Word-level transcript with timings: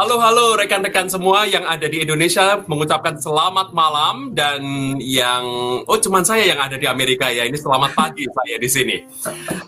Halo 0.00 0.16
halo 0.16 0.56
rekan-rekan 0.56 1.12
semua 1.12 1.44
yang 1.44 1.60
ada 1.68 1.84
di 1.84 2.00
Indonesia. 2.00 2.64
Mengucapkan 2.64 3.20
selamat 3.20 3.76
malam 3.76 4.32
dan 4.32 4.64
yang 4.96 5.44
oh 5.84 5.98
cuman 6.00 6.24
saya 6.24 6.48
yang 6.48 6.56
ada 6.56 6.80
di 6.80 6.88
Amerika 6.88 7.28
ya. 7.28 7.44
Ini 7.44 7.60
selamat 7.60 7.92
pagi 7.92 8.24
saya 8.40 8.56
di 8.56 8.64
sini. 8.64 8.96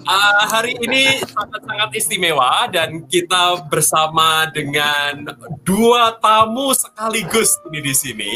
Uh, 0.09 0.45
hari 0.49 0.73
ini 0.81 1.21
sangat-sangat 1.21 1.93
istimewa 1.93 2.65
dan 2.73 3.05
kita 3.13 3.69
bersama 3.69 4.49
dengan 4.49 5.37
dua 5.69 6.17
tamu 6.17 6.73
sekaligus 6.73 7.53
ini 7.69 7.85
di 7.85 7.93
sini. 7.93 8.33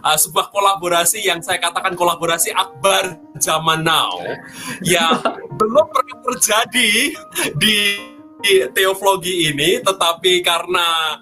Uh, 0.00 0.16
sebuah 0.16 0.48
kolaborasi 0.48 1.20
yang 1.20 1.44
saya 1.44 1.60
katakan 1.60 2.00
kolaborasi 2.00 2.48
akbar 2.56 3.12
zaman 3.36 3.84
now 3.84 4.24
yang 4.80 5.20
belum 5.60 5.84
pernah 5.92 6.16
terjadi 6.32 7.12
di 7.60 7.76
teoflogi 8.72 9.52
ini, 9.52 9.84
tetapi 9.84 10.40
karena 10.40 11.18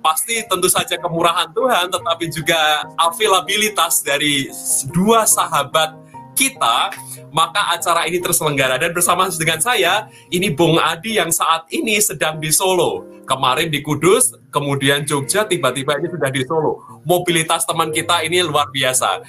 pasti 0.00 0.42
tentu 0.48 0.66
saja 0.66 0.96
kemurahan 0.96 1.52
Tuhan, 1.52 1.92
tetapi 1.92 2.24
juga 2.32 2.88
availabilitas 2.96 4.02
dari 4.02 4.48
dua 4.90 5.28
sahabat 5.28 6.00
kita, 6.40 6.96
maka 7.30 7.76
acara 7.76 8.08
ini 8.08 8.16
terselenggara. 8.16 8.80
Dan 8.80 8.96
bersama 8.96 9.28
dengan 9.28 9.60
saya, 9.60 10.08
ini 10.32 10.48
Bung 10.48 10.80
Adi 10.80 11.20
yang 11.20 11.28
saat 11.28 11.68
ini 11.68 12.00
sedang 12.00 12.40
di 12.40 12.48
Solo. 12.48 13.04
Kemarin 13.28 13.70
di 13.70 13.78
Kudus, 13.78 14.34
kemudian 14.50 15.06
Jogja, 15.06 15.46
tiba-tiba 15.46 16.00
ini 16.00 16.10
sudah 16.10 16.30
di 16.32 16.42
Solo. 16.42 16.82
Mobilitas 17.06 17.62
teman 17.62 17.94
kita 17.94 18.26
ini 18.26 18.42
luar 18.42 18.72
biasa. 18.72 19.22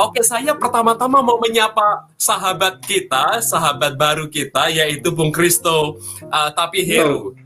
Oke, 0.00 0.26
saya 0.26 0.56
pertama-tama 0.58 1.22
mau 1.22 1.38
menyapa 1.38 2.10
sahabat 2.18 2.82
kita, 2.82 3.38
sahabat 3.44 3.94
baru 3.94 4.26
kita, 4.26 4.72
yaitu 4.74 5.14
Bung 5.14 5.30
Kristo 5.30 6.00
uh, 6.32 6.50
Tapi 6.50 6.82
Heru. 6.82 7.36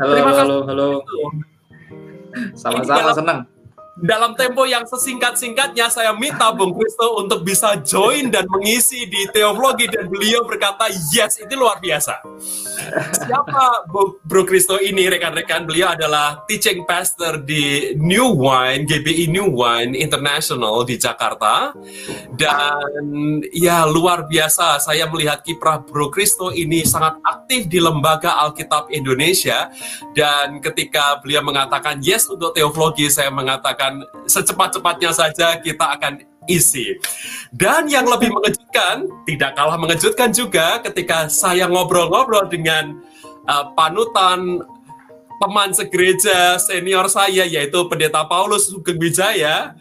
Halo, 0.00 0.12
Terima 0.16 0.32
halo, 0.32 0.56
halo. 0.64 0.88
Sama-sama 2.54 3.10
senang 3.14 3.38
dalam 3.92 4.32
tempo 4.32 4.64
yang 4.64 4.88
sesingkat-singkatnya 4.88 5.92
saya 5.92 6.16
minta 6.16 6.48
Bung 6.56 6.72
Kristo 6.72 7.20
untuk 7.20 7.44
bisa 7.44 7.76
join 7.84 8.32
dan 8.32 8.48
mengisi 8.48 9.04
di 9.04 9.28
teologi 9.28 9.84
dan 9.84 10.08
beliau 10.08 10.48
berkata 10.48 10.88
yes 11.12 11.36
itu 11.36 11.52
luar 11.52 11.76
biasa. 11.76 12.24
Siapa 13.12 13.84
Bro 14.24 14.48
Kristo 14.48 14.80
ini 14.80 15.12
rekan-rekan? 15.12 15.68
Beliau 15.68 15.92
adalah 15.92 16.40
teaching 16.48 16.88
pastor 16.88 17.44
di 17.44 17.92
New 18.00 18.32
Wine 18.40 18.88
GBI 18.88 19.28
New 19.28 19.52
Wine 19.52 19.92
International 19.92 20.88
di 20.88 20.96
Jakarta 20.96 21.76
dan 22.32 23.04
ya 23.52 23.84
luar 23.84 24.24
biasa 24.24 24.80
saya 24.80 25.04
melihat 25.04 25.44
kiprah 25.44 25.84
Bro 25.84 26.08
Kristo 26.08 26.48
ini 26.48 26.80
sangat 26.88 27.20
aktif 27.28 27.68
di 27.68 27.76
lembaga 27.76 28.40
Alkitab 28.40 28.88
Indonesia 28.88 29.68
dan 30.16 30.64
ketika 30.64 31.20
beliau 31.20 31.44
mengatakan 31.44 32.00
yes 32.00 32.24
untuk 32.32 32.56
teologi 32.56 33.12
saya 33.12 33.28
mengatakan 33.28 33.81
akan 33.82 34.06
secepat-cepatnya 34.30 35.10
saja 35.10 35.58
kita 35.58 35.98
akan 35.98 36.22
isi. 36.46 36.94
Dan 37.50 37.90
yang 37.90 38.06
lebih 38.06 38.30
mengejutkan, 38.30 39.10
tidak 39.26 39.58
kalah 39.58 39.74
mengejutkan 39.74 40.30
juga 40.30 40.78
ketika 40.86 41.26
saya 41.26 41.66
ngobrol-ngobrol 41.66 42.46
dengan 42.46 43.02
uh, 43.50 43.74
panutan 43.74 44.62
teman 45.42 45.74
segereja 45.74 46.62
senior 46.62 47.10
saya 47.10 47.42
yaitu 47.42 47.82
Pendeta 47.90 48.22
Paulus 48.30 48.70
Sugeng 48.70 49.02
Wijaya. 49.02 49.74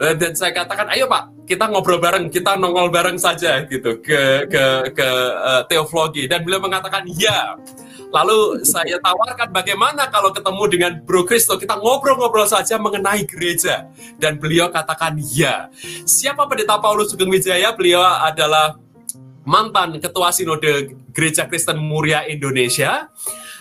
Uh, 0.00 0.16
dan 0.16 0.32
saya 0.32 0.56
katakan 0.56 0.88
ayo 0.96 1.04
Pak 1.04 1.44
kita 1.44 1.68
ngobrol 1.68 2.00
bareng 2.00 2.32
kita 2.32 2.56
nongol 2.56 2.88
bareng 2.88 3.18
saja 3.20 3.64
gitu 3.68 4.00
ke 4.00 4.48
ke 4.48 4.64
ke 4.96 5.08
uh, 5.36 5.62
teologi. 5.68 6.24
Dan 6.24 6.44
beliau 6.44 6.64
mengatakan 6.64 7.04
ya 7.12 7.56
Lalu 8.08 8.64
saya 8.64 8.96
tawarkan 9.04 9.52
bagaimana 9.52 10.08
kalau 10.08 10.32
ketemu 10.32 10.64
dengan 10.68 10.92
Bro 11.04 11.28
Kristo, 11.28 11.60
kita 11.60 11.76
ngobrol-ngobrol 11.76 12.48
saja 12.48 12.80
mengenai 12.80 13.28
gereja. 13.28 13.88
Dan 14.16 14.40
beliau 14.40 14.72
katakan 14.72 15.20
ya. 15.20 15.68
Siapa 16.08 16.48
pendeta 16.48 16.80
Paulus 16.80 17.12
Sugeng 17.12 17.28
Wijaya? 17.28 17.76
Beliau 17.76 18.00
adalah 18.00 18.80
mantan 19.48 19.96
ketua 19.96 20.28
sinode 20.32 20.92
Gereja 21.16 21.48
Kristen 21.48 21.80
Muria 21.80 22.28
Indonesia 22.28 23.08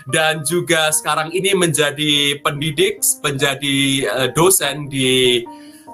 dan 0.08 0.44
juga 0.44 0.92
sekarang 0.92 1.36
ini 1.36 1.52
menjadi 1.56 2.40
pendidik, 2.40 3.04
menjadi 3.24 3.78
uh, 4.08 4.28
dosen 4.32 4.88
di 4.88 5.44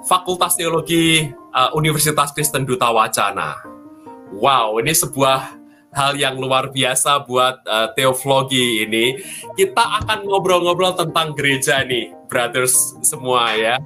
Fakultas 0.05 0.53
Teologi 0.57 1.25
uh, 1.53 1.69
Universitas 1.73 2.29
Kristen 2.33 2.65
Duta 2.65 2.93
Wacana. 2.93 3.61
Wow, 4.33 4.81
ini 4.81 4.93
sebuah 4.97 5.62
hal 5.93 6.17
yang 6.17 6.35
luar 6.41 6.73
biasa 6.73 7.23
buat 7.23 7.61
uh, 7.65 7.93
teoflogi 7.93 8.83
ini. 8.83 9.17
Kita 9.53 10.03
akan 10.03 10.25
ngobrol-ngobrol 10.25 10.97
tentang 10.97 11.37
gereja 11.37 11.85
nih, 11.85 12.11
brothers 12.27 12.97
semua 13.05 13.53
ya. 13.53 13.77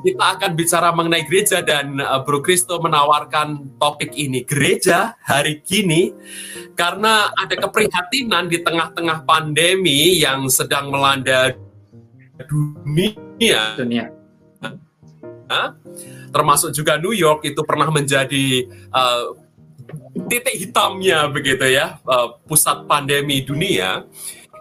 Kita 0.00 0.38
akan 0.38 0.56
bicara 0.56 0.88
mengenai 0.94 1.28
gereja 1.28 1.60
dan 1.60 2.00
uh, 2.00 2.22
Bro 2.24 2.40
Kristo 2.40 2.80
menawarkan 2.80 3.76
topik 3.76 4.14
ini 4.16 4.46
gereja 4.46 5.18
hari 5.20 5.60
kini 5.60 6.14
karena 6.72 7.28
ada 7.36 7.58
keprihatinan 7.58 8.48
di 8.48 8.62
tengah-tengah 8.62 9.28
pandemi 9.28 10.16
yang 10.22 10.46
sedang 10.48 10.88
melanda 10.88 11.52
dunia. 12.46 13.74
Dunia. 13.76 14.06
Hah? 15.48 15.74
Termasuk 16.28 16.76
juga 16.76 17.00
New 17.00 17.16
York 17.16 17.44
itu 17.48 17.60
pernah 17.64 17.88
menjadi 17.88 18.68
uh, 18.92 19.47
titik 20.28 20.56
hitamnya 20.56 21.28
begitu 21.32 21.64
ya 21.64 21.96
uh, 22.04 22.36
pusat 22.44 22.84
pandemi 22.84 23.40
dunia 23.40 24.04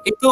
itu 0.07 0.31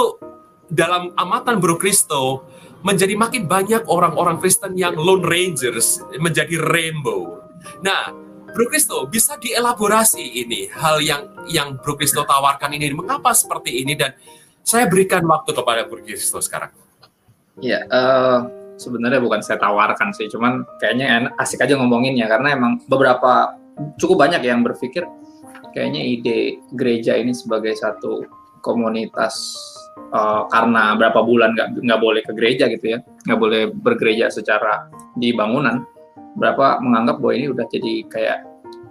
dalam 0.72 1.12
amatan 1.20 1.60
Bro 1.60 1.78
Kristo 1.78 2.48
menjadi 2.86 3.18
makin 3.18 3.50
banyak 3.50 3.90
orang-orang 3.90 4.38
Kristen 4.38 4.78
yang 4.78 4.94
lone 4.94 5.26
rangers 5.26 6.06
menjadi 6.22 6.62
rainbow. 6.62 7.42
Nah, 7.82 8.14
Bro 8.54 8.70
Kristo 8.70 9.10
bisa 9.10 9.36
dielaborasi 9.42 10.22
ini 10.22 10.70
hal 10.70 11.02
yang 11.02 11.28
yang 11.50 11.82
Bro 11.82 11.98
Kristo 11.98 12.24
tawarkan 12.24 12.78
ini 12.78 12.94
mengapa 12.94 13.34
seperti 13.34 13.82
ini 13.84 13.98
dan 13.98 14.14
saya 14.62 14.86
berikan 14.86 15.26
waktu 15.26 15.52
kepada 15.52 15.90
Bro 15.90 16.06
Kristo 16.06 16.38
sekarang. 16.40 16.72
Ya, 17.58 17.84
uh, 17.90 18.46
sebenarnya 18.78 19.20
bukan 19.20 19.42
saya 19.42 19.58
tawarkan 19.58 20.14
sih, 20.14 20.30
cuman 20.30 20.64
kayaknya 20.78 21.34
asik 21.42 21.66
aja 21.66 21.76
ngomonginnya 21.76 22.30
karena 22.30 22.54
emang 22.54 22.86
beberapa 22.86 23.58
cukup 24.00 24.28
banyak 24.28 24.42
yang 24.46 24.64
berpikir 24.64 25.04
kayaknya 25.76 26.02
ide 26.02 26.38
gereja 26.76 27.20
ini 27.20 27.36
sebagai 27.36 27.76
satu 27.76 28.24
komunitas 28.64 29.36
uh, 30.16 30.48
karena 30.50 30.96
berapa 30.96 31.20
bulan 31.22 31.54
nggak 31.54 31.84
nggak 31.84 32.00
boleh 32.02 32.22
ke 32.24 32.32
gereja 32.34 32.66
gitu 32.72 32.96
ya 32.96 33.00
nggak 33.28 33.40
boleh 33.40 33.62
bergereja 33.72 34.32
secara 34.32 34.88
di 35.20 35.36
bangunan 35.36 35.84
berapa 36.36 36.80
menganggap 36.84 37.20
bahwa 37.20 37.34
ini 37.36 37.48
udah 37.52 37.66
jadi 37.72 37.94
kayak 38.12 38.40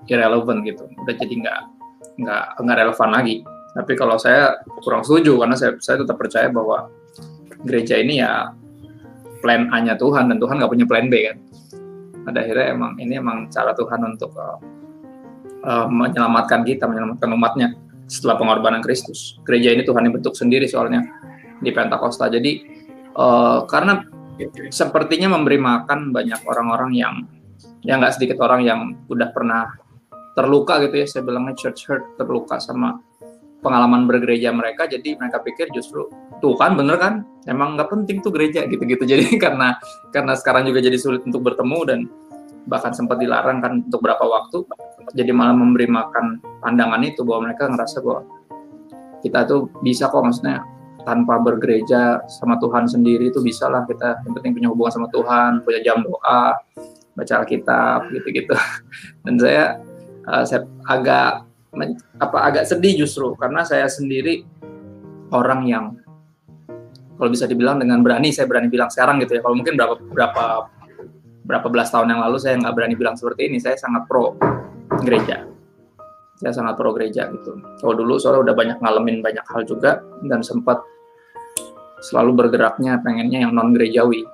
irrelevant 0.08 0.64
gitu 0.68 0.84
udah 1.04 1.14
jadi 1.16 1.34
nggak 1.40 1.60
nggak 2.18 2.44
nggak 2.62 2.76
relevan 2.78 3.10
lagi. 3.10 3.36
Tapi 3.74 3.92
kalau 3.98 4.16
saya 4.22 4.54
kurang 4.86 5.02
setuju 5.02 5.34
karena 5.34 5.58
saya 5.58 5.74
saya 5.82 6.06
tetap 6.06 6.14
percaya 6.14 6.46
bahwa 6.46 6.86
gereja 7.66 7.98
ini 7.98 8.22
ya 8.22 8.54
plan 9.42 9.66
A-nya 9.74 9.98
Tuhan 9.98 10.30
dan 10.30 10.38
Tuhan 10.38 10.62
nggak 10.62 10.72
punya 10.72 10.86
plan 10.86 11.10
B 11.10 11.14
kan 11.26 11.36
pada 12.24 12.40
akhirnya 12.40 12.72
emang 12.72 12.92
ini 12.96 13.20
emang 13.20 13.52
cara 13.52 13.76
Tuhan 13.76 14.00
untuk 14.16 14.32
uh, 14.34 14.58
uh, 15.64 15.86
menyelamatkan 15.88 16.64
kita, 16.64 16.88
menyelamatkan 16.88 17.30
umatnya 17.30 17.68
setelah 18.08 18.40
pengorbanan 18.40 18.80
Kristus. 18.80 19.36
Gereja 19.44 19.72
ini 19.72 19.84
Tuhan 19.84 20.04
yang 20.08 20.16
bentuk 20.16 20.36
sendiri 20.36 20.64
soalnya 20.68 21.04
di 21.60 21.70
Pentakosta. 21.70 22.28
Jadi 22.28 22.64
uh, 23.16 23.68
karena 23.68 24.04
sepertinya 24.72 25.38
memberi 25.38 25.60
makan 25.60 26.10
banyak 26.10 26.40
orang-orang 26.48 26.90
yang 26.96 27.14
yang 27.84 28.00
nggak 28.00 28.16
sedikit 28.16 28.40
orang 28.42 28.64
yang 28.64 28.80
udah 29.06 29.30
pernah 29.30 29.70
terluka 30.34 30.82
gitu 30.82 30.94
ya, 30.98 31.06
saya 31.06 31.22
bilangnya 31.22 31.54
church 31.54 31.86
hurt 31.86 32.04
terluka 32.18 32.58
sama 32.58 32.98
pengalaman 33.64 34.04
bergereja 34.04 34.52
mereka 34.52 34.84
jadi 34.84 35.16
mereka 35.16 35.40
pikir 35.40 35.72
justru 35.72 36.12
tuh 36.44 36.52
kan 36.60 36.76
bener 36.76 37.00
kan 37.00 37.24
emang 37.48 37.80
nggak 37.80 37.88
penting 37.88 38.20
tuh 38.20 38.28
gereja 38.28 38.68
gitu-gitu 38.68 39.08
jadi 39.16 39.24
karena 39.40 39.80
karena 40.12 40.36
sekarang 40.36 40.68
juga 40.68 40.84
jadi 40.84 41.00
sulit 41.00 41.24
untuk 41.24 41.40
bertemu 41.40 41.78
dan 41.88 41.98
bahkan 42.64 42.96
sempat 42.96 43.20
dilarang 43.20 43.60
kan 43.60 43.72
untuk 43.84 44.00
berapa 44.00 44.24
waktu 44.24 44.64
jadi 45.12 45.30
malah 45.36 45.52
memberi 45.52 45.84
makan 45.88 46.40
pandangan 46.64 47.00
itu 47.04 47.20
bahwa 47.22 47.50
mereka 47.50 47.68
ngerasa 47.68 48.00
bahwa 48.00 48.24
kita 49.20 49.40
tuh 49.48 49.68
bisa 49.84 50.08
kok 50.08 50.24
maksudnya 50.24 50.64
tanpa 51.04 51.36
bergereja 51.36 52.24
sama 52.40 52.56
Tuhan 52.56 52.88
sendiri 52.88 53.28
itu 53.28 53.44
bisa 53.44 53.68
lah 53.68 53.84
kita 53.84 54.24
yang 54.24 54.32
penting 54.40 54.52
punya 54.56 54.68
hubungan 54.72 54.92
sama 54.92 55.08
Tuhan 55.12 55.60
punya 55.60 55.80
jam 55.84 56.00
doa 56.00 56.56
baca 57.14 57.34
Alkitab 57.40 58.10
gitu-gitu. 58.10 58.54
Dan 59.24 59.38
saya 59.38 59.78
uh, 60.26 60.44
saya 60.44 60.66
agak 60.88 61.46
apa 62.22 62.38
agak 62.38 62.64
sedih 62.70 63.02
justru 63.02 63.34
karena 63.34 63.66
saya 63.66 63.90
sendiri 63.90 64.46
orang 65.34 65.66
yang 65.66 65.84
kalau 67.18 67.30
bisa 67.30 67.50
dibilang 67.50 67.82
dengan 67.82 67.98
berani 68.02 68.30
saya 68.30 68.46
berani 68.46 68.70
bilang 68.70 68.86
sekarang 68.90 69.18
gitu 69.22 69.38
ya 69.38 69.42
kalau 69.42 69.58
mungkin 69.58 69.74
berapa 69.74 69.94
berapa 70.06 70.44
berapa 71.44 71.68
belas 71.68 71.92
tahun 71.92 72.16
yang 72.16 72.20
lalu 72.24 72.36
saya 72.40 72.56
nggak 72.58 72.74
berani 72.74 72.96
bilang 72.96 73.16
seperti 73.16 73.52
ini. 73.52 73.60
Saya 73.60 73.76
sangat 73.76 74.08
pro 74.08 74.34
gereja. 75.04 75.44
Saya 76.40 76.52
sangat 76.52 76.74
pro 76.74 76.90
gereja 76.96 77.30
gitu. 77.30 77.60
Kalau 77.78 77.94
dulu 77.94 78.16
soalnya 78.18 78.50
udah 78.50 78.54
banyak 78.56 78.78
ngalamin 78.80 79.20
banyak 79.20 79.44
hal 79.46 79.62
juga 79.68 80.02
dan 80.26 80.40
sempat 80.40 80.80
selalu 82.04 82.44
bergeraknya 82.44 83.00
pengennya 83.00 83.48
yang 83.48 83.52
non 83.56 83.72
gerejawi 83.72 84.24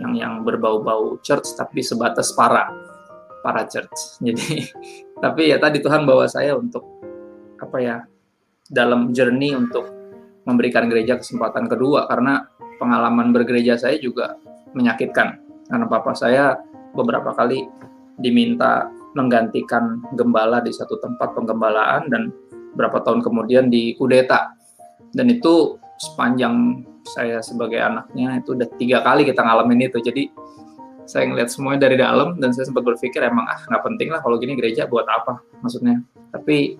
yang 0.00 0.12
yang 0.16 0.32
berbau-bau 0.44 1.20
church 1.20 1.56
tapi 1.56 1.80
sebatas 1.80 2.32
para 2.36 2.68
para 3.40 3.64
church. 3.66 3.96
Jadi 4.26 4.70
tapi 5.18 5.50
ya 5.50 5.56
tadi 5.56 5.80
Tuhan 5.80 6.04
bawa 6.04 6.28
saya 6.28 6.54
untuk 6.56 6.84
apa 7.56 7.78
ya 7.80 7.96
dalam 8.68 9.14
journey 9.16 9.56
untuk 9.56 9.88
memberikan 10.44 10.86
gereja 10.86 11.18
kesempatan 11.18 11.66
kedua 11.66 12.06
karena 12.06 12.46
pengalaman 12.76 13.32
bergereja 13.32 13.80
saya 13.80 13.96
juga 13.96 14.36
menyakitkan 14.76 15.45
karena 15.66 15.86
papa 15.90 16.14
saya 16.14 16.58
beberapa 16.94 17.34
kali 17.34 17.66
diminta 18.16 18.88
menggantikan 19.16 20.00
gembala 20.14 20.60
di 20.60 20.72
satu 20.72 21.00
tempat 21.00 21.32
penggembalaan 21.32 22.08
dan 22.12 22.32
berapa 22.76 23.00
tahun 23.00 23.24
kemudian 23.24 23.72
di 23.72 23.96
kudeta. 23.96 24.52
Dan 25.16 25.32
itu 25.32 25.80
sepanjang 25.96 26.84
saya 27.08 27.40
sebagai 27.40 27.80
anaknya 27.80 28.44
itu 28.44 28.52
udah 28.52 28.68
tiga 28.76 29.00
kali 29.00 29.24
kita 29.24 29.40
ngalamin 29.40 29.88
itu. 29.88 29.98
Jadi 30.04 30.28
saya 31.06 31.30
ngeliat 31.30 31.48
semuanya 31.48 31.88
dari 31.88 31.96
dalam 31.96 32.36
dan 32.36 32.52
saya 32.52 32.68
sempat 32.68 32.82
berpikir 32.84 33.22
emang 33.22 33.46
ah 33.46 33.62
nggak 33.70 33.82
penting 33.86 34.08
lah 34.10 34.20
kalau 34.20 34.36
gini 34.36 34.58
gereja 34.58 34.84
buat 34.84 35.08
apa 35.08 35.40
maksudnya. 35.64 36.04
Tapi 36.34 36.76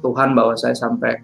Tuhan 0.00 0.32
bawa 0.32 0.56
saya 0.56 0.72
sampai 0.72 1.20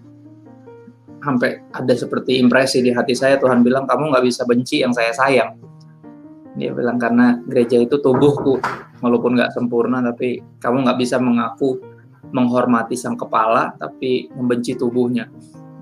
sampai 1.24 1.64
ada 1.72 1.94
seperti 1.96 2.36
impresi 2.36 2.84
di 2.84 2.92
hati 2.92 3.16
saya. 3.16 3.40
Tuhan 3.40 3.64
bilang 3.64 3.88
kamu 3.88 4.12
nggak 4.12 4.24
bisa 4.28 4.44
benci 4.44 4.84
yang 4.84 4.92
saya 4.92 5.16
sayang 5.16 5.65
dia 6.56 6.72
bilang 6.72 6.96
karena 6.96 7.36
gereja 7.44 7.76
itu 7.76 8.00
tubuhku 8.00 8.56
walaupun 9.04 9.36
nggak 9.36 9.52
sempurna 9.52 10.00
tapi 10.00 10.40
kamu 10.56 10.88
nggak 10.88 10.98
bisa 10.98 11.20
mengaku 11.20 11.76
menghormati 12.32 12.96
sang 12.96 13.14
kepala 13.14 13.76
tapi 13.76 14.32
membenci 14.32 14.74
tubuhnya. 14.74 15.28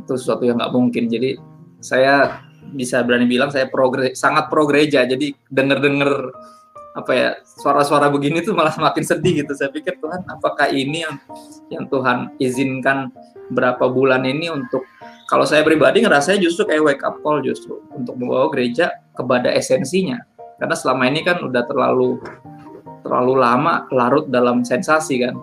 Itu 0.02 0.18
sesuatu 0.18 0.44
yang 0.44 0.58
nggak 0.58 0.74
mungkin. 0.74 1.06
Jadi 1.06 1.38
saya 1.78 2.42
bisa 2.74 3.06
berani 3.06 3.30
bilang 3.30 3.54
saya 3.54 3.70
progre, 3.70 4.18
sangat 4.18 4.50
pro 4.50 4.66
gereja 4.66 5.06
jadi 5.06 5.30
denger 5.46 5.78
denger 5.78 6.10
apa 6.94 7.10
ya 7.10 7.30
suara-suara 7.42 8.06
begini 8.10 8.42
tuh 8.42 8.54
malah 8.54 8.74
semakin 8.74 9.04
sedih 9.06 9.46
gitu. 9.46 9.54
Saya 9.54 9.70
pikir 9.70 10.02
Tuhan 10.02 10.26
apakah 10.26 10.74
ini 10.74 11.06
yang 11.06 11.16
yang 11.70 11.84
Tuhan 11.86 12.34
izinkan 12.42 13.14
berapa 13.54 13.86
bulan 13.86 14.26
ini 14.26 14.50
untuk 14.50 14.82
kalau 15.30 15.46
saya 15.46 15.62
pribadi 15.62 16.02
ngerasanya 16.02 16.42
justru 16.42 16.66
kayak 16.66 16.82
wake 16.82 17.04
up 17.06 17.22
call 17.22 17.38
justru 17.40 17.78
untuk 17.94 18.18
membawa 18.18 18.50
gereja 18.50 18.90
kepada 19.14 19.54
esensinya 19.54 20.18
karena 20.58 20.76
selama 20.78 21.02
ini 21.10 21.20
kan 21.26 21.42
udah 21.42 21.62
terlalu 21.66 22.18
terlalu 23.04 23.34
lama 23.36 23.84
larut 23.92 24.30
dalam 24.32 24.64
sensasi 24.64 25.20
kan. 25.20 25.34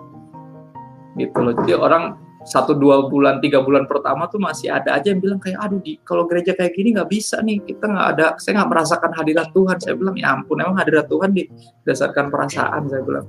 Gitu 1.14 1.36
loh. 1.38 1.54
Jadi 1.62 1.72
orang 1.76 2.16
satu 2.42 2.74
dua 2.74 3.06
bulan 3.06 3.38
tiga 3.38 3.62
bulan 3.62 3.86
pertama 3.86 4.26
tuh 4.26 4.42
masih 4.42 4.74
ada 4.74 4.98
aja 4.98 5.14
yang 5.14 5.22
bilang 5.22 5.38
kayak 5.38 5.62
aduh 5.62 5.78
di 5.78 6.02
kalau 6.02 6.26
gereja 6.26 6.58
kayak 6.58 6.74
gini 6.74 6.90
nggak 6.90 7.06
bisa 7.06 7.38
nih 7.38 7.62
kita 7.62 7.86
nggak 7.86 8.08
ada 8.18 8.26
saya 8.42 8.62
nggak 8.62 8.70
merasakan 8.70 9.10
hadirat 9.14 9.48
Tuhan. 9.54 9.76
Saya 9.78 9.94
bilang 9.94 10.14
ya 10.18 10.34
ampun 10.34 10.58
emang 10.58 10.74
hadirat 10.74 11.06
Tuhan 11.06 11.30
didasarkan 11.30 12.26
perasaan 12.34 12.82
saya 12.90 13.02
bilang. 13.06 13.26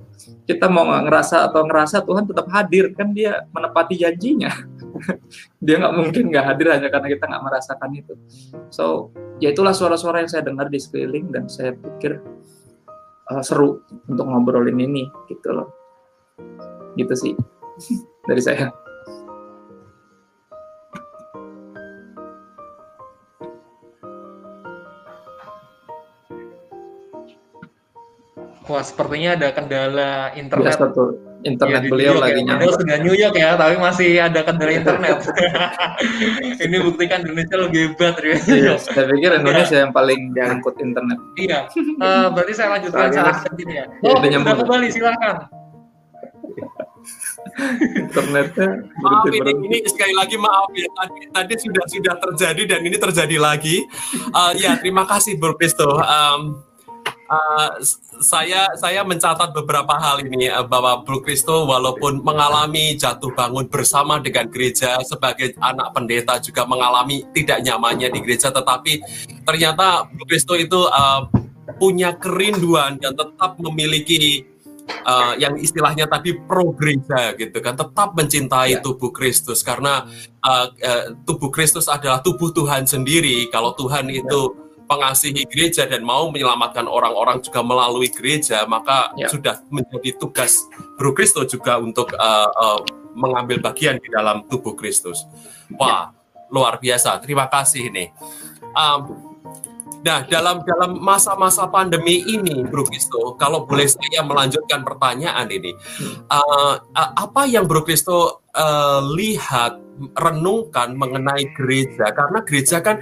Kita 0.50 0.66
mau 0.66 0.90
ngerasa 0.90 1.46
atau 1.50 1.62
ngerasa 1.70 1.98
Tuhan 2.02 2.24
tetap 2.26 2.48
hadir 2.50 2.90
kan 2.98 3.14
dia 3.14 3.46
menepati 3.54 3.96
janjinya. 4.02 4.52
Dia 5.66 5.82
nggak 5.82 5.94
mungkin 5.98 6.30
nggak 6.30 6.46
hadir 6.54 6.68
hanya 6.70 6.90
karena 6.94 7.08
kita 7.10 7.26
nggak 7.26 7.44
merasakan 7.44 7.90
itu. 7.98 8.14
So 8.70 9.10
ya 9.42 9.50
itulah 9.50 9.74
suara-suara 9.74 10.22
yang 10.22 10.30
saya 10.30 10.46
dengar 10.46 10.70
di 10.70 10.78
sekeliling 10.78 11.34
dan 11.34 11.50
saya 11.50 11.74
pikir 11.74 12.22
uh, 13.34 13.42
seru 13.42 13.82
untuk 14.06 14.26
ngobrolin 14.26 14.78
ini 14.78 15.10
gitu 15.30 15.50
loh. 15.50 15.70
Gitu 16.94 17.14
sih 17.18 17.34
dari 18.30 18.42
saya 18.42 18.83
Wah, 28.64 28.80
sepertinya 28.80 29.36
ada 29.36 29.48
kendala 29.52 30.32
internet. 30.40 30.80
Biasa 30.80 30.96
tuh, 30.96 31.20
internet 31.44 31.84
ya, 31.84 31.90
beliau 31.92 32.16
lagi 32.16 32.40
ya. 32.40 32.48
nyampe. 32.48 32.72
sudah 32.72 32.98
New 33.04 33.16
York 33.16 33.36
ya, 33.36 33.60
tapi 33.60 33.76
masih 33.76 34.10
ada 34.24 34.40
kendala 34.48 34.72
internet. 34.72 35.18
Ini 36.64 36.78
buktikan 36.80 37.28
Indonesia 37.28 37.60
lebih 37.60 37.92
hebat. 37.92 38.16
Ya. 38.24 38.40
Iya, 38.40 38.74
saya 38.80 39.04
pikir 39.12 39.36
Indonesia 39.36 39.78
yang 39.84 39.92
paling 39.92 40.32
diangkut 40.32 40.80
internet. 40.80 41.20
Iya, 41.36 41.60
uh, 42.00 42.32
berarti 42.32 42.54
saya 42.56 42.80
lanjutkan 42.80 43.12
salah 43.12 43.36
sini 43.44 43.74
ya. 43.76 43.86
Oh, 44.00 44.16
ya, 44.24 44.40
sudah 44.40 44.56
kembali, 44.64 44.88
silakan. 44.88 45.38
internetnya 47.94 48.82
maaf 48.98 49.30
ini, 49.30 49.52
ini 49.70 49.78
sekali 49.86 50.14
lagi 50.18 50.42
maaf 50.42 50.74
ya 50.74 50.90
tadi, 50.90 51.22
tadi 51.30 51.54
sudah 51.62 51.86
sudah 51.86 52.16
terjadi 52.18 52.64
dan 52.66 52.80
ini 52.82 52.98
terjadi 52.98 53.38
lagi 53.38 53.86
uh, 54.34 54.58
ya 54.58 54.74
terima 54.82 55.06
kasih 55.06 55.38
Bro 55.38 55.60
Kristo 55.60 56.02
um, 56.02 56.64
uh, 57.34 57.70
saya 58.22 58.70
saya 58.78 59.02
mencatat 59.02 59.52
beberapa 59.58 59.98
hal 59.98 60.22
ini 60.22 60.48
uh, 60.54 60.62
bahwa 60.64 61.02
Bro 61.02 61.26
Kristo 61.26 61.66
walaupun 61.66 62.22
mengalami 62.22 62.94
jatuh 62.94 63.34
bangun 63.34 63.66
bersama 63.68 64.22
dengan 64.22 64.48
gereja 64.48 65.02
sebagai 65.02 65.58
anak 65.58 65.92
pendeta 65.98 66.38
juga 66.38 66.64
mengalami 66.70 67.26
tidak 67.34 67.66
nyamannya 67.66 68.14
di 68.14 68.20
gereja 68.22 68.54
tetapi 68.54 69.02
ternyata 69.44 70.06
Bro 70.14 70.26
Kristo 70.30 70.54
itu 70.54 70.86
uh, 70.88 71.26
punya 71.82 72.16
kerinduan 72.16 73.02
dan 73.02 73.18
tetap 73.18 73.58
memiliki 73.58 74.46
uh, 75.08 75.34
yang 75.40 75.56
istilahnya 75.56 76.08
tadi 76.08 76.36
pro 76.36 76.76
gereja 76.76 77.34
gitu 77.36 77.58
kan 77.64 77.76
tetap 77.76 78.16
mencintai 78.16 78.80
ya. 78.80 78.84
tubuh 78.84 79.10
Kristus 79.10 79.64
karena 79.64 80.08
uh, 80.44 80.68
uh, 80.70 81.04
tubuh 81.24 81.50
Kristus 81.50 81.88
adalah 81.88 82.20
tubuh 82.20 82.52
Tuhan 82.52 82.86
sendiri 82.88 83.48
kalau 83.50 83.74
Tuhan 83.76 84.12
ya. 84.12 84.22
itu 84.24 84.63
mengasihi 84.88 85.48
gereja 85.48 85.88
dan 85.88 86.04
mau 86.04 86.30
menyelamatkan 86.30 86.86
orang-orang 86.86 87.40
juga 87.42 87.64
melalui 87.64 88.12
gereja, 88.12 88.68
maka 88.68 89.16
ya. 89.16 89.32
sudah 89.32 89.64
menjadi 89.72 90.16
tugas 90.20 90.68
Bro 91.00 91.16
Kristo 91.16 91.44
juga 91.48 91.80
untuk 91.80 92.14
uh, 92.14 92.50
uh, 92.52 92.80
mengambil 93.14 93.62
bagian 93.62 93.98
di 93.98 94.10
dalam 94.12 94.46
tubuh 94.50 94.74
Kristus. 94.78 95.26
Wah, 95.78 96.14
ya. 96.14 96.50
luar 96.54 96.78
biasa. 96.78 97.18
Terima 97.22 97.50
kasih 97.50 97.90
ini. 97.90 98.10
Um, 98.74 99.34
Nah, 100.04 100.28
dalam 100.28 100.60
dalam 100.68 101.00
masa-masa 101.00 101.64
pandemi 101.72 102.28
ini, 102.28 102.60
Bro 102.68 102.92
Kristo, 102.92 103.40
kalau 103.40 103.64
boleh 103.64 103.88
saya 103.88 104.20
melanjutkan 104.20 104.84
pertanyaan 104.84 105.48
ini, 105.48 105.72
uh, 106.28 106.76
apa 106.94 107.48
yang 107.48 107.64
Bro 107.64 107.88
Kristo 107.88 108.44
uh, 108.52 109.00
lihat, 109.16 109.80
renungkan 110.20 111.00
mengenai 111.00 111.56
gereja? 111.56 112.12
Karena 112.12 112.44
gereja 112.44 112.84
kan 112.84 113.00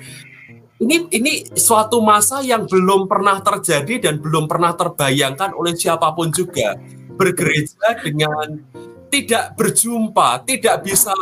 ini 0.81 1.05
ini 1.13 1.33
suatu 1.53 2.01
masa 2.01 2.41
yang 2.41 2.65
belum 2.65 3.05
pernah 3.05 3.37
terjadi 3.37 4.09
dan 4.09 4.17
belum 4.17 4.49
pernah 4.49 4.73
terbayangkan 4.73 5.53
oleh 5.53 5.77
siapa 5.77 6.09
pun 6.17 6.33
juga. 6.33 6.73
Bergereja 7.13 8.01
dengan 8.01 8.57
tidak 9.13 9.53
berjumpa, 9.53 10.41
tidak 10.41 10.81
bisa 10.81 11.13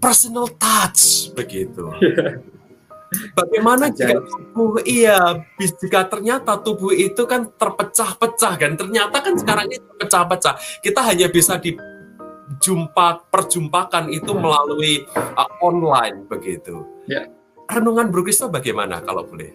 personal 0.00 0.48
touch 0.56 1.36
begitu. 1.36 1.84
Bagaimana 3.38 3.92
jika 3.92 4.18
tubuh 4.50 4.82
iya 4.82 5.46
jika 5.60 6.10
ternyata 6.10 6.58
tubuh 6.58 6.90
itu 6.90 7.28
kan 7.28 7.52
terpecah-pecah 7.54 8.54
kan? 8.56 8.72
Ternyata 8.74 9.20
kan 9.20 9.36
sekarang 9.36 9.68
ini 9.68 9.78
terpecah-pecah. 9.78 10.80
Kita 10.80 11.00
hanya 11.06 11.28
bisa 11.28 11.60
dijumpa 11.60 13.30
perjumpakan 13.30 14.10
itu 14.10 14.32
melalui 14.32 15.06
uh, 15.12 15.50
online 15.62 16.24
begitu. 16.26 16.82
Ya 17.06 17.30
renungan 17.70 18.10
Bro 18.10 18.26
Kristo 18.26 18.48
bagaimana 18.48 19.02
kalau 19.02 19.26
boleh? 19.26 19.50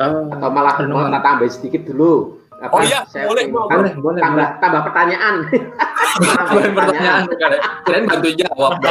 Uh, 0.00 0.26
Atau 0.32 0.50
malah 0.50 0.74
renungan 0.80 1.14
mau 1.14 1.22
tambah 1.22 1.46
sedikit 1.46 1.86
dulu. 1.86 2.42
Apa, 2.64 2.70
oh 2.70 2.82
iya, 2.86 3.02
boleh, 3.28 3.50
boleh, 3.50 3.92
boleh, 3.98 4.20
tambah, 4.22 4.46
boleh. 4.46 4.60
tambah 4.62 4.80
pertanyaan. 4.88 5.34
tambah 6.22 6.72
pertanyaan, 6.72 7.22
kalian 7.84 8.04
bantu 8.08 8.28
jawab. 8.40 8.72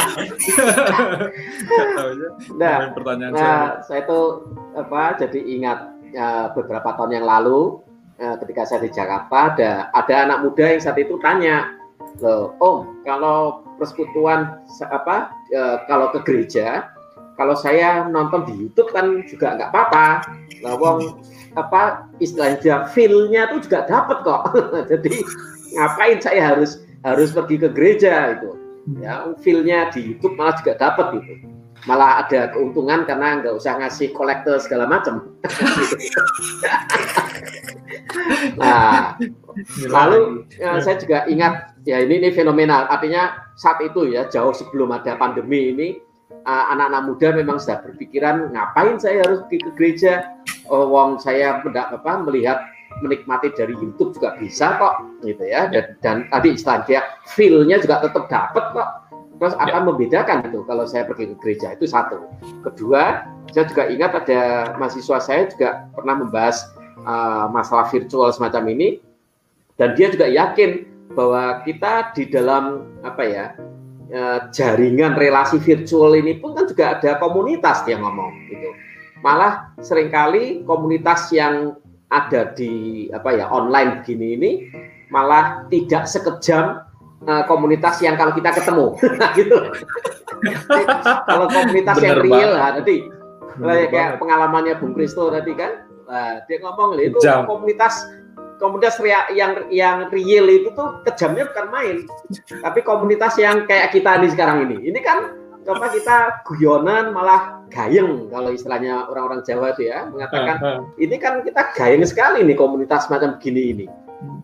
nah, 2.60 2.76
pertanyaan 2.94 3.32
nah, 3.34 3.40
saya. 3.40 3.64
saya 3.82 4.00
tuh 4.06 4.46
apa? 4.78 5.18
Jadi 5.18 5.58
ingat 5.58 5.90
ya, 6.12 6.54
beberapa 6.54 6.94
tahun 6.94 7.18
yang 7.18 7.26
lalu 7.26 7.82
ya, 8.20 8.38
ketika 8.44 8.62
saya 8.68 8.84
di 8.84 8.90
Jakarta 8.94 9.56
ada 9.56 9.72
ada 9.90 10.14
anak 10.22 10.38
muda 10.46 10.70
yang 10.70 10.82
saat 10.84 11.00
itu 11.00 11.18
tanya, 11.18 11.74
loh, 12.22 12.54
Om, 12.62 13.02
kalau 13.02 13.64
persekutuan 13.80 14.62
apa? 14.86 15.34
Ya, 15.50 15.82
kalau 15.90 16.14
ke 16.14 16.22
gereja 16.22 16.93
kalau 17.34 17.58
saya 17.58 18.06
nonton 18.06 18.46
di 18.46 18.54
YouTube 18.54 18.94
kan 18.94 19.26
juga 19.26 19.58
nggak 19.58 19.70
apa-apa. 19.74 20.06
Nah, 20.62 20.74
wong 20.78 21.18
apa 21.54 22.10
istilahnya 22.18 22.90
feel-nya 22.90 23.50
tuh 23.50 23.62
juga 23.62 23.86
dapat 23.86 24.22
kok. 24.22 24.42
Jadi 24.90 25.22
ngapain 25.74 26.18
saya 26.22 26.54
harus 26.54 26.82
harus 27.02 27.34
pergi 27.34 27.58
ke 27.58 27.68
gereja 27.74 28.38
itu? 28.38 28.50
Ya, 29.02 29.34
feel-nya 29.42 29.90
di 29.90 30.14
YouTube 30.14 30.38
malah 30.38 30.54
juga 30.62 30.78
dapat 30.78 31.20
gitu. 31.20 31.34
Malah 31.84 32.24
ada 32.24 32.48
keuntungan 32.54 33.04
karena 33.04 33.44
nggak 33.44 33.60
usah 33.60 33.76
ngasih 33.82 34.14
kolektor 34.16 34.56
segala 34.56 34.88
macam. 34.88 35.36
nah, 38.60 39.20
lalu 39.84 40.48
ya, 40.56 40.80
saya 40.80 40.96
juga 40.96 41.28
ingat 41.28 41.76
ya 41.84 42.00
ini 42.00 42.24
ini 42.24 42.32
fenomenal. 42.32 42.88
Artinya 42.88 43.36
saat 43.58 43.84
itu 43.84 44.10
ya 44.10 44.26
jauh 44.32 44.56
sebelum 44.56 44.96
ada 44.96 45.12
pandemi 45.20 45.76
ini 45.76 45.88
anak-anak 46.44 47.02
uh, 47.02 47.06
muda 47.08 47.28
memang 47.32 47.56
sudah 47.56 47.80
berpikiran 47.84 48.52
ngapain 48.52 49.00
saya 49.00 49.24
harus 49.24 49.44
pergi 49.48 49.58
ke 49.64 49.70
gereja? 49.76 50.12
Oh, 50.68 50.88
wong 50.88 51.20
saya 51.20 51.60
apa 51.60 52.12
melihat 52.24 52.64
menikmati 53.00 53.50
dari 53.56 53.74
YouTube 53.74 54.14
juga 54.16 54.36
bisa 54.38 54.76
kok 54.76 54.94
gitu 55.24 55.44
ya. 55.44 55.68
Dan, 55.72 55.96
dan 56.04 56.16
tadi 56.28 56.54
istilah 56.56 56.84
dia 56.84 57.00
feel-nya 57.32 57.80
juga 57.80 58.04
tetap 58.04 58.28
dapat 58.28 58.64
kok. 58.76 58.88
Terus 59.34 59.54
akan 59.58 59.82
ya. 59.82 59.86
membedakan 59.90 60.38
itu 60.46 60.60
kalau 60.64 60.84
saya 60.86 61.04
pergi 61.04 61.34
ke 61.34 61.36
gereja 61.42 61.74
itu 61.74 61.84
satu. 61.90 62.22
Kedua 62.62 63.26
saya 63.50 63.64
juga 63.66 63.82
ingat 63.90 64.12
ada 64.24 64.40
mahasiswa 64.78 65.18
saya 65.20 65.50
juga 65.50 65.90
pernah 65.92 66.22
membahas 66.22 66.70
uh, 67.04 67.50
masalah 67.50 67.88
virtual 67.90 68.30
semacam 68.30 68.72
ini. 68.72 68.88
Dan 69.74 69.98
dia 69.98 70.06
juga 70.06 70.30
yakin 70.30 70.86
bahwa 71.18 71.66
kita 71.66 72.14
di 72.14 72.30
dalam 72.30 72.86
apa 73.02 73.22
ya 73.26 73.46
Eh, 73.58 73.73
jaringan 74.54 75.18
relasi 75.18 75.58
virtual 75.58 76.14
ini 76.14 76.38
pun 76.38 76.54
kan 76.54 76.70
juga 76.70 76.98
ada 76.98 77.18
komunitas 77.18 77.82
dia 77.82 77.98
ngomong 77.98 78.30
gitu. 78.50 78.70
Malah 79.24 79.74
sering 79.80 80.12
kali 80.12 80.62
komunitas 80.68 81.32
yang 81.34 81.74
ada 82.12 82.54
di 82.54 83.06
apa 83.10 83.34
ya 83.34 83.50
online 83.50 84.02
begini 84.02 84.26
ini 84.38 84.50
malah 85.10 85.66
tidak 85.66 86.06
sekejam 86.06 86.84
uh, 87.26 87.42
komunitas 87.50 87.98
yang 88.04 88.14
kalau 88.14 88.30
kita 88.36 88.54
ketemu 88.54 88.86
gitu. 89.38 89.58
kalau 91.28 91.46
komunitas 91.50 91.96
Bener 91.98 92.06
yang 92.06 92.18
real 92.22 92.50
lah 92.54 92.70
tadi 92.78 92.96
kayak 93.62 94.18
pengalamannya 94.18 94.74
Bung 94.82 94.98
Kristo 94.98 95.30
tadi 95.30 95.54
kan, 95.54 95.86
nah, 96.10 96.42
dia 96.50 96.58
ngomong 96.58 96.98
itu 96.98 97.18
Jam. 97.22 97.46
komunitas 97.46 98.02
komunitas 98.58 98.98
yang 99.34 99.68
yang 99.70 99.96
real 100.10 100.46
itu 100.48 100.70
tuh 100.72 101.02
kejamnya 101.06 101.48
bukan 101.50 101.66
main 101.70 101.96
tapi 102.62 102.80
komunitas 102.82 103.34
yang 103.38 103.66
kayak 103.66 103.90
kita 103.90 104.20
nih 104.20 104.30
sekarang 104.30 104.70
ini 104.70 104.90
ini 104.90 105.00
kan 105.02 105.34
apa 105.64 105.86
kita 105.96 106.44
guyonan 106.44 107.16
malah 107.16 107.64
gayeng 107.72 108.28
kalau 108.28 108.52
istilahnya 108.52 109.08
orang-orang 109.08 109.40
Jawa 109.48 109.72
itu 109.72 109.88
ya 109.88 110.12
mengatakan 110.12 110.84
ini 111.00 111.16
kan 111.16 111.40
kita 111.40 111.72
gayeng 111.72 112.04
sekali 112.04 112.44
nih 112.44 112.56
komunitas 112.56 113.08
macam 113.08 113.40
begini 113.40 113.72
ini 113.72 113.86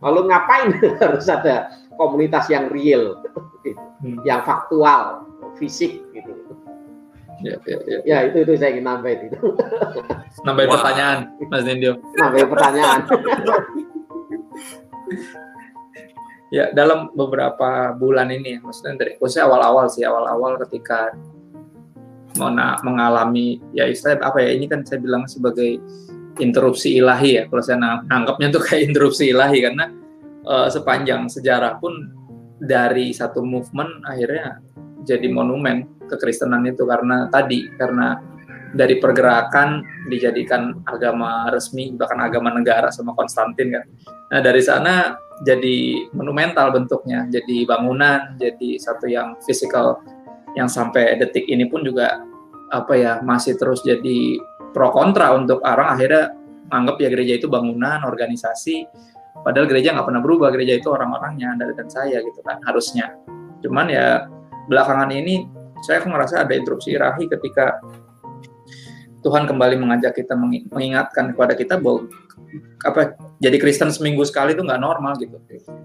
lalu 0.01 0.33
ngapain 0.33 0.73
harus 1.03 1.29
ada 1.29 1.77
komunitas 2.01 2.49
yang 2.49 2.73
real 2.73 3.21
gitu. 3.61 3.81
hmm. 4.01 4.19
yang 4.25 4.41
faktual 4.49 5.29
fisik 5.61 6.01
gitu 6.17 6.33
Ya, 7.41 7.57
ya, 7.65 7.79
ya. 7.89 7.99
ya 8.05 8.17
itu 8.29 8.45
itu 8.45 8.53
saya 8.61 8.77
ingin 8.77 8.85
nambahin 8.85 9.33
itu. 9.33 9.39
Nambahin 10.45 10.69
pertanyaan, 10.77 11.19
Mas 11.49 11.65
Nindyo. 11.65 11.97
Nambahin 12.21 12.49
pertanyaan. 12.53 13.01
ya 16.57 16.75
dalam 16.75 17.15
beberapa 17.15 17.95
bulan 17.95 18.35
ini 18.35 18.59
maksudnya 18.59 18.99
dari 18.99 19.15
khususnya 19.17 19.47
awal-awal 19.47 19.87
sih 19.87 20.03
awal-awal 20.03 20.59
ketika 20.67 21.15
mengalami 22.83 23.59
ya 23.75 23.91
istilah 23.91 24.19
apa 24.23 24.43
ya 24.43 24.55
ini 24.55 24.71
kan 24.71 24.87
saya 24.87 25.03
bilang 25.03 25.27
sebagai 25.27 25.79
interupsi 26.39 26.99
ilahi 26.99 27.39
ya 27.39 27.43
kalau 27.51 27.63
saya 27.63 27.79
anggapnya 28.11 28.55
tuh 28.55 28.63
kayak 28.63 28.91
interupsi 28.91 29.35
ilahi 29.35 29.67
karena 29.67 29.91
uh, 30.47 30.71
sepanjang 30.71 31.27
sejarah 31.27 31.83
pun 31.83 32.15
dari 32.63 33.11
satu 33.11 33.43
movement 33.43 34.07
akhirnya 34.07 34.63
jadi 35.03 35.27
monumen 35.33 35.89
kekristenan 36.07 36.67
itu 36.69 36.87
karena 36.87 37.27
tadi 37.33 37.67
karena 37.79 38.21
dari 38.71 39.03
pergerakan 39.03 39.83
dijadikan 40.07 40.83
agama 40.87 41.51
resmi 41.51 41.91
bahkan 41.99 42.23
agama 42.23 42.55
negara 42.55 42.91
sama 42.95 43.15
Konstantin 43.19 43.75
kan. 43.75 43.85
Nah 44.31 44.41
dari 44.41 44.63
sana 44.63 45.19
jadi 45.43 46.07
monumental 46.13 46.71
bentuknya, 46.71 47.25
jadi 47.33 47.65
bangunan, 47.65 48.37
jadi 48.37 48.77
satu 48.77 49.09
yang 49.09 49.35
fisikal 49.43 49.99
yang 50.55 50.69
sampai 50.69 51.17
detik 51.19 51.49
ini 51.49 51.67
pun 51.67 51.83
juga 51.83 52.21
apa 52.71 52.95
ya 52.95 53.13
masih 53.25 53.59
terus 53.59 53.83
jadi 53.83 54.39
pro 54.71 54.95
kontra 54.95 55.35
untuk 55.35 55.59
orang. 55.67 55.99
Akhirnya 55.99 56.31
anggap 56.71 57.03
ya 57.03 57.09
gereja 57.11 57.35
itu 57.43 57.51
bangunan 57.51 58.07
organisasi 58.07 58.87
padahal 59.43 59.67
gereja 59.67 59.97
nggak 59.97 60.07
pernah 60.07 60.23
berubah. 60.23 60.55
Gereja 60.55 60.79
itu 60.79 60.89
orang-orangnya 60.95 61.59
dari 61.59 61.75
dan 61.75 61.89
saya 61.91 62.23
gitu 62.23 62.39
kan 62.47 62.63
harusnya. 62.69 63.11
Cuman 63.65 63.91
ya 63.91 64.31
belakangan 64.71 65.11
ini 65.11 65.49
saya 65.81 66.05
merasa 66.05 66.45
ada 66.45 66.53
interupsi 66.53 66.93
irahi 66.93 67.25
ketika 67.27 67.81
Tuhan 69.21 69.45
kembali 69.45 69.77
mengajak 69.77 70.17
kita 70.17 70.33
mengingatkan 70.73 71.37
kepada 71.37 71.53
kita 71.53 71.77
bahwa 71.77 72.09
apa 72.89 73.15
jadi 73.37 73.61
Kristen 73.61 73.93
seminggu 73.93 74.25
sekali 74.25 74.57
itu 74.57 74.65
nggak 74.65 74.81
normal 74.81 75.21
gitu. 75.21 75.37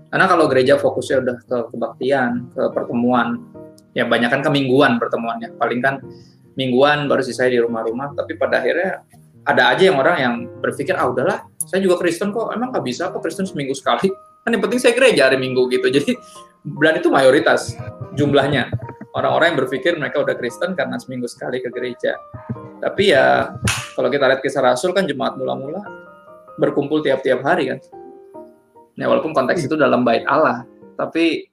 Karena 0.08 0.26
kalau 0.32 0.48
gereja 0.48 0.80
fokusnya 0.80 1.18
udah 1.20 1.36
ke 1.44 1.58
kebaktian, 1.76 2.48
ke 2.56 2.62
pertemuan, 2.72 3.44
ya 3.92 4.08
banyak 4.08 4.32
kan 4.32 4.42
kemingguan 4.44 4.96
pertemuannya. 4.96 5.52
Paling 5.60 5.80
kan 5.84 6.00
mingguan 6.56 7.12
baru 7.12 7.22
sih 7.24 7.36
saya 7.36 7.52
di 7.52 7.60
rumah-rumah. 7.60 8.16
Tapi 8.16 8.40
pada 8.40 8.64
akhirnya 8.64 9.04
ada 9.44 9.76
aja 9.76 9.84
yang 9.92 9.98
orang 10.00 10.18
yang 10.18 10.36
berpikir 10.64 10.96
ah 10.96 11.12
udahlah, 11.12 11.44
saya 11.68 11.84
juga 11.84 12.00
Kristen 12.00 12.32
kok, 12.32 12.56
emang 12.56 12.72
nggak 12.72 12.86
bisa 12.88 13.12
kok 13.12 13.20
Kristen 13.20 13.44
seminggu 13.44 13.76
sekali. 13.76 14.08
Kan 14.48 14.56
yang 14.56 14.64
penting 14.64 14.80
saya 14.80 14.96
gereja 14.96 15.28
hari 15.28 15.38
Minggu 15.42 15.68
gitu. 15.68 15.92
Jadi 15.96 16.16
bulan 16.64 16.98
itu 16.98 17.12
mayoritas 17.12 17.76
jumlahnya 18.16 18.72
orang-orang 19.16 19.56
yang 19.56 19.60
berpikir 19.64 19.96
mereka 19.96 20.22
udah 20.22 20.36
Kristen 20.36 20.76
karena 20.76 21.00
seminggu 21.00 21.26
sekali 21.32 21.64
ke 21.64 21.72
gereja. 21.72 22.20
Tapi 22.84 23.16
ya 23.16 23.56
kalau 23.96 24.12
kita 24.12 24.28
lihat 24.28 24.44
kisah 24.44 24.62
Rasul 24.62 24.92
kan 24.92 25.08
jemaat 25.08 25.40
mula-mula 25.40 25.82
berkumpul 26.60 27.00
tiap-tiap 27.00 27.42
hari 27.42 27.72
kan. 27.72 27.80
Nah, 28.96 29.12
walaupun 29.12 29.36
konteks 29.36 29.68
itu 29.68 29.76
dalam 29.76 30.08
bait 30.08 30.24
Allah, 30.28 30.64
tapi 30.96 31.52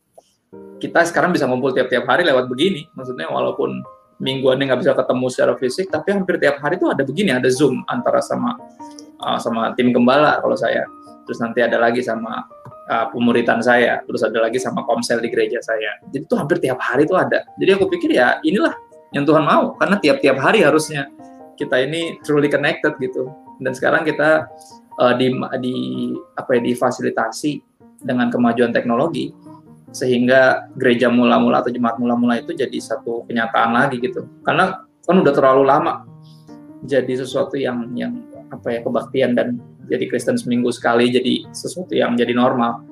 kita 0.79 1.03
sekarang 1.07 1.35
bisa 1.35 1.47
ngumpul 1.47 1.75
tiap-tiap 1.75 2.07
hari 2.07 2.23
lewat 2.27 2.47
begini. 2.47 2.87
Maksudnya 2.95 3.31
walaupun 3.31 3.83
mingguannya 4.23 4.71
nggak 4.71 4.81
bisa 4.83 4.95
ketemu 4.95 5.27
secara 5.31 5.53
fisik, 5.59 5.87
tapi 5.91 6.15
hampir 6.15 6.39
tiap 6.39 6.63
hari 6.63 6.79
itu 6.79 6.87
ada 6.87 7.03
begini, 7.03 7.35
ada 7.35 7.51
Zoom 7.51 7.83
antara 7.91 8.23
sama 8.23 8.55
uh, 9.23 9.39
sama 9.43 9.75
tim 9.75 9.91
gembala 9.91 10.39
kalau 10.39 10.55
saya. 10.55 10.87
Terus 11.27 11.39
nanti 11.43 11.63
ada 11.63 11.79
lagi 11.83 12.03
sama 12.03 12.47
uh, 12.93 13.07
pemuritan 13.09 13.65
saya, 13.65 14.05
terus 14.05 14.21
ada 14.21 14.45
lagi 14.45 14.61
sama 14.61 14.85
komsel 14.85 15.25
di 15.25 15.33
gereja 15.33 15.57
saya. 15.65 15.97
Jadi 16.13 16.29
itu 16.29 16.35
hampir 16.37 16.61
tiap 16.61 16.77
hari 16.85 17.09
itu 17.09 17.17
ada. 17.17 17.41
Jadi 17.57 17.71
aku 17.73 17.89
pikir 17.89 18.13
ya 18.13 18.37
inilah 18.45 18.77
yang 19.17 19.25
Tuhan 19.25 19.45
mau, 19.45 19.73
karena 19.81 19.97
tiap-tiap 19.97 20.37
hari 20.37 20.61
harusnya 20.61 21.09
kita 21.57 21.81
ini 21.81 22.21
truly 22.21 22.53
connected 22.53 22.93
gitu. 23.01 23.33
Dan 23.65 23.73
sekarang 23.73 24.05
kita 24.05 24.45
uh, 25.01 25.15
di, 25.17 25.33
di 25.65 25.75
apa 26.37 26.59
ya 26.59 26.61
difasilitasi 26.61 27.65
dengan 28.05 28.29
kemajuan 28.29 28.75
teknologi 28.75 29.33
sehingga 29.93 30.73
gereja 30.81 31.13
mula-mula 31.13 31.61
atau 31.61 31.69
jemaat 31.69 32.01
mula-mula 32.01 32.41
itu 32.41 32.57
jadi 32.57 32.77
satu 32.81 33.29
kenyataan 33.29 33.77
lagi 33.77 34.01
gitu. 34.01 34.25
Karena 34.45 34.85
kan 35.05 35.17
udah 35.21 35.33
terlalu 35.33 35.69
lama 35.69 36.09
jadi 36.83 37.23
sesuatu 37.23 37.55
yang 37.55 37.93
yang 37.95 38.17
apa 38.51 38.69
ya 38.69 38.81
kebaktian 38.85 39.33
dan 39.39 39.61
jadi 39.91 40.05
Kristen 40.07 40.39
seminggu 40.39 40.71
sekali 40.71 41.11
jadi 41.11 41.47
sesuatu 41.51 41.93
yang 41.97 42.15
jadi 42.15 42.35
normal. 42.37 42.87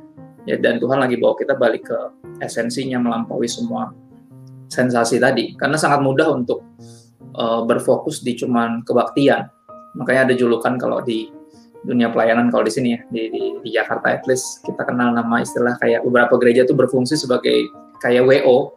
Ya 0.49 0.57
dan 0.57 0.81
Tuhan 0.81 0.99
lagi 0.99 1.21
bawa 1.21 1.37
kita 1.37 1.55
balik 1.55 1.87
ke 1.87 1.99
esensinya 2.41 2.99
melampaui 2.99 3.47
semua 3.47 3.93
sensasi 4.73 5.21
tadi. 5.21 5.55
Karena 5.55 5.77
sangat 5.77 6.01
mudah 6.01 6.33
untuk 6.33 6.65
uh, 7.37 7.63
berfokus 7.69 8.25
di 8.25 8.35
cuman 8.35 8.83
kebaktian. 8.83 9.47
Makanya 9.99 10.33
ada 10.33 10.35
julukan 10.35 10.79
kalau 10.81 11.03
di 11.05 11.29
dunia 11.81 12.13
pelayanan 12.13 12.53
kalau 12.53 12.69
di 12.69 12.73
sini 12.77 12.89
ya 12.93 13.01
di, 13.09 13.33
di, 13.33 13.43
di 13.65 13.71
Jakarta 13.73 14.13
at 14.13 14.29
least 14.29 14.61
kita 14.69 14.85
kenal 14.85 15.17
nama 15.17 15.41
istilah 15.41 15.81
kayak 15.81 16.05
beberapa 16.05 16.37
gereja 16.37 16.69
itu 16.69 16.77
berfungsi 16.77 17.17
sebagai 17.17 17.73
kayak 18.05 18.29
WO 18.29 18.77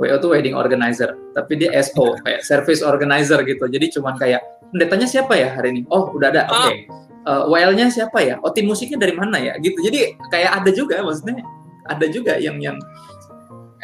WO 0.00 0.16
tuh 0.16 0.32
wedding 0.32 0.56
organizer 0.56 1.12
tapi 1.36 1.60
dia 1.60 1.76
SO 1.84 2.16
kayak 2.24 2.40
service 2.40 2.80
organizer 2.80 3.44
gitu. 3.44 3.68
Jadi 3.68 4.00
cuman 4.00 4.16
kayak 4.16 4.40
pendetanya 4.72 5.04
siapa 5.04 5.36
ya 5.36 5.52
hari 5.52 5.76
ini? 5.76 5.80
Oh 5.92 6.08
udah 6.16 6.28
ada. 6.32 6.48
Oke. 6.48 6.56
okay 6.56 7.07
uh, 7.28 7.44
eh, 7.44 7.52
WL-nya 7.52 7.92
siapa 7.92 8.24
ya? 8.24 8.40
Oh 8.40 8.50
tim 8.50 8.64
musiknya 8.64 9.04
dari 9.04 9.12
mana 9.12 9.36
ya? 9.36 9.54
Gitu. 9.60 9.76
Jadi 9.84 10.16
kayak 10.32 10.64
ada 10.64 10.70
juga 10.72 11.04
maksudnya 11.04 11.44
ada 11.84 12.06
juga 12.08 12.40
yang 12.40 12.56
yang 12.58 12.80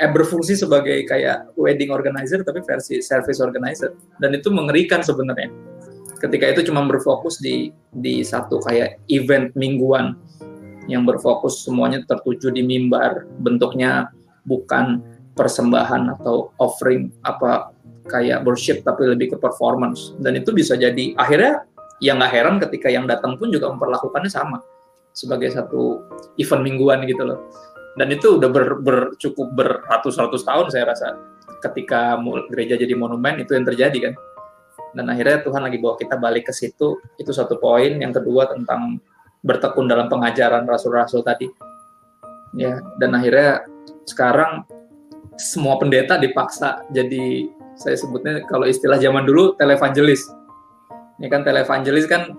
eh, 0.00 0.08
berfungsi 0.08 0.56
sebagai 0.56 1.04
kayak 1.04 1.52
wedding 1.60 1.92
organizer 1.92 2.40
tapi 2.40 2.64
versi 2.64 3.04
service 3.04 3.44
organizer 3.44 3.92
dan 4.18 4.32
itu 4.32 4.48
mengerikan 4.48 5.04
sebenarnya. 5.04 5.52
Ketika 6.18 6.56
itu 6.56 6.72
cuma 6.72 6.88
berfokus 6.88 7.36
di 7.36 7.68
di 8.00 8.24
satu 8.24 8.64
kayak 8.64 8.96
event 9.12 9.52
mingguan 9.52 10.16
yang 10.88 11.04
berfokus 11.04 11.64
semuanya 11.64 12.00
tertuju 12.08 12.48
di 12.48 12.64
mimbar, 12.64 13.28
bentuknya 13.40 14.08
bukan 14.48 15.00
persembahan 15.36 16.16
atau 16.16 16.52
offering 16.60 17.12
apa 17.26 17.72
kayak 18.08 18.44
worship 18.44 18.84
tapi 18.84 19.08
lebih 19.08 19.34
ke 19.34 19.36
performance 19.40 20.12
dan 20.20 20.36
itu 20.36 20.52
bisa 20.52 20.76
jadi 20.76 21.16
akhirnya 21.16 21.64
ya 22.02 22.14
nggak 22.14 22.32
heran 22.32 22.56
ketika 22.62 22.88
yang 22.90 23.06
datang 23.06 23.38
pun 23.38 23.50
juga 23.50 23.70
memperlakukannya 23.70 24.30
sama 24.30 24.58
sebagai 25.14 25.54
satu 25.54 26.02
event 26.36 26.62
mingguan 26.62 27.06
gitu 27.06 27.22
loh. 27.22 27.48
Dan 27.94 28.10
itu 28.10 28.42
udah 28.42 28.50
ber, 28.50 28.82
ber 28.82 28.98
cukup 29.22 29.54
beratus-ratus 29.54 30.42
tahun 30.42 30.66
saya 30.74 30.90
rasa 30.90 31.14
ketika 31.62 32.18
gereja 32.50 32.74
jadi 32.74 32.98
monumen 32.98 33.38
itu 33.38 33.54
yang 33.54 33.62
terjadi 33.62 34.10
kan. 34.10 34.14
Dan 34.94 35.06
akhirnya 35.10 35.46
Tuhan 35.46 35.62
lagi 35.62 35.78
bawa 35.78 35.94
kita 35.94 36.18
balik 36.18 36.50
ke 36.50 36.52
situ. 36.54 36.98
Itu 37.14 37.30
satu 37.30 37.58
poin. 37.62 38.02
Yang 38.02 38.22
kedua 38.22 38.50
tentang 38.50 38.98
bertekun 39.46 39.86
dalam 39.86 40.10
pengajaran 40.10 40.66
rasul-rasul 40.66 41.22
tadi. 41.22 41.46
Ya 42.54 42.82
dan 42.98 43.14
akhirnya 43.14 43.66
sekarang 44.06 44.66
semua 45.34 45.78
pendeta 45.82 46.18
dipaksa 46.18 46.86
jadi 46.94 47.50
Saya 47.74 47.98
sebutnya 47.98 48.46
kalau 48.46 48.70
istilah 48.70 49.02
zaman 49.02 49.26
dulu 49.26 49.58
televangelis. 49.58 50.30
Ini 51.18 51.26
kan 51.30 51.46
televangelis 51.46 52.10
kan 52.10 52.34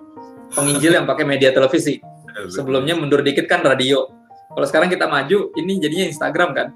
penginjil 0.52 0.96
yang 1.00 1.08
pakai 1.08 1.24
media 1.24 1.56
televisi. 1.56 2.04
Sebelumnya 2.52 3.00
mundur 3.00 3.24
dikit 3.24 3.48
kan 3.48 3.64
radio. 3.64 4.12
Kalau 4.52 4.68
sekarang 4.68 4.90
kita 4.92 5.08
maju, 5.08 5.52
ini 5.56 5.80
jadinya 5.80 6.06
Instagram 6.12 6.52
kan. 6.52 6.68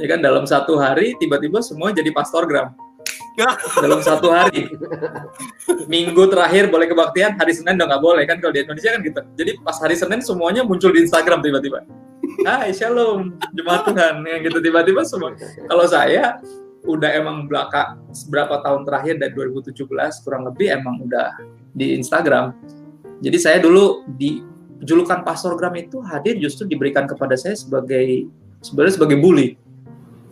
Ya 0.00 0.06
kan 0.08 0.24
dalam 0.24 0.48
satu 0.48 0.80
hari 0.80 1.12
tiba-tiba 1.20 1.60
semua 1.60 1.92
jadi 1.92 2.08
pastorgram. 2.10 2.72
dalam 3.82 3.98
satu 3.98 4.30
hari. 4.30 4.70
Minggu 5.90 6.30
terakhir 6.30 6.70
boleh 6.70 6.86
kebaktian, 6.86 7.34
hari 7.34 7.50
Senin 7.50 7.74
udah 7.76 7.86
nggak 7.90 8.02
boleh 8.02 8.24
kan 8.30 8.38
kalau 8.38 8.54
di 8.54 8.62
Indonesia 8.62 8.94
kan 8.94 9.00
gitu. 9.02 9.20
Jadi 9.34 9.50
pas 9.60 9.76
hari 9.82 9.98
Senin 9.98 10.22
semuanya 10.22 10.62
muncul 10.62 10.94
di 10.94 11.02
Instagram 11.02 11.42
tiba-tiba. 11.42 11.82
Hai 12.46 12.70
Shalom, 12.72 13.36
jemaat 13.52 13.90
Tuhan 13.90 14.22
yang 14.22 14.40
gitu 14.46 14.58
tiba-tiba 14.62 15.02
semua. 15.02 15.34
Kalau 15.66 15.84
saya 15.90 16.38
udah 16.84 17.10
emang 17.16 17.48
belakang 17.48 18.00
beberapa 18.28 18.60
tahun 18.60 18.84
terakhir 18.84 19.14
dari 19.16 19.32
2017 19.32 20.24
kurang 20.24 20.42
lebih 20.48 20.68
emang 20.72 21.00
udah 21.04 21.40
di 21.72 21.96
Instagram. 21.96 22.52
Jadi 23.24 23.38
saya 23.40 23.58
dulu 23.58 24.04
di 24.20 24.44
julukan 24.84 25.24
pastorgram 25.24 25.72
itu 25.80 26.04
hadir 26.04 26.36
justru 26.36 26.68
diberikan 26.68 27.08
kepada 27.08 27.34
saya 27.40 27.56
sebagai 27.56 28.28
sebenarnya 28.60 28.94
sebagai 29.00 29.16
bully, 29.16 29.56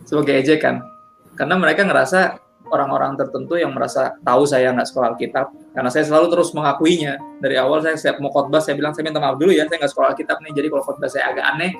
sebagai 0.05 0.37
ejekan. 0.37 0.85
Karena 1.33 1.57
mereka 1.57 1.89
ngerasa 1.89 2.37
orang-orang 2.73 3.13
tertentu 3.13 3.57
yang 3.57 3.73
merasa 3.73 4.17
tahu 4.25 4.49
saya 4.49 4.73
nggak 4.73 4.87
sekolah 4.89 5.13
Alkitab 5.13 5.53
karena 5.77 5.89
saya 5.93 6.09
selalu 6.09 6.33
terus 6.33 6.49
mengakuinya 6.57 7.21
dari 7.37 7.57
awal 7.61 7.85
saya 7.85 7.93
siap 7.93 8.17
mau 8.17 8.33
khotbah 8.33 8.61
saya 8.61 8.73
bilang 8.73 8.97
saya 8.97 9.05
minta 9.05 9.21
maaf 9.21 9.37
dulu 9.37 9.53
ya 9.53 9.69
saya 9.69 9.77
nggak 9.77 9.91
sekolah 9.93 10.07
Alkitab 10.17 10.37
nih 10.41 10.51
jadi 10.57 10.67
kalau 10.73 10.83
khotbah 10.85 11.09
saya 11.09 11.29
agak 11.29 11.45
aneh 11.53 11.71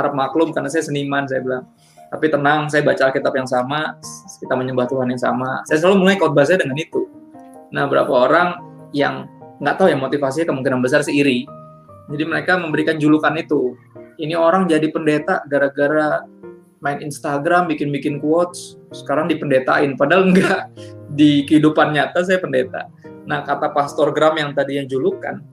harap 0.00 0.12
maklum 0.16 0.48
karena 0.56 0.72
saya 0.72 0.88
seniman 0.88 1.28
saya 1.28 1.44
bilang 1.44 1.68
tapi 2.08 2.26
tenang 2.32 2.72
saya 2.72 2.80
baca 2.84 3.12
Alkitab 3.12 3.34
yang 3.36 3.48
sama 3.48 3.96
kita 4.40 4.54
menyembah 4.56 4.88
Tuhan 4.88 5.08
yang 5.12 5.20
sama. 5.20 5.60
Saya 5.68 5.84
selalu 5.84 5.96
mulai 6.08 6.16
khotbah 6.16 6.44
saya 6.48 6.60
dengan 6.60 6.76
itu. 6.80 7.04
Nah 7.72 7.84
berapa 7.84 8.08
orang 8.08 8.48
yang 8.96 9.28
nggak 9.60 9.74
tahu 9.76 9.88
ya 9.92 9.96
motivasinya 10.00 10.48
kemungkinan 10.48 10.80
besar 10.80 11.04
sih 11.04 11.18
iri 11.18 11.44
jadi 12.08 12.24
mereka 12.24 12.56
memberikan 12.56 12.96
julukan 12.96 13.36
itu. 13.36 13.76
Ini 14.18 14.34
orang 14.34 14.66
jadi 14.66 14.88
pendeta 14.90 15.44
gara-gara 15.46 16.24
main 16.80 16.98
Instagram, 17.04 17.68
bikin-bikin 17.70 18.18
quotes, 18.18 18.80
sekarang 18.90 19.28
dipendetain. 19.28 19.94
Padahal 19.94 20.32
enggak, 20.32 20.72
di 21.12 21.44
kehidupan 21.44 21.94
nyata 21.94 22.24
saya 22.24 22.40
pendeta. 22.40 22.88
Nah, 23.28 23.44
kata 23.44 23.70
pastor 23.76 24.10
Gram 24.16 24.34
yang 24.40 24.56
tadi 24.56 24.80
yang 24.80 24.88
julukan, 24.88 25.44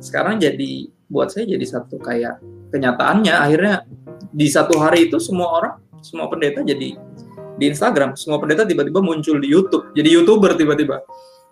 sekarang 0.00 0.40
jadi, 0.40 0.88
buat 1.12 1.28
saya 1.28 1.44
jadi 1.44 1.66
satu 1.66 2.00
kayak 2.00 2.40
kenyataannya, 2.72 3.34
akhirnya 3.36 3.84
di 4.32 4.48
satu 4.48 4.80
hari 4.80 5.12
itu 5.12 5.20
semua 5.20 5.48
orang, 5.60 5.74
semua 6.02 6.30
pendeta 6.30 6.62
jadi 6.62 6.98
di 7.58 7.64
Instagram, 7.66 8.14
semua 8.14 8.38
pendeta 8.38 8.62
tiba-tiba 8.62 9.02
muncul 9.02 9.42
di 9.42 9.50
YouTube, 9.50 9.90
jadi 9.92 10.08
YouTuber 10.14 10.54
tiba-tiba. 10.54 11.02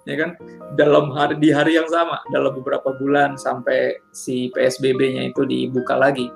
Ya 0.07 0.15
kan? 0.15 0.39
Dalam 0.79 1.11
hari 1.11 1.35
di 1.43 1.51
hari 1.51 1.75
yang 1.75 1.91
sama, 1.91 2.23
dalam 2.31 2.55
beberapa 2.55 2.95
bulan 2.95 3.35
sampai 3.35 3.99
si 4.15 4.55
PSBB-nya 4.55 5.35
itu 5.35 5.43
dibuka 5.43 5.99
lagi. 5.99 6.31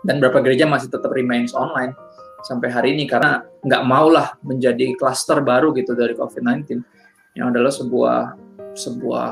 Dan 0.00 0.16
beberapa 0.16 0.40
gereja 0.40 0.64
masih 0.64 0.88
tetap 0.88 1.12
remains 1.12 1.52
online 1.52 1.92
sampai 2.46 2.72
hari 2.72 2.88
ini 2.96 3.04
karena 3.04 3.44
nggak 3.60 3.82
maulah 3.84 4.38
menjadi 4.40 4.96
klaster 4.96 5.42
baru 5.42 5.74
gitu 5.74 5.98
dari 5.98 6.14
COVID-19 6.14 6.78
yang 7.36 7.52
adalah 7.52 7.74
sebuah 7.74 8.38
sebuah 8.78 9.28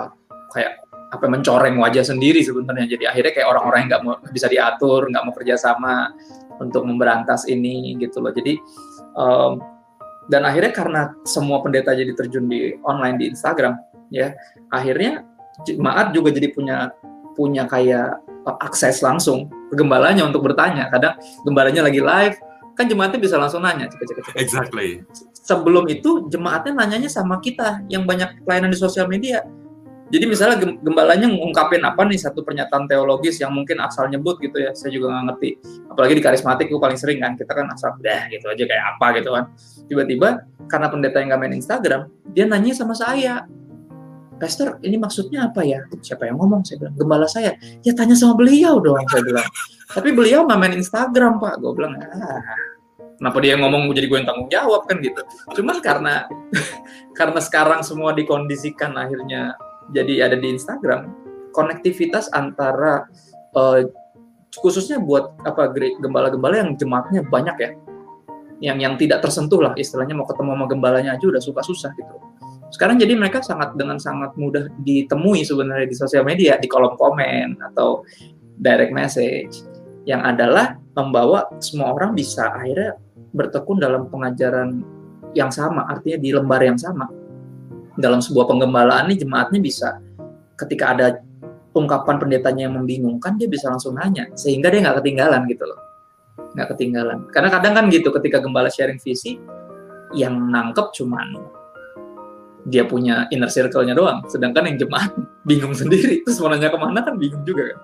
kayak 0.50 0.84
apa 1.14 1.30
mencoreng 1.30 1.78
wajah 1.78 2.02
sendiri 2.02 2.42
sebenarnya 2.42 2.90
jadi 2.99 3.14
akhirnya 3.14 3.32
kayak 3.38 3.49
orang-orang 3.54 3.87
yang 3.87 3.88
nggak 3.94 4.02
mau 4.02 4.14
bisa 4.34 4.50
diatur 4.50 5.06
nggak 5.06 5.23
mau 5.23 5.30
kerjasama 5.30 6.11
untuk 6.61 6.87
memberantas 6.87 7.46
ini 7.50 7.96
gitu 7.99 8.20
loh 8.23 8.30
jadi 8.30 8.58
um, 9.16 9.62
dan 10.28 10.49
akhirnya 10.49 10.73
karena 10.73 11.02
semua 11.28 11.61
pendeta 11.61 11.92
jadi 11.92 12.12
terjun 12.17 12.49
di 12.49 12.76
online 12.84 13.21
di 13.21 13.25
Instagram 13.32 13.76
ya 14.08 14.32
akhirnya 14.73 15.25
jemaat 15.69 16.10
juga 16.17 16.32
jadi 16.32 16.50
punya 16.50 16.90
punya 17.34 17.67
kayak 17.67 18.23
akses 18.62 19.00
langsung 19.00 19.49
ke 19.73 19.75
gembalanya 19.75 20.25
untuk 20.25 20.45
bertanya 20.45 20.93
kadang 20.93 21.17
gembalanya 21.43 21.88
lagi 21.88 22.00
live 22.00 22.36
kan 22.75 22.90
jemaatnya 22.90 23.23
bisa 23.23 23.38
langsung 23.38 23.62
nanya 23.62 23.86
cek 23.86 24.02
cek 24.02 24.17
cek. 24.19 24.34
Exactly. 24.34 25.06
Sebelum 25.47 25.86
itu 25.86 26.26
jemaatnya 26.26 26.75
nanyanya 26.75 27.06
sama 27.06 27.38
kita 27.38 27.86
yang 27.86 28.02
banyak 28.02 28.43
pelayanan 28.43 28.75
di 28.75 28.78
sosial 28.78 29.06
media. 29.06 29.47
Jadi 30.12 30.25
misalnya 30.28 30.56
gembalanya 30.84 31.26
ngungkapin 31.32 31.80
apa 31.80 32.04
nih 32.04 32.21
satu 32.21 32.45
pernyataan 32.45 32.84
teologis 32.84 33.40
yang 33.40 33.56
mungkin 33.56 33.80
asal 33.80 34.04
nyebut 34.12 34.36
gitu 34.38 34.60
ya, 34.60 34.76
saya 34.76 34.93
juga 34.93 35.10
nggak 35.10 35.25
ngerti. 35.32 35.50
Apalagi 35.88 36.12
di 36.21 36.23
karismatik 36.23 36.67
itu 36.69 36.76
paling 36.76 36.99
sering 37.00 37.25
kan, 37.25 37.32
kita 37.34 37.52
kan 37.56 37.67
asal 37.73 37.97
dah 38.04 38.28
gitu 38.28 38.45
aja 38.52 38.64
kayak 38.69 38.84
apa 38.97 39.06
gitu 39.17 39.30
kan. 39.32 39.45
Tiba-tiba 39.88 40.28
karena 40.69 40.86
pendeta 40.93 41.17
yang 41.25 41.28
nggak 41.32 41.40
main 41.40 41.54
Instagram, 41.56 42.00
dia 42.36 42.45
nanya 42.45 42.73
sama 42.76 42.93
saya, 42.93 43.49
Pastor, 44.34 44.82
ini 44.82 44.99
maksudnya 44.99 45.47
apa 45.47 45.62
ya? 45.62 45.86
Siapa 46.02 46.26
yang 46.26 46.43
ngomong? 46.43 46.67
Saya 46.67 46.82
bilang, 46.82 46.95
gembala 46.99 47.26
saya. 47.30 47.54
Ya 47.86 47.95
tanya 47.95 48.19
sama 48.19 48.34
beliau 48.34 48.82
dong, 48.82 49.00
saya 49.08 49.23
bilang. 49.23 49.47
Tapi 49.95 50.10
beliau 50.10 50.43
nggak 50.45 50.58
main 50.58 50.75
Instagram, 50.75 51.38
Pak. 51.38 51.62
Gue 51.62 51.73
bilang, 51.78 51.95
ah, 51.97 52.43
kenapa 53.17 53.38
dia 53.38 53.54
ngomong 53.54 53.95
jadi 53.95 54.10
gue 54.10 54.19
yang 54.21 54.28
tanggung 54.28 54.50
jawab 54.50 54.90
kan 54.90 54.99
gitu. 54.99 55.23
Cuman 55.54 55.78
karena 55.78 56.26
karena 57.19 57.40
sekarang 57.40 57.80
semua 57.86 58.10
dikondisikan 58.12 58.93
akhirnya 58.99 59.54
jadi 59.92 60.30
ada 60.30 60.36
di 60.38 60.54
Instagram, 60.54 61.12
konektivitas 61.52 62.32
antara 62.32 63.04
uh, 63.52 63.84
khususnya 64.62 65.02
buat 65.02 65.34
apa 65.44 65.75
gembala-gembala 66.00 66.62
yang 66.62 66.78
jemaatnya 66.78 67.26
banyak 67.26 67.56
ya, 67.58 67.70
yang 68.62 68.78
yang 68.80 68.94
tidak 68.97 69.20
tersentuh 69.20 69.60
lah 69.60 69.75
istilahnya 69.76 70.14
mau 70.14 70.25
ketemu 70.25 70.54
sama 70.54 70.66
gembalanya 70.70 71.10
aja 71.18 71.26
udah 71.26 71.42
suka 71.42 71.60
susah 71.60 71.90
gitu. 71.99 72.14
Sekarang 72.73 72.99
jadi 72.99 73.14
mereka 73.14 73.38
sangat 73.38 73.78
dengan 73.78 74.02
sangat 74.02 74.34
mudah 74.34 74.66
ditemui 74.82 75.47
sebenarnya 75.47 75.86
di 75.86 75.97
sosial 75.97 76.26
media 76.26 76.58
di 76.58 76.66
kolom 76.66 76.99
komen 76.99 77.60
atau 77.73 78.02
direct 78.58 78.90
message 78.90 79.62
yang 80.06 80.23
adalah 80.23 80.78
membawa 80.94 81.47
semua 81.58 81.94
orang 81.94 82.14
bisa 82.14 82.50
akhirnya 82.50 82.99
bertekun 83.34 83.82
dalam 83.82 84.06
pengajaran 84.10 84.82
yang 85.34 85.50
sama 85.50 85.86
artinya 85.90 86.18
di 86.23 86.30
lembar 86.30 86.62
yang 86.62 86.78
sama 86.78 87.10
dalam 87.99 88.19
sebuah 88.19 88.50
penggembalaan 88.50 89.11
ini 89.11 89.23
jemaatnya 89.23 89.61
bisa 89.63 89.89
ketika 90.59 90.95
ada 90.95 91.07
ungkapan 91.75 92.23
pendetanya 92.23 92.71
yang 92.71 92.75
membingungkan 92.78 93.35
dia 93.35 93.50
bisa 93.50 93.67
langsung 93.71 93.99
nanya 93.99 94.30
sehingga 94.39 94.71
dia 94.71 94.83
nggak 94.83 95.02
ketinggalan 95.02 95.43
gitu 95.50 95.67
loh. 95.67 95.78
Nggak 96.54 96.69
ketinggalan. 96.75 97.19
Karena 97.35 97.49
kadang 97.50 97.75
kan 97.75 97.85
gitu 97.91 98.15
ketika 98.15 98.39
gembala 98.39 98.71
sharing 98.71 98.99
visi 99.02 99.39
yang 100.15 100.39
nangkep 100.50 100.95
cuman 100.95 101.35
dia 102.65 102.87
punya 102.87 103.28
inner 103.28 103.50
circle-nya 103.50 103.93
doang, 103.93 104.25
sedangkan 104.30 104.73
yang 104.73 104.89
jemaat 104.89 105.13
bingung 105.49 105.76
sendiri, 105.76 106.25
terus 106.25 106.41
mau 106.41 106.49
nanya 106.49 106.73
ke 106.73 106.78
mana 106.80 107.04
kan 107.04 107.15
bingung 107.21 107.45
juga 107.45 107.75
kan. 107.75 107.78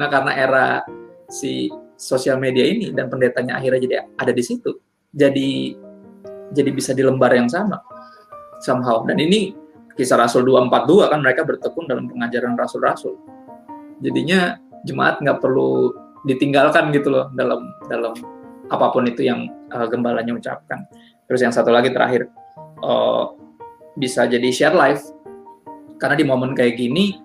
Nah 0.00 0.08
karena 0.08 0.32
era 0.32 0.66
si 1.28 1.68
sosial 2.00 2.40
media 2.40 2.64
ini 2.64 2.94
dan 2.96 3.12
pendetanya 3.12 3.60
akhirnya 3.60 3.80
jadi 3.84 3.94
ada 4.16 4.32
di 4.32 4.40
situ, 4.40 4.72
jadi 5.12 5.76
jadi 6.52 6.70
bisa 6.72 6.96
di 6.96 7.04
lembar 7.04 7.32
yang 7.36 7.48
sama 7.48 7.80
somehow. 8.62 9.02
Dan 9.04 9.18
ini 9.18 9.52
kisah 9.98 10.16
Rasul 10.16 10.46
242 10.46 11.12
kan 11.12 11.20
mereka 11.20 11.42
bertekun 11.44 11.84
dalam 11.90 12.08
pengajaran 12.08 12.56
Rasul-Rasul. 12.56 13.14
Jadinya 14.00 14.56
jemaat 14.86 15.20
nggak 15.20 15.38
perlu 15.42 15.92
ditinggalkan 16.22 16.94
gitu 16.94 17.10
loh 17.10 17.26
dalam 17.34 17.66
dalam 17.90 18.14
apa 18.70 18.86
pun 18.94 19.04
itu 19.04 19.26
yang 19.26 19.50
uh, 19.74 19.86
gembalanya 19.90 20.32
ucapkan. 20.32 20.86
Terus 21.28 21.42
yang 21.44 21.52
satu 21.52 21.74
lagi 21.74 21.92
terakhir, 21.92 22.30
uh, 22.80 23.34
bisa 23.98 24.24
jadi 24.24 24.48
share 24.48 24.76
live 24.76 25.02
karena 26.00 26.16
di 26.16 26.24
momen 26.24 26.56
kayak 26.56 26.80
gini 26.80 27.20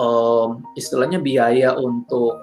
um, 0.00 0.64
istilahnya 0.74 1.20
biaya 1.20 1.76
untuk 1.76 2.40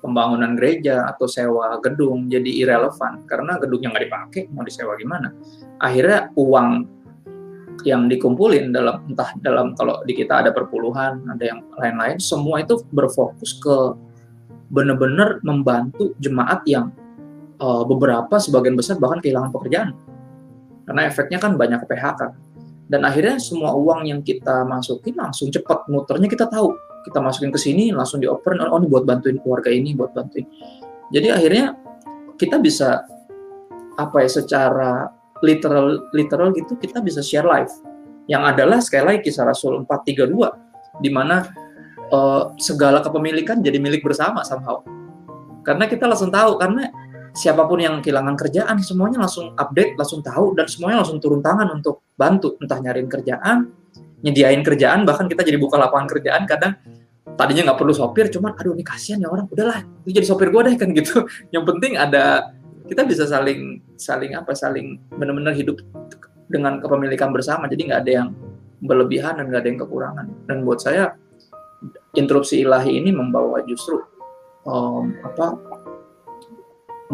pembangunan 0.00 0.56
gereja 0.56 1.04
atau 1.12 1.28
sewa 1.28 1.76
gedung 1.84 2.30
jadi 2.30 2.48
irrelevant 2.64 3.28
karena 3.28 3.60
gedungnya 3.60 3.92
nggak 3.92 4.04
dipakai 4.08 4.42
mau 4.54 4.64
disewa 4.64 4.96
gimana 4.96 5.34
akhirnya 5.76 6.32
uang 6.38 6.68
yang 7.84 8.08
dikumpulin 8.08 8.72
dalam 8.72 9.04
entah 9.08 9.32
dalam 9.40 9.72
kalau 9.74 10.00
di 10.04 10.12
kita 10.16 10.44
ada 10.44 10.50
perpuluhan 10.50 11.24
ada 11.28 11.44
yang 11.44 11.60
lain-lain 11.76 12.16
semua 12.20 12.62
itu 12.62 12.80
berfokus 12.92 13.58
ke 13.60 13.76
benar-benar 14.70 15.42
membantu 15.42 16.14
jemaat 16.22 16.62
yang 16.64 16.94
uh, 17.58 17.82
beberapa 17.84 18.38
sebagian 18.38 18.78
besar 18.78 18.96
bahkan 18.96 19.18
kehilangan 19.18 19.50
pekerjaan. 19.50 19.90
Karena 20.86 21.06
efeknya 21.06 21.38
kan 21.38 21.54
banyak 21.54 21.86
PHK 21.86 22.20
dan 22.90 23.06
akhirnya 23.06 23.38
semua 23.38 23.74
uang 23.78 24.10
yang 24.10 24.20
kita 24.22 24.66
masukin 24.66 25.14
langsung 25.14 25.50
cepat 25.50 25.86
muternya 25.86 26.26
kita 26.26 26.46
tahu. 26.50 26.74
Kita 27.06 27.22
masukin 27.22 27.54
ke 27.54 27.58
sini 27.58 27.94
langsung 27.94 28.18
dioper 28.18 28.58
oh 28.58 28.78
ini 28.78 28.86
buat 28.90 29.06
bantuin 29.06 29.38
keluarga 29.38 29.70
ini 29.70 29.94
buat 29.94 30.10
bantuin. 30.14 30.46
Jadi 31.10 31.30
akhirnya 31.30 31.74
kita 32.38 32.58
bisa 32.58 33.02
apa 33.94 34.16
ya 34.24 34.30
secara 34.30 35.19
literal 35.40 36.10
literal 36.12 36.52
gitu 36.52 36.76
kita 36.76 37.00
bisa 37.04 37.20
share 37.24 37.46
live. 37.46 37.70
Yang 38.30 38.42
adalah 38.56 38.78
sekali 38.78 39.04
lagi 39.16 39.20
kisah 39.26 39.48
Rasul 39.48 39.82
432 39.84 41.02
di 41.02 41.10
mana 41.10 41.48
uh, 42.14 42.54
segala 42.60 43.02
kepemilikan 43.02 43.58
jadi 43.64 43.80
milik 43.80 44.04
bersama 44.06 44.46
somehow. 44.46 44.84
Karena 45.66 45.90
kita 45.90 46.06
langsung 46.06 46.30
tahu 46.30 46.56
karena 46.56 46.88
siapa 47.34 47.66
pun 47.66 47.78
yang 47.78 48.02
kehilangan 48.02 48.34
kerjaan 48.38 48.76
semuanya 48.82 49.22
langsung 49.22 49.54
update 49.54 49.94
langsung 49.94 50.20
tahu 50.22 50.54
dan 50.58 50.66
semuanya 50.66 51.02
langsung 51.02 51.18
turun 51.18 51.42
tangan 51.42 51.68
untuk 51.74 52.06
bantu. 52.14 52.54
Entah 52.62 52.78
nyariin 52.78 53.10
kerjaan 53.10 53.80
nyediain 54.20 54.60
kerjaan 54.60 55.08
bahkan 55.08 55.26
kita 55.26 55.44
jadi 55.44 55.56
buka 55.56 55.80
lapangan 55.80 56.08
kerjaan 56.08 56.44
kadang 56.44 56.76
tadinya 57.40 57.72
nggak 57.72 57.78
perlu 57.80 57.94
sopir 57.96 58.28
cuman 58.28 58.52
aduh 58.52 58.76
ini 58.76 58.84
kasihan 58.84 59.16
ya 59.16 59.32
orang 59.32 59.48
udahlah 59.48 59.80
ini 60.04 60.12
jadi 60.12 60.26
sopir 60.28 60.52
gue 60.52 60.60
deh 60.68 60.76
kan 60.76 60.88
gitu. 60.92 61.24
Yang 61.54 61.64
penting 61.72 61.92
ada 61.96 62.52
kita 62.90 63.06
bisa 63.06 63.22
saling 63.22 63.78
saling 63.94 64.34
apa 64.34 64.50
saling 64.50 64.98
benar-benar 65.14 65.54
hidup 65.54 65.78
dengan 66.50 66.82
kepemilikan 66.82 67.30
bersama. 67.30 67.70
Jadi 67.70 67.86
nggak 67.86 68.00
ada 68.02 68.12
yang 68.12 68.28
berlebihan 68.82 69.38
dan 69.38 69.46
nggak 69.46 69.62
ada 69.62 69.68
yang 69.70 69.80
kekurangan. 69.86 70.26
Dan 70.50 70.66
buat 70.66 70.82
saya 70.82 71.14
interupsi 72.18 72.66
ilahi 72.66 72.98
ini 72.98 73.14
membawa 73.14 73.62
justru 73.62 74.02
um, 74.66 75.14
apa 75.22 75.54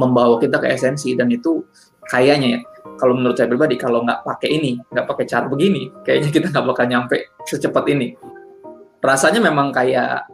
membawa 0.00 0.40
kita 0.40 0.56
ke 0.56 0.72
esensi. 0.72 1.12
Dan 1.12 1.28
itu 1.28 1.60
kayaknya 2.08 2.56
ya 2.56 2.60
kalau 2.96 3.12
menurut 3.12 3.36
saya 3.36 3.52
pribadi 3.52 3.76
kalau 3.76 4.00
nggak 4.00 4.24
pakai 4.24 4.48
ini 4.56 4.80
nggak 4.88 5.04
pakai 5.04 5.24
cara 5.28 5.44
begini 5.52 5.92
kayaknya 6.00 6.32
kita 6.32 6.46
nggak 6.48 6.66
bakal 6.72 6.88
nyampe 6.88 7.36
secepat 7.44 7.84
ini. 7.92 8.16
Rasanya 9.04 9.44
memang 9.44 9.76
kayak 9.76 10.24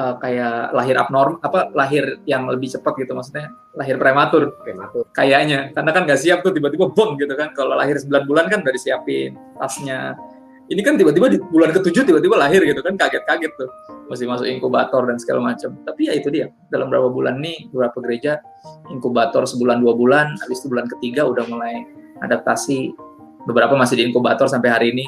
uh, 0.00 0.14
kayak 0.16 0.72
lahir 0.72 0.96
abnorm 0.96 1.36
apa 1.44 1.68
lahir 1.76 2.24
yang 2.24 2.48
lebih 2.48 2.72
cepat 2.72 2.96
gitu 2.96 3.12
maksudnya 3.12 3.52
lahir 3.76 4.00
prematur. 4.00 4.56
Prematur. 4.64 5.04
Kayaknya. 5.12 5.70
Karena 5.76 5.90
kan 5.92 6.02
nggak 6.08 6.20
siap 6.20 6.38
tuh 6.40 6.56
tiba-tiba 6.56 6.88
bom 6.90 7.14
gitu 7.20 7.34
kan. 7.36 7.52
Kalau 7.52 7.76
lahir 7.76 8.00
9 8.00 8.24
bulan 8.24 8.48
kan 8.48 8.64
udah 8.64 8.72
disiapin 8.72 9.36
tasnya. 9.60 10.16
Ini 10.70 10.80
kan 10.86 10.94
tiba-tiba 10.94 11.26
di 11.26 11.38
bulan 11.42 11.74
ketujuh 11.74 12.06
tiba-tiba 12.06 12.38
lahir 12.38 12.62
gitu 12.62 12.80
kan 12.80 12.94
kaget-kaget 12.94 13.52
tuh. 13.58 13.70
Masih 14.06 14.26
masuk 14.26 14.46
inkubator 14.46 15.06
dan 15.06 15.18
segala 15.18 15.52
macam. 15.54 15.74
Tapi 15.82 16.10
ya 16.10 16.14
itu 16.16 16.30
dia 16.30 16.46
dalam 16.70 16.90
beberapa 16.90 17.10
bulan 17.10 17.42
nih 17.42 17.70
beberapa 17.70 17.98
gereja 18.02 18.32
inkubator 18.90 19.46
sebulan 19.46 19.82
dua 19.82 19.94
bulan 19.94 20.34
habis 20.40 20.62
itu 20.62 20.70
bulan 20.70 20.86
ketiga 20.86 21.26
udah 21.26 21.44
mulai 21.50 21.84
adaptasi. 22.22 22.94
Beberapa 23.46 23.74
masih 23.74 23.98
di 23.98 24.02
inkubator 24.10 24.46
sampai 24.46 24.70
hari 24.70 24.86
ini. 24.94 25.06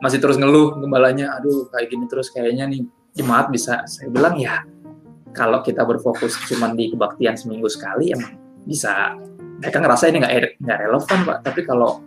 Masih 0.00 0.18
terus 0.18 0.34
ngeluh 0.34 0.82
gembalanya 0.82 1.38
aduh 1.38 1.70
kayak 1.70 1.86
gini 1.92 2.10
terus 2.10 2.26
kayaknya 2.34 2.66
nih 2.66 2.82
jemaat 3.12 3.52
bisa 3.52 3.84
saya 3.84 4.08
bilang 4.08 4.36
ya 4.40 4.64
kalau 5.32 5.64
kita 5.64 5.84
berfokus 5.84 6.36
cuma 6.48 6.72
di 6.76 6.92
kebaktian 6.92 7.36
seminggu 7.36 7.68
sekali 7.68 8.12
emang 8.12 8.36
bisa. 8.68 9.16
Mereka 9.62 9.78
ngerasa 9.78 10.10
ini 10.10 10.18
nggak 10.20 10.32
nggak 10.58 10.78
relevan 10.90 11.18
pak. 11.22 11.38
Tapi 11.46 11.60
kalau 11.64 12.02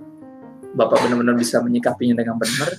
bapak 0.75 1.07
benar-benar 1.07 1.39
bisa 1.39 1.63
menyikapinya 1.63 2.21
dengan 2.21 2.35
benar 2.35 2.69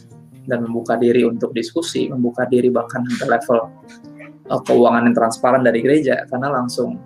dan 0.47 0.63
membuka 0.63 0.95
diri 0.95 1.27
untuk 1.27 1.51
diskusi 1.51 2.07
membuka 2.07 2.47
diri 2.47 2.71
bahkan 2.71 3.03
ke 3.03 3.25
level 3.27 3.67
uh, 4.53 4.63
keuangan 4.63 5.11
yang 5.11 5.17
transparan 5.17 5.63
dari 5.67 5.83
gereja 5.83 6.23
karena 6.31 6.53
langsung 6.53 7.01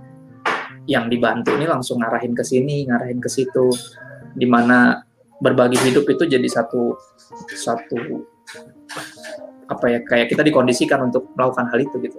yang 0.85 1.09
dibantu 1.09 1.54
ini 1.56 1.64
langsung 1.64 2.02
ngarahin 2.02 2.35
ke 2.37 2.44
sini 2.44 2.85
ngarahin 2.90 3.22
ke 3.22 3.30
situ 3.30 3.72
di 4.35 4.44
mana 4.44 5.00
berbagi 5.40 5.80
hidup 5.80 6.04
itu 6.11 6.28
jadi 6.28 6.44
satu 6.44 6.98
satu 7.48 7.96
apa 9.70 9.85
ya 9.87 9.98
kayak 10.02 10.26
kita 10.35 10.42
dikondisikan 10.42 10.98
untuk 11.06 11.30
melakukan 11.38 11.70
hal 11.70 11.78
itu 11.78 11.96
gitu 12.02 12.18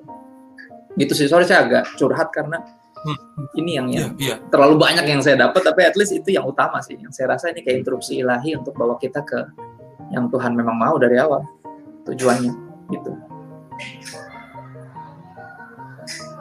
gitu 0.95 1.13
sih 1.15 1.27
sorry 1.27 1.43
saya 1.43 1.67
agak 1.67 1.83
curhat 1.99 2.31
karena 2.31 2.63
hmm. 3.03 3.17
ini 3.59 3.71
yang 3.75 3.87
yang 3.91 4.11
yeah, 4.15 4.35
yeah. 4.35 4.37
terlalu 4.47 4.79
banyak 4.79 5.05
yang 5.07 5.19
saya 5.19 5.35
dapat 5.35 5.61
tapi 5.61 5.83
at 5.83 5.95
least 5.99 6.15
itu 6.15 6.35
yang 6.35 6.47
utama 6.47 6.79
sih 6.79 6.95
yang 6.95 7.11
saya 7.11 7.35
rasa 7.35 7.51
ini 7.51 7.59
kayak 7.63 7.83
interupsi 7.83 8.23
ilahi 8.23 8.55
untuk 8.55 8.75
bawa 8.75 8.95
kita 8.95 9.19
ke 9.27 9.39
yang 10.11 10.27
Tuhan 10.27 10.55
memang 10.55 10.75
mau 10.75 10.95
dari 10.99 11.15
awal 11.19 11.43
tujuannya 12.03 12.53
gitu. 12.91 13.11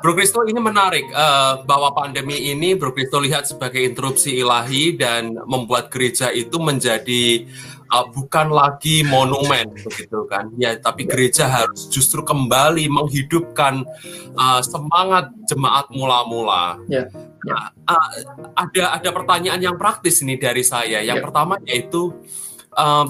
Bro 0.00 0.16
Kristo 0.16 0.40
ini 0.48 0.56
menarik 0.56 1.12
uh, 1.12 1.60
bahwa 1.68 1.92
pandemi 1.92 2.48
ini 2.48 2.72
Bro 2.72 2.96
Kristo 2.96 3.20
lihat 3.20 3.44
sebagai 3.44 3.84
interupsi 3.84 4.40
ilahi 4.40 4.96
dan 4.96 5.36
membuat 5.44 5.92
gereja 5.92 6.32
itu 6.32 6.56
menjadi 6.56 7.44
uh, 7.90 8.06
bukan 8.10 8.54
lagi 8.54 9.02
monumen 9.04 9.74
begitu 9.74 10.24
kan 10.30 10.50
ya 10.56 10.78
tapi 10.78 11.04
gereja 11.04 11.50
harus 11.50 11.90
justru 11.90 12.22
kembali 12.22 12.86
menghidupkan 12.88 13.84
uh, 14.38 14.60
semangat 14.62 15.30
jemaat 15.50 15.90
mula-mula. 15.90 16.78
Ya. 16.86 17.10
Nah, 17.40 17.72
uh, 17.88 18.10
ada 18.54 19.00
ada 19.00 19.10
pertanyaan 19.10 19.60
yang 19.60 19.76
praktis 19.80 20.22
ini 20.22 20.36
dari 20.36 20.62
saya. 20.62 21.02
Yang 21.02 21.18
ya. 21.20 21.24
pertama 21.24 21.54
yaitu 21.66 22.12
uh, 22.76 23.06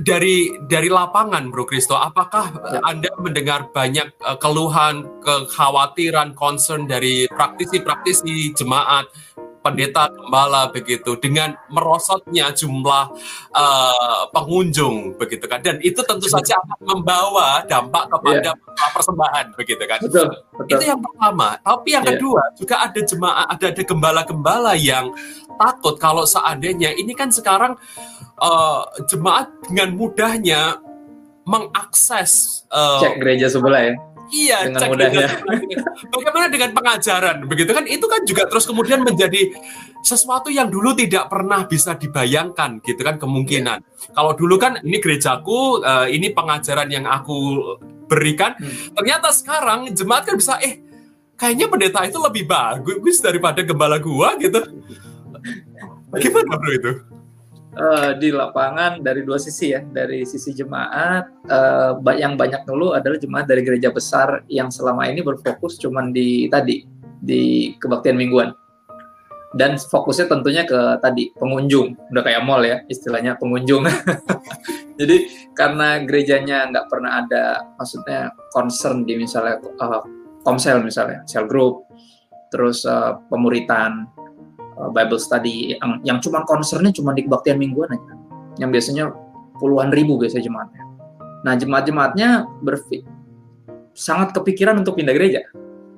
dari 0.00 0.56
dari 0.66 0.88
lapangan 0.88 1.52
Bro 1.52 1.68
Kristo, 1.68 1.94
apakah 1.94 2.48
ya. 2.72 2.80
Anda 2.88 3.12
mendengar 3.20 3.68
banyak 3.70 4.08
uh, 4.24 4.40
keluhan, 4.40 5.04
kekhawatiran, 5.20 6.32
concern 6.32 6.88
dari 6.88 7.28
praktisi-praktisi 7.28 8.56
jemaat, 8.56 9.04
pendeta, 9.62 10.10
gembala 10.10 10.68
begitu 10.74 11.14
dengan 11.16 11.54
merosotnya 11.70 12.50
jumlah 12.50 13.14
uh, 13.54 14.22
pengunjung 14.34 15.14
begitu 15.16 15.46
kan 15.46 15.62
dan 15.62 15.78
itu 15.80 16.02
tentu 16.02 16.26
saja 16.26 16.58
akan 16.58 16.78
membawa 16.82 17.62
dampak 17.64 18.10
kepada 18.10 18.52
yeah. 18.52 18.90
persembahan 18.90 19.54
begitu 19.54 19.82
kan. 19.86 19.98
Betul, 20.02 20.28
betul. 20.58 20.76
Itu 20.76 20.84
yang 20.84 21.00
pertama. 21.00 21.56
Tapi 21.62 21.88
yang 21.94 22.04
yeah. 22.04 22.18
kedua 22.18 22.42
juga 22.58 22.74
ada 22.82 23.00
jemaat 23.00 23.46
ada 23.46 23.66
ada 23.70 23.82
gembala-gembala 23.86 24.72
yang 24.74 25.14
takut 25.56 25.96
kalau 25.96 26.26
seandainya 26.26 26.90
ini 26.98 27.14
kan 27.14 27.30
sekarang 27.30 27.78
uh, 28.42 28.82
jemaat 29.06 29.48
dengan 29.70 29.94
mudahnya 29.94 30.82
mengakses 31.46 32.62
uh, 32.70 33.02
cek 33.02 33.18
gereja 33.18 33.46
sebelah 33.50 33.82
ya. 33.82 33.94
Iya, 34.32 34.58
dengan 34.64 34.80
cek 34.80 34.88
mudahnya. 34.88 35.28
Bagaimana 36.08 36.46
dengan 36.48 36.70
pengajaran? 36.72 37.36
Begitu 37.44 37.70
kan 37.76 37.84
itu 37.84 38.06
kan 38.08 38.20
juga 38.24 38.48
terus 38.48 38.64
kemudian 38.64 39.04
menjadi 39.04 39.52
sesuatu 40.00 40.48
yang 40.48 40.72
dulu 40.72 40.96
tidak 40.96 41.28
pernah 41.28 41.68
bisa 41.68 41.94
dibayangkan 42.00 42.80
gitu 42.80 43.00
kan 43.04 43.20
kemungkinan. 43.20 43.78
Yeah. 43.84 44.12
Kalau 44.16 44.32
dulu 44.32 44.56
kan 44.56 44.80
ini 44.80 44.98
gerejaku, 45.04 45.84
uh, 45.84 46.08
ini 46.08 46.32
pengajaran 46.32 46.88
yang 46.88 47.04
aku 47.04 47.60
berikan. 48.08 48.56
Hmm. 48.56 48.96
Ternyata 48.96 49.28
sekarang 49.36 49.92
jemaat 49.92 50.24
kan 50.24 50.40
bisa 50.40 50.56
eh 50.64 50.80
kayaknya 51.36 51.68
pendeta 51.68 52.00
itu 52.08 52.16
lebih 52.16 52.48
bagus 52.48 53.20
daripada 53.20 53.60
gembala 53.60 54.00
gua 54.00 54.32
gitu. 54.40 54.64
Bagaimana 56.12 56.56
bro 56.56 56.72
itu? 56.72 56.92
Uh, 57.76 58.12
di 58.16 58.28
lapangan 58.32 59.00
dari 59.00 59.24
dua 59.24 59.40
sisi 59.40 59.72
ya 59.72 59.80
dari 59.80 60.24
sisi 60.28 60.52
jemaat 60.52 61.48
uh, 61.48 61.96
yang 62.16 62.36
banyak 62.36 62.64
dulu 62.68 62.92
adalah 62.92 63.16
jemaat 63.16 63.48
dari 63.48 63.62
gereja 63.64 63.92
besar 63.92 64.44
yang 64.48 64.68
selama 64.68 65.08
ini 65.08 65.24
berfokus 65.24 65.80
cuman 65.80 66.12
di 66.12 66.48
tadi 66.48 66.84
di 67.22 67.72
kebaktian 67.78 68.18
mingguan. 68.18 68.50
Dan 69.52 69.76
fokusnya 69.76 70.32
tentunya 70.32 70.64
ke 70.64 70.96
tadi 71.04 71.28
pengunjung. 71.36 71.92
Udah 72.08 72.24
kayak 72.24 72.40
mall 72.40 72.64
ya 72.64 72.80
istilahnya 72.88 73.36
pengunjung. 73.36 73.84
Jadi 75.00 75.28
karena 75.52 76.00
gerejanya 76.08 76.72
nggak 76.72 76.88
pernah 76.88 77.20
ada 77.20 77.60
maksudnya 77.76 78.32
concern 78.48 79.04
di 79.04 79.20
misalnya 79.20 79.60
uh, 79.60 80.00
komsel 80.40 80.80
misalnya 80.80 81.22
sel 81.28 81.46
group 81.46 81.86
terus 82.52 82.84
uh, 82.84 83.16
pemuritan 83.32 84.11
Bible 84.90 85.20
study 85.20 85.78
yang 85.78 86.02
yang 86.02 86.18
cuma 86.18 86.42
concernnya 86.42 86.90
cuma 86.90 87.14
di 87.14 87.22
kebaktian 87.22 87.60
mingguan 87.60 87.94
aja. 87.94 88.12
Yang 88.58 88.70
biasanya 88.78 89.04
puluhan 89.62 89.94
ribu 89.94 90.18
biasanya 90.18 90.48
jemaatnya. 90.50 90.82
Nah 91.46 91.54
jemaat-jemaatnya 91.54 92.28
sangat 93.94 94.34
kepikiran 94.34 94.80
untuk 94.82 94.98
pindah 94.98 95.14
gereja. 95.14 95.46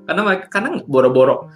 Karena 0.04 0.36
karena 0.50 0.68
boro-boro. 0.84 1.48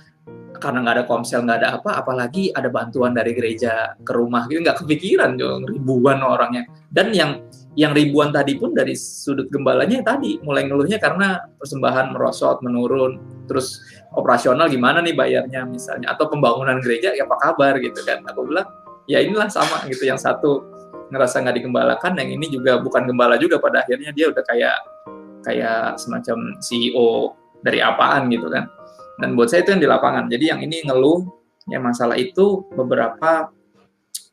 Karena 0.59 0.83
nggak 0.83 0.95
ada 0.99 1.05
komsel 1.07 1.47
nggak 1.47 1.59
ada 1.63 1.69
apa 1.79 2.03
apalagi 2.03 2.51
ada 2.51 2.67
bantuan 2.67 3.15
dari 3.15 3.37
gereja 3.37 3.95
ke 4.01 4.13
rumah. 4.17 4.49
Gitu 4.51 4.65
nggak 4.65 4.83
kepikiran 4.83 5.37
dong 5.37 5.69
ribuan 5.69 6.25
orangnya. 6.25 6.67
Dan 6.91 7.15
yang 7.15 7.45
yang 7.79 7.95
ribuan 7.95 8.35
tadi 8.35 8.59
pun 8.59 8.75
dari 8.75 8.99
sudut 8.99 9.47
gembalanya 9.55 10.03
tadi 10.03 10.43
mulai 10.43 10.67
ngeluhnya 10.67 10.99
karena 10.99 11.39
persembahan 11.63 12.11
merosot 12.11 12.59
menurun 12.59 13.23
terus 13.47 13.79
operasional 14.19 14.67
gimana 14.67 14.99
nih 14.99 15.15
bayarnya 15.15 15.63
misalnya 15.63 16.11
atau 16.11 16.27
pembangunan 16.27 16.83
gereja 16.83 17.15
ya 17.15 17.23
apa 17.23 17.39
kabar 17.39 17.79
gitu 17.79 18.03
kan. 18.03 18.19
Aku 18.35 18.51
bilang 18.51 18.67
ya 19.07 19.23
inilah 19.23 19.47
sama 19.47 19.87
gitu. 19.87 20.11
Yang 20.11 20.27
satu 20.27 20.67
ngerasa 21.15 21.39
nggak 21.47 21.57
digembalakan 21.63 22.19
yang 22.19 22.35
ini 22.35 22.51
juga 22.51 22.83
bukan 22.83 23.07
gembala 23.07 23.39
juga 23.39 23.63
pada 23.63 23.87
akhirnya 23.87 24.11
dia 24.11 24.27
udah 24.27 24.43
kayak 24.43 24.77
kayak 25.47 26.03
semacam 26.03 26.59
CEO 26.59 27.39
dari 27.63 27.79
apaan 27.79 28.27
gitu 28.27 28.51
kan. 28.51 28.67
Dan 29.23 29.39
buat 29.39 29.55
saya 29.55 29.63
itu 29.63 29.79
yang 29.79 29.83
di 29.87 29.91
lapangan. 29.91 30.27
Jadi 30.27 30.45
yang 30.51 30.59
ini 30.67 30.83
ngeluh 30.83 31.31
ya 31.71 31.79
masalah 31.79 32.19
itu 32.19 32.67
beberapa 32.75 33.55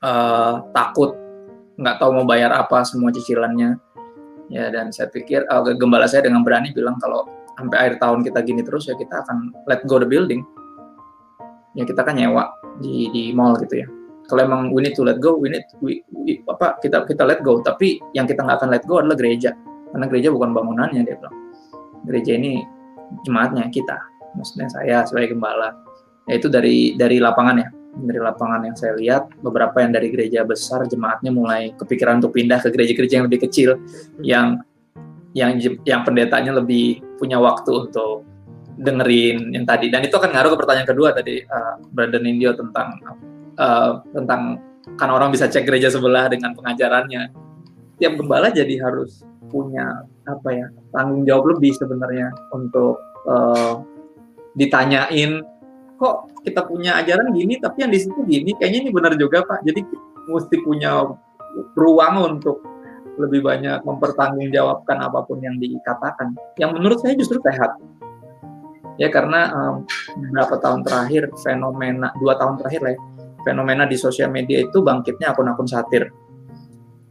uh, 0.01 0.65
takut 0.73 1.24
nggak 1.75 1.95
tahu 1.99 2.11
mau 2.21 2.25
bayar 2.27 2.51
apa 2.55 2.83
semua 2.87 3.11
cicilannya. 3.11 3.79
Ya 4.53 4.69
dan 4.69 4.93
saya 4.93 5.09
pikir 5.09 5.41
uh, 5.49 5.65
gembala 5.73 6.05
saya 6.05 6.29
dengan 6.29 6.45
berani 6.45 6.69
bilang 6.69 7.01
kalau 7.01 7.25
sampai 7.57 7.77
akhir 7.81 7.95
tahun 7.97 8.21
kita 8.21 8.39
gini 8.45 8.61
terus 8.61 8.85
ya 8.85 8.93
kita 8.93 9.25
akan 9.25 9.51
let 9.65 9.81
go 9.89 9.97
the 9.97 10.07
building. 10.07 10.45
Ya 11.75 11.83
kita 11.83 12.05
kan 12.05 12.15
nyewa 12.15 12.53
di 12.79 13.09
di 13.11 13.23
mall 13.33 13.57
gitu 13.59 13.83
ya. 13.83 13.87
Kalau 14.25 14.41
emang 14.41 14.73
we 14.73 14.81
need 14.81 14.97
to 14.97 15.05
let 15.05 15.21
go 15.21 15.37
we 15.37 15.53
need 15.53 15.65
we, 15.81 16.01
we, 16.13 16.41
apa 16.45 16.77
kita 16.79 17.03
kita 17.09 17.25
let 17.25 17.41
go. 17.41 17.59
Tapi 17.59 17.99
yang 18.13 18.29
kita 18.29 18.45
nggak 18.45 18.61
akan 18.61 18.69
let 18.71 18.83
go 18.85 19.01
adalah 19.01 19.17
gereja. 19.17 19.51
Karena 19.91 20.05
gereja 20.07 20.29
bukan 20.29 20.53
bangunannya 20.53 21.01
dia 21.03 21.15
bilang. 21.17 21.35
Gereja 22.05 22.31
ini 22.37 22.61
jemaatnya 23.25 23.69
kita 23.73 23.97
maksudnya 24.37 24.69
saya 24.69 24.97
sebagai 25.09 25.33
gembala. 25.35 25.73
Yaitu 26.29 26.49
dari 26.49 26.97
dari 26.97 27.21
lapangan 27.21 27.61
ya 27.61 27.69
dari 27.95 28.19
lapangan 28.19 28.67
yang 28.67 28.75
saya 28.75 28.93
lihat 28.99 29.31
beberapa 29.39 29.79
yang 29.79 29.95
dari 29.95 30.11
gereja 30.11 30.43
besar 30.43 30.83
jemaatnya 30.85 31.31
mulai 31.31 31.71
kepikiran 31.79 32.19
untuk 32.19 32.35
pindah 32.35 32.59
ke 32.59 32.69
gereja-gereja 32.71 33.23
yang 33.23 33.27
lebih 33.31 33.47
kecil 33.47 33.79
yang 34.19 34.59
yang 35.35 35.59
yang 35.83 36.01
pendetanya 36.03 36.55
lebih 36.55 37.03
punya 37.19 37.39
waktu 37.39 37.87
untuk 37.87 38.23
dengerin 38.79 39.55
yang 39.55 39.63
tadi. 39.67 39.87
Dan 39.91 40.03
itu 40.03 40.15
akan 40.15 40.31
ngaruh 40.31 40.55
ke 40.55 40.57
pertanyaan 40.59 40.87
kedua 40.87 41.15
tadi 41.15 41.43
uh, 41.43 41.75
Brother 41.91 42.23
Indio 42.23 42.55
tentang 42.55 42.99
uh, 43.59 44.03
tentang 44.11 44.59
kan 44.95 45.09
orang 45.11 45.31
bisa 45.31 45.47
cek 45.47 45.67
gereja 45.67 45.91
sebelah 45.91 46.27
dengan 46.31 46.55
pengajarannya. 46.55 47.31
Tiap 47.99 48.19
gembala 48.19 48.51
jadi 48.51 48.75
harus 48.83 49.23
punya 49.47 50.03
apa 50.27 50.49
ya 50.51 50.67
tanggung 50.91 51.23
jawab 51.23 51.55
lebih 51.55 51.71
sebenarnya 51.79 52.27
untuk 52.51 52.99
uh, 53.27 53.79
ditanyain 54.55 55.43
kok 55.95 56.43
kita 56.43 56.67
punya 56.67 56.99
ajaran 56.99 57.31
gini 57.31 57.55
tapi 57.59 57.87
yang 57.87 57.91
di 57.91 57.99
situ 58.03 58.19
gini 58.27 58.51
kayaknya 58.59 58.87
ini 58.87 58.91
benar 58.91 59.13
juga 59.15 59.43
pak. 59.47 59.63
Jadi 59.63 59.81
mesti 60.27 60.55
punya 60.63 61.05
ruang 61.75 62.15
untuk 62.35 62.59
lebih 63.15 63.47
banyak 63.47 63.79
mempertanggungjawabkan 63.87 64.97
apa 64.99 65.23
pun 65.23 65.39
yang 65.39 65.55
dikatakan. 65.55 66.35
Yang 66.59 66.71
menurut 66.75 66.97
saya 66.99 67.15
justru 67.15 67.39
sehat. 67.39 67.79
Ya 68.95 69.11
karena 69.11 69.51
um, 69.51 69.75
beberapa 70.19 70.55
tahun 70.59 70.83
terakhir 70.83 71.31
fenomena 71.43 72.15
dua 72.19 72.39
tahun 72.39 72.59
terakhir 72.59 72.81
lah 72.83 72.91
ya, 72.95 72.99
fenomena 73.43 73.83
di 73.83 73.99
sosial 73.99 74.31
media 74.31 74.63
itu 74.63 74.83
bangkitnya 74.83 75.35
akun-akun 75.35 75.67
satir. 75.67 76.11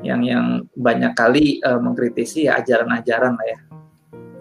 Yang 0.05 0.21
yang 0.29 0.47
banyak 0.77 1.13
kali 1.17 1.61
uh, 1.65 1.81
mengkritisi 1.81 2.49
ya 2.49 2.61
ajaran-ajaran 2.61 3.33
lah 3.37 3.47
ya. 3.49 3.59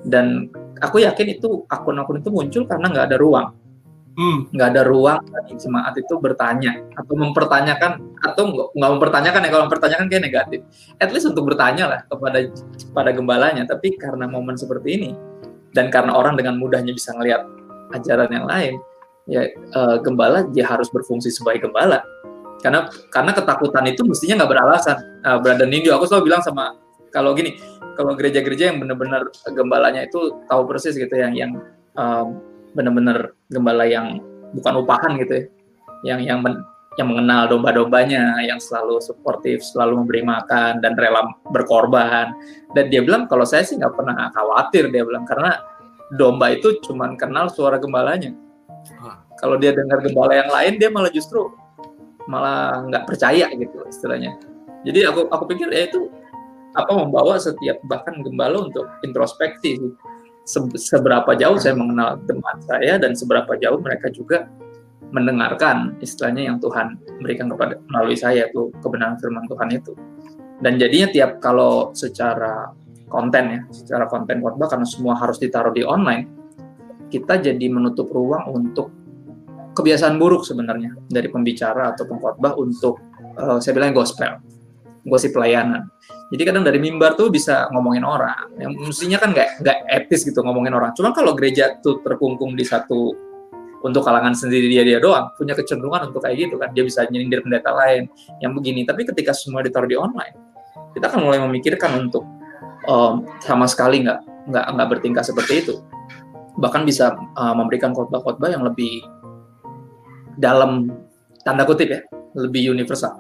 Dan 0.04 0.52
aku 0.84 1.04
yakin 1.04 1.40
itu 1.40 1.64
akun-akun 1.72 2.20
itu 2.20 2.28
muncul 2.32 2.64
karena 2.68 2.92
nggak 2.92 3.08
ada 3.12 3.18
ruang 3.20 3.63
hmm. 4.18 4.38
nggak 4.54 4.68
ada 4.74 4.82
ruang 4.86 5.20
bagi 5.30 5.56
jemaat 5.58 5.94
itu 5.98 6.14
bertanya 6.18 6.82
atau 6.98 7.14
mempertanyakan 7.18 7.92
atau 8.24 8.44
nggak 8.74 8.92
mempertanyakan 8.98 9.42
ya 9.46 9.50
kalau 9.50 9.64
mempertanyakan 9.68 10.06
kayak 10.10 10.24
negatif. 10.24 10.60
At 11.02 11.10
least 11.12 11.30
untuk 11.30 11.50
bertanya 11.50 11.86
lah 11.90 12.00
kepada 12.08 12.50
pada 12.94 13.10
gembalanya. 13.12 13.64
Tapi 13.68 13.98
karena 13.98 14.30
momen 14.30 14.56
seperti 14.56 14.90
ini 14.96 15.12
dan 15.74 15.90
karena 15.90 16.14
orang 16.14 16.38
dengan 16.38 16.58
mudahnya 16.62 16.94
bisa 16.94 17.12
ngelihat 17.18 17.44
ajaran 17.94 18.30
yang 18.30 18.46
lain 18.50 18.74
ya 19.30 19.48
uh, 19.78 19.98
gembala 20.04 20.44
dia 20.52 20.68
harus 20.68 20.88
berfungsi 20.94 21.34
sebagai 21.34 21.70
gembala. 21.70 22.02
Karena 22.62 22.88
karena 23.12 23.36
ketakutan 23.36 23.84
itu 23.92 24.08
mestinya 24.08 24.44
nggak 24.44 24.52
beralasan. 24.56 24.98
Uh, 25.26 25.38
Brother 25.44 25.68
aku 25.68 26.06
selalu 26.08 26.32
bilang 26.32 26.42
sama 26.46 26.80
kalau 27.14 27.38
gini 27.38 27.60
kalau 27.94 28.18
gereja-gereja 28.18 28.74
yang 28.74 28.82
benar-benar 28.82 29.30
gembalanya 29.54 30.10
itu 30.10 30.34
tahu 30.50 30.66
persis 30.66 30.98
gitu 30.98 31.14
yang 31.14 31.38
yang 31.38 31.52
um, 31.94 32.42
benar-benar 32.74 33.38
gembala 33.50 33.86
yang 33.88 34.22
bukan 34.54 34.74
upahan 34.86 35.18
gitu 35.22 35.34
ya. 35.34 35.46
Yang 36.04 36.20
yang 36.28 36.40
men, 36.44 36.56
yang 37.00 37.08
mengenal 37.10 37.50
domba-dombanya 37.50 38.38
yang 38.46 38.62
selalu 38.62 39.02
suportif 39.02 39.66
selalu 39.66 40.04
memberi 40.04 40.22
makan 40.22 40.84
dan 40.84 40.94
rela 40.94 41.26
berkorban. 41.50 42.34
Dan 42.78 42.94
dia 42.94 43.02
bilang 43.02 43.26
kalau 43.26 43.48
saya 43.48 43.66
sih 43.66 43.80
nggak 43.80 43.94
pernah 43.98 44.30
khawatir 44.34 44.94
dia 44.94 45.02
bilang 45.02 45.26
karena 45.26 45.58
domba 46.14 46.54
itu 46.54 46.78
cuma 46.86 47.10
kenal 47.18 47.50
suara 47.50 47.82
gembalanya. 47.82 48.36
Kalau 49.42 49.58
dia 49.58 49.74
dengar 49.74 50.04
gembala 50.06 50.38
yang 50.38 50.52
lain 50.52 50.74
dia 50.78 50.90
malah 50.94 51.10
justru 51.10 51.50
malah 52.30 52.86
nggak 52.88 53.04
percaya 53.10 53.50
gitu 53.58 53.84
istilahnya. 53.90 54.38
Jadi 54.84 55.08
aku 55.08 55.32
aku 55.32 55.44
pikir 55.50 55.72
ya 55.72 55.90
itu 55.90 56.12
apa 56.74 56.90
membawa 56.94 57.38
setiap 57.38 57.78
bahkan 57.86 58.22
gembala 58.22 58.66
untuk 58.66 58.86
introspeksi 59.06 59.78
seberapa 60.46 61.32
jauh 61.40 61.56
saya 61.56 61.76
mengenal 61.76 62.20
teman 62.28 62.58
saya 62.64 63.00
dan 63.00 63.16
seberapa 63.16 63.56
jauh 63.60 63.80
mereka 63.80 64.12
juga 64.12 64.52
mendengarkan 65.14 65.96
istilahnya 66.02 66.52
yang 66.52 66.58
Tuhan 66.58 66.98
berikan 67.22 67.48
kepada 67.48 67.78
melalui 67.88 68.18
saya 68.18 68.50
tuh 68.50 68.74
kebenaran 68.82 69.16
firman 69.22 69.46
Tuhan 69.46 69.70
itu. 69.72 69.94
Dan 70.60 70.82
jadinya 70.82 71.08
tiap 71.12 71.32
kalau 71.40 71.94
secara 71.94 72.74
konten 73.14 73.44
ya 73.46 73.62
secara 73.70 74.10
konten 74.10 74.42
khotbah 74.42 74.66
karena 74.66 74.88
semua 74.90 75.14
harus 75.14 75.38
ditaruh 75.38 75.70
di 75.70 75.86
online 75.86 76.26
kita 77.14 77.38
jadi 77.38 77.66
menutup 77.70 78.10
ruang 78.10 78.50
untuk 78.50 78.90
kebiasaan 79.78 80.18
buruk 80.18 80.42
sebenarnya 80.42 80.98
dari 81.14 81.30
pembicara 81.30 81.94
atau 81.94 82.10
pengkhotbah 82.10 82.58
untuk 82.58 82.98
uh, 83.38 83.62
saya 83.62 83.78
bilang 83.78 83.94
gospel 83.94 84.42
gosip 85.06 85.38
pelayanan 85.38 85.93
jadi 86.34 86.50
kadang 86.50 86.66
dari 86.66 86.82
mimbar 86.82 87.14
tuh 87.14 87.30
bisa 87.30 87.70
ngomongin 87.70 88.02
orang. 88.02 88.58
Yang 88.58 88.90
mestinya 88.90 89.22
kan 89.22 89.38
nggak 89.38 89.62
nggak 89.62 89.78
etis 89.86 90.26
gitu 90.26 90.42
ngomongin 90.42 90.74
orang. 90.74 90.90
Cuma 90.98 91.14
kalau 91.14 91.38
gereja 91.38 91.78
tuh 91.86 92.02
terkungkung 92.02 92.58
di 92.58 92.66
satu 92.66 93.14
untuk 93.84 94.02
kalangan 94.02 94.34
sendiri 94.34 94.72
dia 94.72 94.82
dia 94.88 94.98
doang 94.98 95.30
punya 95.36 95.54
kecenderungan 95.54 96.10
untuk 96.10 96.24
kayak 96.24 96.48
gitu 96.48 96.56
kan 96.56 96.72
dia 96.72 96.88
bisa 96.88 97.04
nyindir 97.12 97.44
pendeta 97.44 97.76
lain 97.76 98.08
yang 98.40 98.56
begini 98.56 98.88
tapi 98.88 99.04
ketika 99.04 99.36
semua 99.36 99.60
ditaruh 99.60 99.92
di 99.92 100.00
online 100.00 100.32
kita 100.96 101.12
akan 101.12 101.20
mulai 101.20 101.44
memikirkan 101.44 102.08
untuk 102.08 102.24
um, 102.88 103.28
sama 103.44 103.68
sekali 103.68 104.08
nggak 104.08 104.24
nggak 104.48 104.66
nggak 104.72 104.88
bertingkah 104.88 105.20
seperti 105.20 105.68
itu 105.68 105.84
bahkan 106.56 106.88
bisa 106.88 107.12
uh, 107.36 107.52
memberikan 107.52 107.92
khotbah-khotbah 107.92 108.56
yang 108.56 108.64
lebih 108.64 109.04
dalam 110.40 110.88
tanda 111.44 111.68
kutip 111.68 111.92
ya 111.92 112.00
lebih 112.40 112.72
universal 112.72 113.20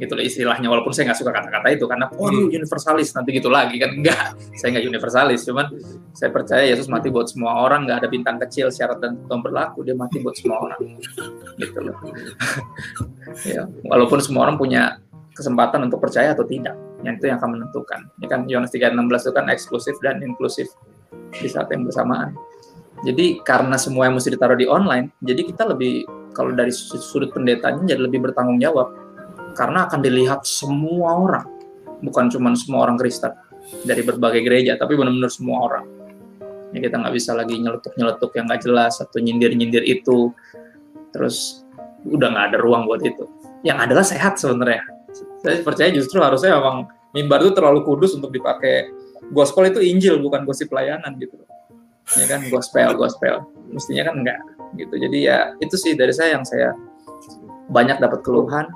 gitu 0.00 0.16
loh 0.16 0.24
istilahnya 0.24 0.72
walaupun 0.72 0.96
saya 0.96 1.12
nggak 1.12 1.20
suka 1.20 1.28
kata-kata 1.28 1.68
itu 1.76 1.84
karena 1.84 2.08
oh 2.16 2.32
lu 2.32 2.48
universalis 2.48 3.12
nanti 3.12 3.36
gitu 3.36 3.52
lagi 3.52 3.76
kan. 3.76 3.92
Enggak 3.92 4.32
saya 4.56 4.68
nggak 4.72 4.86
universalis 4.88 5.44
cuman 5.44 5.66
saya 6.16 6.32
percaya 6.32 6.64
Yesus 6.64 6.88
mati 6.88 7.12
buat 7.12 7.28
semua 7.28 7.60
orang 7.60 7.84
nggak 7.84 7.98
ada 8.00 8.08
bintang 8.08 8.40
kecil 8.40 8.72
syarat 8.72 8.96
dan 9.04 9.20
ketentuan 9.20 9.44
berlaku 9.44 9.84
dia 9.84 9.92
mati 9.92 10.24
buat 10.24 10.32
semua 10.40 10.56
orang. 10.64 10.80
Gitu 11.60 11.78
loh. 11.84 11.96
Ya 13.46 13.62
walaupun 13.86 14.18
semua 14.18 14.50
orang 14.50 14.58
punya 14.58 14.98
kesempatan 15.38 15.86
untuk 15.86 16.02
percaya 16.02 16.34
atau 16.34 16.42
tidak 16.42 16.74
yang 17.06 17.14
itu 17.16 17.30
yang 17.30 17.38
akan 17.38 17.60
menentukan. 17.60 18.00
Ini 18.18 18.26
kan 18.26 18.40
Yohanes 18.50 18.74
3:16 18.74 18.98
itu 18.98 19.32
kan 19.32 19.46
eksklusif 19.48 19.96
dan 20.02 20.18
inklusif 20.20 20.66
di 21.30 21.46
saat 21.46 21.70
yang 21.70 21.86
bersamaan. 21.86 22.34
Jadi 23.06 23.40
karena 23.40 23.80
semua 23.80 24.10
yang 24.10 24.18
mesti 24.18 24.34
ditaruh 24.34 24.58
di 24.58 24.66
online 24.68 25.14
jadi 25.24 25.46
kita 25.46 25.64
lebih 25.72 26.04
kalau 26.36 26.52
dari 26.52 26.70
sudut 26.72 27.32
pendetanya 27.32 27.96
jadi 27.96 28.00
lebih 28.00 28.28
bertanggung 28.28 28.60
jawab 28.60 28.92
karena 29.54 29.86
akan 29.86 30.00
dilihat 30.00 30.46
semua 30.46 31.16
orang. 31.16 31.46
Bukan 32.00 32.32
cuma 32.32 32.52
semua 32.56 32.88
orang 32.88 32.96
Kristen 32.96 33.32
dari 33.84 34.00
berbagai 34.00 34.40
gereja 34.40 34.74
tapi 34.80 34.96
benar-benar 34.96 35.30
semua 35.30 35.68
orang. 35.68 35.84
Ya 36.70 36.78
kita 36.86 37.02
nggak 37.02 37.14
bisa 37.14 37.34
lagi 37.34 37.58
nyeletuk-nyeletuk 37.58 38.30
yang 38.38 38.44
nggak 38.46 38.62
jelas 38.62 38.94
atau 39.02 39.18
nyindir-nyindir 39.18 39.82
itu. 39.84 40.30
Terus 41.10 41.66
udah 42.06 42.30
nggak 42.30 42.46
ada 42.54 42.58
ruang 42.62 42.86
buat 42.86 43.02
itu. 43.02 43.26
Yang 43.66 43.78
adalah 43.90 44.04
sehat 44.06 44.38
sebenarnya. 44.38 44.86
Saya 45.42 45.60
percaya 45.60 45.90
justru 45.92 46.22
harusnya 46.22 46.56
memang 46.56 46.88
mimbar 47.12 47.42
itu 47.42 47.52
terlalu 47.52 47.82
kudus 47.84 48.14
untuk 48.16 48.30
dipakai. 48.30 48.88
Gospel 49.34 49.70
itu 49.70 49.82
Injil 49.84 50.18
bukan 50.22 50.46
gosip 50.48 50.72
pelayanan 50.72 51.18
gitu. 51.20 51.36
Ya 52.16 52.26
kan 52.30 52.46
gospel 52.48 52.96
gospel. 52.96 53.44
Mestinya 53.70 54.10
kan 54.10 54.14
enggak 54.22 54.40
gitu. 54.78 54.94
Jadi 54.94 55.18
ya 55.26 55.54
itu 55.58 55.74
sih 55.74 55.98
dari 55.98 56.14
saya 56.14 56.38
yang 56.38 56.46
saya 56.46 56.74
banyak 57.70 58.02
dapat 58.02 58.22
keluhan 58.26 58.66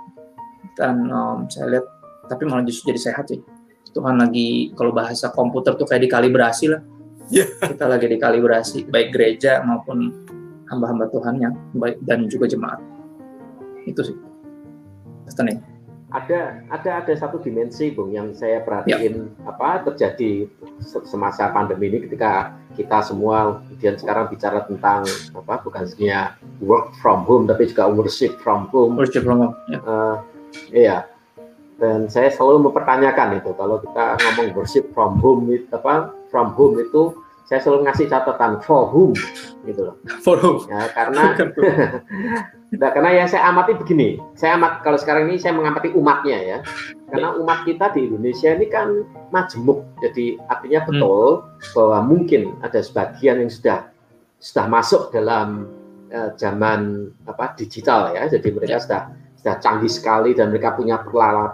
dan 0.75 1.07
um, 1.11 1.47
saya 1.51 1.79
lihat 1.79 1.87
tapi 2.27 2.49
malah 2.49 2.65
justru 2.67 2.93
jadi 2.93 3.13
sehat 3.13 3.31
sih. 3.31 3.41
Tuhan 3.95 4.19
lagi 4.19 4.75
kalau 4.75 4.91
bahasa 4.91 5.31
komputer 5.31 5.79
tuh 5.79 5.87
kayak 5.87 6.11
dikalibrasi 6.11 6.75
lah. 6.75 6.83
Yeah. 7.33 7.49
kita 7.57 7.89
lagi 7.89 8.05
dikalibrasi 8.11 8.85
baik 8.93 9.17
gereja 9.17 9.65
maupun 9.65 10.13
hamba-hamba 10.69 11.09
Tuhan 11.09 11.41
yang 11.41 11.55
baik 11.73 12.03
dan 12.05 12.29
juga 12.29 12.51
jemaat. 12.51 12.83
Itu 13.89 14.03
sih. 14.05 14.17
Pesan 15.25 15.49
ada 16.15 16.63
ada 16.71 16.91
ada 17.03 17.13
satu 17.19 17.43
dimensi 17.43 17.91
bung 17.91 18.15
yang 18.15 18.31
saya 18.39 18.63
perhatiin 18.63 19.35
ya. 19.35 19.51
apa 19.51 19.83
terjadi 19.91 20.47
semasa 21.03 21.51
pandemi 21.51 21.91
ini 21.91 22.07
ketika 22.07 22.55
kita 22.79 23.03
semua 23.03 23.59
kemudian 23.67 23.99
sekarang 23.99 24.31
bicara 24.31 24.63
tentang 24.63 25.03
apa 25.35 25.55
bukan 25.67 25.83
hanya 25.99 26.39
work 26.63 26.95
from 27.03 27.27
home 27.27 27.51
tapi 27.51 27.67
juga 27.67 27.91
worship 27.91 28.39
from 28.39 28.71
home. 28.71 28.95
Worship 28.95 29.27
from 29.27 29.43
home 29.43 29.55
ya. 29.67 29.83
uh, 29.83 30.23
Iya. 30.71 31.09
Dan 31.75 32.07
saya 32.07 32.31
selalu 32.31 32.71
mempertanyakan 32.71 33.43
itu 33.43 33.51
kalau 33.59 33.83
kita 33.83 34.15
ngomong 34.15 34.49
worship 34.55 34.87
from 34.95 35.19
home 35.19 35.51
itu 35.51 35.67
apa 35.75 36.15
from 36.31 36.55
home 36.55 36.79
itu 36.79 37.19
saya 37.45 37.61
selalu 37.61 37.85
ngasih 37.85 38.09
catatan 38.09 38.57
for 38.65 38.89
whom 38.89 39.13
gitu 39.69 39.93
loh. 39.93 39.97
For 40.25 40.41
whom? 40.41 40.65
Ya, 40.65 40.89
karena 40.97 41.37
nah, 42.81 42.91
karena 42.91 43.11
yang 43.13 43.29
saya 43.29 43.53
amati 43.53 43.77
begini, 43.77 44.17
saya 44.33 44.57
amat 44.57 44.81
kalau 44.81 44.97
sekarang 44.97 45.29
ini 45.29 45.37
saya 45.37 45.53
mengamati 45.53 45.93
umatnya 45.93 46.39
ya. 46.41 46.59
Karena 47.13 47.37
umat 47.37 47.69
kita 47.69 47.93
di 47.93 48.09
Indonesia 48.09 48.49
ini 48.57 48.67
kan 48.73 49.05
majemuk. 49.29 49.85
Jadi 50.01 50.41
artinya 50.49 50.81
hmm. 50.83 50.89
betul 50.89 51.27
hmm. 51.45 51.73
bahwa 51.77 51.99
mungkin 52.09 52.43
ada 52.65 52.81
sebagian 52.81 53.45
yang 53.45 53.53
sudah 53.53 53.93
sudah 54.41 54.65
masuk 54.69 55.13
dalam 55.13 55.69
uh, 56.17 56.33
zaman 56.41 57.13
apa 57.29 57.53
digital 57.61 58.17
ya. 58.17 58.25
Jadi 58.25 58.57
mereka 58.57 58.81
ya. 58.81 58.83
sudah 58.83 59.03
sudah 59.45 59.61
canggih 59.61 59.93
sekali 59.93 60.33
dan 60.33 60.49
mereka 60.49 60.73
punya 60.73 61.05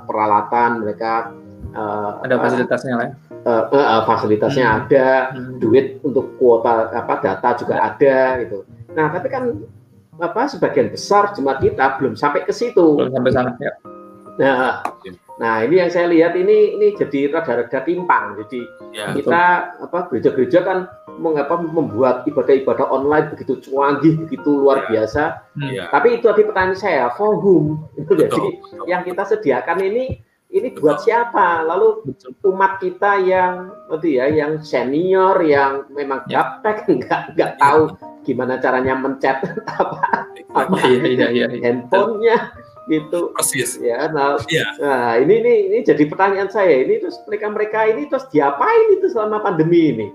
peralatan, 0.07 0.87
mereka 0.87 1.35
uh, 1.75 2.23
ada 2.23 2.39
fasilitasnya 2.39 2.95
lah. 2.95 3.11
Uh, 3.43 3.67
uh, 3.75 3.87
uh, 3.99 4.03
fasilitasnya 4.07 4.63
hmm. 4.63 4.77
ada, 4.79 5.09
hmm. 5.35 5.59
duit 5.59 5.99
untuk 6.07 6.39
kuota 6.39 6.87
apa 6.95 7.19
data 7.19 7.59
juga 7.59 7.83
ada 7.83 8.39
gitu. 8.47 8.63
Nah 8.95 9.11
tapi 9.11 9.27
kan 9.27 9.59
apa 10.23 10.47
sebagian 10.47 10.95
besar 10.95 11.35
jemaat 11.35 11.59
kita 11.59 11.99
belum 11.99 12.15
sampai 12.15 12.47
ke 12.47 12.55
situ. 12.55 12.95
Belum 12.95 13.11
sampai 13.11 13.33
sana 13.35 13.51
ya. 13.59 13.75
Nah, 14.39 14.87
nah 15.43 15.55
ini 15.67 15.83
yang 15.83 15.91
saya 15.91 16.07
lihat 16.07 16.39
ini 16.39 16.79
ini 16.79 16.95
jadi 16.95 17.35
rada-rada 17.35 17.83
timpang. 17.83 18.39
Jadi 18.39 18.61
ya, 18.95 19.19
kita 19.19 19.43
betul. 19.75 19.85
apa 19.91 19.99
gereja-gereja 20.15 20.59
kan 20.63 20.79
mengapa 21.21 21.61
membuat 21.61 22.25
ibadah-ibadah 22.25 22.89
online 22.89 23.29
begitu 23.37 23.61
canggih, 23.61 24.17
begitu 24.25 24.49
luar 24.49 24.89
ya. 24.89 25.05
biasa. 25.05 25.23
Ya. 25.69 25.85
Tapi 25.93 26.17
itu 26.17 26.25
tadi 26.25 26.43
pertanyaan 26.49 26.81
saya, 26.81 27.05
for 27.13 27.37
whom? 27.37 27.85
Itu 28.01 28.17
jadi 28.25 28.33
betul. 28.33 28.89
yang 28.89 29.05
kita 29.05 29.23
sediakan 29.29 29.79
ini 29.85 30.25
ini 30.51 30.75
buat 30.75 31.05
siapa? 31.05 31.63
Lalu 31.63 32.17
umat 32.49 32.81
kita 32.81 33.21
yang 33.23 33.71
itu 33.93 34.17
ya, 34.17 34.27
yang 34.33 34.65
senior, 34.65 35.37
yang 35.45 35.85
memang 35.93 36.25
ya. 36.27 36.41
gaptek, 36.41 36.89
nggak 37.05 37.37
nggak 37.37 37.53
ya. 37.55 37.61
tahu 37.61 37.83
gimana 38.25 38.61
caranya 38.61 38.93
mencet 38.97 39.41
apa 39.81 40.29
apa 40.53 40.77
iya, 40.93 41.01
iya, 41.09 41.29
iya, 41.33 41.47
iya. 41.49 41.61
handphonenya 41.65 42.53
gitu. 42.91 43.31
Persis. 43.39 43.79
Ya, 43.79 44.11
nah, 44.11 44.35
ya. 44.51 44.67
nah 44.83 45.15
ini, 45.15 45.39
ini 45.39 45.55
ini 45.71 45.79
jadi 45.87 46.03
pertanyaan 46.11 46.51
saya. 46.51 46.83
Ini 46.83 46.99
terus 46.99 47.17
mereka 47.31 47.47
mereka 47.53 47.79
ini 47.87 48.11
terus 48.11 48.27
diapain 48.35 48.99
itu 48.99 49.07
selama 49.13 49.39
pandemi 49.47 49.95
ini? 49.95 50.09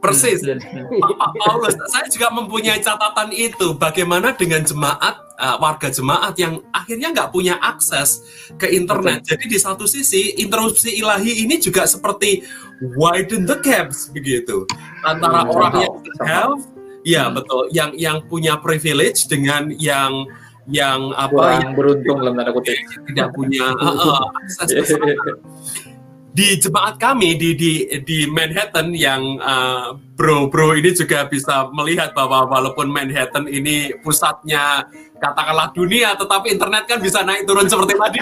Persis. 0.00 0.40
Pak 1.20 1.30
Paulus, 1.36 1.76
saya 1.92 2.08
juga 2.08 2.32
mempunyai 2.32 2.80
catatan 2.80 3.30
itu. 3.36 3.76
Bagaimana 3.76 4.32
dengan 4.32 4.64
jemaat, 4.64 5.20
uh, 5.36 5.56
warga 5.60 5.92
jemaat 5.92 6.34
yang 6.40 6.64
akhirnya 6.72 7.12
nggak 7.12 7.30
punya 7.30 7.60
akses 7.60 8.24
ke 8.56 8.68
internet. 8.72 9.22
Betul. 9.22 9.28
Jadi 9.36 9.44
di 9.52 9.58
satu 9.60 9.84
sisi, 9.84 10.40
interupsi 10.40 10.96
ilahi 10.96 11.44
ini 11.44 11.60
juga 11.60 11.84
seperti 11.84 12.40
widen 12.80 13.44
the 13.44 13.60
gaps 13.60 14.08
begitu 14.08 14.64
antara 15.04 15.44
hmm, 15.44 15.52
orang 15.52 15.74
yang 15.84 15.94
have, 16.24 16.60
ya 17.04 17.24
hmm. 17.28 17.36
betul, 17.36 17.62
yang 17.72 17.90
yang 17.96 18.18
punya 18.24 18.56
privilege 18.56 19.28
dengan 19.28 19.68
yang 19.76 20.24
yang 20.70 21.12
apa 21.16 21.60
yang 21.60 21.72
beruntung 21.74 22.20
dalam 22.22 22.36
tanda 22.36 22.52
kutip 22.54 22.76
tidak 23.10 23.28
punya 23.36 23.74
uh, 23.76 23.96
uh, 24.06 24.20
akses 24.64 24.96
di 26.30 26.54
jemaat 26.62 26.94
kami 27.02 27.34
di 27.34 27.58
di 27.58 27.72
di 28.06 28.18
Manhattan 28.30 28.94
yang 28.94 29.42
uh, 29.42 29.98
bro 30.14 30.46
bro 30.46 30.78
ini 30.78 30.94
juga 30.94 31.26
bisa 31.26 31.66
melihat 31.74 32.14
bahwa 32.14 32.46
walaupun 32.46 32.86
Manhattan 32.86 33.50
ini 33.50 33.90
pusatnya 34.06 34.86
katakanlah 35.20 35.68
dunia, 35.76 36.16
tetapi 36.16 36.56
internet 36.56 36.88
kan 36.88 36.98
bisa 36.98 37.20
naik 37.20 37.44
turun 37.44 37.68
seperti 37.68 37.94
tadi. 37.94 38.20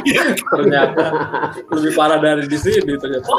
ternyata 0.59 1.05
lebih 1.71 1.93
parah 1.95 2.19
dari 2.19 2.45
di 2.51 2.59
sini 2.59 2.99
ternyata. 2.99 3.31
Oh, 3.31 3.39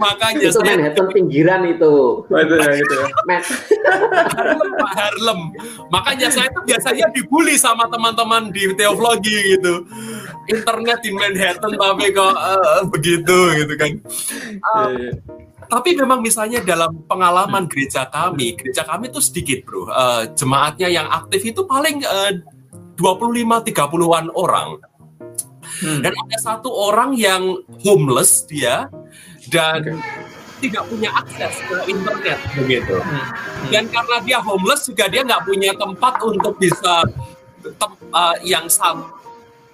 Makanya 0.00 0.48
itu 0.48 0.56
saya 0.56 0.80
Manhattan 0.80 1.06
pinggiran 1.12 1.60
itu. 1.68 2.24
Oh, 2.24 2.38
itu 2.40 2.54
ya 2.56 2.72
gitu 2.80 2.94
ya. 2.96 3.06
Harlem, 4.40 4.70
Pak 4.72 4.92
Harlem. 4.96 5.40
Makanya 5.92 6.28
saya 6.32 6.48
itu 6.48 6.60
biasanya 6.64 7.06
dibully 7.12 7.60
sama 7.60 7.84
teman-teman 7.92 8.48
di 8.48 8.72
teologi 8.72 9.36
gitu. 9.54 9.84
Internet 10.48 10.98
di 11.04 11.10
Manhattan 11.12 11.76
tapi 11.76 12.04
kok 12.16 12.34
uh, 12.34 12.82
begitu 12.88 13.38
gitu 13.60 13.72
kan. 13.76 13.90
Uh, 14.64 14.88
yeah, 14.96 15.12
yeah 15.12 15.49
tapi 15.70 15.94
memang 15.94 16.18
misalnya 16.18 16.58
dalam 16.66 17.06
pengalaman 17.06 17.70
gereja 17.70 18.10
kami, 18.10 18.58
gereja 18.58 18.82
kami 18.82 19.06
itu 19.06 19.22
sedikit 19.22 19.62
bro, 19.62 19.86
uh, 19.86 20.26
jemaatnya 20.34 20.90
yang 20.90 21.06
aktif 21.06 21.46
itu 21.46 21.62
paling 21.62 22.02
uh, 22.02 22.34
25-30an 22.98 24.34
orang. 24.34 24.82
Hmm. 25.80 26.02
Dan 26.02 26.12
ada 26.12 26.36
satu 26.42 26.68
orang 26.68 27.14
yang 27.14 27.62
homeless 27.86 28.44
dia 28.50 28.90
dan 29.48 29.94
okay. 29.94 30.66
tidak 30.66 30.84
punya 30.90 31.08
akses 31.14 31.54
ke 31.62 31.76
internet 31.86 32.38
begitu. 32.58 32.98
Hmm. 32.98 33.14
Hmm. 33.14 33.70
Dan 33.70 33.86
karena 33.94 34.16
dia 34.26 34.38
homeless 34.42 34.90
juga 34.90 35.06
dia 35.06 35.22
nggak 35.22 35.46
punya 35.46 35.70
tempat 35.78 36.18
untuk 36.26 36.58
bisa 36.58 37.06
tem, 37.62 37.90
uh, 38.10 38.36
yang 38.42 38.66
sama 38.66 39.19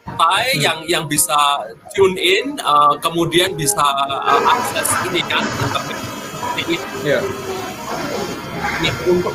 partai 0.07 0.55
hmm. 0.55 0.63
yang 0.63 0.79
yang 0.87 1.05
bisa 1.11 1.37
tune 1.91 2.15
in 2.15 2.57
uh, 2.63 2.95
kemudian 3.03 3.59
bisa 3.59 3.83
uh, 3.83 4.41
akses 4.55 4.89
ini 5.11 5.21
kan 5.27 5.43
ini 6.63 6.79
yeah. 7.03 7.23
ini 8.81 8.91
untuk 9.11 9.35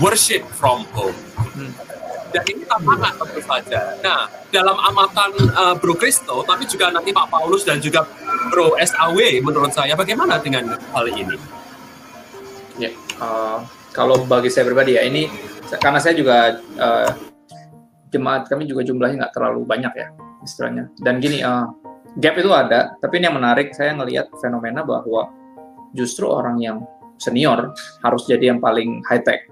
worship 0.00 0.42
from 0.56 0.88
home 0.96 1.14
hmm. 1.52 1.70
dan 2.32 2.42
ini 2.48 2.64
tantangan 2.64 3.12
tentu 3.20 3.40
saja 3.44 3.80
nah 4.00 4.24
dalam 4.48 4.74
amatan 4.88 5.30
uh, 5.52 5.74
Bro 5.76 6.00
Kristo 6.00 6.40
tapi 6.48 6.64
juga 6.64 6.88
nanti 6.88 7.12
Pak 7.12 7.28
Paulus 7.28 7.62
dan 7.62 7.78
juga 7.78 8.08
Bro 8.48 8.74
SAW 8.80 9.44
menurut 9.44 9.70
saya 9.76 9.92
bagaimana 9.92 10.40
dengan 10.40 10.74
hal 10.74 11.06
ini 11.12 11.36
ya 12.80 12.88
yeah. 12.88 12.92
uh, 13.20 13.60
kalau 13.92 14.24
bagi 14.24 14.48
saya 14.48 14.64
pribadi 14.64 14.96
ya 14.96 15.04
ini 15.04 15.28
karena 15.80 16.00
saya 16.00 16.16
juga 16.16 16.56
uh, 16.80 17.35
jemaat 18.16 18.48
kami 18.48 18.64
juga 18.64 18.82
jumlahnya 18.82 19.28
nggak 19.28 19.34
terlalu 19.36 19.68
banyak 19.68 19.92
ya 19.92 20.08
istilahnya. 20.40 20.88
Dan 20.96 21.20
gini, 21.20 21.44
uh, 21.44 21.68
gap 22.16 22.34
itu 22.40 22.50
ada, 22.50 22.96
tapi 22.98 23.20
ini 23.20 23.28
yang 23.28 23.36
menarik 23.36 23.76
saya 23.76 23.92
ngelihat 23.92 24.32
fenomena 24.40 24.80
bahwa 24.80 25.28
justru 25.92 26.24
orang 26.24 26.56
yang 26.64 26.80
senior 27.20 27.72
harus 28.04 28.22
jadi 28.28 28.56
yang 28.56 28.60
paling 28.60 29.00
high 29.08 29.24
tech 29.24 29.48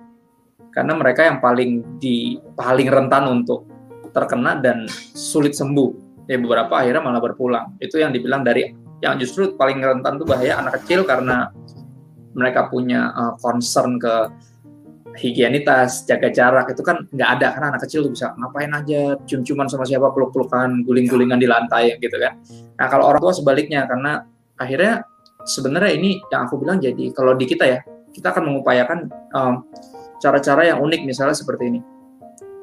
karena 0.74 0.92
mereka 0.98 1.24
yang 1.24 1.38
paling 1.38 1.80
di 2.02 2.36
paling 2.58 2.90
rentan 2.90 3.30
untuk 3.30 3.64
terkena 4.10 4.58
dan 4.58 4.90
sulit 5.14 5.54
sembuh. 5.54 6.02
Ya 6.26 6.40
beberapa 6.40 6.80
akhirnya 6.80 7.04
malah 7.04 7.22
berpulang. 7.22 7.76
Itu 7.78 8.00
yang 8.00 8.10
dibilang 8.10 8.42
dari 8.42 8.72
yang 9.04 9.20
justru 9.20 9.54
paling 9.54 9.78
rentan 9.78 10.16
itu 10.18 10.24
bahaya 10.26 10.58
anak 10.58 10.82
kecil 10.82 11.04
karena 11.04 11.52
mereka 12.34 12.66
punya 12.66 13.14
uh, 13.14 13.34
concern 13.38 14.00
ke 14.02 14.32
higienitas, 15.14 16.04
jaga 16.04 16.28
jarak 16.30 16.70
itu 16.74 16.82
kan 16.82 17.06
nggak 17.10 17.30
ada. 17.38 17.46
Karena 17.54 17.66
anak 17.74 17.82
kecil 17.86 18.06
tuh 18.06 18.12
bisa 18.12 18.34
ngapain 18.34 18.70
aja, 18.74 19.16
cium-ciuman 19.26 19.66
sama 19.70 19.86
siapa, 19.86 20.10
peluk-pelukan, 20.10 20.82
guling-gulingan 20.82 21.38
di 21.38 21.48
lantai 21.48 21.96
gitu 21.98 22.16
kan. 22.18 22.38
Nah 22.78 22.86
kalau 22.90 23.10
orang 23.10 23.22
tua 23.22 23.34
sebaliknya 23.34 23.86
karena 23.86 24.26
akhirnya 24.58 25.06
sebenarnya 25.44 25.92
ini 25.94 26.18
yang 26.30 26.46
aku 26.46 26.58
bilang 26.58 26.78
jadi 26.80 27.10
kalau 27.14 27.36
di 27.36 27.46
kita 27.46 27.64
ya 27.66 27.78
kita 28.14 28.30
akan 28.30 28.42
mengupayakan 28.50 28.98
cara 29.30 29.58
cara-cara 30.22 30.62
yang 30.74 30.78
unik 30.82 31.00
misalnya 31.06 31.36
seperti 31.36 31.68
ini. 31.68 31.80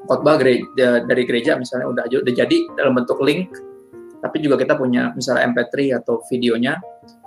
Khotbah 0.02 0.34
gereja, 0.34 1.06
dari 1.06 1.22
gereja 1.22 1.54
misalnya 1.54 1.86
udah 1.86 2.04
udah 2.10 2.34
jadi 2.34 2.56
dalam 2.74 2.98
bentuk 2.98 3.22
link 3.22 3.54
tapi 4.22 4.38
juga 4.38 4.54
kita 4.54 4.78
punya 4.78 5.10
misalnya 5.18 5.50
MP3 5.50 5.98
atau 5.98 6.22
videonya 6.30 6.78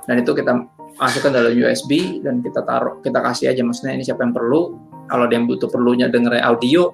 dan 0.06 0.22
itu 0.22 0.32
kita 0.38 0.54
masukkan 0.96 1.32
dalam 1.34 1.52
USB 1.52 2.24
dan 2.24 2.40
kita 2.40 2.64
taruh 2.64 3.02
kita 3.04 3.20
kasih 3.20 3.52
aja 3.52 3.62
maksudnya 3.66 3.94
ini 3.98 4.04
siapa 4.06 4.24
yang 4.24 4.34
perlu. 4.34 4.78
Kalau 5.06 5.30
dia 5.30 5.38
butuh 5.38 5.70
perlunya 5.70 6.10
denger 6.10 6.42
audio 6.42 6.90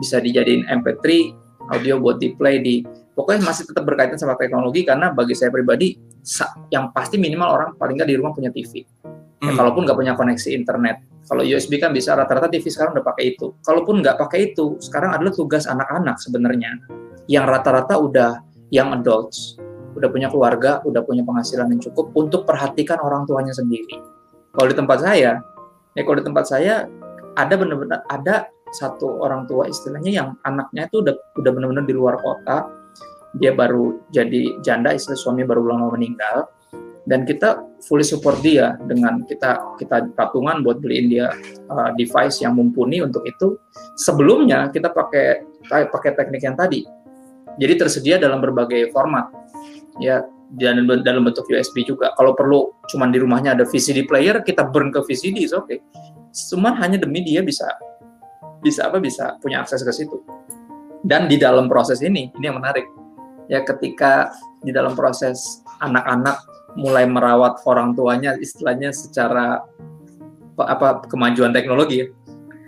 bisa 0.00 0.16
dijadiin 0.16 0.64
MP3 0.64 1.04
audio 1.76 2.00
buat 2.00 2.16
di 2.16 2.32
play 2.32 2.56
di 2.64 2.80
pokoknya 3.12 3.44
masih 3.44 3.68
tetap 3.68 3.84
berkaitan 3.84 4.16
sama 4.16 4.32
teknologi 4.40 4.80
karena 4.80 5.12
bagi 5.12 5.36
saya 5.36 5.52
pribadi 5.52 5.92
yang 6.72 6.88
pasti 6.96 7.20
minimal 7.20 7.48
orang 7.52 7.70
paling 7.76 8.00
nggak 8.00 8.08
di 8.08 8.16
rumah 8.16 8.32
punya 8.32 8.48
TV 8.48 8.80
ya, 8.80 9.52
hmm. 9.52 9.56
kalaupun 9.56 9.84
nggak 9.84 9.98
punya 9.98 10.12
koneksi 10.16 10.50
internet. 10.56 10.96
Kalau 11.28 11.46
USB 11.46 11.78
kan 11.78 11.92
bisa 11.92 12.16
rata-rata 12.16 12.48
TV 12.50 12.64
sekarang 12.72 12.96
udah 12.96 13.06
pakai 13.06 13.36
itu. 13.36 13.54
Kalaupun 13.62 14.02
nggak 14.02 14.16
pakai 14.18 14.50
itu 14.50 14.80
sekarang 14.82 15.14
adalah 15.14 15.30
tugas 15.30 15.68
anak-anak 15.68 16.16
sebenarnya. 16.18 16.80
Yang 17.30 17.44
rata-rata 17.46 17.94
udah 18.00 18.30
yang 18.74 18.90
adults 18.90 19.60
udah 19.96 20.08
punya 20.10 20.28
keluarga, 20.30 20.78
udah 20.86 21.02
punya 21.02 21.26
penghasilan 21.26 21.70
yang 21.70 21.82
cukup 21.82 22.14
untuk 22.14 22.46
perhatikan 22.46 22.98
orang 23.02 23.26
tuanya 23.26 23.54
sendiri. 23.54 23.98
Kalau 24.50 24.66
di 24.66 24.76
tempat 24.76 24.98
saya, 25.02 25.38
ya 25.94 26.02
kalau 26.02 26.16
di 26.18 26.24
tempat 26.26 26.44
saya 26.46 26.74
ada 27.38 27.54
benar-benar 27.54 28.02
ada 28.10 28.50
satu 28.70 29.22
orang 29.22 29.50
tua 29.50 29.66
istilahnya 29.66 30.10
yang 30.10 30.28
anaknya 30.46 30.86
itu 30.86 31.02
udah 31.02 31.14
udah 31.38 31.50
benar-benar 31.50 31.84
di 31.86 31.94
luar 31.94 32.18
kota. 32.22 32.70
Dia 33.38 33.54
baru 33.54 34.10
jadi 34.10 34.58
janda 34.62 34.94
istilah 34.94 35.18
suami 35.18 35.46
baru 35.46 35.66
lama 35.66 35.94
meninggal. 35.94 36.50
Dan 37.00 37.24
kita 37.24 37.58
fully 37.88 38.04
support 38.04 38.38
dia 38.44 38.76
dengan 38.86 39.24
kita 39.24 39.74
kita 39.80 40.14
patungan 40.14 40.62
buat 40.62 40.78
beliin 40.78 41.10
dia 41.10 41.32
uh, 41.66 41.90
device 41.96 42.44
yang 42.44 42.54
mumpuni 42.54 43.02
untuk 43.02 43.24
itu. 43.26 43.56
Sebelumnya 43.98 44.70
kita 44.70 44.92
pakai 44.92 45.42
pakai 45.66 46.10
teknik 46.14 46.42
yang 46.44 46.54
tadi. 46.54 46.84
Jadi 47.58 47.72
tersedia 47.74 48.20
dalam 48.20 48.38
berbagai 48.38 48.94
format 48.94 49.26
ya 49.98 50.22
dan 50.58 50.82
dalam 51.06 51.22
bentuk 51.26 51.46
USB 51.46 51.86
juga. 51.86 52.10
Kalau 52.18 52.34
perlu 52.34 52.74
cuman 52.90 53.14
di 53.14 53.18
rumahnya 53.22 53.54
ada 53.54 53.64
VCD 53.66 54.06
player 54.06 54.42
kita 54.42 54.66
burn 54.66 54.90
ke 54.90 55.02
VCD 55.02 55.46
oke 55.50 55.66
okay. 55.66 55.78
Cuman 56.30 56.78
hanya 56.78 56.98
demi 56.98 57.22
dia 57.26 57.42
bisa 57.42 57.66
bisa 58.62 58.86
apa 58.86 59.02
bisa 59.02 59.38
punya 59.42 59.62
akses 59.62 59.82
ke 59.82 59.90
situ. 59.90 60.22
Dan 61.00 61.26
di 61.26 61.40
dalam 61.40 61.66
proses 61.66 62.02
ini 62.02 62.30
ini 62.34 62.44
yang 62.44 62.58
menarik. 62.58 62.86
Ya 63.50 63.66
ketika 63.66 64.30
di 64.62 64.70
dalam 64.70 64.94
proses 64.94 65.62
anak-anak 65.82 66.38
mulai 66.78 67.06
merawat 67.08 67.58
orang 67.66 67.98
tuanya 67.98 68.38
istilahnya 68.38 68.94
secara 68.94 69.64
apa 70.60 71.02
kemajuan 71.08 71.56
teknologi 71.56 72.04
ya 72.04 72.06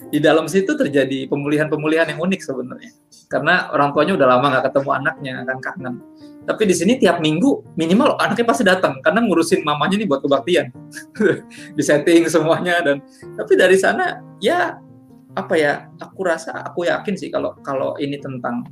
di 0.08 0.18
dalam 0.20 0.48
situ 0.48 0.72
terjadi 0.76 1.28
pemulihan-pemulihan 1.28 2.08
yang 2.08 2.20
unik 2.20 2.40
sebenarnya 2.40 2.92
karena 3.32 3.72
orang 3.72 3.96
tuanya 3.96 4.12
udah 4.20 4.28
lama 4.36 4.46
nggak 4.52 4.64
ketemu 4.68 4.90
anaknya 4.92 5.32
kan 5.48 5.58
kangen. 5.64 5.94
Tapi 6.42 6.62
di 6.68 6.74
sini 6.76 6.92
tiap 7.00 7.24
minggu 7.24 7.74
minimal 7.80 8.20
anaknya 8.20 8.44
pasti 8.44 8.62
datang 8.66 9.00
karena 9.00 9.24
ngurusin 9.24 9.64
mamanya 9.64 9.96
nih 9.96 10.04
buat 10.04 10.20
kebaktian. 10.20 10.68
Di 11.78 11.82
setting 11.82 12.28
semuanya 12.28 12.84
dan 12.84 13.00
tapi 13.38 13.56
dari 13.56 13.80
sana 13.80 14.20
ya 14.42 14.76
apa 15.32 15.54
ya 15.56 15.88
aku 15.96 16.20
rasa 16.28 16.60
aku 16.60 16.84
yakin 16.84 17.16
sih 17.16 17.32
kalau 17.32 17.56
kalau 17.64 17.96
ini 17.96 18.20
tentang 18.20 18.68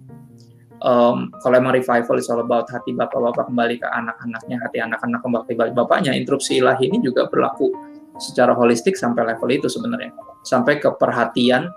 um, 0.84 1.32
kalau 1.40 1.56
emang 1.56 1.72
revival 1.72 2.20
is 2.20 2.28
all 2.28 2.44
about 2.44 2.68
hati 2.68 2.92
bapak-bapak 2.92 3.48
kembali 3.48 3.80
ke 3.80 3.88
anak-anaknya 3.88 4.56
hati 4.60 4.78
anak-anak 4.84 5.24
kembali 5.24 5.56
ke 5.56 5.72
bapaknya 5.72 6.12
interupsi 6.12 6.60
ilahi 6.60 6.92
ini 6.92 7.00
juga 7.00 7.32
berlaku 7.32 7.72
secara 8.20 8.52
holistik 8.52 8.94
sampai 8.94 9.32
level 9.32 9.48
itu 9.48 9.66
sebenarnya. 9.66 10.12
Sampai 10.44 10.76
ke 10.78 10.92
perhatian 10.92 11.72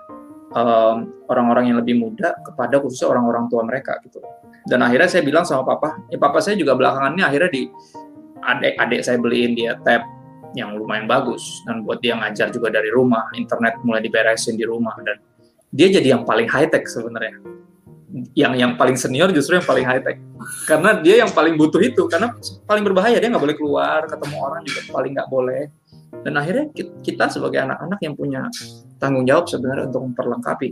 orang 0.53 1.09
orang-orang 1.29 1.73
yang 1.73 1.77
lebih 1.81 1.97
muda 1.97 2.37
kepada 2.45 2.77
khususnya 2.79 3.13
orang-orang 3.13 3.49
tua 3.49 3.61
mereka 3.65 3.97
gitu. 4.05 4.21
Dan 4.69 4.79
akhirnya 4.85 5.09
saya 5.09 5.23
bilang 5.25 5.43
sama 5.43 5.65
papa 5.67 5.99
ya 6.07 6.17
papa 6.21 6.39
saya 6.39 6.55
juga 6.55 6.77
belakangan 6.77 7.17
ini 7.17 7.23
akhirnya 7.25 7.49
di 7.51 7.63
adik-adik 8.43 9.01
saya 9.03 9.17
beliin 9.19 9.51
dia 9.57 9.75
tab 9.81 10.05
yang 10.53 10.77
lumayan 10.77 11.09
bagus 11.09 11.41
dan 11.65 11.81
buat 11.81 11.97
dia 11.99 12.13
ngajar 12.13 12.53
juga 12.53 12.69
dari 12.69 12.93
rumah 12.93 13.25
internet 13.33 13.81
mulai 13.81 14.05
diberesin 14.05 14.53
di 14.53 14.63
rumah 14.63 14.93
dan 15.01 15.17
dia 15.73 15.89
jadi 15.89 16.13
yang 16.13 16.23
paling 16.23 16.45
high 16.45 16.69
tech 16.69 16.85
sebenarnya. 16.85 17.41
Yang 18.37 18.53
yang 18.61 18.71
paling 18.77 18.93
senior 18.93 19.33
justru 19.33 19.57
yang 19.57 19.65
paling 19.65 19.85
high 19.89 20.03
tech 20.05 20.21
karena 20.69 20.99
dia 21.01 21.25
yang 21.25 21.31
paling 21.31 21.55
butuh 21.57 21.81
itu 21.81 22.05
karena 22.05 22.35
paling 22.67 22.83
berbahaya 22.85 23.17
dia 23.17 23.29
nggak 23.31 23.41
boleh 23.41 23.57
keluar 23.57 24.05
ketemu 24.05 24.35
orang 24.37 24.61
juga 24.61 24.81
paling 24.91 25.11
nggak 25.17 25.29
boleh 25.31 25.63
dan 26.23 26.39
akhirnya 26.39 26.71
kita 27.03 27.27
sebagai 27.27 27.59
anak-anak 27.67 27.99
yang 27.99 28.15
punya 28.15 28.41
tanggung 28.97 29.27
jawab 29.27 29.51
sebenarnya 29.51 29.91
untuk 29.91 30.03
memperlengkapi 30.11 30.69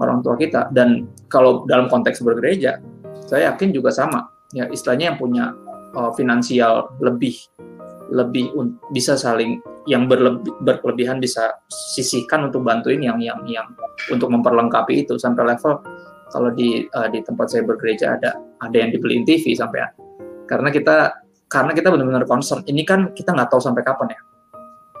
orang 0.00 0.24
tua 0.24 0.34
kita. 0.40 0.72
Dan 0.72 1.04
kalau 1.28 1.68
dalam 1.68 1.92
konteks 1.92 2.24
bergereja 2.24 2.80
saya 3.28 3.52
yakin 3.52 3.76
juga 3.76 3.92
sama. 3.92 4.24
Ya 4.56 4.64
istilahnya 4.72 5.12
yang 5.12 5.18
punya 5.20 5.52
uh, 5.92 6.08
finansial 6.16 6.88
lebih 7.04 7.36
lebih 8.08 8.48
bisa 8.96 9.20
saling 9.20 9.60
yang 9.84 10.08
berlebih, 10.08 10.48
berkelebihan 10.64 11.20
bisa 11.20 11.52
sisihkan 11.68 12.48
untuk 12.48 12.64
bantuin 12.64 13.04
yang 13.04 13.20
yang 13.20 13.44
yang 13.44 13.68
untuk 14.08 14.32
memperlengkapi 14.32 15.04
itu. 15.04 15.20
Sampai 15.20 15.44
level 15.44 15.84
kalau 16.32 16.48
di 16.56 16.88
uh, 16.96 17.12
di 17.12 17.20
tempat 17.20 17.52
saya 17.52 17.68
bergereja 17.68 18.16
ada 18.16 18.40
ada 18.64 18.76
yang 18.80 18.88
dibeliin 18.88 19.28
TV 19.28 19.52
sampai 19.52 19.84
karena 20.48 20.72
kita 20.72 21.12
karena 21.52 21.76
kita 21.76 21.92
benar-benar 21.92 22.24
concern. 22.24 22.64
Ini 22.64 22.88
kan 22.88 23.12
kita 23.12 23.36
nggak 23.36 23.52
tahu 23.52 23.60
sampai 23.60 23.84
kapan 23.84 24.16
ya 24.16 24.20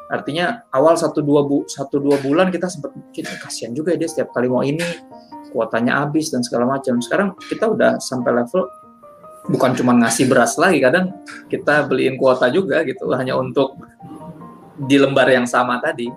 artinya 0.08 0.64
awal 0.72 0.96
satu 0.96 1.20
dua 1.20 1.44
bu 1.44 1.68
satu 1.68 2.00
dua 2.00 2.16
bulan 2.24 2.48
kita 2.48 2.68
sempat 2.68 2.96
kita 3.12 3.28
kasihan 3.44 3.76
juga 3.76 3.92
ya 3.92 4.04
dia 4.04 4.08
setiap 4.08 4.32
kali 4.32 4.48
mau 4.48 4.64
ini 4.64 4.80
kuotanya 5.50 6.04
habis 6.04 6.28
dan 6.28 6.44
segala 6.44 6.68
macam. 6.68 7.00
Sekarang 7.00 7.34
kita 7.48 7.68
udah 7.72 7.96
sampai 8.00 8.44
level 8.44 8.68
bukan 9.48 9.72
cuma 9.72 9.96
ngasih 9.96 10.28
beras 10.28 10.60
lagi 10.60 10.84
kadang 10.84 11.08
kita 11.48 11.88
beliin 11.88 12.20
kuota 12.20 12.52
juga 12.52 12.84
gitu 12.84 13.08
hanya 13.16 13.32
untuk 13.32 13.80
di 14.76 15.00
lembar 15.00 15.26
yang 15.32 15.48
sama 15.48 15.80
tadi 15.80 16.12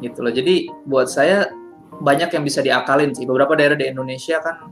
gitu 0.00 0.22
loh. 0.22 0.32
Jadi 0.32 0.70
buat 0.86 1.10
saya 1.10 1.50
banyak 1.98 2.30
yang 2.30 2.44
bisa 2.46 2.62
diakalin 2.62 3.12
sih. 3.12 3.26
Beberapa 3.26 3.58
daerah 3.58 3.74
di 3.74 3.90
Indonesia 3.90 4.38
kan 4.38 4.70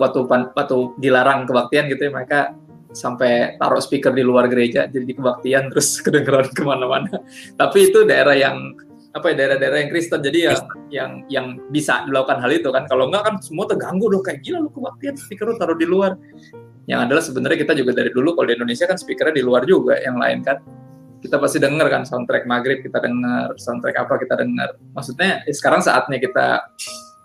waktu 0.00 0.26
waktu 0.28 0.76
dilarang 0.98 1.46
kebaktian 1.46 1.86
gitu 1.92 2.08
ya 2.08 2.10
mereka 2.10 2.38
sampai 2.92 3.56
taruh 3.56 3.80
speaker 3.80 4.12
di 4.12 4.20
luar 4.20 4.46
gereja 4.48 4.84
jadi 4.86 5.04
di 5.04 5.14
kebaktian 5.16 5.72
terus 5.72 5.98
kedengeran 6.04 6.48
ke 6.52 6.62
mana-mana. 6.64 7.20
Tapi 7.56 7.92
itu 7.92 8.04
daerah 8.04 8.36
yang 8.36 8.76
apa 9.12 9.32
ya 9.32 9.34
daerah-daerah 9.44 9.78
yang 9.84 9.90
Kristen. 9.92 10.20
Jadi 10.24 10.38
ya 10.48 10.54
yang 10.88 11.10
yang 11.28 11.46
bisa 11.68 12.04
dilakukan 12.08 12.40
hal 12.40 12.52
itu 12.52 12.68
kan. 12.72 12.88
Kalau 12.88 13.08
enggak 13.08 13.28
kan 13.28 13.34
semua 13.44 13.68
terganggu. 13.68 14.08
Dong 14.08 14.24
kayak 14.24 14.40
gila 14.44 14.64
lu 14.64 14.70
kebaktian 14.72 15.14
speaker 15.16 15.52
lu 15.52 15.56
taruh 15.60 15.76
di 15.76 15.88
luar. 15.88 16.16
Yang 16.88 17.00
adalah 17.08 17.22
sebenarnya 17.22 17.58
kita 17.62 17.72
juga 17.78 17.92
dari 17.94 18.10
dulu 18.10 18.34
kalau 18.34 18.46
di 18.48 18.54
Indonesia 18.56 18.86
kan 18.88 18.98
speakernya 18.98 19.38
di 19.38 19.44
luar 19.44 19.62
juga 19.68 20.00
yang 20.00 20.16
lain 20.16 20.40
kan. 20.44 20.58
Kita 21.22 21.38
pasti 21.38 21.62
dengar 21.62 21.86
kan 21.86 22.02
soundtrack 22.02 22.50
maghrib 22.50 22.82
kita 22.82 22.98
dengar 22.98 23.54
soundtrack 23.54 23.94
apa 23.94 24.18
kita 24.18 24.42
dengar 24.42 24.74
maksudnya 24.90 25.46
eh, 25.46 25.54
sekarang 25.54 25.78
saatnya 25.78 26.18
kita 26.18 26.66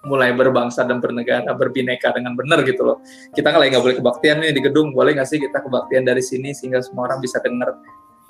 mulai 0.05 0.35
berbangsa 0.35 0.85
dan 0.85 1.01
bernegara 1.01 1.49
berbineka 1.57 2.13
dengan 2.13 2.37
benar 2.37 2.61
gitu 2.67 2.85
loh. 2.85 2.97
Kita 3.33 3.49
lagi 3.49 3.73
nggak 3.73 3.83
boleh 3.83 3.97
kebaktian 3.97 4.37
nih 4.43 4.53
di 4.53 4.61
gedung 4.61 4.93
boleh 4.93 5.17
nggak 5.17 5.27
sih 5.27 5.41
kita 5.41 5.63
kebaktian 5.65 6.05
dari 6.05 6.21
sini 6.21 6.53
sehingga 6.53 6.83
semua 6.85 7.09
orang 7.09 7.19
bisa 7.23 7.41
dengar 7.41 7.73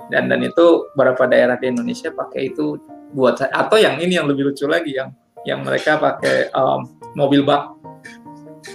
dan 0.08 0.32
dan 0.32 0.40
itu 0.46 0.88
beberapa 0.96 1.28
daerah 1.28 1.60
di 1.60 1.68
Indonesia 1.68 2.14
pakai 2.14 2.56
itu 2.56 2.80
buat 3.12 3.40
saya 3.40 3.52
atau 3.52 3.76
yang 3.80 4.00
ini 4.00 4.16
yang 4.16 4.28
lebih 4.28 4.52
lucu 4.52 4.68
lagi 4.68 4.96
yang 4.96 5.12
yang 5.44 5.64
mereka 5.64 6.00
pakai 6.00 6.52
um, 6.56 6.88
mobil 7.16 7.44
bak. 7.44 7.76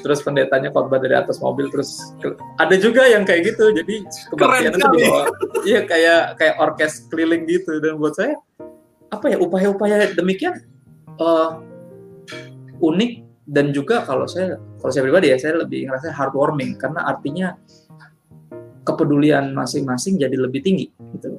Terus 0.03 0.25
pendetanya 0.25 0.73
khotbah 0.73 0.99
dari 0.99 1.15
atas 1.15 1.39
mobil 1.39 1.69
terus 1.69 2.17
ada 2.57 2.75
juga 2.81 3.07
yang 3.07 3.23
kayak 3.29 3.55
gitu 3.55 3.71
jadi 3.77 4.03
kebaktian 4.35 4.73
itu 4.73 4.89
dibawa 4.89 5.23
iya 5.69 5.81
kayak 5.85 6.41
kayak 6.41 6.55
orkes 6.59 7.07
keliling 7.13 7.45
gitu. 7.45 7.77
Dan 7.79 8.01
buat 8.01 8.17
saya 8.17 8.35
apa 9.13 9.29
ya 9.29 9.37
upaya-upaya 9.37 10.17
demikian 10.17 10.57
uh, 11.21 11.61
unik 12.83 13.13
dan 13.47 13.71
juga 13.71 14.03
kalau 14.03 14.27
saya 14.27 14.59
kalau 14.79 14.91
saya 14.91 15.03
pribadi 15.07 15.31
ya 15.31 15.39
saya 15.39 15.63
lebih 15.63 15.87
ngerasa 15.87 16.15
heartwarming 16.15 16.79
karena 16.79 17.01
artinya 17.07 17.55
kepedulian 18.83 19.55
masing-masing 19.55 20.19
jadi 20.19 20.35
lebih 20.35 20.63
tinggi 20.63 20.91
gitu. 21.15 21.39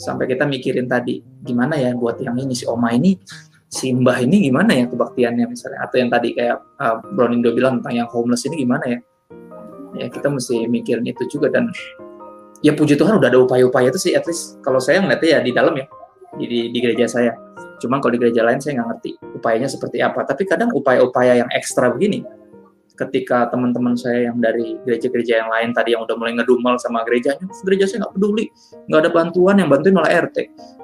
Sampai 0.00 0.24
kita 0.32 0.48
mikirin 0.48 0.88
tadi 0.88 1.20
gimana 1.44 1.76
ya 1.76 1.92
buat 1.92 2.16
yang 2.24 2.40
ini 2.40 2.56
si 2.56 2.64
oma 2.64 2.88
ini 2.96 3.20
si 3.68 3.92
mbah 3.92 4.24
ini 4.24 4.48
gimana 4.48 4.72
ya 4.72 4.84
kebaktiannya 4.88 5.44
misalnya? 5.44 5.84
Atau 5.84 6.00
yang 6.00 6.08
tadi 6.08 6.32
kayak 6.32 6.56
uh, 6.80 7.04
Brownindo 7.12 7.52
bilang 7.52 7.80
tentang 7.80 8.04
yang 8.04 8.08
homeless 8.08 8.48
ini 8.48 8.64
gimana 8.64 8.84
ya? 8.88 8.98
Ya 10.00 10.06
kita 10.08 10.32
mesti 10.32 10.64
mikirin 10.64 11.04
itu 11.04 11.28
juga 11.28 11.52
dan 11.52 11.68
ya 12.64 12.72
puji 12.72 12.96
Tuhan 12.96 13.20
udah 13.20 13.28
ada 13.28 13.40
upaya-upaya 13.40 13.92
itu 13.92 14.00
sih 14.00 14.12
at 14.16 14.24
least 14.24 14.60
kalau 14.64 14.80
saya 14.80 15.04
ngeliatnya 15.04 15.28
ya 15.36 15.40
di 15.44 15.52
dalam 15.52 15.74
ya 15.76 15.86
di, 16.36 16.44
di, 16.46 16.58
di 16.72 16.78
gereja 16.78 17.08
saya 17.08 17.32
cuma 17.80 17.98
kalau 17.98 18.14
di 18.14 18.20
gereja 18.20 18.44
lain 18.44 18.60
saya 18.60 18.80
nggak 18.80 18.88
ngerti 18.94 19.10
upayanya 19.40 19.68
seperti 19.72 19.98
apa 20.04 20.22
tapi 20.28 20.44
kadang 20.44 20.70
upaya-upaya 20.76 21.40
yang 21.40 21.50
ekstra 21.50 21.90
begini 21.90 22.22
ketika 23.00 23.48
teman-teman 23.48 23.96
saya 23.96 24.28
yang 24.28 24.36
dari 24.36 24.76
gereja-gereja 24.84 25.40
yang 25.40 25.48
lain 25.48 25.72
tadi 25.72 25.96
yang 25.96 26.04
udah 26.04 26.16
mulai 26.20 26.36
ngedumel 26.36 26.76
sama 26.76 27.00
gerejanya, 27.08 27.48
gereja 27.64 27.88
saya 27.88 28.04
nggak 28.04 28.14
peduli, 28.20 28.52
nggak 28.92 29.00
ada 29.00 29.10
bantuan, 29.10 29.56
yang 29.56 29.72
bantuin 29.72 29.96
malah 29.96 30.12
RT. 30.12 30.36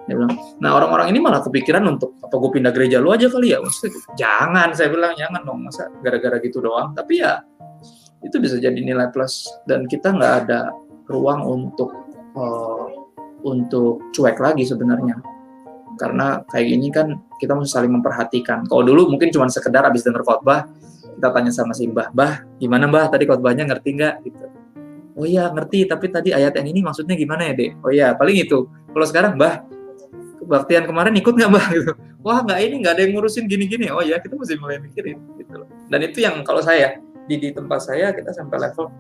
Dia 0.09 0.15
bilang, 0.17 0.33
nah 0.57 0.81
orang-orang 0.81 1.13
ini 1.13 1.21
malah 1.21 1.45
kepikiran 1.45 1.85
untuk 1.85 2.17
apa 2.25 2.33
gue 2.33 2.51
pindah 2.57 2.73
gereja 2.73 3.05
lu 3.05 3.13
aja 3.13 3.29
kali 3.29 3.53
ya? 3.53 3.61
Maksudnya, 3.61 4.01
jangan, 4.17 4.73
saya 4.73 4.89
bilang 4.89 5.13
jangan 5.13 5.45
dong, 5.45 5.61
masa 5.69 5.93
gara-gara 6.01 6.41
gitu 6.41 6.65
doang. 6.65 6.97
Tapi 6.97 7.21
ya 7.21 7.45
itu 8.25 8.37
bisa 8.41 8.57
jadi 8.57 8.81
nilai 8.81 9.13
plus 9.13 9.45
dan 9.69 9.85
kita 9.85 10.17
nggak 10.17 10.35
ada 10.49 10.73
ruang 11.13 11.45
untuk 11.45 11.93
uh, 12.33 12.89
untuk 13.45 14.01
cuek 14.17 14.41
lagi 14.41 14.65
sebenarnya 14.65 15.36
karena 15.97 16.45
kayak 16.49 16.67
gini 16.71 16.89
kan 16.93 17.07
kita 17.41 17.53
mesti 17.57 17.73
saling 17.73 17.93
memperhatikan. 17.93 18.69
Kalau 18.69 18.83
dulu 18.85 19.11
mungkin 19.11 19.33
cuma 19.33 19.49
sekedar 19.49 19.83
habis 19.83 20.05
dengar 20.05 20.23
khotbah, 20.23 20.69
kita 21.17 21.29
tanya 21.33 21.53
sama 21.53 21.73
si 21.73 21.89
Mbah, 21.89 22.13
Mbah, 22.13 22.33
gimana 22.61 22.85
Mbah 22.87 23.09
tadi 23.11 23.25
khotbahnya 23.25 23.65
ngerti 23.67 23.89
nggak? 23.97 24.15
Gitu. 24.25 24.45
Oh 25.17 25.25
iya 25.25 25.49
ngerti, 25.49 25.89
tapi 25.89 26.13
tadi 26.13 26.37
ayat 26.37 26.53
yang 26.61 26.69
ini 26.69 26.85
maksudnya 26.85 27.17
gimana 27.17 27.49
ya 27.49 27.57
dek? 27.57 27.71
Oh 27.81 27.91
iya 27.91 28.13
paling 28.13 28.37
itu. 28.37 28.69
Kalau 28.69 29.07
sekarang 29.09 29.41
Mbah, 29.41 29.65
kebaktian 30.45 30.85
kemarin 30.85 31.17
ikut 31.17 31.33
nggak 31.33 31.51
Mbah? 31.51 31.67
Gitu. 31.77 31.93
Wah 32.21 32.43
nggak 32.43 32.59
ini 32.59 32.75
nggak 32.83 32.93
ada 32.99 33.03
yang 33.07 33.13
ngurusin 33.17 33.49
gini-gini. 33.49 33.89
Oh 33.89 34.03
iya 34.05 34.21
kita 34.21 34.37
mesti 34.37 34.59
mulai 34.61 34.83
mikirin 34.83 35.17
gitu 35.41 35.63
loh. 35.63 35.69
Dan 35.89 36.01
itu 36.05 36.21
yang 36.21 36.43
kalau 36.43 36.59
saya 36.59 36.99
di, 37.27 37.39
di 37.39 37.49
tempat 37.55 37.83
saya 37.83 38.11
kita 38.11 38.35
sampai 38.35 38.59
level 38.67 38.91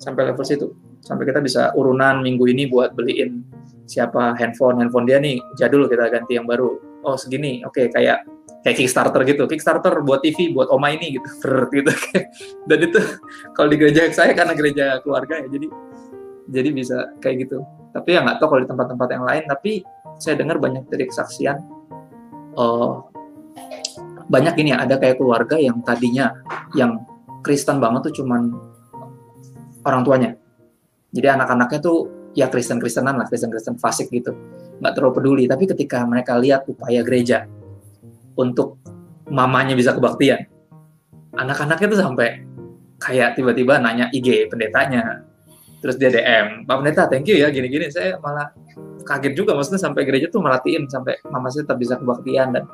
sampai 0.00 0.22
level 0.32 0.44
situ 0.44 0.66
sampai 1.04 1.24
kita 1.28 1.40
bisa 1.40 1.72
urunan 1.76 2.20
minggu 2.20 2.44
ini 2.48 2.68
buat 2.68 2.92
beliin 2.96 3.44
siapa 3.84 4.32
handphone 4.40 4.80
handphone 4.80 5.04
dia 5.04 5.20
nih 5.20 5.40
jadul 5.56 5.86
kita 5.88 6.08
ganti 6.08 6.36
yang 6.36 6.48
baru. 6.48 6.76
Oh 7.04 7.16
segini. 7.20 7.60
Oke 7.64 7.86
okay, 7.86 7.86
kayak 7.92 8.24
kayak 8.64 8.76
Kickstarter 8.80 9.20
gitu. 9.28 9.44
Kickstarter 9.44 10.00
buat 10.00 10.24
TV 10.24 10.52
buat 10.52 10.72
Oma 10.72 10.92
ini 10.96 11.20
gitu. 11.20 11.28
Gitu. 11.74 11.92
Dan 12.68 12.78
itu 12.80 13.00
kalau 13.52 13.68
di 13.68 13.76
gereja 13.76 14.08
saya 14.10 14.32
karena 14.32 14.56
gereja 14.56 14.98
keluarga 15.04 15.44
ya 15.44 15.48
jadi 15.52 15.66
jadi 16.48 16.68
bisa 16.72 16.96
kayak 17.20 17.48
gitu. 17.48 17.60
Tapi 17.92 18.16
ya 18.16 18.24
nggak 18.24 18.40
tahu 18.40 18.56
kalau 18.56 18.62
di 18.64 18.68
tempat-tempat 18.68 19.08
yang 19.12 19.24
lain. 19.24 19.44
Tapi 19.48 19.72
saya 20.16 20.34
dengar 20.38 20.56
banyak 20.62 20.86
dari 20.88 21.04
kesaksian 21.10 21.58
uh, 22.54 23.02
banyak 24.28 24.54
ini 24.64 24.72
ya 24.72 24.82
ada 24.84 24.96
kayak 24.96 25.20
keluarga 25.20 25.60
yang 25.60 25.84
tadinya 25.84 26.32
yang 26.72 27.04
Kristen 27.44 27.76
banget 27.76 28.08
tuh 28.10 28.24
cuman 28.24 28.56
orang 29.84 30.02
tuanya. 30.02 30.30
Jadi 31.12 31.28
anak-anaknya 31.28 31.78
tuh 31.84 32.08
ya 32.34 32.50
Kristen-Kristenan 32.50 33.16
lah 33.16 33.26
Kristen-Kristen 33.30 33.78
fasik 33.78 34.10
gitu 34.10 34.34
nggak 34.82 34.92
terlalu 34.98 35.12
peduli 35.16 35.44
tapi 35.46 35.70
ketika 35.70 36.02
mereka 36.04 36.36
lihat 36.36 36.66
upaya 36.66 37.00
gereja 37.06 37.46
untuk 38.34 38.78
mamanya 39.30 39.72
bisa 39.78 39.94
kebaktian. 39.94 40.46
Anak-anaknya 41.34 41.86
tuh 41.90 42.00
sampai 42.00 42.28
kayak 43.02 43.38
tiba-tiba 43.38 43.80
nanya 43.82 44.10
IG 44.14 44.50
pendetanya. 44.50 45.24
Terus 45.82 46.00
dia 46.00 46.08
DM, 46.08 46.64
Pak 46.64 46.80
Pendeta, 46.80 47.04
thank 47.12 47.28
you 47.28 47.36
ya, 47.36 47.52
gini-gini. 47.52 47.92
Saya 47.92 48.16
malah 48.16 48.56
kaget 49.04 49.36
juga, 49.36 49.52
maksudnya 49.52 49.82
sampai 49.84 50.08
gereja 50.08 50.32
tuh 50.32 50.40
merhatiin, 50.40 50.88
sampai 50.88 51.20
mama 51.28 51.52
saya 51.52 51.68
tetap 51.68 51.76
bisa 51.76 52.00
kebaktian, 52.00 52.56
dan 52.56 52.64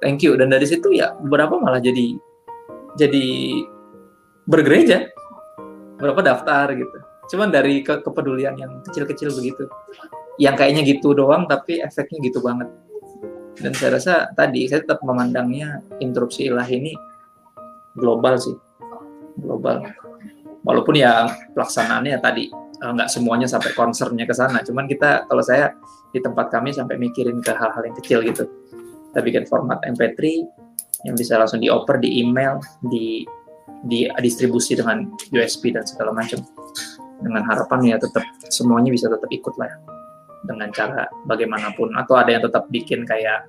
thank 0.00 0.24
you. 0.24 0.32
Dan 0.40 0.48
dari 0.48 0.64
situ 0.64 0.96
ya, 0.96 1.12
beberapa 1.20 1.60
malah 1.60 1.76
jadi 1.76 2.16
jadi 2.96 3.26
bergereja, 4.48 5.12
beberapa 6.00 6.24
daftar 6.24 6.72
gitu. 6.72 6.98
Cuman 7.30 7.54
dari 7.54 7.84
ke 7.84 8.02
kepedulian 8.02 8.58
yang 8.58 8.82
kecil-kecil 8.86 9.30
begitu. 9.34 9.68
Yang 10.40 10.54
kayaknya 10.58 10.82
gitu 10.88 11.12
doang, 11.12 11.46
tapi 11.46 11.78
efeknya 11.78 12.18
gitu 12.24 12.42
banget. 12.42 12.68
Dan 13.60 13.76
saya 13.76 14.00
rasa 14.00 14.14
tadi 14.32 14.64
saya 14.66 14.80
tetap 14.82 15.04
memandangnya 15.04 15.84
interupsi 16.00 16.48
ilahi 16.48 16.74
ini 16.80 16.92
global 17.94 18.40
sih. 18.40 18.56
Global. 19.38 19.84
Walaupun 20.64 20.94
ya 20.96 21.28
pelaksanaannya 21.52 22.16
tadi 22.22 22.48
eh, 22.52 22.90
nggak 22.96 23.10
semuanya 23.12 23.46
sampai 23.46 23.76
concernnya 23.76 24.24
ke 24.24 24.34
sana. 24.34 24.64
Cuman 24.64 24.88
kita 24.88 25.28
kalau 25.28 25.44
saya 25.44 25.76
di 26.12 26.20
tempat 26.20 26.48
kami 26.52 26.72
sampai 26.72 26.96
mikirin 26.96 27.40
ke 27.44 27.52
hal-hal 27.52 27.82
yang 27.84 27.96
kecil 28.00 28.18
gitu. 28.24 28.48
Kita 29.12 29.20
bikin 29.20 29.44
format 29.44 29.84
MP3 29.84 30.20
yang 31.04 31.16
bisa 31.18 31.36
langsung 31.36 31.60
dioper 31.60 32.00
di 32.00 32.24
email 32.24 32.62
di 32.88 33.26
di 33.82 34.06
distribusi 34.22 34.78
dengan 34.78 35.10
USB 35.34 35.74
dan 35.74 35.82
segala 35.82 36.14
macam 36.14 36.38
dengan 37.22 37.42
harapan 37.46 37.94
ya 37.94 37.96
tetap 37.96 38.26
semuanya 38.50 38.90
bisa 38.90 39.06
tetap 39.08 39.30
ikut 39.30 39.54
lah 39.56 39.70
ya 39.70 39.78
dengan 40.42 40.68
cara 40.74 41.06
bagaimanapun. 41.26 41.94
Atau 41.94 42.18
ada 42.18 42.30
yang 42.34 42.42
tetap 42.42 42.66
bikin 42.68 43.06
kayak 43.06 43.46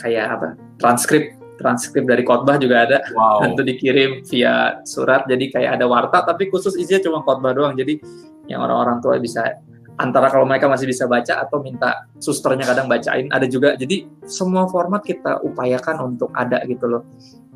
kayak 0.00 0.32
apa? 0.32 0.48
Transkrip 0.80 1.36
transkrip 1.56 2.04
dari 2.04 2.20
khotbah 2.24 2.60
juga 2.60 2.84
ada. 2.84 2.98
Wow. 3.16 3.52
itu 3.52 3.62
dikirim 3.64 4.24
via 4.28 4.80
surat. 4.84 5.24
Jadi 5.28 5.52
kayak 5.52 5.80
ada 5.80 5.86
warta 5.88 6.24
tapi 6.24 6.48
khusus 6.52 6.76
isinya 6.76 7.00
cuma 7.04 7.18
khotbah 7.24 7.52
doang. 7.56 7.76
Jadi 7.76 8.00
yang 8.48 8.64
orang-orang 8.64 9.00
tua 9.00 9.16
bisa 9.20 9.56
antara 9.96 10.28
kalau 10.28 10.44
mereka 10.44 10.68
masih 10.68 10.84
bisa 10.84 11.08
baca 11.08 11.40
atau 11.40 11.64
minta 11.64 12.04
susternya 12.20 12.68
kadang 12.68 12.88
bacain 12.88 13.28
ada 13.32 13.48
juga. 13.48 13.76
Jadi 13.76 14.08
semua 14.28 14.68
format 14.68 15.00
kita 15.04 15.40
upayakan 15.44 16.16
untuk 16.16 16.32
ada 16.36 16.60
gitu 16.68 16.88
loh. 16.88 17.02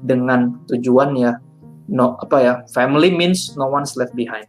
Dengan 0.01 0.65
tujuan 0.65 1.13
ya 1.17 1.37
no 1.91 2.15
apa 2.23 2.37
ya 2.39 2.55
family 2.71 3.11
means 3.11 3.59
no 3.59 3.67
one's 3.67 3.99
left 3.99 4.15
behind 4.15 4.47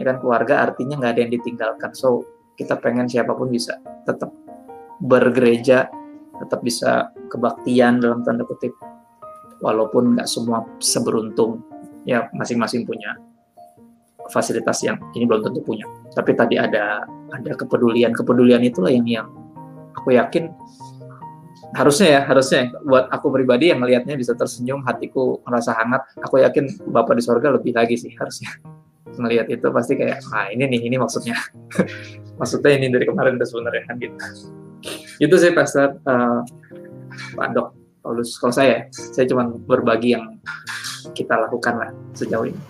ya 0.00 0.04
kan 0.08 0.16
keluarga 0.16 0.64
artinya 0.64 0.96
nggak 0.96 1.12
ada 1.12 1.20
yang 1.28 1.32
ditinggalkan. 1.36 1.92
So 1.92 2.24
kita 2.56 2.80
pengen 2.80 3.04
siapa 3.04 3.36
pun 3.36 3.52
bisa 3.52 3.76
tetap 4.08 4.32
bergereja, 5.04 5.92
tetap 6.40 6.60
bisa 6.64 7.12
kebaktian 7.28 8.00
dalam 8.00 8.24
tanda 8.24 8.48
kutip, 8.48 8.72
walaupun 9.60 10.16
nggak 10.16 10.28
semua 10.28 10.64
seberuntung, 10.80 11.60
ya 12.08 12.32
masing-masing 12.32 12.88
punya 12.88 13.20
fasilitas 14.32 14.80
yang 14.80 14.96
ini 15.12 15.28
belum 15.28 15.44
tentu 15.44 15.60
punya. 15.60 15.84
Tapi 16.16 16.32
tadi 16.32 16.56
ada 16.56 17.04
ada 17.28 17.52
kepedulian, 17.52 18.16
kepedulian 18.16 18.64
itulah 18.64 18.88
yang 18.88 19.04
yang 19.04 19.28
aku 20.00 20.16
yakin 20.16 20.48
harusnya 21.70 22.18
ya 22.18 22.20
harusnya 22.26 22.72
buat 22.82 23.06
aku 23.14 23.30
pribadi 23.30 23.70
yang 23.70 23.78
melihatnya 23.78 24.18
bisa 24.18 24.34
tersenyum 24.34 24.82
hatiku 24.82 25.38
merasa 25.46 25.70
hangat 25.78 26.02
aku 26.18 26.42
yakin 26.42 26.66
bapak 26.90 27.14
di 27.14 27.22
sorga 27.22 27.54
lebih 27.54 27.78
lagi 27.78 27.94
sih 27.94 28.10
harusnya 28.18 28.50
melihat 29.18 29.46
itu 29.50 29.66
pasti 29.72 29.98
kayak 29.98 30.22
ah 30.30 30.46
ini 30.52 30.66
nih 30.70 30.80
ini 30.86 30.96
maksudnya 31.00 31.34
maksudnya 32.40 32.70
ini 32.76 32.86
dari 32.92 33.06
kemarin 33.08 33.40
udah 33.40 33.48
sebenarnya 33.48 33.82
kan 33.88 33.94
gitu 33.98 34.16
itu 35.20 35.34
sih 35.36 35.52
pastor 35.52 35.98
uh, 36.06 36.40
Pak 37.34 37.48
Dok 37.52 37.68
kalau 38.02 38.52
saya 38.54 38.88
saya 38.92 39.26
cuma 39.28 39.50
berbagi 39.50 40.16
yang 40.16 40.40
kita 41.12 41.36
lakukan 41.36 41.74
lah 41.76 41.90
sejauh 42.16 42.48
ini 42.48 42.60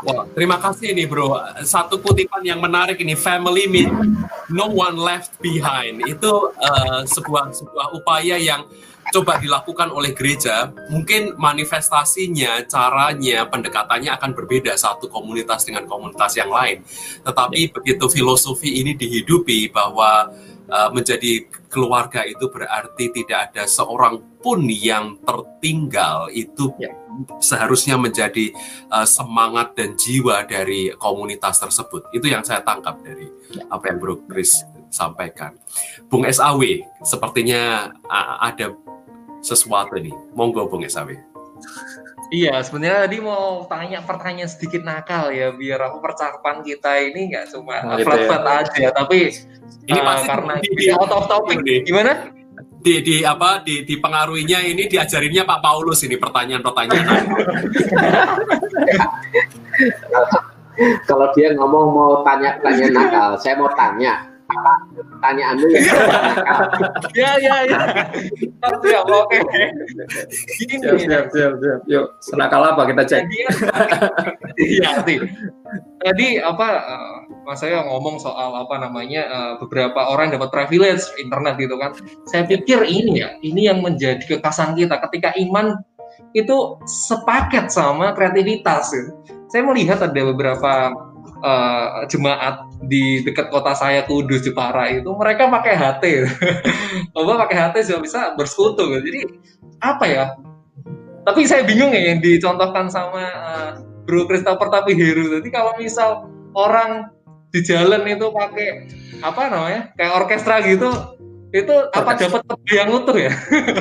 Wah, 0.00 0.24
terima 0.32 0.56
kasih 0.56 0.96
nih 0.96 1.04
bro. 1.04 1.36
Satu 1.60 2.00
kutipan 2.00 2.40
yang 2.40 2.56
menarik 2.56 2.96
ini, 3.04 3.12
family 3.12 3.68
mean 3.68 4.16
no 4.48 4.72
one 4.72 4.96
left 4.96 5.36
behind. 5.44 6.00
Itu 6.08 6.56
uh, 6.56 7.04
sebuah 7.04 7.52
sebuah 7.52 7.92
upaya 7.92 8.40
yang 8.40 8.64
coba 9.10 9.42
dilakukan 9.42 9.90
oleh 9.90 10.14
gereja, 10.14 10.70
mungkin 10.88 11.34
manifestasinya, 11.36 12.64
caranya, 12.70 13.46
pendekatannya 13.50 14.10
akan 14.14 14.30
berbeda 14.32 14.74
satu 14.78 15.10
komunitas 15.10 15.66
dengan 15.66 15.84
komunitas 15.90 16.38
yang 16.38 16.50
lain. 16.50 16.86
Tetapi 17.26 17.60
ya. 17.60 17.70
begitu 17.74 18.06
filosofi 18.06 18.80
ini 18.80 18.94
dihidupi 18.94 19.70
bahwa 19.74 20.30
uh, 20.70 20.88
menjadi 20.94 21.46
keluarga 21.70 22.22
itu 22.26 22.50
berarti 22.50 23.10
tidak 23.14 23.50
ada 23.52 23.66
seorang 23.66 24.22
pun 24.40 24.64
yang 24.66 25.20
tertinggal 25.22 26.32
itu 26.32 26.72
ya. 26.80 26.90
seharusnya 27.38 28.00
menjadi 28.00 28.54
uh, 28.88 29.04
semangat 29.04 29.76
dan 29.76 29.98
jiwa 29.98 30.46
dari 30.46 30.94
komunitas 30.96 31.60
tersebut. 31.60 32.08
Itu 32.14 32.30
yang 32.30 32.46
saya 32.46 32.62
tangkap 32.62 33.02
dari 33.02 33.26
ya. 33.54 33.66
apa 33.68 33.90
yang 33.90 33.98
Bro 33.98 34.24
Chris 34.30 34.62
sampaikan. 34.90 35.54
Bung 36.10 36.26
SAW, 36.26 36.82
sepertinya 37.06 37.94
ada 38.42 38.74
sesuatu 39.40 39.96
nih. 39.96 40.14
Monggo 40.36 40.68
Bung 40.68 40.84
Esawi. 40.84 41.18
Iya, 42.30 42.62
sebenarnya 42.62 43.10
tadi 43.10 43.18
mau 43.18 43.66
tanya 43.66 44.06
pertanyaan 44.06 44.46
sedikit 44.46 44.86
nakal 44.86 45.34
ya, 45.34 45.50
biar 45.50 45.82
aku 45.90 45.98
percakapan 45.98 46.62
kita 46.62 47.02
ini 47.02 47.34
nggak 47.34 47.50
cuma 47.50 47.82
oh, 47.82 47.98
gitu 47.98 48.06
flat-flat 48.06 48.42
ya. 48.46 48.54
aja, 48.62 48.88
tapi 48.94 49.34
ini 49.90 49.98
uh, 49.98 50.04
pasti 50.06 50.30
karena 50.30 50.54
di, 50.62 50.70
di 50.78 50.86
out 50.94 51.10
of 51.10 51.26
topic. 51.26 51.58
Nih. 51.66 51.82
Gimana? 51.82 52.30
Di, 52.80 53.02
di 53.02 53.26
apa 53.26 53.60
di, 53.66 53.82
di 53.82 53.98
pengaruhinya 53.98 54.62
ini 54.62 54.86
diajarinnya 54.86 55.42
Pak 55.42 55.58
Paulus 55.58 56.06
ini 56.06 56.14
pertanyaan-pertanyaan. 56.16 57.24
Kalau 61.10 61.28
dia 61.34 61.52
ngomong 61.58 61.86
mau 61.92 62.22
tanya 62.22 62.56
tanya 62.62 62.86
nakal, 62.94 63.36
saya 63.42 63.58
mau 63.58 63.68
tanya 63.74 64.29
pertanyaanmu 64.94 65.66
ya. 65.70 65.80
ya 67.20 67.30
ya 67.40 67.56
ya. 67.66 67.80
Siap 68.60 69.04
oke. 69.06 69.38
Siap 70.58 70.96
siap 71.00 71.24
siap 71.32 71.52
siap. 71.60 71.80
Yuk, 71.86 72.06
senakal 72.20 72.62
apa 72.64 72.82
kita 72.90 73.02
cek. 73.06 73.22
Iya 74.60 74.90
sih. 75.06 75.18
Tadi 76.00 76.40
apa 76.40 76.68
uh, 76.80 77.16
Mas 77.44 77.60
saya 77.60 77.84
ngomong 77.84 78.20
soal 78.20 78.52
apa 78.56 78.76
namanya 78.80 79.22
uh, 79.28 79.52
beberapa 79.60 80.10
orang 80.10 80.32
dapat 80.32 80.52
privilege 80.52 81.04
internet 81.20 81.56
gitu 81.60 81.76
kan. 81.76 81.96
Saya 82.28 82.44
pikir 82.48 82.84
ini 82.84 83.24
ya, 83.24 83.36
ini 83.40 83.68
yang 83.68 83.80
menjadi 83.84 84.20
kekasan 84.24 84.76
kita 84.76 85.00
ketika 85.08 85.32
iman 85.36 85.80
itu 86.36 86.78
sepaket 86.86 87.72
sama 87.72 88.12
kreativitas. 88.14 88.94
Saya 89.50 89.62
melihat 89.66 89.98
ada 89.98 90.20
beberapa 90.30 90.94
uh, 91.42 92.04
jemaat 92.08 92.68
di 92.86 93.24
dekat 93.24 93.48
kota 93.48 93.72
saya 93.76 94.04
Kudus 94.04 94.44
Jepara 94.44 94.90
itu 94.92 95.08
mereka 95.16 95.48
pakai 95.48 95.74
HT 95.76 96.04
Bapak 97.14 97.48
pakai 97.48 97.56
HT 97.56 97.76
sudah 97.90 98.00
bisa 98.02 98.20
bersekutu. 98.38 99.00
Jadi 99.02 99.20
apa 99.82 100.04
ya? 100.06 100.24
Tapi 101.26 101.44
saya 101.44 101.66
bingung 101.66 101.92
ya 101.92 102.14
yang 102.14 102.18
dicontohkan 102.22 102.88
sama 102.88 103.24
uh, 103.28 103.70
Bro 104.08 104.26
Christopher 104.30 104.68
tapi 104.72 104.96
Heru. 104.96 105.28
Jadi 105.40 105.48
kalau 105.52 105.76
misal 105.76 106.30
orang 106.56 107.12
di 107.50 107.60
jalan 107.66 108.06
itu 108.06 108.30
pakai 108.30 108.68
apa 109.20 109.50
namanya 109.50 109.82
kayak 109.98 110.12
orkestra 110.22 110.62
gitu 110.62 110.88
itu 111.50 111.74
apa 111.90 112.14
dapat 112.14 112.46
yang 112.70 112.94
utuh 112.94 113.18
ya? 113.18 113.34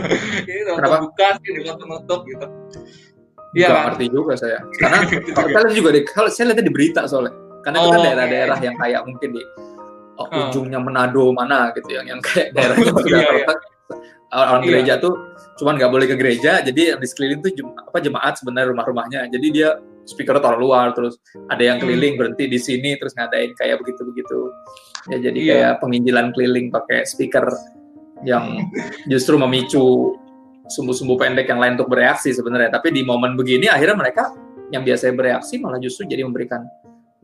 Itu 0.50 0.74
Kenapa? 0.74 1.06
buka 1.06 1.38
sih 1.38 1.54
dapat 1.62 1.78
penutup 1.78 2.20
gitu 2.26 2.48
Iya 3.58 3.68
kan? 3.74 3.98
Arti 3.98 4.06
juga 4.14 4.38
saya. 4.38 4.62
Karena 4.78 5.10
kita 5.10 5.42
lihat 5.42 5.74
juga 5.74 5.90
deh, 5.96 6.04
kalau 6.06 6.30
saya 6.30 6.54
lihat 6.54 6.62
di 6.62 6.74
berita 6.74 7.10
soalnya 7.10 7.50
karena 7.64 7.78
oh, 7.84 7.92
kan 7.92 8.00
oh, 8.00 8.04
daerah-daerah 8.04 8.58
okay. 8.58 8.68
yang 8.68 8.76
kayak 8.80 9.02
mungkin 9.06 9.30
di 9.36 9.44
oh, 10.20 10.28
uh. 10.28 10.48
ujungnya 10.50 10.80
Manado 10.80 11.26
mana 11.36 11.72
gitu 11.76 11.90
yang 11.92 12.06
yang 12.08 12.22
kayak 12.24 12.56
daerahnya 12.56 12.92
sudah 12.92 13.20
iya, 13.20 13.30
iya. 13.44 13.56
orang 14.32 14.62
iya. 14.64 14.70
gereja 14.72 14.94
tuh 15.02 15.14
cuman 15.60 15.74
nggak 15.76 15.92
boleh 15.92 16.08
ke 16.08 16.16
gereja 16.16 16.64
jadi 16.64 16.96
di 16.96 17.08
sekeliling 17.08 17.40
tuh 17.44 17.52
jem, 17.52 17.68
apa 17.76 17.98
jemaat 18.00 18.34
sebenarnya 18.40 18.68
rumah-rumahnya 18.72 19.20
jadi 19.28 19.48
dia 19.52 19.70
speaker 20.08 20.40
taruh 20.40 20.58
luar 20.58 20.96
terus 20.96 21.20
ada 21.52 21.62
yang 21.62 21.78
hmm. 21.78 21.84
keliling 21.86 22.14
hmm. 22.16 22.20
berhenti 22.20 22.44
di 22.48 22.60
sini 22.60 22.96
terus 22.96 23.14
ngadain 23.14 23.52
kayak 23.60 23.84
begitu 23.84 24.02
begitu 24.08 24.40
ya 25.12 25.18
jadi 25.20 25.40
iya. 25.40 25.52
kayak 25.54 25.74
penginjilan 25.84 26.26
keliling 26.32 26.68
pakai 26.72 27.04
speaker 27.04 27.46
yang 28.24 28.72
justru 29.12 29.36
memicu 29.36 30.16
sumbu-sumbu 30.70 31.18
pendek 31.18 31.50
yang 31.50 31.60
lain 31.60 31.76
untuk 31.76 31.90
bereaksi 31.92 32.32
sebenarnya 32.32 32.70
tapi 32.70 32.94
di 32.94 33.02
momen 33.02 33.34
begini 33.36 33.68
akhirnya 33.68 33.98
mereka 33.98 34.24
yang 34.70 34.86
biasanya 34.86 35.14
bereaksi 35.18 35.58
malah 35.58 35.82
justru 35.82 36.06
jadi 36.06 36.24
memberikan 36.24 36.64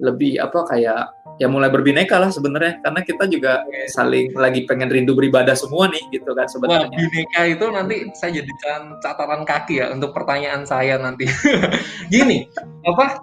lebih 0.01 0.41
apa 0.43 0.59
kayak 0.67 1.01
ya 1.35 1.47
mulai 1.51 1.67
berbineka 1.67 2.15
lah 2.15 2.31
sebenarnya 2.31 2.79
karena 2.79 3.01
kita 3.03 3.23
juga 3.27 3.63
saling 3.91 4.31
lagi 4.35 4.63
pengen 4.63 4.87
rindu 4.87 5.15
beribadah 5.15 5.55
semua 5.55 5.91
nih 5.91 6.03
gitu 6.15 6.31
kan 6.31 6.47
sebenarnya. 6.47 6.87
Wah, 6.87 6.95
bineka 6.95 7.41
itu 7.47 7.65
nanti 7.71 7.95
saya 8.15 8.31
jadikan 8.39 8.81
catatan 9.03 9.43
kaki 9.43 9.83
ya 9.83 9.91
untuk 9.91 10.15
pertanyaan 10.15 10.63
saya 10.63 10.95
nanti. 10.99 11.27
Gini, 12.13 12.47
apa 12.87 13.19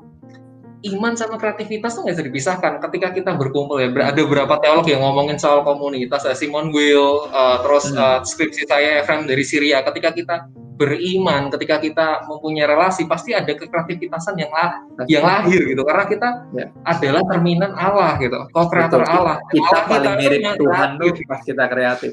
iman 0.82 1.14
sama 1.14 1.38
kreativitas 1.38 1.94
tuh 1.94 2.02
nggak 2.02 2.16
bisa 2.18 2.26
dipisahkan. 2.26 2.72
Ketika 2.82 3.14
kita 3.14 3.30
berkumpul 3.38 3.78
ya, 3.78 3.88
ada 3.90 4.20
beberapa 4.26 4.58
teolog 4.58 4.86
yang 4.90 5.02
ngomongin 5.06 5.38
soal 5.38 5.62
komunitas, 5.62 6.26
Simon 6.34 6.74
Weil, 6.74 7.30
uh, 7.30 7.62
terus 7.62 7.90
uh, 7.94 8.20
skripsi 8.26 8.66
saya 8.66 9.02
Efrem 9.02 9.30
dari 9.30 9.46
Syria. 9.46 9.86
Ketika 9.86 10.10
kita 10.10 10.36
beriman, 10.74 11.52
ketika 11.54 11.78
kita 11.78 12.06
mempunyai 12.26 12.66
relasi, 12.66 13.06
pasti 13.06 13.30
ada 13.30 13.54
kekreativitasan 13.54 14.34
yang 14.34 14.50
lah, 14.50 14.82
yang 15.06 15.22
lahir 15.22 15.62
gitu. 15.62 15.86
Karena 15.86 16.04
kita 16.10 16.28
ya. 16.56 16.66
adalah 16.82 17.22
cerminan 17.30 17.72
Allah 17.78 18.18
gitu, 18.18 18.38
co-creator 18.50 19.06
Allah. 19.06 19.38
Kita 19.54 19.62
Allah 19.62 19.82
paling 19.86 20.02
kita 20.02 20.12
mirip 20.18 20.40
Tuhan 20.58 20.88
tuh 20.98 21.10
pas 21.30 21.40
kita 21.46 21.64
kreatif. 21.70 22.12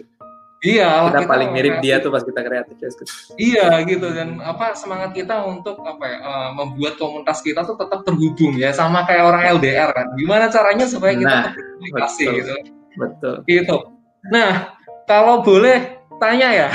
Iya, 0.60 1.08
kita, 1.08 1.24
kita 1.24 1.30
paling 1.32 1.50
mirip 1.56 1.80
kreatif. 1.80 1.86
dia 1.88 2.04
tuh 2.04 2.12
pas 2.12 2.24
kita 2.24 2.42
kreatif. 2.44 2.76
Iya 3.40 3.68
gitu 3.88 4.08
dan 4.12 4.44
apa 4.44 4.76
semangat 4.76 5.16
kita 5.16 5.48
untuk 5.48 5.80
apa 5.88 6.04
ya 6.04 6.18
uh, 6.20 6.50
membuat 6.52 7.00
komunitas 7.00 7.40
kita 7.40 7.64
tuh 7.64 7.80
tetap 7.80 8.04
terhubung 8.04 8.60
ya 8.60 8.76
sama 8.76 9.08
kayak 9.08 9.24
orang 9.24 9.44
LDR 9.56 9.90
kan. 9.96 10.08
Gimana 10.20 10.52
caranya 10.52 10.84
supaya 10.84 11.16
kita 11.16 11.32
nah, 11.32 11.44
berkomunikasi 11.56 12.24
gitu. 12.44 12.54
Betul. 13.00 13.36
Gitu. 13.48 13.78
Nah, 14.28 14.76
kalau 15.08 15.40
boleh 15.40 16.04
tanya 16.20 16.50
ya. 16.52 16.70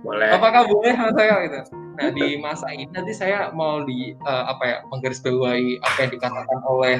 Boleh. 0.00 0.32
Apakah 0.32 0.64
boleh 0.64 0.96
mas 0.96 1.12
saya 1.12 1.34
gitu? 1.44 1.60
Nah 2.00 2.08
di 2.16 2.40
masa 2.40 2.72
ini 2.72 2.88
nanti 2.88 3.12
saya 3.12 3.52
mau 3.52 3.84
di 3.84 4.16
uh, 4.24 4.44
apa 4.48 4.62
ya 4.64 4.76
menggarisbawahi 4.88 5.84
apa 5.84 5.96
yang 6.00 6.10
dikatakan 6.16 6.58
oleh 6.64 6.96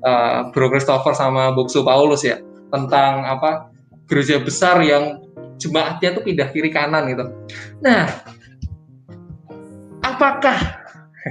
uh, 0.00 0.48
Bro 0.56 0.72
Christopher 0.72 1.12
sama 1.12 1.52
Boksu 1.52 1.84
Paulus 1.84 2.24
ya 2.24 2.40
tentang 2.72 3.28
apa 3.28 3.68
gereja 4.08 4.40
besar 4.40 4.80
yang 4.82 5.22
jemaatnya 5.60 6.18
tuh 6.18 6.22
pindah 6.24 6.48
kiri 6.50 6.72
kanan 6.72 7.12
gitu. 7.12 7.24
Nah, 7.84 8.08
apakah 10.00 10.56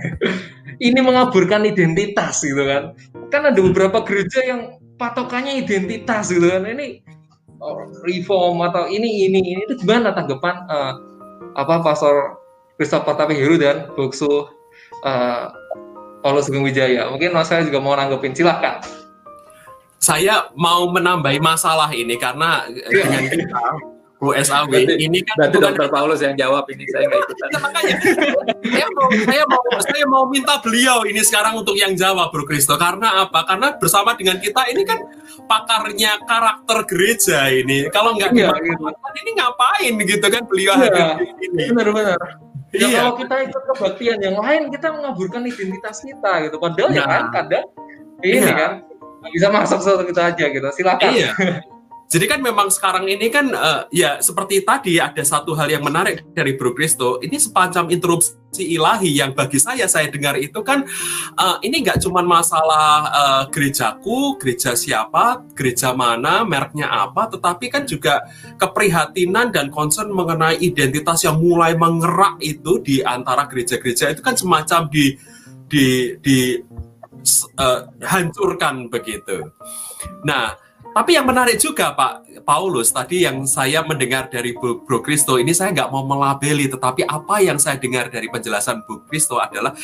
ini 0.88 1.00
mengaburkan 1.02 1.66
identitas 1.66 2.46
gitu 2.46 2.62
kan? 2.62 2.94
Kan 3.34 3.50
ada 3.50 3.60
beberapa 3.60 4.06
gereja 4.06 4.40
yang 4.46 4.62
patokannya 5.02 5.60
identitas 5.60 6.30
gitu 6.30 6.48
kan. 6.48 6.64
Ini 6.64 7.02
oh, 7.60 7.90
reform 8.06 8.62
atau 8.62 8.86
ini 8.86 9.28
ini 9.28 9.40
ini 9.42 9.62
itu 9.66 9.82
gimana 9.82 10.14
tanggapan 10.14 10.64
uh, 10.70 10.94
apa 11.58 11.82
Pastor 11.82 12.38
Christopher 12.78 13.18
Tapihiru 13.18 13.58
dan 13.58 13.90
Boksu 13.98 14.30
uh, 14.30 15.46
Paulus 16.22 16.50
Sugeng 16.50 16.66
Wijaya. 16.66 17.10
Mungkin 17.10 17.34
Mas 17.34 17.50
saya 17.50 17.66
juga 17.66 17.82
mau 17.82 17.98
nanggepin, 17.98 18.36
silahkan. 18.36 18.82
Saya 19.98 20.50
mau 20.54 20.88
menambahi 20.94 21.42
masalah 21.42 21.90
ini 21.92 22.16
karena 22.22 22.70
ya. 22.70 23.04
dengan 23.06 23.24
kita 23.28 23.66
Bu 24.18 24.34
SAW 24.34 24.74
ini 24.74 25.22
kan 25.22 25.36
berarti 25.38 25.58
bukan 25.62 25.74
dokter 25.78 25.90
Paulus 25.94 26.20
yang 26.26 26.34
jawab 26.34 26.66
ini 26.74 26.90
saya 26.90 27.06
nggak 27.06 27.22
ikutan. 27.22 27.48
Ya, 27.54 27.60
makanya 27.62 27.96
saya 28.02 28.88
mau 28.90 29.08
saya 29.14 29.44
mau 29.46 29.62
saya 29.78 30.06
mau 30.10 30.24
minta 30.26 30.58
beliau 30.58 31.06
ini 31.06 31.22
sekarang 31.22 31.54
untuk 31.62 31.78
yang 31.78 31.94
jawab 31.94 32.34
Bro 32.34 32.50
Kristo 32.50 32.74
karena 32.82 33.30
apa? 33.30 33.46
Karena 33.46 33.78
bersama 33.78 34.18
dengan 34.18 34.42
kita 34.42 34.74
ini 34.74 34.82
kan 34.90 35.06
pakarnya 35.46 36.18
karakter 36.26 36.90
gereja 36.90 37.46
ini. 37.54 37.94
Kalau 37.94 38.18
nggak 38.18 38.34
iya, 38.34 38.50
gitu. 38.58 38.90
ini 39.22 39.32
ngapain 39.38 39.94
gitu 40.02 40.26
kan 40.26 40.44
beliau 40.50 40.74
iya, 40.82 41.22
ini. 41.22 41.64
Benar-benar. 41.70 42.22
Ya, 42.74 42.90
iya. 42.90 43.00
kalau 43.06 43.22
kita 43.22 43.36
ikut 43.54 43.64
kebaktian 43.70 44.18
yang 44.18 44.38
lain 44.42 44.74
kita 44.74 44.98
mengaburkan 44.98 45.46
identitas 45.46 46.02
kita 46.02 46.50
gitu. 46.50 46.58
Padahal 46.58 46.90
ya 46.90 47.06
nah. 47.06 47.06
ya 47.06 47.14
kan 47.14 47.26
kadang 47.30 47.66
ini 48.26 48.38
iya. 48.42 48.56
kan 48.58 48.72
bisa 49.34 49.48
masuk 49.50 49.80
satu 49.82 50.04
kita 50.06 50.34
aja 50.34 50.46
gitu. 50.50 50.68
Silakan. 50.76 51.12
Iya. 51.14 51.32
Jadi 52.08 52.24
kan 52.24 52.40
memang 52.40 52.72
sekarang 52.72 53.04
ini 53.12 53.28
kan 53.28 53.52
uh, 53.52 53.84
ya 53.92 54.24
seperti 54.24 54.64
tadi 54.64 54.96
ada 54.96 55.20
satu 55.28 55.52
hal 55.60 55.68
yang 55.68 55.84
menarik 55.84 56.24
dari 56.32 56.56
Bro 56.56 56.72
Kristo. 56.72 57.20
Ini 57.20 57.36
semacam 57.36 57.92
interupsi 57.92 58.64
ilahi 58.64 59.12
yang 59.12 59.36
bagi 59.36 59.60
saya 59.60 59.92
saya 59.92 60.08
dengar 60.08 60.40
itu 60.40 60.56
kan 60.64 60.88
uh, 61.36 61.60
ini 61.60 61.84
nggak 61.84 62.00
cuma 62.00 62.24
masalah 62.24 63.12
uh, 63.12 63.44
gerejaku, 63.52 64.40
gereja 64.40 64.72
siapa, 64.72 65.44
gereja 65.52 65.92
mana, 65.92 66.48
mereknya 66.48 66.88
apa, 66.88 67.28
tetapi 67.28 67.68
kan 67.68 67.84
juga 67.84 68.24
keprihatinan 68.56 69.52
dan 69.52 69.68
concern 69.68 70.08
mengenai 70.08 70.64
identitas 70.64 71.28
yang 71.28 71.44
mulai 71.44 71.76
mengerak 71.76 72.40
itu 72.40 72.80
di 72.80 73.04
antara 73.04 73.52
gereja-gereja 73.52 74.16
itu 74.16 74.24
kan 74.24 74.40
semacam 74.40 74.88
di 74.88 75.20
di 75.68 76.16
di 76.24 76.56
uh, 77.58 77.88
hancurkan 78.02 78.88
begitu. 78.92 79.52
Nah, 80.24 80.56
tapi 80.98 81.14
yang 81.14 81.30
menarik 81.30 81.62
juga 81.62 81.94
Pak 81.94 82.42
Paulus 82.42 82.90
tadi 82.90 83.22
yang 83.22 83.46
saya 83.46 83.86
mendengar 83.86 84.34
dari 84.34 84.58
Bu, 84.58 84.82
Bro 84.82 85.06
Kristo 85.06 85.38
ini 85.38 85.54
saya 85.54 85.70
nggak 85.70 85.94
mau 85.94 86.02
melabeli, 86.02 86.66
tetapi 86.66 87.06
apa 87.06 87.44
yang 87.44 87.62
saya 87.62 87.78
dengar 87.78 88.10
dari 88.10 88.26
penjelasan 88.32 88.82
Bu 88.88 89.06
Kristo 89.06 89.38
adalah 89.38 89.78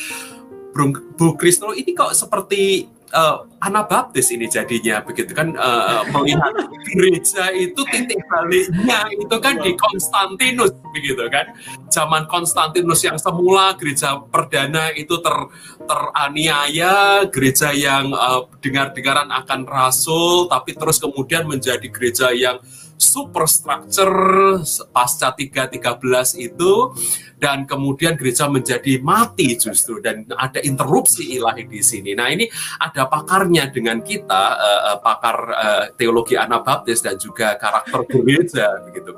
Bro, 0.74 1.14
Bu 1.14 1.38
Kristo 1.38 1.70
ini 1.70 1.94
kok 1.94 2.18
seperti 2.18 2.90
uh, 3.14 3.46
Anabaptis 3.62 4.28
ini 4.34 4.50
jadinya 4.50 5.00
begitu 5.00 5.32
kan 5.32 5.54
uh, 5.56 6.04
melihat 6.12 6.52
gereja 6.84 7.48
itu 7.54 7.80
titik 7.88 8.20
baliknya 8.28 9.08
itu 9.14 9.36
kan 9.40 9.56
di 9.62 9.72
Konstantinus 9.78 10.74
begitu 10.92 11.24
kan 11.30 11.48
zaman 11.88 12.28
Konstantinus 12.28 13.00
yang 13.06 13.16
semula 13.16 13.72
gereja 13.78 14.20
perdana 14.28 14.92
itu 14.92 15.16
ter 15.22 15.36
teraniaya 15.84 17.24
gereja 17.28 17.70
yang 17.72 18.12
uh, 18.12 18.48
dengar-dengaran 18.58 19.28
akan 19.30 19.68
rasul 19.68 20.48
tapi 20.48 20.72
terus 20.76 20.98
kemudian 21.00 21.44
menjadi 21.44 21.86
gereja 21.92 22.32
yang 22.32 22.58
superstructure 22.94 24.62
pasca 24.94 25.34
313 25.34 26.38
itu 26.38 26.94
dan 27.36 27.66
kemudian 27.68 28.16
gereja 28.16 28.48
menjadi 28.48 29.02
mati 29.02 29.58
justru 29.58 30.00
dan 30.00 30.24
ada 30.38 30.62
interupsi 30.62 31.36
ilahi 31.36 31.68
di 31.68 31.84
sini. 31.84 32.16
Nah, 32.16 32.32
ini 32.32 32.48
ada 32.80 33.04
pakarnya 33.10 33.68
dengan 33.68 34.00
kita 34.00 34.42
uh, 34.56 34.96
pakar 35.02 35.36
uh, 35.52 35.84
teologi 35.98 36.38
Anabaptis 36.38 37.04
dan 37.04 37.20
juga 37.20 37.58
karakter 37.60 38.06
gereja 38.08 38.80
begitu. 38.88 39.12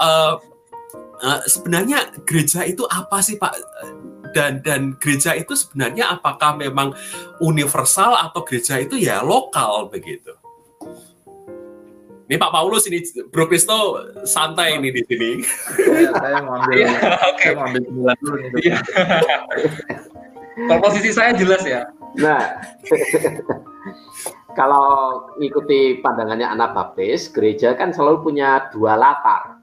Uh, 0.00 0.40
uh, 1.22 1.40
sebenarnya 1.46 2.10
gereja 2.26 2.64
itu 2.66 2.82
apa 2.88 3.22
sih 3.22 3.38
Pak? 3.38 3.52
Dan 4.34 4.60
dan 4.62 4.94
gereja 4.98 5.34
itu 5.36 5.54
sebenarnya 5.54 6.18
apakah 6.18 6.56
memang 6.56 6.94
universal 7.40 8.16
atau 8.18 8.44
gereja 8.44 8.80
itu 8.80 8.98
ya 8.98 9.20
lokal 9.24 9.88
begitu? 9.88 10.34
Ini 12.28 12.36
Pak 12.36 12.52
Paulus 12.52 12.84
ini 12.92 13.00
Bro 13.32 13.48
Kristo 13.48 14.04
santai 14.28 14.76
ini 14.76 14.92
di 14.92 15.00
sini. 15.08 15.30
Saya, 15.80 16.12
saya 16.12 16.38
mau 16.44 16.60
ambil, 16.60 16.76
ya, 16.84 16.92
okay. 17.32 17.40
saya 17.40 17.52
mau 17.56 17.64
ambil 17.72 17.82
sembilan 17.88 18.16
dulu 18.20 18.36
nih. 18.36 18.50
Ya. 18.68 18.78
Kalau 20.68 20.80
posisi 20.84 21.10
saya 21.16 21.32
jelas 21.32 21.64
ya. 21.64 21.88
Nah, 22.20 22.60
kalau 24.58 24.88
mengikuti 25.38 26.04
pandangannya 26.04 26.50
anak 26.52 26.76
baptis, 26.76 27.32
gereja 27.32 27.72
kan 27.78 27.96
selalu 27.96 28.20
punya 28.20 28.68
dua 28.76 28.98
latar. 28.98 29.57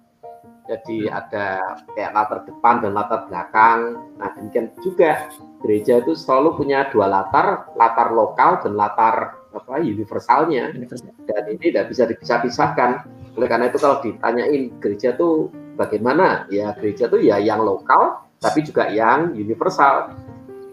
Jadi 0.66 1.06
ada 1.06 1.78
kayak 1.94 2.12
latar 2.18 2.40
depan 2.50 2.82
dan 2.82 2.92
latar 2.98 3.30
belakang. 3.30 4.02
Nah 4.18 4.30
demikian 4.34 4.74
juga 4.82 5.30
gereja 5.62 6.02
itu 6.02 6.18
selalu 6.18 6.58
punya 6.58 6.90
dua 6.90 7.06
latar, 7.06 7.70
latar 7.78 8.10
lokal 8.10 8.66
dan 8.66 8.74
latar 8.74 9.38
apa 9.54 9.78
universalnya. 9.78 10.74
Dan 10.74 11.44
ini 11.54 11.70
tidak 11.70 11.94
bisa 11.94 12.10
dipisah-pisahkan. 12.10 12.92
Oleh 13.38 13.48
karena 13.48 13.70
itu 13.70 13.78
kalau 13.78 14.02
ditanyain 14.02 14.74
gereja 14.82 15.14
tuh 15.14 15.54
bagaimana? 15.78 16.50
Ya 16.50 16.74
gereja 16.74 17.06
tuh 17.06 17.22
ya 17.22 17.38
yang 17.38 17.62
lokal 17.62 18.26
tapi 18.42 18.66
juga 18.66 18.90
yang 18.90 19.34
universal. 19.38 20.14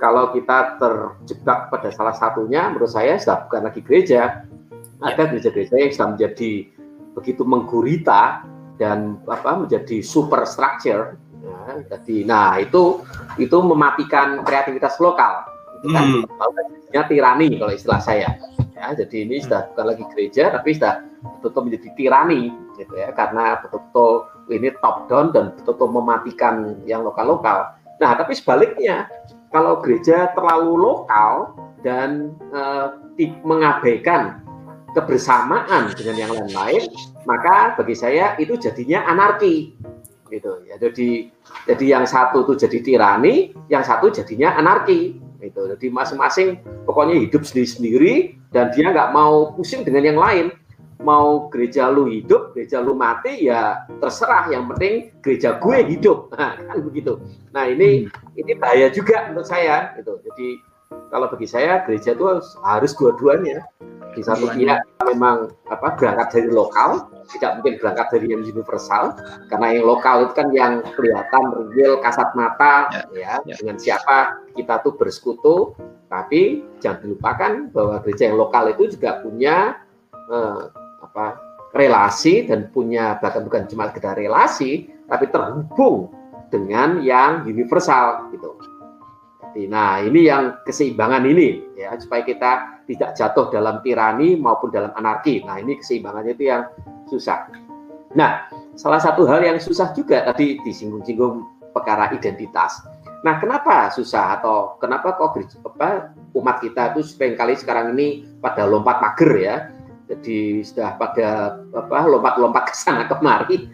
Kalau 0.01 0.35
kita 0.35 0.83
terjebak 0.83 1.71
pada 1.71 1.89
salah 1.95 2.17
satunya 2.17 2.67
menurut 2.73 2.91
saya 2.91 3.21
sudah 3.21 3.47
bukan 3.47 3.71
lagi 3.71 3.81
gereja. 3.85 4.43
Ada 5.03 5.31
gereja-gereja 5.31 5.79
yang 5.79 5.93
sudah 5.95 6.09
menjadi 6.15 6.53
begitu 7.13 7.43
menggurita 7.45 8.43
dan 8.83 9.23
apa 9.31 9.63
menjadi 9.63 10.03
superstructure. 10.03 11.15
Nah, 11.39 11.79
jadi 11.87 12.27
nah 12.27 12.59
itu 12.59 13.07
itu 13.39 13.55
mematikan 13.63 14.43
kreativitas 14.43 14.99
lokal. 14.99 15.47
Kan 15.87 16.27
hmm. 16.27 17.07
tirani 17.07 17.63
kalau 17.63 17.71
istilah 17.71 18.03
saya. 18.03 18.35
Ya 18.75 18.91
jadi 18.99 19.23
ini 19.23 19.39
sudah 19.39 19.71
bukan 19.71 19.87
lagi 19.95 20.05
gereja 20.11 20.51
tapi 20.51 20.75
sudah 20.75 21.07
betul-betul 21.39 21.63
menjadi 21.71 21.89
tirani 21.95 22.43
gitu 22.75 22.95
ya. 22.99 23.15
Karena 23.15 23.63
betul-betul 23.63 24.27
ini 24.51 24.75
top 24.83 25.07
down 25.07 25.31
dan 25.31 25.55
betul-betul 25.55 25.89
mematikan 25.95 26.55
yang 26.83 27.07
lokal-lokal. 27.07 27.79
Nah 28.03 28.11
tapi 28.19 28.35
sebaliknya 28.35 29.07
kalau 29.55 29.79
gereja 29.79 30.35
terlalu 30.35 30.75
lokal 30.75 31.55
dan 31.87 32.35
uh, 32.51 32.99
mengabaikan 33.47 34.43
kebersamaan 34.93 35.93
dengan 35.97 36.17
yang 36.17 36.31
lain-lain 36.33 36.89
maka 37.25 37.75
bagi 37.79 37.95
saya 37.97 38.35
itu 38.39 38.59
jadinya 38.59 39.07
anarki. 39.07 39.75
Gitu. 40.33 40.53
Ya 40.65 40.81
jadi 40.81 41.29
jadi 41.69 41.85
yang 41.99 42.05
satu 42.09 42.49
itu 42.49 42.57
jadi 42.57 42.79
tirani 42.81 43.53
yang 43.69 43.85
satu 43.85 44.09
jadinya 44.09 44.57
anarki. 44.57 45.21
Itu 45.43 45.67
jadi 45.77 45.87
masing-masing 45.91 46.63
pokoknya 46.87 47.19
hidup 47.19 47.43
sendiri-sendiri 47.43 48.39
dan 48.55 48.71
dia 48.73 48.95
nggak 48.95 49.11
mau 49.13 49.53
pusing 49.53 49.83
dengan 49.85 50.05
yang 50.07 50.19
lain. 50.21 50.47
Mau 51.03 51.51
gereja 51.51 51.91
lu 51.91 52.07
hidup 52.07 52.55
gereja 52.55 52.79
lu 52.79 52.95
mati 52.95 53.51
ya 53.51 53.85
terserah. 53.99 54.49
Yang 54.55 54.63
penting 54.75 54.95
gereja 55.21 55.59
gue 55.59 55.79
hidup. 55.91 56.31
Nah, 56.39 56.55
kan 56.71 56.79
begitu. 56.79 57.19
Nah 57.51 57.67
ini 57.67 58.07
hmm. 58.07 58.41
ini 58.41 58.53
bahaya 58.55 58.89
juga 58.89 59.29
menurut 59.29 59.51
saya. 59.51 59.93
Gitu. 59.99 60.15
Jadi 60.31 60.49
kalau 61.11 61.27
bagi 61.29 61.49
saya 61.51 61.83
gereja 61.85 62.15
itu 62.15 62.25
harus 62.63 62.93
dua-duanya 62.97 63.67
di 64.13 64.23
satu 64.23 64.49
pihak 64.53 64.85
memang 65.09 65.51
apa 65.69 65.97
berangkat 65.97 66.29
dari 66.37 66.51
lokal 66.53 67.09
tidak 67.33 67.61
mungkin 67.61 67.75
berangkat 67.81 68.07
dari 68.13 68.27
yang 68.33 68.43
universal 68.45 69.17
karena 69.49 69.67
yang 69.73 69.85
lokal 69.89 70.17
itu 70.29 70.35
kan 70.37 70.49
yang 70.53 70.73
kelihatan 70.95 71.45
real 71.73 71.97
kasat 72.05 72.29
mata 72.37 72.93
ya, 72.93 73.03
ya, 73.13 73.33
ya. 73.49 73.55
dengan 73.61 73.77
siapa 73.81 74.43
kita 74.53 74.85
tuh 74.85 74.95
bersekutu. 74.97 75.57
Tapi 76.13 76.61
jangan 76.85 77.09
dilupakan 77.09 77.53
bahwa 77.73 77.97
gereja 78.05 78.29
yang 78.29 78.37
lokal 78.37 78.69
itu 78.69 78.93
juga 78.93 79.25
punya 79.25 79.81
eh, 80.29 80.63
apa 81.01 81.41
relasi 81.73 82.45
dan 82.45 82.69
punya 82.69 83.17
bahkan 83.17 83.49
bukan 83.49 83.65
cuma 83.65 83.89
sekedar 83.89 84.21
relasi 84.21 84.93
tapi 85.09 85.33
terhubung 85.33 86.13
dengan 86.53 87.01
yang 87.01 87.49
universal 87.49 88.29
gitu. 88.29 88.61
Nah, 89.69 90.01
ini 90.01 90.29
yang 90.29 90.65
keseimbangan 90.65 91.29
ini 91.29 91.77
ya 91.77 91.93
supaya 92.01 92.25
kita 92.25 92.82
tidak 92.93 93.17
jatuh 93.17 93.49
dalam 93.49 93.81
tirani 93.81 94.37
maupun 94.37 94.69
dalam 94.69 94.93
anarki. 94.93 95.41
Nah, 95.49 95.57
ini 95.57 95.81
keseimbangannya 95.81 96.37
itu 96.37 96.45
yang 96.53 96.69
susah. 97.09 97.49
Nah, 98.13 98.45
salah 98.77 99.01
satu 99.01 99.25
hal 99.25 99.41
yang 99.41 99.57
susah 99.57 99.97
juga 99.97 100.21
tadi 100.29 100.61
disinggung-singgung 100.61 101.49
perkara 101.73 102.13
identitas. 102.13 102.85
Nah, 103.25 103.41
kenapa 103.41 103.89
susah 103.89 104.37
atau 104.37 104.77
kenapa 104.83 105.17
kok 105.17 105.39
apa, 105.65 106.13
umat 106.37 106.61
kita 106.61 106.93
itu 106.93 107.07
kali 107.17 107.55
sekarang 107.57 107.97
ini 107.97 108.29
pada 108.43 108.69
lompat 108.69 109.01
mager 109.01 109.33
ya? 109.39 109.57
Jadi 110.11 110.61
sudah 110.61 111.01
pada 111.01 111.57
apa 111.73 111.99
lompat-lompat 112.05 112.69
ke 112.69 112.75
sana 112.77 113.09
kemari, 113.09 113.71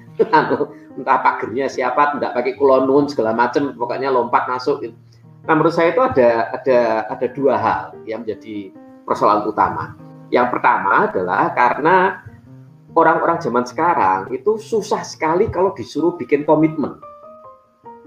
entah 0.98 1.18
pagernya 1.24 1.66
siapa, 1.66 2.14
tidak 2.14 2.36
pakai 2.36 2.54
kulonun 2.54 3.10
segala 3.10 3.34
macam, 3.34 3.74
pokoknya 3.74 4.12
lompat 4.12 4.46
masuk. 4.46 4.84
Nah, 5.48 5.54
menurut 5.56 5.72
saya 5.72 5.96
itu 5.96 6.02
ada 6.04 6.52
ada 6.52 6.78
ada 7.08 7.26
dua 7.32 7.54
hal 7.56 7.82
yang 8.04 8.22
menjadi 8.22 8.68
persoalan 9.08 9.48
utama. 9.48 9.96
Yang 10.28 10.52
pertama 10.52 11.08
adalah 11.08 11.48
karena 11.56 12.20
orang-orang 12.92 13.40
zaman 13.40 13.64
sekarang 13.64 14.28
itu 14.30 14.60
susah 14.60 15.00
sekali 15.00 15.48
kalau 15.48 15.72
disuruh 15.72 16.12
bikin 16.20 16.44
komitmen 16.44 17.00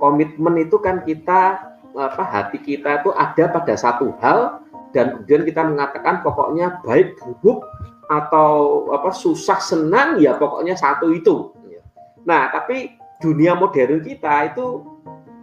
komitmen 0.02 0.58
itu 0.58 0.82
kan 0.82 1.06
kita 1.06 1.62
apa 1.94 2.24
hati 2.26 2.58
kita 2.58 3.06
itu 3.06 3.14
ada 3.14 3.54
pada 3.54 3.78
satu 3.78 4.10
hal 4.18 4.66
dan 4.90 5.22
kemudian 5.22 5.46
kita 5.46 5.62
mengatakan 5.62 6.26
pokoknya 6.26 6.82
baik 6.82 7.22
buruk 7.22 7.62
atau 8.10 8.90
apa 8.92 9.14
susah 9.14 9.62
senang 9.62 10.18
ya 10.20 10.36
pokoknya 10.36 10.76
satu 10.76 11.14
itu. 11.16 11.54
Nah, 12.28 12.52
tapi 12.52 12.98
dunia 13.24 13.56
modern 13.56 14.04
kita 14.04 14.52
itu 14.52 14.84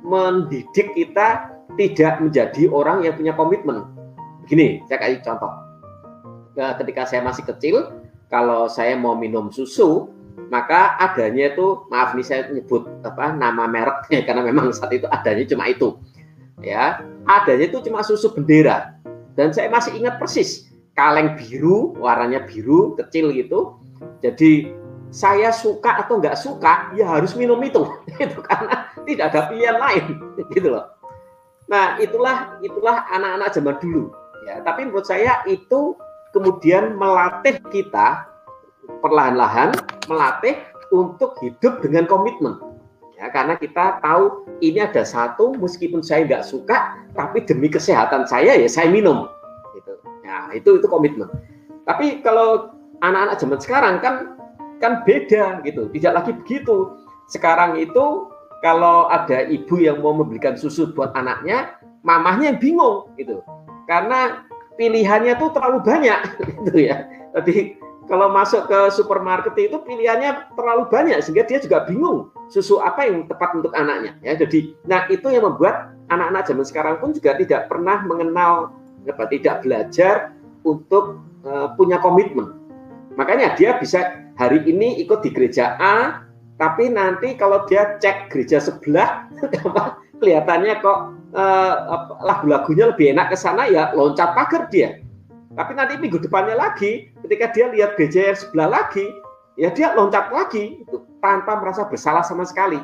mendidik 0.05 0.93
kita 0.93 1.49
tidak 1.81 2.21
menjadi 2.21 2.69
orang 2.69 3.09
yang 3.09 3.17
punya 3.17 3.33
komitmen. 3.33 3.89
Begini, 4.49 4.81
saya 4.89 4.97
kasih 5.05 5.21
contoh. 5.21 5.53
Ketika 6.57 7.05
saya 7.05 7.21
masih 7.21 7.45
kecil, 7.45 8.01
kalau 8.33 8.65
saya 8.65 8.97
mau 8.97 9.13
minum 9.13 9.53
susu, 9.53 10.09
maka 10.49 10.97
adanya 10.97 11.53
itu 11.53 11.85
maaf 11.93 12.17
nih 12.17 12.25
saya 12.25 12.49
nyebut 12.49 12.89
apa 13.05 13.37
nama 13.37 13.69
mereknya 13.69 14.25
karena 14.33 14.49
memang 14.49 14.73
saat 14.73 14.97
itu 14.97 15.05
adanya 15.13 15.45
cuma 15.45 15.69
itu. 15.69 16.01
Ya 16.65 17.05
adanya 17.29 17.69
itu 17.69 17.85
cuma 17.85 18.01
susu 18.01 18.33
bendera. 18.33 18.97
Dan 19.37 19.53
saya 19.53 19.69
masih 19.69 20.01
ingat 20.01 20.17
persis 20.17 20.73
kaleng 20.97 21.37
biru 21.37 21.93
warnanya 22.01 22.49
biru 22.49 22.97
kecil 22.97 23.29
gitu. 23.37 23.77
Jadi 24.25 24.73
saya 25.13 25.53
suka 25.53 26.09
atau 26.09 26.25
nggak 26.25 26.41
suka 26.41 26.97
ya 26.97 27.05
harus 27.21 27.37
minum 27.37 27.61
itu. 27.61 27.85
Itu 28.17 28.41
karena 28.49 28.89
tidak 29.05 29.29
ada 29.29 29.53
pilihan 29.53 29.77
lain 29.77 30.05
gitu 30.57 30.73
loh. 30.73 30.89
Nah 31.69 32.01
itulah 32.01 32.57
itulah 32.65 33.05
anak-anak 33.13 33.53
zaman 33.53 33.77
dulu 33.77 34.09
ya 34.49 34.65
tapi 34.65 34.89
menurut 34.89 35.05
saya 35.05 35.45
itu 35.45 35.93
kemudian 36.33 36.97
melatih 36.97 37.61
kita 37.69 38.25
perlahan-lahan 39.05 39.77
melatih 40.09 40.57
untuk 40.91 41.37
hidup 41.45 41.85
dengan 41.85 42.09
komitmen. 42.09 42.57
Ya, 43.19 43.35
karena 43.35 43.59
kita 43.59 43.99
tahu 43.99 44.47
ini 44.63 44.79
ada 44.79 45.03
satu, 45.03 45.51
meskipun 45.59 46.07
saya 46.07 46.23
nggak 46.23 46.47
suka, 46.47 47.03
tapi 47.19 47.43
demi 47.43 47.67
kesehatan 47.67 48.31
saya 48.31 48.55
ya 48.55 48.69
saya 48.71 48.87
minum. 48.87 49.27
Gitu. 49.75 49.93
Ya, 50.23 50.55
itu 50.55 50.79
itu 50.79 50.87
komitmen. 50.87 51.27
Tapi 51.83 52.23
kalau 52.23 52.79
anak-anak 53.03 53.37
zaman 53.43 53.59
sekarang 53.59 53.95
kan 53.99 54.15
kan 54.79 55.03
beda 55.03 55.59
gitu, 55.67 55.91
tidak 55.99 56.23
lagi 56.23 56.33
begitu. 56.47 56.95
Sekarang 57.27 57.75
itu 57.75 58.31
kalau 58.63 59.11
ada 59.11 59.51
ibu 59.51 59.83
yang 59.83 59.99
mau 59.99 60.15
membelikan 60.15 60.55
susu 60.55 60.95
buat 60.95 61.11
anaknya, 61.19 61.75
mamahnya 62.07 62.55
yang 62.55 62.59
bingung 62.63 63.11
gitu. 63.19 63.43
Karena 63.89 64.45
pilihannya 64.77 65.41
tuh 65.41 65.51
terlalu 65.57 65.83
banyak 65.83 66.21
gitu 66.69 66.79
ya. 66.85 67.09
Tadi 67.33 67.81
kalau 68.09 68.33
masuk 68.33 68.67
ke 68.67 68.81
supermarket 68.97 69.53
itu 69.61 69.77
pilihannya 69.85 70.57
terlalu 70.57 70.89
banyak 70.89 71.21
sehingga 71.21 71.45
dia 71.45 71.61
juga 71.61 71.85
bingung 71.85 72.33
susu 72.49 72.81
apa 72.81 73.05
yang 73.05 73.29
tepat 73.29 73.53
untuk 73.61 73.73
anaknya 73.77 74.17
ya 74.25 74.33
jadi 74.35 74.73
nah 74.89 75.05
itu 75.13 75.29
yang 75.29 75.45
membuat 75.45 75.93
anak-anak 76.09 76.49
zaman 76.49 76.65
sekarang 76.65 76.97
pun 76.99 77.13
juga 77.13 77.37
tidak 77.37 77.69
pernah 77.69 78.01
mengenal 78.09 78.73
apa 79.05 79.25
tidak 79.29 79.61
belajar 79.61 80.33
untuk 80.65 81.21
uh, 81.45 81.77
punya 81.77 82.01
komitmen 82.01 82.57
makanya 83.21 83.53
dia 83.55 83.77
bisa 83.77 84.25
hari 84.41 84.65
ini 84.65 84.97
ikut 85.05 85.21
di 85.21 85.31
gereja 85.31 85.77
A 85.77 86.25
tapi 86.57 86.91
nanti 86.91 87.37
kalau 87.37 87.69
dia 87.69 88.01
cek 88.01 88.33
gereja 88.33 88.59
sebelah 88.59 89.29
kelihatannya 90.19 90.81
kok 90.81 90.99
uh, 91.33 91.75
lagu-lagunya 92.25 92.93
lebih 92.93 93.13
enak 93.17 93.33
ke 93.33 93.37
sana 93.37 93.69
ya 93.69 93.93
loncat 93.93 94.33
pagar 94.37 94.69
dia 94.73 95.03
tapi 95.59 95.75
nanti 95.75 95.99
minggu 95.99 96.23
depannya 96.23 96.55
lagi, 96.55 97.11
ketika 97.27 97.51
dia 97.51 97.67
lihat 97.75 97.99
gereja 97.99 98.31
yang 98.31 98.39
sebelah 98.39 98.69
lagi, 98.71 99.03
ya 99.59 99.75
dia 99.75 99.91
loncat 99.99 100.31
lagi 100.31 100.87
itu 100.87 101.03
tanpa 101.19 101.59
merasa 101.59 101.83
bersalah 101.91 102.23
sama 102.23 102.47
sekali. 102.47 102.79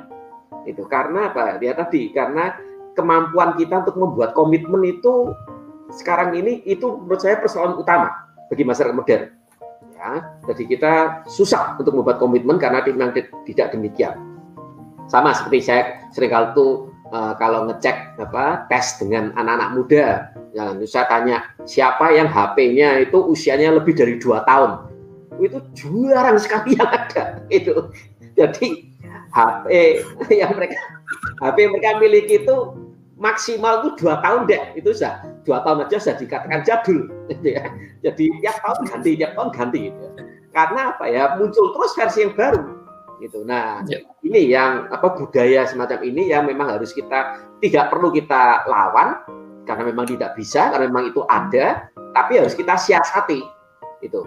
Itu 0.66 0.82
karena 0.90 1.30
apa? 1.30 1.62
Dia 1.62 1.78
tadi 1.78 2.11
karena 2.11 2.59
kemampuan 2.99 3.55
kita 3.55 3.86
untuk 3.86 3.95
membuat 3.95 4.34
komitmen 4.34 4.82
itu 4.82 5.30
sekarang 5.95 6.34
ini 6.34 6.66
itu 6.66 6.99
menurut 6.99 7.22
saya 7.22 7.38
persoalan 7.38 7.78
utama 7.78 8.11
bagi 8.51 8.66
masyarakat 8.66 8.90
modern. 8.90 9.30
Ya, 9.95 10.34
jadi 10.51 10.62
kita 10.66 10.92
susah 11.30 11.78
untuk 11.78 11.95
membuat 11.95 12.18
komitmen 12.18 12.59
karena 12.59 12.82
tidak 12.82 13.70
demikian. 13.70 14.18
Sama 15.07 15.30
seperti 15.30 15.62
saya 15.62 16.03
sering 16.11 16.34
kali 16.34 16.51
itu 16.59 16.90
uh, 17.15 17.33
kalau 17.39 17.71
ngecek 17.71 18.19
apa 18.19 18.67
tes 18.67 18.99
dengan 18.99 19.31
anak-anak 19.39 19.71
muda, 19.79 20.07
yang 20.51 20.83
saya 20.83 21.07
tanya 21.07 21.37
siapa 21.62 22.11
yang 22.11 22.27
HP-nya 22.27 23.07
itu 23.07 23.19
usianya 23.23 23.71
lebih 23.71 23.95
dari 23.95 24.19
dua 24.19 24.43
tahun, 24.43 24.91
itu 25.39 25.62
jarang 26.11 26.39
sekali 26.43 26.75
yang 26.75 26.91
ada 26.91 27.39
itu. 27.62 27.95
Jadi 28.35 28.91
HP 29.31 29.67
yang 30.43 30.59
mereka 30.59 30.79
HP 31.39 31.57
yang 31.62 31.73
mereka 31.79 31.91
miliki 32.03 32.35
itu 32.43 32.57
maksimal 33.15 33.87
itu 33.87 33.91
dua 34.03 34.19
tahun 34.19 34.51
deh. 34.51 34.62
Itu 34.75 34.91
sudah 34.91 35.23
dua 35.47 35.62
tahun 35.62 35.87
aja 35.87 35.97
sudah 36.03 36.17
dikatakan 36.19 36.61
jadul 36.67 37.07
gitu 37.31 37.49
ya. 37.55 37.65
Jadi 38.03 38.25
tiap 38.43 38.59
tahun 38.59 38.79
ganti 38.91 39.11
tiap 39.15 39.33
tahun 39.39 39.51
ganti 39.55 39.81
gitu 39.91 40.03
ya. 40.03 40.12
karena 40.55 40.95
apa 40.95 41.11
ya 41.11 41.35
muncul 41.35 41.75
terus 41.75 41.99
versi 41.99 42.23
yang 42.23 42.35
baru 42.39 42.84
gitu. 43.23 43.47
Nah, 43.47 43.83
ya. 43.87 44.03
ini 44.25 44.51
yang 44.51 44.91
apa 44.91 45.15
budaya 45.15 45.67
semacam 45.69 46.03
ini 46.03 46.31
yang 46.31 46.47
memang 46.49 46.79
harus 46.79 46.91
kita 46.91 47.39
tidak 47.62 47.91
perlu 47.91 48.11
kita 48.11 48.67
lawan 48.67 49.23
karena 49.65 49.83
memang 49.89 50.07
tidak 50.09 50.37
bisa 50.37 50.73
karena 50.73 50.91
memang 50.91 51.11
itu 51.11 51.23
ada, 51.31 51.89
tapi 52.12 52.39
harus 52.41 52.55
kita 52.55 52.75
siasati 52.75 53.41
itu. 54.05 54.21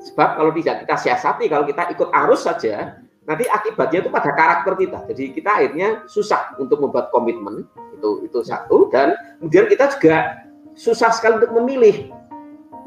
Sebab 0.00 0.40
kalau 0.40 0.50
tidak 0.56 0.86
kita 0.86 0.96
siasati, 0.96 1.44
kalau 1.46 1.68
kita 1.68 1.92
ikut 1.92 2.08
arus 2.08 2.48
saja, 2.48 2.96
nanti 3.28 3.44
akibatnya 3.46 4.02
itu 4.02 4.10
pada 4.10 4.32
karakter 4.32 4.72
kita. 4.80 4.98
Jadi 5.12 5.24
kita 5.36 5.50
akhirnya 5.60 5.88
susah 6.08 6.56
untuk 6.56 6.80
membuat 6.80 7.12
komitmen 7.12 7.68
itu 7.94 8.24
itu 8.24 8.38
satu 8.40 8.88
dan 8.88 9.12
kemudian 9.38 9.68
kita 9.68 9.92
juga 9.94 10.40
susah 10.72 11.12
sekali 11.12 11.44
untuk 11.44 11.52
memilih. 11.60 12.08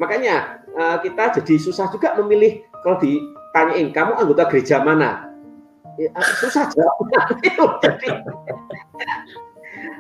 Makanya 0.02 0.66
eh, 0.74 0.98
kita 1.06 1.38
jadi 1.38 1.56
susah 1.62 1.88
juga 1.94 2.18
memilih 2.18 2.66
kalau 2.82 2.98
ditanyain 2.98 3.94
kamu 3.94 4.18
anggota 4.18 4.50
gereja 4.50 4.82
mana 4.82 5.33
ya, 6.00 6.10
susah 6.42 6.70
jawabnya 6.74 7.20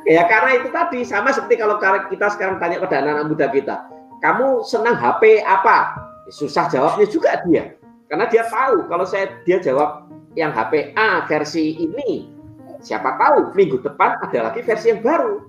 ya 0.08 0.22
karena 0.28 0.52
itu 0.62 0.68
tadi 0.72 1.00
sama 1.04 1.30
seperti 1.32 1.60
kalau 1.60 1.78
kita 1.82 2.28
sekarang 2.34 2.58
tanya 2.58 2.80
pada 2.82 3.02
anak-anak 3.04 3.26
muda 3.30 3.48
kita 3.52 3.76
kamu 4.24 4.64
senang 4.64 4.96
HP 4.96 5.44
apa? 5.44 6.00
Ya, 6.24 6.32
susah 6.32 6.72
jawabnya 6.72 7.04
juga 7.12 7.44
dia. 7.44 7.76
Karena 8.08 8.24
dia 8.32 8.48
tahu 8.48 8.88
kalau 8.88 9.04
saya 9.04 9.36
dia 9.44 9.60
jawab 9.60 10.08
yang 10.40 10.56
HP 10.56 10.96
A 10.96 11.28
versi 11.28 11.76
ini. 11.76 12.32
Siapa 12.80 13.20
tahu 13.20 13.52
minggu 13.52 13.84
depan 13.84 14.24
ada 14.24 14.48
lagi 14.48 14.64
versi 14.64 14.96
yang 14.96 15.04
baru. 15.04 15.44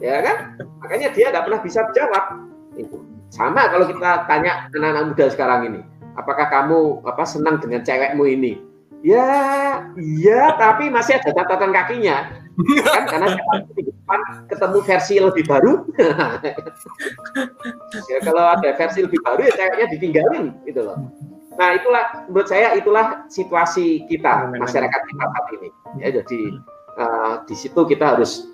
Ya 0.00 0.24
kan? 0.24 0.56
Makanya 0.80 1.12
dia 1.12 1.28
tidak 1.28 1.44
pernah 1.44 1.60
bisa 1.60 1.84
jawab. 1.92 2.24
Itu. 2.80 3.04
Sama 3.28 3.68
kalau 3.68 3.84
kita 3.84 4.24
tanya 4.24 4.72
anak-anak 4.72 5.12
muda 5.12 5.26
sekarang 5.28 5.60
ini 5.68 5.80
apakah 6.16 6.48
kamu 6.48 7.04
apa 7.04 7.24
senang 7.28 7.60
dengan 7.60 7.84
cewekmu 7.84 8.24
ini 8.24 8.56
Ya, 9.06 9.30
iya, 9.94 10.58
tapi 10.58 10.90
masih 10.90 11.22
ada 11.22 11.30
catatan 11.30 11.70
kakinya. 11.70 12.42
Kan 12.82 13.04
karena 13.06 13.38
di 13.78 13.86
depan 13.86 14.20
ketemu 14.50 14.78
versi 14.82 15.14
lebih 15.22 15.46
baru. 15.46 15.86
ya 18.10 18.18
kalau 18.26 18.50
ada 18.50 18.74
versi 18.74 19.06
lebih 19.06 19.22
baru 19.22 19.46
ya 19.46 19.52
ceweknya 19.54 19.86
ditinggalin 19.94 20.44
gitu 20.66 20.82
loh. 20.82 20.98
Nah, 21.54 21.78
itulah 21.78 22.26
menurut 22.26 22.50
saya 22.50 22.74
itulah 22.74 23.30
situasi 23.30 24.10
kita 24.10 24.50
masyarakat 24.58 25.00
kita 25.06 25.24
saat 25.30 25.46
ini. 25.54 25.68
Ya, 26.02 26.08
jadi 26.10 26.40
uh, 26.98 27.46
di 27.46 27.54
situ 27.54 27.86
kita 27.86 28.18
harus 28.18 28.50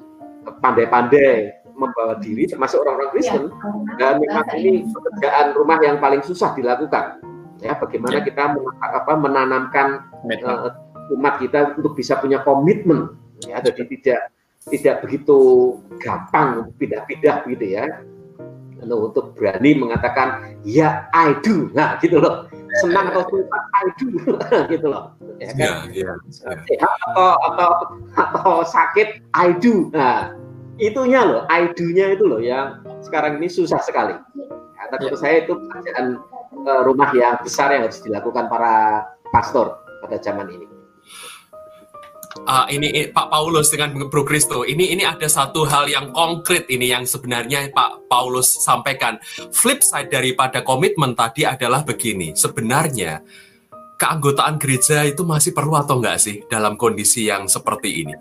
pandai-pandai 0.61 1.65
membawa 1.73 2.21
diri 2.21 2.45
termasuk 2.45 2.85
orang-orang 2.85 3.11
Kristen 3.17 3.49
dan 3.97 4.21
memang 4.21 4.45
ini 4.53 4.85
pekerjaan 4.85 5.57
rumah 5.57 5.81
yang 5.81 5.97
paling 5.97 6.21
susah 6.21 6.53
dilakukan 6.53 7.32
ya 7.63 7.79
bagaimana 7.79 8.19
ya. 8.21 8.25
kita 8.27 8.43
apa 8.83 9.13
menanamkan 9.15 10.03
uh, 10.43 10.75
umat 11.15 11.39
kita 11.39 11.79
untuk 11.79 11.95
bisa 11.95 12.19
punya 12.19 12.43
komitmen. 12.43 13.15
Ya 13.47 13.63
jadi 13.63 13.83
tidak 13.87 14.21
tidak 14.71 14.95
begitu 15.03 15.39
gampang 15.99 16.67
untuk 16.67 16.75
pindah-pindah 16.83 17.47
gitu 17.47 17.67
ya. 17.67 18.03
Untuk 18.83 19.39
berani 19.39 19.79
mengatakan 19.79 20.59
ya 20.67 21.07
I 21.15 21.39
do. 21.47 21.71
Nah 21.71 22.03
gitu 22.03 22.19
loh. 22.19 22.51
Senang 22.83 23.15
atau 23.15 23.23
suka 23.31 23.59
I 23.79 23.87
do. 24.01 24.07
Gitu 24.73 24.87
loh. 24.89 25.13
Ya 25.37 25.53
kan? 25.53 25.93
Yeah, 25.93 26.17
yeah. 26.73 26.81
atau 26.81 27.37
atau 27.53 27.71
atau 28.17 28.55
sakit 28.65 29.23
I 29.37 29.55
do. 29.61 29.93
Nah 29.93 30.35
itunya 30.81 31.21
loh 31.23 31.45
I 31.47 31.71
do-nya 31.77 32.17
itu 32.17 32.25
loh 32.25 32.41
yang 32.41 32.81
sekarang 33.05 33.39
ini 33.39 33.47
susah 33.47 33.79
sekali. 33.85 34.17
Ya, 34.75 34.83
tapi 34.91 35.07
menurut 35.07 35.21
saya 35.21 35.47
itu 35.47 35.53
pekerjaan 35.55 36.19
rumah 36.61 37.11
yang 37.17 37.41
besar 37.41 37.73
yang 37.73 37.89
harus 37.89 38.01
dilakukan 38.05 38.47
para 38.47 39.07
pastor 39.33 39.81
pada 40.05 40.21
zaman 40.21 40.49
ini. 40.53 40.67
Uh, 42.43 42.65
ini, 42.73 42.89
ini 42.89 43.03
Pak 43.13 43.29
Paulus 43.29 43.69
dengan 43.69 44.09
Bro 44.09 44.25
Kristo. 44.25 44.65
Ini 44.65 44.97
ini 44.97 45.05
ada 45.05 45.29
satu 45.29 45.69
hal 45.69 45.87
yang 45.87 46.17
konkret 46.17 46.65
ini 46.73 46.89
yang 46.89 47.05
sebenarnya 47.05 47.69
Pak 47.71 48.09
Paulus 48.09 48.49
sampaikan. 48.65 49.21
Flip 49.53 49.85
side 49.85 50.09
daripada 50.09 50.65
komitmen 50.65 51.13
tadi 51.13 51.45
adalah 51.45 51.85
begini. 51.85 52.33
Sebenarnya 52.33 53.21
keanggotaan 54.01 54.57
gereja 54.57 55.05
itu 55.05 55.23
masih 55.29 55.53
perlu 55.53 55.77
atau 55.77 56.01
enggak 56.01 56.19
sih 56.19 56.41
dalam 56.49 56.81
kondisi 56.81 57.29
yang 57.29 57.47
seperti 57.47 58.01
ini? 58.01 58.15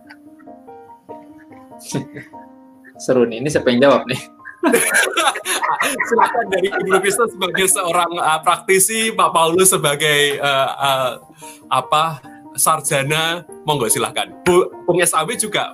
Seru 3.00 3.24
nih. 3.26 3.42
Ini 3.42 3.48
siapa 3.48 3.72
yang 3.72 3.90
jawab 3.90 4.06
nih 4.12 4.41
silakan 6.10 6.46
dari 6.54 6.68
Bro 6.70 7.02
Kristo 7.02 7.26
sebagai 7.26 7.66
seorang 7.66 8.12
uh, 8.18 8.40
praktisi 8.46 9.10
Pak 9.14 9.30
Paulus 9.34 9.74
sebagai 9.74 10.38
uh, 10.38 10.70
uh, 10.78 11.12
apa 11.72 12.22
sarjana, 12.56 13.48
monggo 13.64 13.88
silahkan. 13.88 14.30
Bu, 14.44 14.68
Bung 14.86 15.00
SAW 15.02 15.28
juga. 15.40 15.74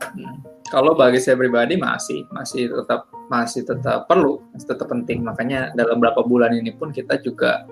Hmm. 0.00 0.44
Kalau 0.66 0.98
bagi 0.98 1.22
saya 1.22 1.38
pribadi 1.38 1.78
masih 1.78 2.26
masih 2.34 2.66
tetap 2.66 3.06
masih 3.30 3.62
tetap 3.62 4.10
perlu, 4.10 4.42
masih 4.50 4.66
tetap 4.74 4.90
penting. 4.90 5.22
Makanya 5.22 5.70
dalam 5.78 6.02
beberapa 6.02 6.26
bulan 6.26 6.52
ini 6.58 6.74
pun 6.74 6.90
kita 6.90 7.22
juga 7.22 7.64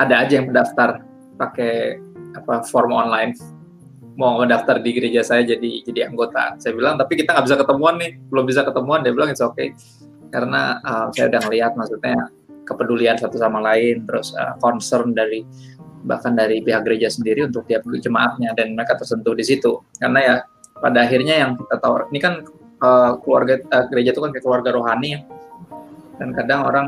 ada 0.00 0.24
aja 0.24 0.40
yang 0.40 0.48
mendaftar 0.50 1.04
pakai 1.36 2.00
apa 2.34 2.66
form 2.66 2.90
online 2.90 3.36
mau 4.14 4.38
mendaftar 4.38 4.78
di 4.78 4.90
gereja 4.94 5.26
saya 5.26 5.42
jadi 5.42 5.82
jadi 5.86 6.10
anggota. 6.10 6.54
Saya 6.62 6.72
bilang 6.74 6.94
tapi 6.98 7.18
kita 7.18 7.34
nggak 7.34 7.46
bisa 7.46 7.56
ketemuan 7.58 7.94
nih, 7.98 8.10
belum 8.30 8.44
bisa 8.46 8.62
ketemuan. 8.62 9.02
Dia 9.02 9.12
bilang 9.12 9.30
it's 9.30 9.42
okay. 9.42 9.74
Karena 10.30 10.78
uh, 10.82 11.06
saya 11.14 11.30
udah 11.30 11.40
ngelihat 11.46 11.72
maksudnya 11.78 12.16
kepedulian 12.64 13.16
satu 13.18 13.36
sama 13.38 13.62
lain, 13.62 14.06
terus 14.06 14.34
uh, 14.34 14.54
concern 14.58 15.14
dari 15.14 15.46
bahkan 16.04 16.36
dari 16.36 16.60
pihak 16.60 16.84
gereja 16.84 17.08
sendiri 17.08 17.48
untuk 17.48 17.64
tiap 17.64 17.82
jemaatnya 17.88 18.52
dan 18.52 18.76
mereka 18.76 18.98
tersentuh 18.98 19.32
di 19.32 19.44
situ. 19.46 19.80
Karena 19.98 20.20
ya 20.20 20.34
pada 20.78 21.06
akhirnya 21.06 21.34
yang 21.44 21.50
kita 21.56 21.80
tahu 21.80 22.10
ini 22.12 22.20
kan 22.20 22.44
uh, 22.84 23.16
keluarga 23.24 23.62
uh, 23.72 23.84
gereja 23.88 24.12
itu 24.12 24.20
kan 24.20 24.30
kayak 24.30 24.44
keluarga 24.44 24.70
rohani. 24.74 25.10
Ya 25.16 25.20
dan 26.18 26.30
kadang 26.34 26.60
orang 26.66 26.86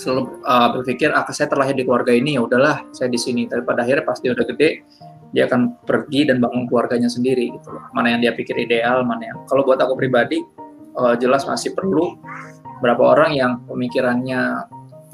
selalu 0.00 0.40
uh, 0.44 0.68
berpikir 0.76 1.12
ah 1.12 1.24
saya 1.28 1.48
terlahir 1.52 1.76
di 1.76 1.84
keluarga 1.84 2.12
ini 2.12 2.36
ya 2.36 2.44
udahlah 2.44 2.88
saya 2.92 3.08
di 3.12 3.20
sini. 3.20 3.48
Tapi 3.48 3.64
pada 3.64 3.84
akhirnya 3.84 4.04
pasti 4.04 4.32
udah 4.32 4.44
gede 4.44 4.84
dia 5.30 5.46
akan 5.46 5.78
pergi 5.86 6.26
dan 6.26 6.42
bangun 6.42 6.66
keluarganya 6.66 7.06
sendiri 7.06 7.54
gitu 7.54 7.70
loh 7.70 7.86
mana 7.94 8.14
yang 8.14 8.20
dia 8.22 8.32
pikir 8.34 8.54
ideal 8.58 9.06
mana 9.06 9.30
yang 9.30 9.38
kalau 9.46 9.62
buat 9.62 9.78
aku 9.78 9.94
pribadi 9.94 10.42
uh, 10.98 11.14
jelas 11.18 11.46
masih 11.46 11.74
perlu 11.74 12.18
berapa 12.80 13.02
orang 13.14 13.36
yang 13.36 13.52
pemikirannya 13.68 14.66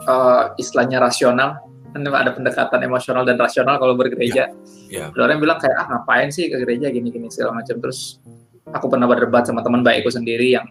uh, 0.06 0.54
istilahnya 0.56 1.02
rasional 1.02 1.60
kan 1.96 2.04
ada 2.12 2.32
pendekatan 2.36 2.80
emosional 2.84 3.24
dan 3.24 3.40
rasional 3.40 3.80
kalau 3.80 3.96
bergereja. 3.96 4.52
Yeah. 4.92 5.08
Yeah. 5.08 5.24
Orang 5.24 5.40
bilang 5.40 5.56
kayak 5.56 5.80
ah 5.80 5.86
ngapain 5.88 6.28
sih 6.28 6.52
ke 6.52 6.60
gereja 6.60 6.92
gini-gini 6.92 7.32
segala 7.32 7.56
macam. 7.56 7.80
Terus 7.80 8.20
aku 8.68 8.92
pernah 8.92 9.08
berdebat 9.08 9.48
sama 9.48 9.64
teman 9.64 9.80
baikku 9.80 10.12
sendiri 10.12 10.52
yang 10.52 10.68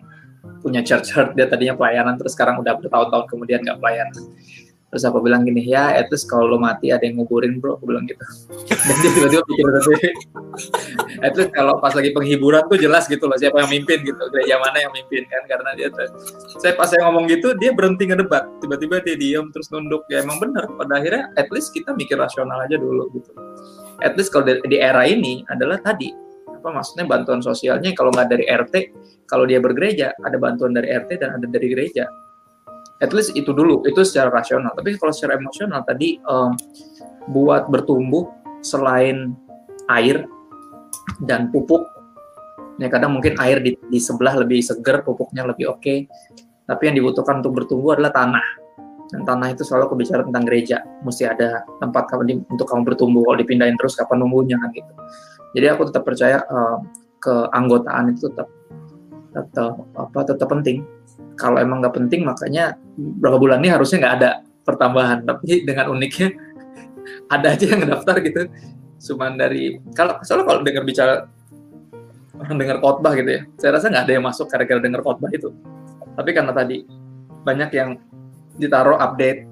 punya 0.62 0.82
church 0.82 1.14
hurt 1.14 1.38
dia 1.38 1.46
tadinya 1.46 1.78
pelayanan 1.78 2.18
terus 2.18 2.34
sekarang 2.34 2.58
udah 2.58 2.74
bertahun-tahun 2.82 3.26
kemudian 3.30 3.62
nggak 3.62 3.78
pelayanan 3.78 4.24
terus 4.96 5.12
aku 5.12 5.20
bilang 5.20 5.44
gini 5.44 5.60
ya 5.60 5.92
at 5.92 6.08
least 6.08 6.32
kalau 6.32 6.48
lo 6.48 6.56
mati 6.56 6.88
ada 6.88 7.04
yang 7.04 7.20
nguburin 7.20 7.60
bro. 7.60 7.76
Aku 7.76 7.84
bilang 7.84 8.08
gitu. 8.08 8.24
Dan 8.88 8.96
dia 9.04 9.12
tiba-tiba 9.12 9.44
pikir 9.44 9.66
tapi 9.68 9.94
at 11.20 11.36
least 11.36 11.52
kalau 11.52 11.76
pas 11.84 11.92
lagi 11.92 12.16
penghiburan 12.16 12.64
tuh 12.72 12.80
jelas 12.80 13.04
gitu 13.12 13.28
loh 13.28 13.36
siapa 13.36 13.60
yang 13.60 13.76
mimpin 13.76 14.08
gitu. 14.08 14.24
Gereja 14.32 14.56
mana 14.56 14.88
yang 14.88 14.96
mimpin 14.96 15.28
kan? 15.28 15.44
Karena 15.52 15.76
dia 15.76 15.92
tuh 15.92 16.08
saya 16.64 16.80
pas 16.80 16.88
saya 16.88 17.04
ngomong 17.12 17.28
gitu 17.28 17.52
dia 17.60 17.76
berhenti 17.76 18.08
ngedebat. 18.08 18.48
Tiba-tiba 18.64 19.04
dia 19.04 19.20
diem 19.20 19.52
terus 19.52 19.68
nunduk. 19.68 20.08
Ya 20.08 20.24
emang 20.24 20.40
bener. 20.40 20.64
Pada 20.80 20.96
akhirnya 20.96 21.28
at 21.36 21.52
least 21.52 21.76
kita 21.76 21.92
mikir 21.92 22.16
rasional 22.16 22.64
aja 22.64 22.80
dulu 22.80 23.12
gitu. 23.20 23.36
At 24.00 24.16
least 24.16 24.32
kalau 24.32 24.48
di, 24.48 24.80
era 24.80 25.04
ini 25.04 25.44
adalah 25.52 25.84
tadi. 25.84 26.16
Apa 26.56 26.72
maksudnya 26.72 27.04
bantuan 27.04 27.44
sosialnya? 27.44 27.92
Kalau 27.92 28.16
nggak 28.16 28.32
dari 28.32 28.48
RT 28.48 28.76
kalau 29.28 29.44
dia 29.44 29.60
bergereja 29.60 30.16
ada 30.24 30.40
bantuan 30.40 30.72
dari 30.72 30.88
RT 30.88 31.20
dan 31.20 31.36
ada 31.36 31.46
dari 31.52 31.68
gereja 31.68 32.08
at 33.04 33.12
least 33.12 33.36
itu 33.36 33.52
dulu 33.52 33.84
itu 33.84 34.02
secara 34.08 34.32
rasional. 34.32 34.72
Tapi 34.72 34.96
kalau 34.96 35.12
secara 35.12 35.36
emosional 35.36 35.84
tadi 35.84 36.20
um, 36.24 36.56
buat 37.32 37.68
bertumbuh 37.68 38.30
selain 38.64 39.36
air 39.92 40.26
dan 41.26 41.54
pupuk 41.54 41.86
ya 42.82 42.92
kadang 42.92 43.16
mungkin 43.16 43.40
air 43.40 43.62
di, 43.64 43.78
di 43.88 44.00
sebelah 44.02 44.36
lebih 44.36 44.60
seger 44.64 45.04
pupuknya 45.04 45.48
lebih 45.48 45.76
oke. 45.76 45.82
Okay. 45.82 46.00
tapi 46.66 46.90
yang 46.90 46.98
dibutuhkan 46.98 47.46
untuk 47.46 47.62
bertumbuh 47.62 47.94
adalah 47.94 48.10
tanah. 48.10 48.46
Dan 49.14 49.22
tanah 49.22 49.54
itu 49.54 49.62
selalu 49.62 49.94
kebicara 49.94 50.26
tentang 50.26 50.50
gereja. 50.50 50.82
Mesti 51.06 51.30
ada 51.30 51.62
tempat 51.78 52.10
kamu 52.10 52.50
untuk 52.50 52.66
kamu 52.66 52.90
bertumbuh. 52.90 53.22
Kalau 53.22 53.38
dipindahin 53.38 53.78
terus 53.78 53.94
kapan 53.94 54.26
numbuhnya 54.26 54.58
kan 54.58 54.74
gitu. 54.74 54.94
Jadi 55.54 55.66
aku 55.70 55.94
tetap 55.94 56.10
percaya 56.10 56.42
um, 56.50 56.90
keanggotaan 57.22 58.18
itu 58.18 58.34
tetap 58.34 58.50
tetap 59.30 59.78
apa 59.94 60.20
tetap 60.26 60.48
penting 60.50 60.82
kalau 61.36 61.60
emang 61.60 61.84
nggak 61.84 61.96
penting 61.96 62.24
makanya 62.24 62.80
berapa 62.96 63.36
bulan 63.36 63.60
ini 63.60 63.70
harusnya 63.72 63.98
nggak 64.02 64.16
ada 64.22 64.30
pertambahan. 64.64 65.28
Tapi 65.28 65.68
dengan 65.68 65.92
uniknya 65.92 66.34
ada 67.34 67.54
aja 67.54 67.66
yang 67.66 67.84
daftar 67.86 68.16
gitu. 68.24 68.48
Cuman 69.12 69.38
dari 69.38 69.78
kalau 69.94 70.18
soalnya 70.24 70.46
kalau 70.48 70.62
dengar 70.64 70.84
bicara 70.88 71.28
orang 72.36 72.58
dengar 72.60 72.78
khotbah 72.84 73.16
gitu 73.16 73.32
ya 73.32 73.42
saya 73.56 73.80
rasa 73.80 73.88
nggak 73.88 74.04
ada 74.12 74.14
yang 74.20 74.26
masuk 74.28 74.46
gara-gara 74.52 74.80
dengar 74.80 75.02
khotbah 75.04 75.30
itu. 75.32 75.52
Tapi 76.16 76.30
karena 76.32 76.52
tadi 76.56 76.88
banyak 77.46 77.70
yang 77.76 78.00
ditaruh 78.56 78.98
update 78.98 79.46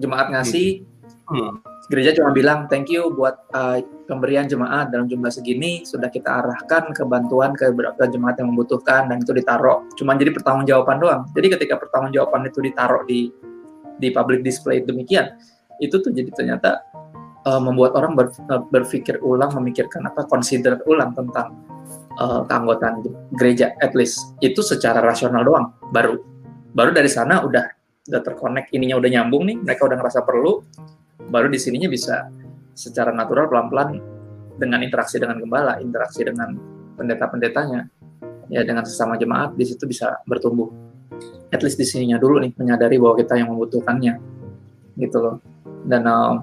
jemaat 0.00 0.32
ngasih 0.32 0.84
hmm. 1.28 1.60
gereja 1.92 2.16
cuma 2.16 2.32
bilang 2.32 2.66
thank 2.72 2.88
you 2.88 3.12
buat 3.12 3.36
uh, 3.52 3.80
pemberian 4.06 4.46
jemaat 4.46 4.94
dalam 4.94 5.10
jumlah 5.10 5.28
segini 5.28 5.82
sudah 5.82 6.08
kita 6.08 6.40
arahkan 6.42 6.94
ke 6.94 7.02
bantuan 7.04 7.52
ke 7.52 7.68
beberapa 7.74 8.06
jemaat 8.06 8.38
yang 8.38 8.54
membutuhkan 8.54 9.10
dan 9.10 9.20
itu 9.20 9.34
ditaruh. 9.34 9.84
Cuma 9.98 10.14
jadi 10.14 10.30
pertanggungjawaban 10.32 10.96
doang. 11.02 11.22
Jadi 11.34 11.46
ketika 11.58 11.74
pertanggungjawaban 11.76 12.48
itu 12.48 12.58
ditaruh 12.62 13.02
di 13.04 13.28
di 13.96 14.08
public 14.12 14.44
display 14.44 14.84
demikian 14.84 15.34
itu 15.80 16.00
tuh 16.00 16.12
jadi 16.12 16.28
ternyata 16.32 16.84
uh, 17.44 17.60
membuat 17.60 17.96
orang 17.96 18.16
ber, 18.16 18.32
uh, 18.48 18.62
berpikir 18.72 19.20
ulang 19.20 19.52
memikirkan 19.58 20.08
apa 20.08 20.24
consider 20.24 20.80
ulang 20.88 21.12
tentang 21.12 21.52
uh, 22.16 22.46
keanggotaan 22.48 23.04
gereja 23.36 23.76
at 23.84 23.92
least. 23.92 24.32
Itu 24.40 24.64
secara 24.64 25.02
rasional 25.04 25.44
doang 25.44 25.74
baru. 25.92 26.16
Baru 26.72 26.92
dari 26.92 27.08
sana 27.08 27.44
udah 27.44 27.76
udah 28.06 28.20
terkonek 28.22 28.70
ininya 28.70 29.02
udah 29.02 29.10
nyambung 29.10 29.50
nih 29.50 29.56
mereka 29.58 29.90
udah 29.90 29.98
ngerasa 29.98 30.22
perlu 30.22 30.62
baru 31.26 31.50
di 31.50 31.58
sininya 31.58 31.90
bisa 31.90 32.30
secara 32.76 33.08
natural 33.10 33.48
pelan-pelan 33.48 33.96
dengan 34.60 34.84
interaksi 34.84 35.16
dengan 35.16 35.40
gembala, 35.40 35.80
interaksi 35.80 36.20
dengan 36.22 36.52
pendeta-pendetanya, 36.96 37.80
ya 38.52 38.60
dengan 38.68 38.84
sesama 38.84 39.16
jemaat 39.16 39.56
di 39.56 39.64
situ 39.64 39.88
bisa 39.88 40.20
bertumbuh. 40.28 40.68
At 41.48 41.64
least 41.64 41.80
di 41.80 41.88
sininya 41.88 42.20
dulu 42.20 42.44
nih 42.44 42.52
menyadari 42.60 43.00
bahwa 43.00 43.16
kita 43.16 43.40
yang 43.40 43.48
membutuhkannya, 43.56 44.14
gitu 45.00 45.18
loh. 45.20 45.36
Dan 45.88 46.04
uh, 46.04 46.36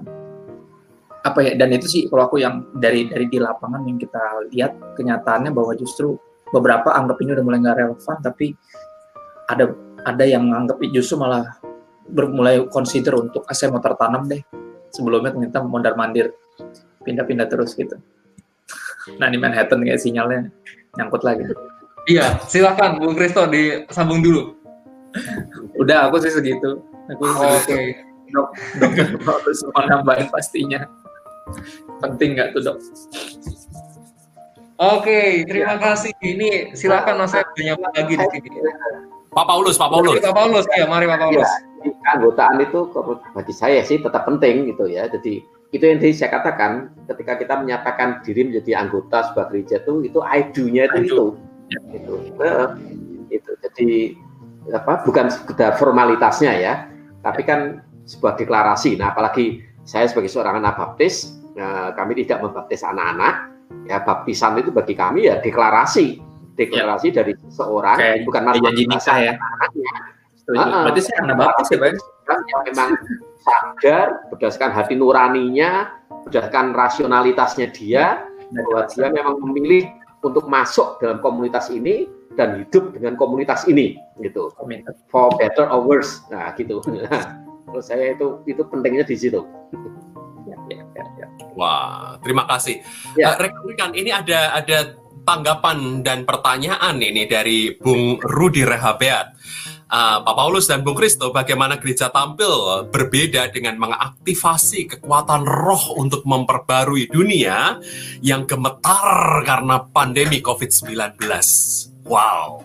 apa 1.22 1.38
ya? 1.46 1.52
Dan 1.54 1.70
itu 1.70 1.86
sih 1.86 2.02
kalau 2.10 2.26
aku 2.26 2.42
yang 2.42 2.66
dari 2.74 3.06
dari 3.06 3.30
di 3.30 3.38
lapangan 3.38 3.86
yang 3.86 3.98
kita 3.98 4.50
lihat 4.50 4.98
kenyataannya 4.98 5.54
bahwa 5.54 5.78
justru 5.78 6.18
beberapa 6.50 6.90
anggap 6.94 7.18
ini 7.22 7.30
udah 7.38 7.44
mulai 7.46 7.58
nggak 7.62 7.78
relevan, 7.78 8.16
tapi 8.22 8.46
ada 9.46 9.70
ada 10.02 10.24
yang 10.26 10.50
anggap 10.50 10.82
justru 10.90 11.20
malah 11.20 11.46
bermulai 12.04 12.64
consider 12.68 13.16
untuk 13.16 13.46
ah, 13.48 13.56
saya 13.56 13.72
mau 13.72 13.80
tertanam 13.80 14.28
deh 14.28 14.63
sebelumnya 14.94 15.34
ternyata 15.34 15.58
mondar 15.66 15.98
mandir 15.98 16.30
pindah-pindah 17.02 17.50
terus 17.50 17.74
gitu 17.74 17.98
nah 19.18 19.28
di 19.28 19.36
Manhattan 19.36 19.82
kayak 19.82 20.00
sinyalnya 20.00 20.48
nyangkut 20.96 21.26
lagi 21.26 21.44
iya 22.06 22.38
silakan 22.46 23.02
Bung 23.02 23.18
Kristo 23.18 23.44
disambung 23.50 24.22
dulu 24.22 24.54
udah 25.82 26.08
aku 26.08 26.22
sih 26.22 26.32
segitu 26.32 26.80
aku 27.10 27.22
oh, 27.26 27.58
oke 27.58 27.66
okay. 27.66 28.00
dok 28.32 28.48
dokter 28.80 29.06
harus 29.18 29.56
semua 29.60 29.82
nambahin 29.90 30.30
pastinya 30.30 30.86
penting 32.00 32.38
nggak 32.38 32.54
tuh 32.54 32.62
dok 32.62 32.78
Oke, 34.74 35.46
terima 35.46 35.78
ya. 35.78 35.94
kasih. 35.94 36.10
Ini 36.18 36.74
silakan 36.74 37.22
Mas 37.22 37.30
saya 37.30 37.46
banyak 37.46 37.78
lagi 37.78 38.14
di 38.18 38.26
sini. 38.26 38.58
Pak 39.30 39.46
Paulus, 39.46 39.78
Pak 39.78 39.86
Paulus. 39.86 40.18
Pak 40.18 40.34
Paulus, 40.34 40.66
ya, 40.74 40.90
mari 40.90 41.06
Pak 41.06 41.22
Paulus. 41.22 41.46
Ya 41.46 41.73
keanggotaan 41.92 42.56
itu 42.64 42.88
bagi 43.36 43.54
saya 43.54 43.80
sih 43.84 44.00
tetap 44.00 44.24
penting 44.24 44.70
gitu 44.72 44.88
ya. 44.88 45.10
Jadi 45.10 45.44
itu 45.74 45.84
yang 45.84 45.98
tadi 45.98 46.14
saya 46.14 46.30
katakan 46.38 46.94
ketika 47.10 47.34
kita 47.34 47.54
menyatakan 47.58 48.22
diri 48.22 48.46
menjadi 48.46 48.78
anggota 48.78 49.26
sebuah 49.26 49.50
gereja 49.50 49.82
itu 49.82 50.06
itu 50.06 50.18
I 50.22 50.46
itu 50.48 50.62
itu. 50.70 51.24
Itu. 51.90 52.14
itu. 53.28 53.50
Jadi 53.58 53.90
apa 54.70 55.02
bukan 55.02 55.28
sekedar 55.28 55.76
formalitasnya 55.76 56.52
ya, 56.56 56.74
tapi 57.20 57.42
kan 57.42 57.84
sebuah 58.06 58.38
deklarasi. 58.38 58.96
Nah, 58.96 59.12
apalagi 59.12 59.60
saya 59.84 60.08
sebagai 60.08 60.30
seorang 60.32 60.62
anak 60.62 60.78
baptis, 60.78 61.36
eh, 61.58 61.90
kami 61.92 62.22
tidak 62.24 62.46
membaptis 62.48 62.80
anak-anak. 62.86 63.52
Ya, 63.84 64.00
baptisan 64.00 64.56
itu 64.60 64.70
bagi 64.70 64.94
kami 64.94 65.26
ya 65.26 65.40
deklarasi, 65.42 66.22
deklarasi 66.54 67.10
ya. 67.10 67.14
dari 67.20 67.32
seorang, 67.50 67.96
Kayak 67.98 68.24
bukan 68.28 68.42
janji 68.60 68.84
nikah 68.86 69.18
ya. 69.18 69.32
Uh, 70.44 70.84
Berarti 70.88 71.00
saya 71.08 71.18
anak 71.24 71.36
baptis 71.40 71.68
ya, 71.72 71.78
Pak? 71.80 71.88
Yang 72.28 72.62
memang 72.72 72.90
sadar 73.40 74.06
berdasarkan 74.28 74.70
hati 74.76 74.94
nuraninya, 74.96 75.92
berdasarkan 76.28 76.76
rasionalitasnya 76.76 77.72
dia, 77.72 78.28
bahwa 78.52 78.84
dia 78.88 79.08
memang 79.08 79.36
memilih 79.40 79.88
untuk 80.24 80.48
masuk 80.48 81.00
dalam 81.00 81.20
komunitas 81.20 81.68
ini 81.68 82.08
dan 82.36 82.64
hidup 82.64 82.92
dengan 82.96 83.16
komunitas 83.16 83.64
ini 83.68 83.96
gitu. 84.20 84.52
For 85.08 85.32
better 85.36 85.68
or 85.68 85.84
worse. 85.84 86.24
Nah 86.28 86.52
gitu. 86.56 86.80
Terus 87.74 87.84
saya 87.84 88.12
itu 88.12 88.40
itu 88.44 88.62
pentingnya 88.68 89.04
di 89.04 89.16
situ. 89.16 89.40
Ya, 90.44 90.56
ya, 90.70 90.82
ya, 90.94 91.04
ya. 91.24 91.26
wah 91.56 92.16
terima 92.20 92.44
kasih. 92.48 92.84
Ya. 93.16 93.34
uh, 93.34 93.36
rekan-rekan 93.40 93.92
ini 93.96 94.10
ada 94.12 94.60
ada 94.60 94.78
tanggapan 95.24 96.04
dan 96.04 96.28
pertanyaan 96.28 97.00
ini 97.00 97.24
dari 97.24 97.72
Bung 97.80 98.20
Rudi 98.20 98.62
Rehabeat 98.62 99.32
uh, 99.90 100.18
Pak 100.22 100.34
Paulus 100.34 100.68
dan 100.68 100.84
Bung 100.84 100.96
Kristo 100.96 101.32
bagaimana 101.34 101.76
gereja 101.80 102.08
tampil 102.08 102.86
berbeda 102.88 103.50
dengan 103.52 103.76
mengaktifasi 103.80 104.86
kekuatan 104.96 105.44
roh 105.44 105.96
untuk 105.98 106.22
memperbarui 106.24 107.08
dunia 107.10 107.80
yang 108.24 108.46
gemetar 108.48 109.42
karena 109.44 109.84
pandemi 109.90 110.40
COVID-19. 110.40 111.18
Wow. 112.04 112.64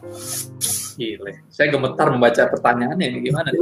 Gile. 1.00 1.48
Saya 1.48 1.72
gemetar 1.72 2.12
membaca 2.12 2.44
pertanyaannya 2.52 3.06
ini 3.08 3.20
gimana? 3.24 3.50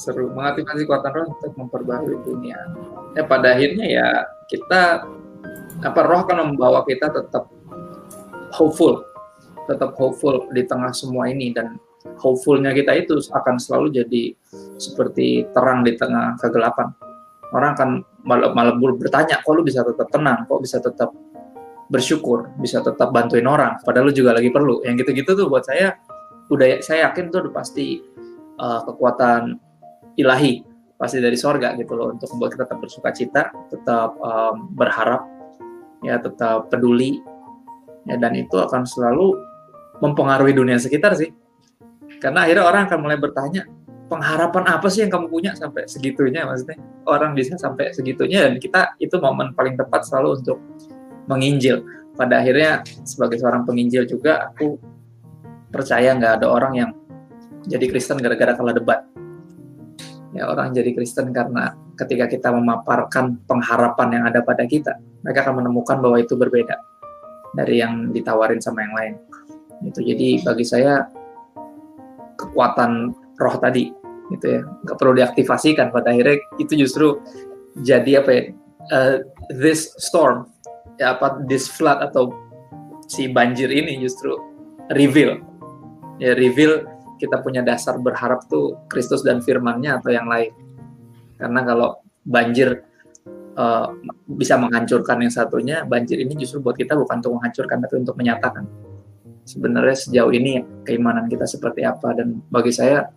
Seru 0.00 0.32
mengaktifasi 0.32 0.84
kekuatan 0.84 1.12
roh 1.12 1.26
untuk 1.36 1.52
memperbarui 1.56 2.16
dunia. 2.24 2.56
Ya 3.16 3.24
pada 3.24 3.56
akhirnya 3.56 3.86
ya 3.88 4.08
kita 4.52 5.08
apa 5.80 6.00
roh 6.04 6.20
akan 6.28 6.52
membawa 6.52 6.84
kita 6.84 7.08
tetap 7.08 7.48
hopeful 8.52 9.09
tetap 9.68 9.96
hopeful 9.98 10.48
di 10.54 10.64
tengah 10.64 10.92
semua 10.94 11.28
ini 11.28 11.52
dan 11.52 11.76
hopefulnya 12.16 12.72
kita 12.72 13.04
itu 13.04 13.20
akan 13.20 13.60
selalu 13.60 14.00
jadi 14.02 14.22
seperti 14.80 15.48
terang 15.52 15.84
di 15.84 15.96
tengah 15.96 16.36
kegelapan. 16.40 16.92
Orang 17.50 17.74
akan 17.74 17.90
malah, 18.22 18.54
malah 18.54 18.74
bertanya, 18.78 19.42
kok 19.42 19.52
lu 19.52 19.66
bisa 19.66 19.82
tetap 19.82 20.06
tenang, 20.08 20.46
kok 20.46 20.60
bisa 20.62 20.78
tetap 20.78 21.10
bersyukur, 21.90 22.46
bisa 22.62 22.78
tetap 22.78 23.10
bantuin 23.10 23.44
orang, 23.50 23.74
padahal 23.82 24.08
lu 24.08 24.14
juga 24.14 24.38
lagi 24.38 24.54
perlu. 24.54 24.86
Yang 24.86 25.02
gitu-gitu 25.04 25.34
tuh 25.34 25.46
buat 25.50 25.66
saya, 25.66 25.98
udah 26.46 26.78
saya 26.78 27.10
yakin 27.10 27.34
tuh 27.34 27.50
udah 27.50 27.52
pasti 27.52 27.98
uh, 28.62 28.86
kekuatan 28.86 29.58
ilahi, 30.14 30.62
pasti 30.94 31.18
dari 31.18 31.34
sorga 31.34 31.74
gitu 31.74 31.98
loh, 31.98 32.14
untuk 32.14 32.30
membuat 32.38 32.54
kita 32.54 32.64
tetap 32.70 32.78
bersuka 32.78 33.10
cita, 33.10 33.42
tetap 33.74 34.14
um, 34.22 34.70
berharap, 34.78 35.26
ya 36.06 36.22
tetap 36.22 36.70
peduli, 36.70 37.18
ya 38.06 38.14
dan 38.14 38.38
itu 38.38 38.54
akan 38.54 38.86
selalu 38.86 39.34
mempengaruhi 40.00 40.56
dunia 40.56 40.80
sekitar 40.80 41.14
sih. 41.14 41.30
Karena 42.20 42.44
akhirnya 42.44 42.64
orang 42.68 42.82
akan 42.88 42.98
mulai 43.00 43.16
bertanya, 43.16 43.64
pengharapan 44.10 44.64
apa 44.76 44.86
sih 44.90 45.06
yang 45.06 45.12
kamu 45.12 45.30
punya 45.30 45.52
sampai 45.54 45.86
segitunya 45.86 46.44
maksudnya? 46.44 46.76
Orang 47.06 47.32
bisa 47.32 47.56
sampai 47.56 47.94
segitunya 47.94 48.44
dan 48.44 48.58
kita 48.58 48.98
itu 48.98 49.16
momen 49.22 49.54
paling 49.54 49.78
tepat 49.78 50.04
selalu 50.04 50.42
untuk 50.42 50.58
menginjil. 51.30 51.80
Pada 52.18 52.42
akhirnya 52.42 52.84
sebagai 53.06 53.40
seorang 53.40 53.64
penginjil 53.64 54.04
juga 54.04 54.50
aku 54.50 54.76
percaya 55.70 56.12
nggak 56.12 56.42
ada 56.42 56.46
orang 56.50 56.72
yang 56.74 56.90
jadi 57.64 57.86
Kristen 57.88 58.18
gara-gara 58.18 58.52
kalah 58.58 58.74
debat. 58.74 59.00
Ya 60.34 60.50
orang 60.50 60.74
jadi 60.74 60.90
Kristen 60.92 61.30
karena 61.30 61.74
ketika 61.96 62.26
kita 62.26 62.48
memaparkan 62.50 63.40
pengharapan 63.46 64.08
yang 64.20 64.24
ada 64.26 64.42
pada 64.42 64.66
kita, 64.66 64.98
mereka 65.22 65.46
akan 65.48 65.64
menemukan 65.64 65.96
bahwa 66.02 66.18
itu 66.18 66.34
berbeda 66.34 66.76
dari 67.54 67.82
yang 67.82 68.14
ditawarin 68.14 68.62
sama 68.62 68.86
yang 68.86 68.94
lain 68.94 69.14
gitu. 69.84 70.00
Jadi 70.04 70.44
bagi 70.44 70.66
saya 70.66 71.08
kekuatan 72.36 73.12
roh 73.40 73.56
tadi 73.60 73.92
gitu 74.30 74.46
ya 74.46 74.60
nggak 74.62 74.96
perlu 74.96 75.18
diaktifasikan 75.18 75.90
pada 75.90 76.14
akhirnya 76.14 76.38
itu 76.62 76.86
justru 76.86 77.18
jadi 77.82 78.22
apa 78.22 78.30
ya 78.30 78.42
uh, 78.94 79.16
this 79.50 79.90
storm 79.98 80.46
ya 81.02 81.18
apa 81.18 81.42
this 81.50 81.66
flood 81.66 81.98
atau 81.98 82.30
si 83.10 83.26
banjir 83.26 83.66
ini 83.68 83.98
justru 83.98 84.38
reveal. 84.94 85.42
Ya 86.22 86.36
reveal 86.36 86.86
kita 87.18 87.42
punya 87.42 87.60
dasar 87.60 87.98
berharap 87.98 88.46
tuh 88.46 88.78
Kristus 88.86 89.26
dan 89.26 89.42
firmannya 89.42 89.98
atau 89.98 90.10
yang 90.14 90.30
lain. 90.30 90.54
Karena 91.40 91.60
kalau 91.64 92.00
banjir 92.22 92.84
uh, 93.56 93.88
bisa 94.28 94.60
menghancurkan 94.60 95.24
yang 95.24 95.32
satunya 95.32 95.82
banjir 95.88 96.20
ini 96.20 96.36
justru 96.36 96.60
buat 96.60 96.76
kita 96.76 96.94
bukan 96.94 97.24
untuk 97.24 97.40
menghancurkan 97.40 97.76
tapi 97.82 97.94
untuk 98.04 98.16
menyatakan 98.20 98.68
sebenarnya 99.50 99.96
sejauh 99.98 100.30
ini 100.30 100.62
keimanan 100.86 101.26
kita 101.26 101.50
seperti 101.50 101.82
apa. 101.82 102.14
Dan 102.14 102.38
bagi 102.46 102.70
saya 102.70 103.10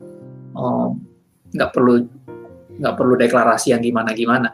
nggak 1.53 1.69
um, 1.69 1.73
perlu 1.73 2.01
nggak 2.73 2.95
perlu 2.97 3.13
deklarasi 3.13 3.69
yang 3.69 3.85
gimana 3.85 4.17
gimana 4.17 4.49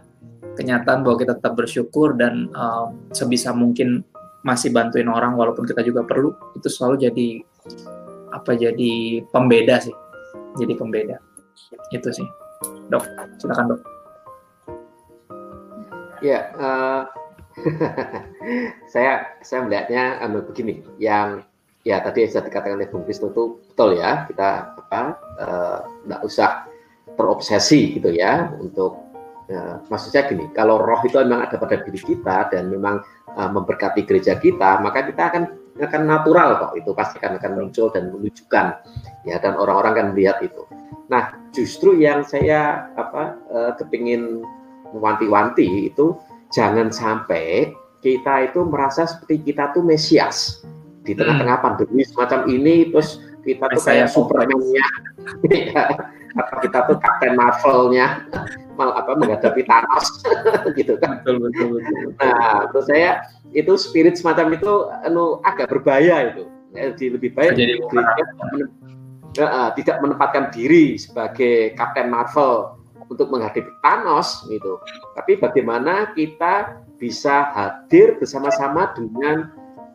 kenyataan 0.59 1.07
bahwa 1.07 1.15
kita 1.15 1.39
tetap 1.39 1.55
bersyukur 1.55 2.19
dan 2.19 2.51
um, 2.51 2.99
sebisa 3.15 3.55
mungkin 3.55 4.03
masih 4.43 4.75
bantuin 4.75 5.07
orang 5.07 5.39
walaupun 5.39 5.63
kita 5.63 5.79
juga 5.87 6.03
perlu 6.03 6.35
itu 6.59 6.67
selalu 6.67 7.07
jadi 7.07 7.27
apa 8.35 8.51
jadi 8.59 9.23
pembeda 9.31 9.79
sih. 9.79 9.95
Jadi 10.59 10.75
pembeda. 10.75 11.15
Itu 11.95 12.11
sih. 12.11 12.27
Dok 12.91 13.03
silakan 13.39 13.75
dok. 13.75 13.81
Ya 16.19 16.51
uh, 16.59 17.03
saya 18.93 19.39
saya 19.39 19.63
melihatnya 19.63 20.19
anu 20.19 20.43
begini 20.43 20.83
yang 20.99 21.47
ya 21.87 22.03
tadi 22.03 22.27
yang 22.27 22.31
sudah 22.31 22.45
dikatakan 22.51 22.77
oleh 22.79 22.89
Bung 22.91 23.03
Kristo 23.07 23.31
itu 23.31 23.43
betul 23.71 23.99
ya. 23.99 24.25
Kita 24.27 24.49
apa 24.75 25.01
uh, 25.39 26.25
usah 26.25 26.67
terobsesi 27.19 27.99
gitu 27.99 28.15
ya 28.15 28.47
untuk 28.59 29.09
uh, 29.51 29.83
maksud 29.91 30.15
gini 30.15 30.47
kalau 30.55 30.79
roh 30.79 31.01
itu 31.03 31.19
memang 31.19 31.49
ada 31.49 31.59
pada 31.59 31.83
diri 31.83 31.99
kita 31.99 32.47
dan 32.47 32.71
memang 32.71 33.03
uh, 33.35 33.49
memberkati 33.51 34.07
gereja 34.07 34.39
kita 34.39 34.79
maka 34.79 35.03
kita 35.03 35.27
akan 35.27 35.43
akan 35.79 36.01
natural 36.07 36.49
kok 36.59 36.73
itu 36.75 36.91
pasti 36.91 37.19
akan 37.23 37.39
akan 37.39 37.51
muncul 37.55 37.87
dan 37.91 38.11
menunjukkan 38.11 38.65
ya 39.23 39.35
dan 39.39 39.55
orang-orang 39.55 39.93
kan 39.95 40.05
melihat 40.11 40.37
itu. 40.43 40.67
Nah 41.07 41.35
justru 41.55 41.99
yang 41.99 42.23
saya 42.27 42.91
apa 42.99 43.39
uh, 43.49 43.71
kepingin 43.79 44.43
mewanti-wanti 44.91 45.91
itu 45.91 46.19
jangan 46.51 46.91
sampai 46.91 47.71
kita 48.03 48.51
itu 48.51 48.63
merasa 48.67 49.07
seperti 49.07 49.51
kita 49.51 49.71
tuh 49.75 49.83
mesias 49.83 50.63
di 51.09 51.17
tengah-tengah 51.17 51.57
pandemi 51.65 52.05
semacam 52.05 52.45
ini 52.45 52.93
terus 52.93 53.17
kita 53.41 53.65
tuh 53.73 53.81
kayak 53.81 54.07
Superman-nya. 54.13 54.87
Atau 56.39 56.57
kita 56.61 56.85
tuh 56.85 56.97
Captain 57.01 57.33
Marvel-nya. 57.33 58.29
Mal 58.77 58.93
apa 58.93 59.17
menghadapi 59.17 59.65
Thanos. 59.65 60.21
Gitu 60.77 60.93
kan. 61.01 61.25
Betul, 61.25 61.49
betul, 61.49 61.81
betul, 61.81 61.97
betul. 62.13 62.13
nah 62.21 62.69
menurut 62.69 62.85
saya 62.85 63.25
itu 63.57 63.73
spirit 63.81 64.21
semacam 64.21 64.53
itu 64.53 64.73
anu 65.01 65.41
agak 65.41 65.73
berbahaya 65.73 66.29
itu. 66.29 66.45
Jadi 66.69 67.05
lebih 67.17 67.33
baik 67.33 67.57
jadi 67.57 67.81
uh, 69.41 69.73
tidak 69.73 69.97
menempatkan 70.05 70.53
diri 70.53 71.01
sebagai 71.01 71.73
Captain 71.73 72.13
Marvel 72.13 72.77
untuk 73.09 73.33
menghadapi 73.33 73.65
Thanos 73.81 74.45
gitu. 74.45 74.77
Tapi 75.17 75.41
bagaimana 75.41 76.13
kita 76.13 76.85
bisa 77.01 77.49
hadir 77.57 78.21
bersama-sama 78.21 78.93
dengan 78.93 79.49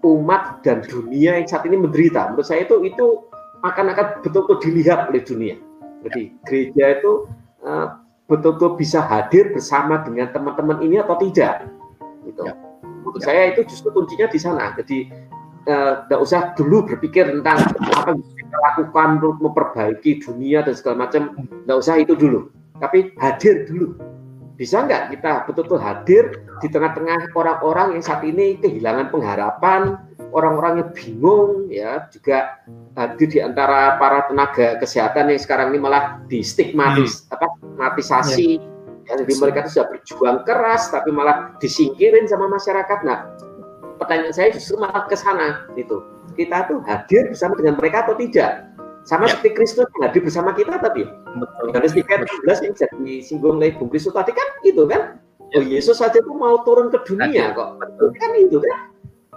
umat 0.05 0.61
dan 0.61 0.85
dunia 0.85 1.41
yang 1.41 1.49
saat 1.49 1.65
ini 1.65 1.81
menderita. 1.81 2.29
Menurut 2.31 2.45
saya 2.45 2.69
itu 2.69 2.85
itu 2.85 3.25
akan 3.65 3.97
akan 3.97 4.07
betul-betul 4.21 4.61
dilihat 4.61 5.09
oleh 5.09 5.25
dunia. 5.25 5.57
Jadi 6.05 6.37
gereja 6.45 7.01
itu 7.01 7.25
betul 7.25 7.65
eh, 7.65 7.89
betul-betul 8.29 8.71
bisa 8.77 9.01
hadir 9.01 9.57
bersama 9.57 10.05
dengan 10.05 10.29
teman-teman 10.31 10.85
ini 10.85 11.01
atau 11.01 11.17
tidak. 11.17 11.65
Gitu. 12.29 12.45
Ya. 12.45 12.55
Menurut 12.85 13.21
ya. 13.25 13.25
saya 13.25 13.43
itu 13.57 13.65
justru 13.65 13.89
kuncinya 13.97 14.29
di 14.29 14.39
sana. 14.41 14.77
Jadi 14.77 15.09
tidak 15.65 16.21
uh, 16.21 16.25
usah 16.25 16.53
dulu 16.53 16.85
berpikir 16.85 17.25
tentang 17.25 17.57
apa 17.89 18.13
yang 18.13 18.21
bisa 18.21 18.37
kita 18.37 18.57
lakukan 18.61 19.09
untuk 19.17 19.37
memperbaiki 19.41 20.11
dunia 20.21 20.61
dan 20.61 20.77
segala 20.77 21.09
macam. 21.09 21.33
Tidak 21.41 21.77
usah 21.81 21.97
itu 21.97 22.13
dulu. 22.13 22.53
Tapi 22.77 23.17
hadir 23.17 23.65
dulu 23.65 23.97
bisa 24.55 24.87
nggak 24.87 25.19
kita 25.19 25.31
betul-betul 25.51 25.81
hadir 25.83 26.25
di 26.63 26.71
tengah-tengah 26.71 27.35
orang-orang 27.35 27.99
yang 27.99 28.05
saat 28.07 28.23
ini 28.23 28.55
kehilangan 28.63 29.11
pengharapan, 29.11 29.99
orang-orang 30.31 30.83
yang 30.83 30.91
bingung, 30.95 31.67
ya 31.67 32.07
juga 32.15 32.63
hadir 32.95 33.27
di 33.27 33.41
antara 33.43 33.99
para 33.99 34.31
tenaga 34.31 34.79
kesehatan 34.79 35.35
yang 35.35 35.43
sekarang 35.43 35.75
ini 35.75 35.83
malah 35.83 36.23
distigmatis, 36.31 37.27
hmm. 37.27 37.35
apa, 37.35 37.47
stigmatisasi, 37.59 38.51
ya. 38.63 39.15
ya, 39.19 39.27
jadi 39.27 39.33
mereka 39.43 39.59
itu 39.67 39.71
sudah 39.75 39.89
berjuang 39.91 40.39
keras 40.47 40.83
tapi 40.95 41.11
malah 41.11 41.59
disingkirin 41.59 42.31
sama 42.31 42.47
masyarakat. 42.47 42.99
Nah, 43.03 43.35
pertanyaan 43.99 44.35
saya 44.35 44.55
justru 44.55 44.79
malah 44.79 45.11
ke 45.11 45.19
sana, 45.19 45.67
itu 45.75 45.99
kita 46.39 46.71
tuh 46.71 46.79
hadir 46.87 47.31
bersama 47.31 47.59
dengan 47.59 47.75
mereka 47.75 48.07
atau 48.07 48.15
tidak? 48.15 48.74
Sama 49.05 49.29
ya. 49.29 49.37
seperti 49.37 49.51
Kristus 49.53 49.87
hadir 50.01 50.25
bersama 50.25 50.57
kita 50.57 50.81
tadi. 50.81 51.05
Yohanes 51.69 51.93
3 51.93 52.25
16 52.49 52.65
yang 52.65 52.75
jadi 52.75 52.97
disinggung 53.05 53.61
oleh 53.61 53.77
Bung 53.77 53.93
Kristus 53.93 54.17
tadi 54.17 54.33
kan 54.33 54.49
itu 54.65 54.89
kan. 54.89 55.21
Ya. 55.53 55.61
Oh 55.61 55.65
Yesus 55.65 56.01
saja 56.01 56.19
itu 56.19 56.33
mau 56.33 56.65
turun 56.65 56.89
ke 56.89 56.99
dunia 57.05 57.53
kok. 57.53 57.79
Betul. 57.79 58.09
Kan 58.17 58.31
itu 58.41 58.59
kan. 58.65 58.79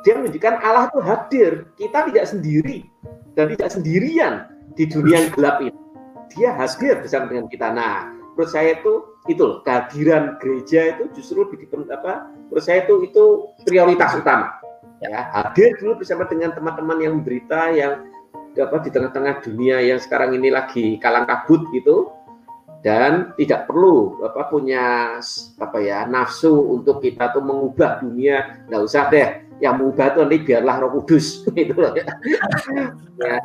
Dia 0.07 0.13
menunjukkan 0.15 0.53
Allah 0.63 0.87
itu 0.87 0.99
hadir. 1.03 1.51
Kita 1.75 2.07
tidak 2.07 2.25
sendiri 2.31 2.87
dan 3.35 3.51
tidak 3.53 3.69
sendirian 3.75 4.33
di 4.79 4.87
dunia 4.87 5.27
yang 5.27 5.31
gelap 5.35 5.59
ini. 5.59 5.75
Dia 6.31 6.55
hadir 6.55 7.03
bersama 7.03 7.27
dengan 7.27 7.45
kita. 7.51 7.67
Nah, 7.75 8.15
menurut 8.33 8.49
saya 8.49 8.79
itu 8.79 9.03
itu 9.27 9.43
loh, 9.43 9.59
kehadiran 9.67 10.39
gereja 10.39 10.95
itu 10.95 11.11
justru 11.11 11.43
lebih 11.43 11.67
apa? 11.91 12.31
Menurut 12.47 12.63
saya 12.63 12.87
itu 12.87 13.03
itu 13.03 13.23
prioritas 13.67 14.15
utama. 14.15 14.55
Ya, 15.03 15.29
hadir 15.29 15.77
dulu 15.77 16.01
bersama 16.01 16.25
dengan 16.25 16.55
teman-teman 16.55 16.97
yang 16.97 17.13
menderita 17.21 17.69
yang 17.75 18.07
apa 18.63 18.81
di 18.81 18.89
tengah-tengah 18.89 19.43
dunia 19.43 19.83
yang 19.83 19.99
sekarang 20.01 20.33
ini 20.37 20.49
lagi 20.49 20.97
kalang 20.97 21.29
kabut 21.29 21.67
gitu 21.73 22.17
dan 22.85 23.33
tidak 23.35 23.65
perlu 23.65 24.21
apa 24.21 24.47
punya 24.47 25.17
apa 25.57 25.77
ya 25.81 26.05
nafsu 26.05 26.53
untuk 26.77 27.01
kita 27.01 27.33
tuh 27.33 27.41
mengubah 27.41 27.99
dunia. 27.99 28.63
Nggak 28.69 28.81
usah 28.85 29.03
deh 29.09 29.29
yang 29.57 29.81
mengubah 29.81 30.13
itu 30.13 30.17
nanti 30.21 30.37
biarlah 30.45 30.75
Roh 30.85 30.91
Kudus 31.01 31.41
itu 31.57 31.73
loh 31.73 31.89
ya. 31.97 32.05
ya 33.17 33.35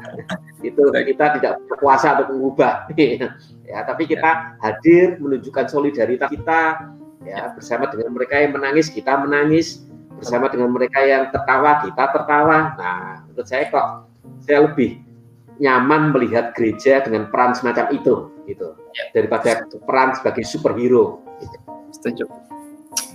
itu 0.61 0.83
kita 0.85 1.41
tidak 1.41 1.53
berkuasa 1.69 2.21
untuk 2.21 2.29
mengubah. 2.37 2.73
Ya 3.73 3.81
tapi 3.89 4.05
kita 4.05 4.61
hadir 4.61 5.17
menunjukkan 5.17 5.65
solidaritas 5.73 6.29
kita 6.29 6.93
ya 7.25 7.57
bersama 7.57 7.89
dengan 7.89 8.13
mereka 8.13 8.37
yang 8.37 8.53
menangis 8.53 8.93
kita 8.93 9.17
menangis. 9.17 9.81
Bersama 10.21 10.53
dengan 10.53 10.69
mereka 10.69 11.01
yang 11.01 11.33
tertawa 11.33 11.81
kita 11.81 12.05
tertawa. 12.13 12.77
Nah 12.77 13.25
menurut 13.33 13.49
saya 13.49 13.73
kok 13.73 14.12
saya 14.43 14.67
lebih 14.71 15.01
nyaman 15.63 16.11
melihat 16.11 16.57
gereja 16.57 17.05
dengan 17.05 17.31
peran 17.31 17.55
semacam 17.55 17.87
itu 17.95 18.15
gitu 18.49 18.75
ya. 18.95 19.05
daripada 19.15 19.63
peran 19.87 20.17
sebagai 20.19 20.43
superhero 20.43 21.23
gitu. 21.39 21.57
setuju 21.95 22.25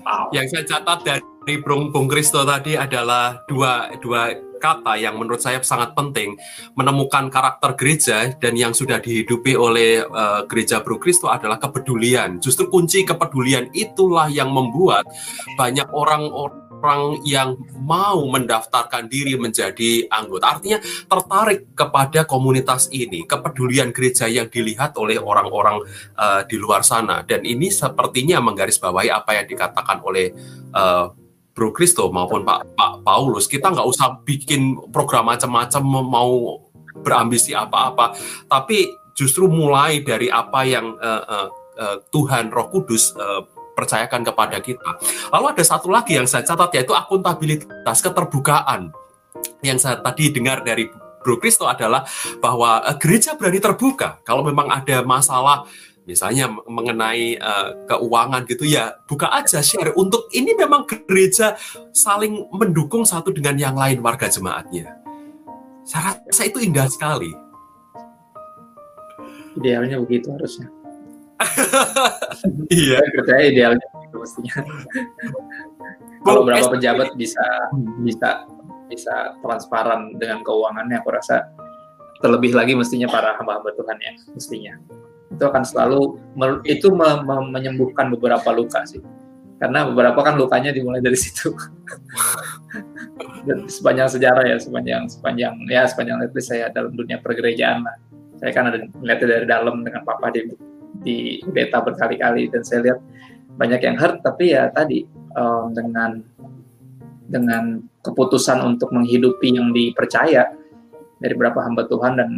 wow. 0.08 0.32
yang 0.32 0.48
saya 0.48 0.64
catat 0.64 1.04
dari 1.04 1.56
Bung 1.60 1.92
Bung 1.92 2.08
Kristo 2.08 2.44
tadi 2.48 2.80
adalah 2.80 3.44
dua 3.48 3.92
dua 4.00 4.48
kata 4.58 4.98
yang 4.98 5.16
menurut 5.22 5.40
saya 5.40 5.62
sangat 5.62 5.94
penting 5.94 6.36
menemukan 6.74 7.30
karakter 7.30 7.78
gereja 7.78 8.34
dan 8.42 8.58
yang 8.58 8.74
sudah 8.74 8.98
dihidupi 8.98 9.54
oleh 9.54 10.02
uh, 10.04 10.44
gereja 10.50 10.82
Bro 10.82 10.98
Kristo 10.98 11.30
adalah 11.30 11.62
kepedulian. 11.62 12.42
Justru 12.42 12.68
kunci 12.68 13.06
kepedulian 13.06 13.70
itulah 13.72 14.28
yang 14.28 14.50
membuat 14.50 15.06
banyak 15.56 15.88
orang-orang 15.94 16.67
orang 16.78 17.26
yang 17.26 17.58
mau 17.82 18.22
mendaftarkan 18.30 19.10
diri 19.10 19.34
menjadi 19.36 20.06
anggota. 20.14 20.58
Artinya 20.58 20.80
tertarik 21.10 21.74
kepada 21.74 22.24
komunitas 22.30 22.88
ini, 22.94 23.26
kepedulian 23.26 23.90
gereja 23.90 24.30
yang 24.30 24.48
dilihat 24.48 24.94
oleh 25.02 25.18
orang-orang 25.18 25.82
uh, 26.16 26.46
di 26.46 26.56
luar 26.62 26.86
sana. 26.86 27.26
Dan 27.26 27.44
ini 27.44 27.74
sepertinya 27.74 28.38
menggarisbawahi 28.40 29.10
apa 29.10 29.42
yang 29.42 29.46
dikatakan 29.50 30.00
oleh 30.06 30.32
uh, 30.78 31.10
Bro 31.58 31.74
Kristo 31.74 32.14
maupun 32.14 32.46
Pak 32.46 32.78
Pak 32.78 32.94
Paulus. 33.02 33.50
Kita 33.50 33.74
nggak 33.74 33.88
usah 33.90 34.22
bikin 34.22 34.94
program 34.94 35.26
macam-macam 35.26 35.82
mau 36.06 36.62
berambisi 37.02 37.58
apa-apa, 37.58 38.14
tapi 38.46 38.90
justru 39.18 39.50
mulai 39.50 40.06
dari 40.06 40.30
apa 40.30 40.62
yang 40.66 40.94
uh, 40.98 41.24
uh, 41.26 41.48
uh, 41.78 41.98
Tuhan 42.14 42.54
Roh 42.54 42.70
Kudus 42.70 43.14
uh, 43.18 43.57
percayakan 43.78 44.26
kepada 44.26 44.58
kita. 44.58 44.98
Lalu 45.30 45.46
ada 45.54 45.64
satu 45.64 45.94
lagi 45.94 46.18
yang 46.18 46.26
saya 46.26 46.42
catat 46.42 46.74
yaitu 46.74 46.98
akuntabilitas 46.98 48.02
keterbukaan 48.02 48.90
yang 49.62 49.78
saya 49.78 50.02
tadi 50.02 50.34
dengar 50.34 50.66
dari 50.66 50.90
Bro 51.22 51.38
Kristo 51.38 51.70
adalah 51.70 52.02
bahwa 52.42 52.82
uh, 52.82 52.96
gereja 52.98 53.38
berani 53.38 53.62
terbuka 53.62 54.18
kalau 54.26 54.42
memang 54.42 54.72
ada 54.72 55.04
masalah 55.04 55.68
misalnya 56.08 56.48
mengenai 56.66 57.36
uh, 57.36 57.84
keuangan 57.84 58.48
gitu 58.48 58.64
ya 58.64 58.96
buka 59.04 59.28
aja 59.28 59.60
share 59.60 59.92
untuk 60.00 60.32
ini 60.32 60.56
memang 60.56 60.88
gereja 60.88 61.60
saling 61.92 62.48
mendukung 62.56 63.04
satu 63.04 63.36
dengan 63.36 63.60
yang 63.60 63.76
lain 63.76 64.00
warga 64.00 64.32
jemaatnya. 64.32 64.96
Saya 65.84 66.20
rasa 66.24 66.48
itu 66.48 66.64
indah 66.64 66.88
sekali. 66.88 67.32
Idealnya 69.60 70.00
begitu 70.00 70.32
harusnya 70.32 70.70
iya. 72.74 73.00
Percaya 73.14 73.44
idealnya 73.46 73.88
itu 74.08 74.18
mestinya. 74.18 74.56
Kalau 76.26 76.42
berapa 76.44 76.68
pejabat 76.74 77.16
bisa 77.16 77.46
bisa 78.04 78.44
bisa 78.88 79.38
transparan 79.44 80.16
dengan 80.16 80.42
keuangannya 80.44 81.00
aku 81.00 81.12
rasa 81.14 81.48
terlebih 82.24 82.56
lagi 82.58 82.74
mestinya 82.74 83.06
para 83.08 83.38
hamba-hamba 83.38 83.72
Tuhan 83.78 83.98
ya 84.02 84.14
mestinya. 84.34 84.74
Itu 85.28 85.44
akan 85.44 85.64
selalu 85.64 86.18
itu 86.66 86.88
me, 86.96 87.22
me, 87.22 87.36
menyembuhkan 87.52 88.10
beberapa 88.16 88.50
luka 88.56 88.82
sih. 88.88 89.04
Karena 89.58 89.90
beberapa 89.90 90.22
kan 90.22 90.38
lukanya 90.38 90.70
dimulai 90.70 91.02
dari 91.02 91.18
situ. 91.18 91.54
Dan 93.48 93.66
sepanjang 93.72 94.12
sejarah 94.12 94.44
ya 94.44 94.58
sepanjang 94.60 95.08
sepanjang 95.08 95.56
ya 95.72 95.88
sepanjang 95.88 96.20
itu 96.28 96.40
saya 96.44 96.68
dalam 96.74 96.94
dunia 96.94 97.22
pergerejaan 97.22 97.86
lah. 97.86 97.96
Saya 98.38 98.52
kan 98.54 98.70
ada 98.70 98.86
melihatnya 99.02 99.28
dari 99.28 99.46
dalam 99.50 99.82
dengan 99.82 100.06
papa 100.06 100.30
di 100.30 100.46
di 101.08 101.40
beta 101.48 101.80
berkali-kali 101.80 102.52
dan 102.52 102.62
saya 102.68 102.92
lihat 102.92 103.00
banyak 103.56 103.80
yang 103.80 103.96
hurt 103.96 104.20
tapi 104.20 104.52
ya 104.52 104.68
tadi 104.76 105.08
um, 105.40 105.72
dengan 105.72 106.20
dengan 107.28 107.80
keputusan 108.04 108.60
untuk 108.64 108.92
menghidupi 108.92 109.56
yang 109.56 109.72
dipercaya 109.72 110.52
dari 111.24 111.34
beberapa 111.34 111.64
hamba 111.64 111.88
Tuhan 111.88 112.20
dan 112.20 112.30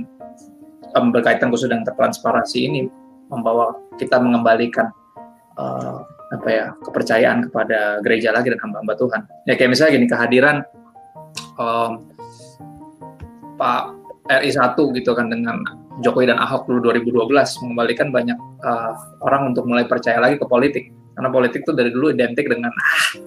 um, 0.94 1.10
berkaitan 1.10 1.50
khusus 1.50 1.70
dengan 1.70 1.86
transparansi 1.90 2.60
ini 2.62 2.82
membawa 3.30 3.74
kita 3.98 4.18
mengembalikan 4.22 4.90
uh, 5.58 6.02
apa 6.30 6.50
ya 6.50 6.66
kepercayaan 6.86 7.50
kepada 7.50 8.02
gereja 8.06 8.30
lagi 8.30 8.54
dan 8.54 8.62
hamba-hamba 8.62 8.94
Tuhan. 8.98 9.22
Ya 9.50 9.54
kayak 9.58 9.74
misalnya 9.74 9.98
gini 9.98 10.08
kehadiran 10.10 10.58
um, 11.58 12.06
Pak 13.58 13.82
RI 14.30 14.54
1 14.54 14.78
gitu 14.78 15.12
kan 15.18 15.28
dengan 15.30 15.58
Jokowi 16.00 16.32
dan 16.32 16.40
Ahok 16.40 16.72
dulu 16.72 16.96
2012 16.96 17.28
mengembalikan 17.66 18.08
banyak 18.10 18.40
uh, 18.64 18.94
orang 19.24 19.52
untuk 19.52 19.68
mulai 19.68 19.84
percaya 19.84 20.20
lagi 20.24 20.40
ke 20.40 20.48
politik. 20.48 20.92
Karena 21.16 21.28
politik 21.28 21.68
tuh 21.68 21.76
dari 21.76 21.92
dulu 21.92 22.16
identik 22.16 22.48
dengan 22.48 22.72
ah 22.72 23.20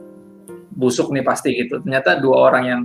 busuk 0.72 1.12
nih 1.12 1.20
pasti 1.20 1.52
gitu. 1.52 1.84
Ternyata 1.84 2.16
dua 2.16 2.48
orang 2.48 2.64
yang 2.64 2.82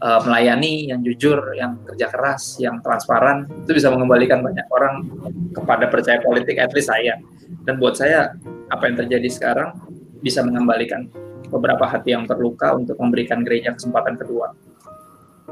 uh, 0.00 0.20
melayani 0.24 0.88
yang 0.88 1.04
jujur 1.04 1.52
yang 1.52 1.76
kerja 1.84 2.08
keras 2.08 2.56
yang 2.56 2.80
transparan 2.80 3.44
itu 3.68 3.76
bisa 3.76 3.92
mengembalikan 3.92 4.40
banyak 4.40 4.64
orang 4.72 5.04
kepada 5.52 5.92
percaya 5.92 6.18
politik 6.24 6.56
at 6.56 6.72
least 6.72 6.88
saya. 6.88 7.20
Dan 7.68 7.76
buat 7.76 8.00
saya 8.00 8.32
apa 8.72 8.88
yang 8.88 8.96
terjadi 8.96 9.28
sekarang 9.28 9.76
bisa 10.24 10.40
mengembalikan 10.40 11.12
beberapa 11.52 11.84
hati 11.84 12.16
yang 12.16 12.24
terluka 12.24 12.72
untuk 12.72 12.96
memberikan 12.96 13.44
gereja 13.44 13.76
kesempatan 13.76 14.16
kedua 14.16 14.56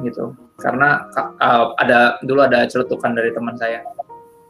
gitu. 0.05 0.37
Karena 0.61 1.07
uh, 1.41 1.73
ada 1.81 2.21
dulu 2.25 2.45
ada 2.45 2.67
celutukan 2.69 3.13
dari 3.13 3.33
teman 3.33 3.57
saya. 3.57 3.81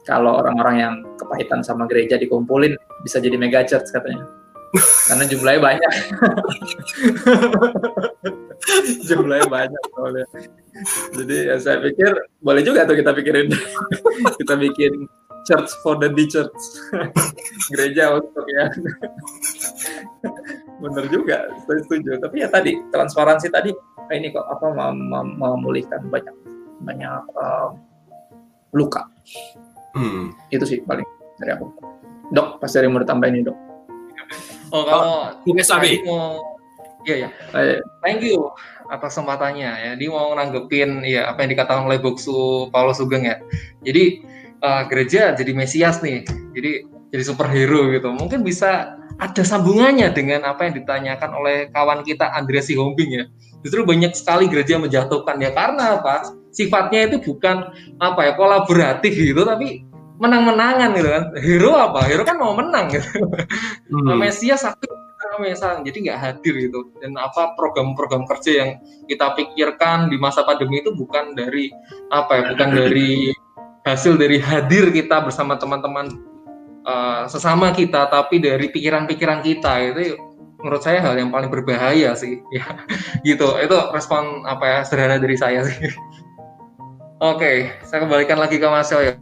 Kalau 0.08 0.40
orang-orang 0.40 0.76
yang 0.80 0.94
kepahitan 1.20 1.60
sama 1.60 1.84
gereja 1.84 2.16
dikumpulin 2.16 2.74
bisa 3.04 3.20
jadi 3.20 3.36
mega 3.36 3.62
church 3.62 3.92
katanya. 3.92 4.24
Karena 5.10 5.26
jumlahnya 5.26 5.60
banyak. 5.60 5.92
Jumlahnya 9.10 9.48
banyak 9.50 9.82
soalnya. 9.90 10.26
Jadi 11.18 11.36
ya 11.50 11.56
saya 11.58 11.82
pikir 11.82 12.14
boleh 12.38 12.62
juga 12.62 12.86
tuh 12.86 12.94
kita 12.94 13.10
pikirin. 13.10 13.50
Kita 14.38 14.54
bikin 14.54 15.10
church 15.42 15.70
for 15.82 15.98
the 15.98 16.06
church. 16.30 16.62
Gereja 17.74 18.14
untuk 18.14 18.46
ya. 18.46 18.70
Bener 20.78 21.04
juga 21.10 21.50
saya 21.66 21.80
setuju. 21.82 22.22
Tapi 22.22 22.36
ya 22.46 22.48
tadi 22.48 22.78
transparansi 22.94 23.50
tadi 23.50 23.74
ini 24.16 24.34
kok 24.34 24.46
apa 24.46 24.92
memulihkan 25.38 26.06
banyak 26.10 26.36
banyak 26.82 27.22
uh, 27.36 27.76
luka. 28.74 29.06
Hmm. 29.94 30.34
Itu 30.50 30.64
sih 30.66 30.82
paling 30.86 31.06
dari 31.38 31.50
aku. 31.54 31.66
Dok, 32.30 32.62
pas 32.62 32.70
dari 32.70 32.86
mau 32.86 33.02
tambahin 33.02 33.42
ini 33.42 33.46
dok. 33.46 33.58
Oh 34.70 34.86
kalau 34.86 35.34
oh, 35.34 35.62
Sabi. 35.66 35.98
mau 36.06 36.38
Iya 37.00 37.26
ya. 37.26 37.28
Thank 38.04 38.28
you 38.28 38.52
atas 38.92 39.16
kesempatannya 39.16 39.70
ya. 39.70 39.92
Dia 39.96 40.08
mau 40.12 40.36
nanggepin 40.36 41.00
ya 41.08 41.32
apa 41.32 41.46
yang 41.46 41.56
dikatakan 41.56 41.88
oleh 41.88 41.96
Boksu 41.96 42.68
Paulus 42.68 43.00
Sugeng 43.00 43.24
ya. 43.24 43.40
Jadi 43.80 44.20
uh, 44.60 44.84
gereja 44.84 45.32
jadi 45.32 45.52
mesias 45.56 46.04
nih. 46.04 46.28
Jadi 46.52 46.84
jadi 47.08 47.22
superhero 47.24 47.88
gitu. 47.88 48.12
Mungkin 48.12 48.44
bisa 48.44 49.00
ada 49.16 49.42
sambungannya 49.44 50.12
dengan 50.12 50.44
apa 50.44 50.68
yang 50.68 50.76
ditanyakan 50.76 51.30
oleh 51.36 51.56
kawan 51.72 52.04
kita 52.04 52.28
Andrea 52.36 52.64
Sihombing 52.64 53.10
ya 53.20 53.24
justru 53.64 53.84
banyak 53.84 54.12
sekali 54.16 54.48
gereja 54.48 54.80
menjatuhkan 54.80 55.36
ya 55.40 55.50
karena 55.52 56.00
apa? 56.00 56.34
Sifatnya 56.50 57.06
itu 57.06 57.22
bukan 57.22 57.70
apa 58.02 58.20
ya 58.26 58.32
kolaboratif 58.34 59.14
gitu 59.14 59.46
tapi 59.46 59.86
menang-menangan 60.20 60.92
gitu 60.96 61.08
kan. 61.08 61.24
Hero 61.40 61.72
apa? 61.76 62.00
Hero 62.08 62.22
kan 62.26 62.36
mau 62.36 62.52
menang 62.56 62.92
gitu. 62.92 63.08
Hmm. 63.90 64.18
Mesias 64.18 64.62
sakit 64.62 64.90
Mesias 65.40 65.62
jadi 65.86 65.98
nggak 66.10 66.20
hadir 66.20 66.54
gitu. 66.68 66.92
Dan 67.00 67.16
apa 67.16 67.54
program-program 67.56 68.28
kerja 68.28 68.52
yang 68.64 68.70
kita 69.08 69.32
pikirkan 69.38 70.12
di 70.12 70.20
masa 70.20 70.44
pandemi 70.44 70.84
itu 70.84 70.92
bukan 70.92 71.32
dari 71.32 71.72
apa 72.12 72.40
ya 72.40 72.42
bukan 72.52 72.68
dari 72.74 73.32
hasil 73.88 74.20
dari 74.20 74.36
hadir 74.36 74.92
kita 74.92 75.24
bersama 75.24 75.56
teman-teman 75.56 76.12
uh, 76.84 77.24
sesama 77.26 77.72
kita 77.72 78.08
tapi 78.12 78.40
dari 78.40 78.68
pikiran-pikiran 78.68 79.40
kita 79.40 79.72
itu 79.92 80.20
menurut 80.60 80.82
saya 80.84 81.00
hal 81.00 81.16
yang 81.16 81.32
paling 81.32 81.48
berbahaya 81.48 82.12
sih 82.16 82.40
ya. 82.56 82.64
Gitu. 83.24 83.48
Itu 83.60 83.76
respon 83.92 84.44
apa 84.44 84.64
ya 84.64 84.78
sederhana 84.84 85.16
dari 85.20 85.36
saya 85.36 85.64
sih. 85.64 85.76
Oke 87.20 87.76
saya 87.84 88.00
kembalikan 88.04 88.40
lagi 88.40 88.56
ke 88.56 88.64
Mas 88.64 88.88
ya 88.88 89.12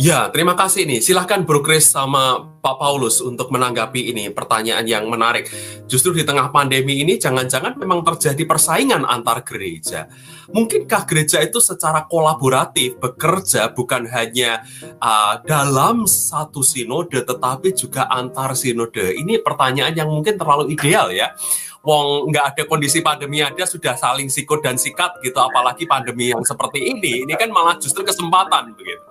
Ya, 0.00 0.32
terima 0.32 0.56
kasih 0.56 0.88
nih. 0.88 1.04
Silahkan 1.04 1.44
Bro 1.44 1.60
Chris 1.60 1.92
sama 1.92 2.40
Pak 2.64 2.80
Paulus 2.80 3.20
untuk 3.20 3.52
menanggapi 3.52 4.08
ini 4.08 4.32
pertanyaan 4.32 4.88
yang 4.88 5.04
menarik. 5.04 5.52
Justru 5.84 6.16
di 6.16 6.24
tengah 6.24 6.48
pandemi 6.48 7.04
ini 7.04 7.20
jangan-jangan 7.20 7.76
memang 7.76 8.00
terjadi 8.00 8.40
persaingan 8.48 9.04
antar 9.04 9.44
gereja. 9.44 10.08
Mungkinkah 10.48 11.04
gereja 11.04 11.44
itu 11.44 11.60
secara 11.60 12.08
kolaboratif 12.08 12.96
bekerja 13.04 13.68
bukan 13.76 14.08
hanya 14.08 14.64
uh, 14.96 15.44
dalam 15.44 16.08
satu 16.08 16.64
sinode 16.64 17.20
tetapi 17.20 17.76
juga 17.76 18.08
antar 18.08 18.56
sinode? 18.56 19.12
Ini 19.12 19.44
pertanyaan 19.44 19.92
yang 19.92 20.08
mungkin 20.08 20.40
terlalu 20.40 20.72
ideal 20.72 21.12
ya. 21.12 21.36
Wong 21.84 22.32
nggak 22.32 22.56
ada 22.56 22.62
kondisi 22.64 23.04
pandemi 23.04 23.44
ada 23.44 23.68
sudah 23.68 23.92
saling 23.92 24.32
sikut 24.32 24.64
dan 24.64 24.80
sikat 24.80 25.20
gitu 25.20 25.36
apalagi 25.36 25.84
pandemi 25.84 26.32
yang 26.32 26.46
seperti 26.46 26.78
ini 26.78 27.26
ini 27.26 27.34
kan 27.34 27.50
malah 27.50 27.74
justru 27.74 28.06
kesempatan 28.06 28.70
begitu 28.78 29.02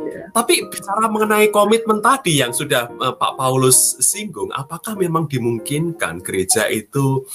Yeah. 0.00 0.32
Tapi 0.32 0.72
bicara 0.72 1.04
mengenai 1.04 1.52
komitmen 1.52 2.00
tadi 2.00 2.40
yang 2.40 2.56
sudah 2.56 2.88
uh, 2.96 3.12
Pak 3.12 3.36
Paulus 3.36 4.00
singgung, 4.00 4.48
apakah 4.56 4.96
memang 4.96 5.28
dimungkinkan 5.28 6.24
gereja 6.24 6.64
itu 6.72 7.28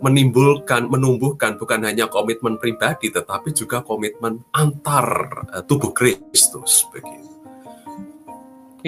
menimbulkan, 0.00 0.88
menumbuhkan 0.88 1.60
bukan 1.60 1.84
hanya 1.84 2.08
komitmen 2.08 2.56
pribadi, 2.56 3.12
tetapi 3.12 3.52
juga 3.52 3.84
komitmen 3.84 4.40
antar 4.56 5.06
uh, 5.52 5.60
tubuh 5.60 5.92
Kristus 5.92 6.88
begitu? 6.88 7.28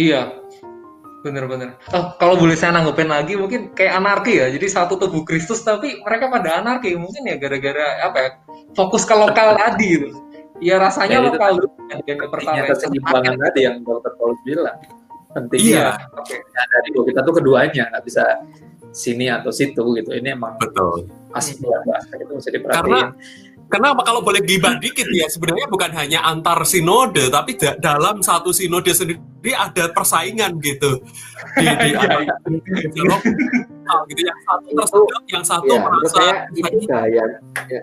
Iya, 0.01 0.32
benar-benar. 1.20 1.76
Oh, 1.92 2.16
kalau 2.16 2.40
boleh 2.40 2.56
saya 2.56 2.72
nanggupin 2.72 3.12
lagi, 3.12 3.36
mungkin 3.36 3.76
kayak 3.76 4.01
anarki 4.01 4.40
ya. 4.40 4.48
Jadi 4.48 4.64
satu 4.64 4.97
tubuh 4.97 5.28
Kristus, 5.28 5.60
tapi 5.60 6.01
mereka 6.01 6.32
pada 6.32 6.64
anarki. 6.64 6.97
Mungkin 6.97 7.28
ya 7.28 7.36
gara-gara 7.36 8.01
apa 8.01 8.18
ya? 8.22 8.30
Fokus 8.72 9.05
ke 9.05 9.12
lokal 9.12 9.59
tadi 9.59 9.98
gitu 9.98 10.30
Iya 10.61 10.77
rasanya 10.77 11.16
ya, 11.19 11.27
lokal 11.27 11.51
dulu 11.57 11.77
yang 11.89 12.20
pertama. 12.28 12.69
keseimbangan 12.69 13.35
tadi 13.41 13.61
yang 13.65 13.77
dokter 13.81 14.12
Paulus 14.20 14.41
bilang 14.45 14.77
pentingnya. 15.32 15.97
Iya. 15.97 16.16
Oke. 16.20 16.37
Nah, 16.37 16.65
dari 16.69 16.89
kita 16.93 17.20
tuh 17.24 17.35
keduanya 17.41 17.82
nggak 17.89 18.05
bisa 18.05 18.24
sini 18.93 19.32
atau 19.32 19.49
situ 19.49 19.85
gitu. 19.97 20.11
Ini 20.12 20.37
emang 20.37 20.61
betul. 20.61 21.09
Asli 21.32 21.65
ya, 21.65 21.78
aspek 21.97 22.27
itu 22.27 22.32
mesti 22.37 22.51
diperhatiin. 22.53 22.85
Karena 22.85 23.01
Kenapa 23.70 24.03
kalau 24.03 24.19
boleh 24.19 24.43
gibah 24.43 24.82
dikit 24.82 25.07
ya 25.15 25.31
sebenarnya 25.31 25.70
bukan 25.70 25.95
hanya 25.95 26.27
antar 26.27 26.59
sinode 26.66 27.31
tapi 27.31 27.55
da 27.55 27.78
dalam 27.78 28.19
satu 28.19 28.51
sinode 28.51 28.91
sendiri 28.91 29.55
ada 29.55 29.95
persaingan 29.95 30.59
gitu 30.59 30.99
di, 31.55 31.66
di 31.78 31.95
ya, 31.95 32.19
ya. 32.19 32.35
gitu 34.11 34.23
yang 34.27 34.41
satu 34.43 34.66
tersedot 34.74 35.23
yang 35.31 35.45
satu 35.47 35.70
ya, 35.70 35.87
merasa 35.87 36.19
saya, 36.19 36.35
itu 36.51 36.82
bahaya 36.91 37.24
ya, 37.70 37.81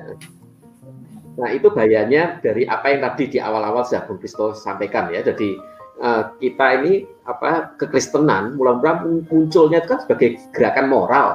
Nah 1.37 1.49
itu 1.53 1.69
bahayanya 1.69 2.41
dari 2.41 2.65
apa 2.65 2.89
yang 2.89 3.05
tadi 3.05 3.37
di 3.37 3.37
awal-awal 3.37 3.85
sudah 3.85 4.09
Bung 4.09 4.17
Kristo 4.17 4.57
sampaikan 4.57 5.13
ya. 5.13 5.21
Jadi 5.21 5.53
uh, 6.01 6.33
kita 6.41 6.81
ini 6.81 7.05
apa 7.29 7.77
kekristenan 7.77 8.57
mulai-mulai 8.57 9.23
munculnya 9.29 9.85
itu 9.85 9.89
kan 9.93 9.99
sebagai 10.01 10.41
gerakan 10.51 10.89
moral. 10.89 11.27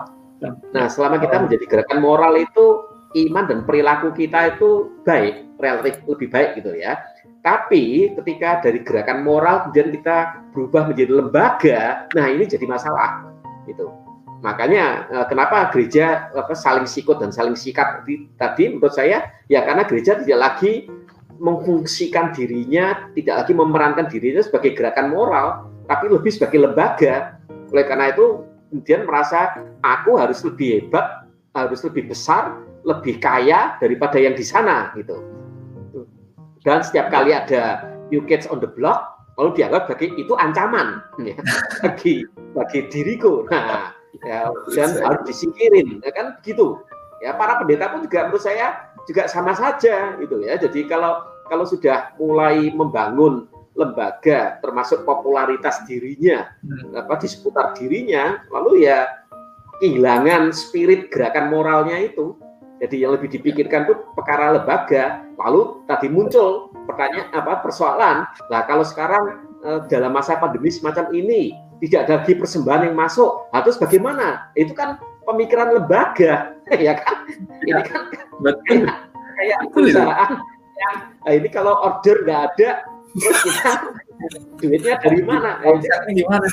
Nah 0.75 0.91
selama 0.91 1.23
kita 1.23 1.47
menjadi 1.47 1.65
gerakan 1.71 2.03
moral 2.03 2.35
itu 2.35 2.83
iman 3.31 3.45
dan 3.47 3.59
perilaku 3.63 4.11
kita 4.11 4.59
itu 4.59 4.91
baik, 5.07 5.47
relatif 5.63 6.03
lebih 6.11 6.29
baik 6.35 6.59
gitu 6.59 6.75
ya. 6.75 6.99
Tapi 7.43 8.15
ketika 8.19 8.63
dari 8.63 8.83
gerakan 8.83 9.23
moral 9.23 9.67
kemudian 9.67 9.95
kita 9.95 10.47
berubah 10.51 10.91
menjadi 10.91 11.13
lembaga, 11.15 11.83
nah 12.15 12.27
ini 12.27 12.47
jadi 12.47 12.67
masalah 12.67 13.23
gitu. 13.71 14.02
Makanya 14.43 14.85
eh, 15.07 15.27
kenapa 15.31 15.71
gereja 15.71 16.29
apa, 16.35 16.53
saling 16.53 16.85
sikut 16.85 17.23
dan 17.23 17.31
saling 17.31 17.55
sikat 17.55 18.03
tadi 18.37 18.65
menurut 18.75 18.93
saya 18.93 19.31
ya 19.47 19.63
karena 19.63 19.87
gereja 19.87 20.19
tidak 20.19 20.39
lagi 20.39 20.91
memfungsikan 21.43 22.31
dirinya, 22.31 23.11
tidak 23.19 23.47
lagi 23.47 23.53
memerankan 23.55 24.07
dirinya 24.07 24.43
sebagai 24.47 24.79
gerakan 24.79 25.11
moral, 25.11 25.67
tapi 25.91 26.07
lebih 26.07 26.31
sebagai 26.31 26.63
lembaga. 26.63 27.39
Oleh 27.75 27.83
karena 27.83 28.15
itu 28.15 28.47
kemudian 28.71 29.05
merasa 29.11 29.59
aku 29.83 30.15
harus 30.23 30.47
lebih 30.47 30.87
hebat, 30.87 31.27
harus 31.59 31.83
lebih 31.83 32.15
besar, 32.15 32.63
lebih 32.87 33.19
kaya 33.19 33.75
daripada 33.83 34.23
yang 34.23 34.39
di 34.39 34.47
sana 34.47 34.95
gitu. 34.95 35.19
Dan 36.63 36.87
setiap 36.87 37.11
kali 37.11 37.35
ada 37.35 37.91
new 38.15 38.23
kids 38.23 38.47
on 38.47 38.63
the 38.63 38.71
block, 38.71 39.19
lalu 39.35 39.59
dianggap 39.59 39.91
sebagai 39.91 40.15
itu 40.15 40.33
ancaman 40.39 41.03
ya, 41.27 41.35
bagi 41.83 42.23
bagi 42.55 42.87
diriku. 42.87 43.51
Nah, 43.51 43.91
ya 44.21 44.53
dan 44.77 44.91
harus 45.01 45.23
disingkirin 45.29 46.05
ya 46.05 46.11
kan? 46.13 46.27
Gitu. 46.45 46.81
Ya 47.23 47.39
para 47.39 47.63
pendeta 47.63 47.89
pun 47.95 48.03
juga 48.03 48.29
menurut 48.29 48.43
saya 48.43 48.93
juga 49.07 49.31
sama 49.31 49.57
saja 49.57 50.19
gitu 50.21 50.43
ya. 50.45 50.59
Jadi 50.61 50.85
kalau 50.91 51.25
kalau 51.49 51.65
sudah 51.65 52.13
mulai 52.21 52.71
membangun 52.73 53.49
lembaga 53.73 54.61
termasuk 54.61 55.09
popularitas 55.09 55.81
dirinya 55.89 56.45
hmm. 56.61 56.93
apa 56.93 57.17
di 57.17 57.25
seputar 57.25 57.73
dirinya 57.73 58.45
lalu 58.53 58.85
ya 58.85 59.09
kehilangan 59.81 60.53
spirit 60.53 61.09
gerakan 61.09 61.49
moralnya 61.49 61.97
itu 61.97 62.37
jadi 62.85 63.07
yang 63.07 63.17
lebih 63.17 63.33
dipikirkan 63.33 63.89
itu 63.89 63.95
perkara 64.13 64.59
lembaga 64.59 65.25
lalu 65.41 65.81
tadi 65.89 66.11
muncul 66.11 66.75
pertanyaan 66.83 67.31
apa 67.31 67.63
persoalan. 67.63 68.27
Nah 68.51 68.61
kalau 68.67 68.83
sekarang 68.83 69.39
eh, 69.63 69.81
dalam 69.87 70.11
masa 70.11 70.35
pandemi 70.35 70.67
semacam 70.67 71.15
ini 71.15 71.55
tidak 71.83 72.07
ada 72.07 72.13
lagi 72.23 72.39
persembahan 72.39 72.87
yang 72.91 72.97
masuk. 72.97 73.51
Nah, 73.51 73.61
terus 73.67 73.79
bagaimana? 73.83 74.55
Itu 74.55 74.71
kan 74.71 75.03
pemikiran 75.27 75.75
lembaga, 75.75 76.55
ya 76.87 76.95
kan? 76.95 77.17
Ini 77.67 77.71
ya, 77.75 77.83
kan 77.83 78.03
betul. 78.39 78.87
kayak 79.39 79.59
perusahaan 79.73 80.33
yang 80.79 80.95
nah 81.25 81.33
ini 81.33 81.49
kalau 81.49 81.75
order 81.83 82.27
nggak 82.27 82.43
ada, 82.55 82.71
terus 83.17 83.39
kita 83.43 83.71
duitnya 84.63 84.95
dari 85.03 85.23
mana? 85.27 85.59
Nah, 85.59 85.79
gimana? 86.11 86.47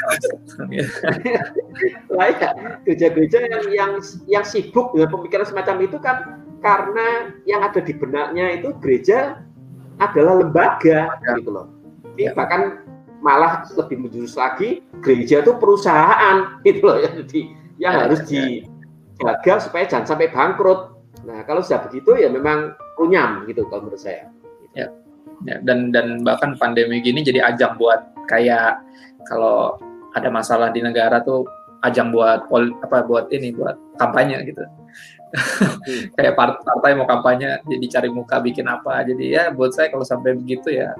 Lah 2.09 2.25
ya, 2.33 2.49
gereja-gereja 2.85 3.37
yang 3.45 3.63
yang 3.69 3.91
yang 4.25 4.45
sibuk 4.45 4.93
dengan 4.97 5.13
pemikiran 5.13 5.45
semacam 5.45 5.75
itu 5.85 5.97
kan 6.01 6.17
karena 6.59 7.33
yang 7.45 7.61
ada 7.63 7.79
di 7.79 7.93
benaknya 7.93 8.59
itu 8.59 8.73
gereja 8.81 9.39
adalah 9.99 10.41
lembaga 10.41 11.13
ya. 11.13 11.37
gitu 11.37 11.51
loh. 11.51 11.67
Ini 12.15 12.31
ya. 12.31 12.31
bahkan 12.35 12.88
malah 13.19 13.67
lebih 13.75 14.07
menjurus 14.07 14.35
lagi 14.35 14.83
gereja 15.03 15.43
itu 15.43 15.55
perusahaan. 15.55 16.55
Itu 16.67 16.81
loh 16.83 16.97
ya 16.99 17.09
jadi 17.23 17.41
yang 17.79 17.93
ya, 17.95 18.01
harus 18.07 18.19
ya. 18.27 18.27
dijaga 18.27 19.53
supaya 19.63 19.83
jangan 19.87 20.07
sampai 20.15 20.27
bangkrut. 20.31 20.95
Nah 21.27 21.43
kalau 21.47 21.63
sudah 21.63 21.83
begitu 21.87 22.15
ya 22.19 22.31
memang 22.31 22.75
runyam 22.99 23.43
gitu 23.47 23.67
kalau 23.67 23.87
menurut 23.87 24.01
saya. 24.01 24.27
Ya, 24.75 24.91
ya. 25.47 25.59
Dan 25.63 25.91
dan 25.91 26.23
bahkan 26.23 26.55
pandemi 26.59 26.99
gini 27.03 27.23
jadi 27.23 27.43
ajang 27.55 27.79
buat 27.79 27.99
kayak 28.27 28.79
kalau 29.27 29.79
ada 30.17 30.27
masalah 30.31 30.73
di 30.73 30.81
negara 30.81 31.21
tuh 31.21 31.45
ajang 31.85 32.11
buat 32.11 32.51
pol, 32.51 32.75
apa 32.83 33.07
buat 33.07 33.31
ini 33.31 33.55
buat 33.55 33.75
kampanye 33.95 34.51
gitu. 34.51 34.63
Hmm. 35.29 36.03
kayak 36.17 36.33
partai 36.35 36.97
mau 36.97 37.05
kampanye 37.05 37.61
jadi 37.67 37.85
cari 37.99 38.09
muka 38.11 38.43
bikin 38.43 38.67
apa. 38.67 39.05
Jadi 39.07 39.35
ya 39.35 39.53
buat 39.53 39.71
saya 39.71 39.87
kalau 39.93 40.03
sampai 40.03 40.35
begitu 40.35 40.73
ya 40.73 40.91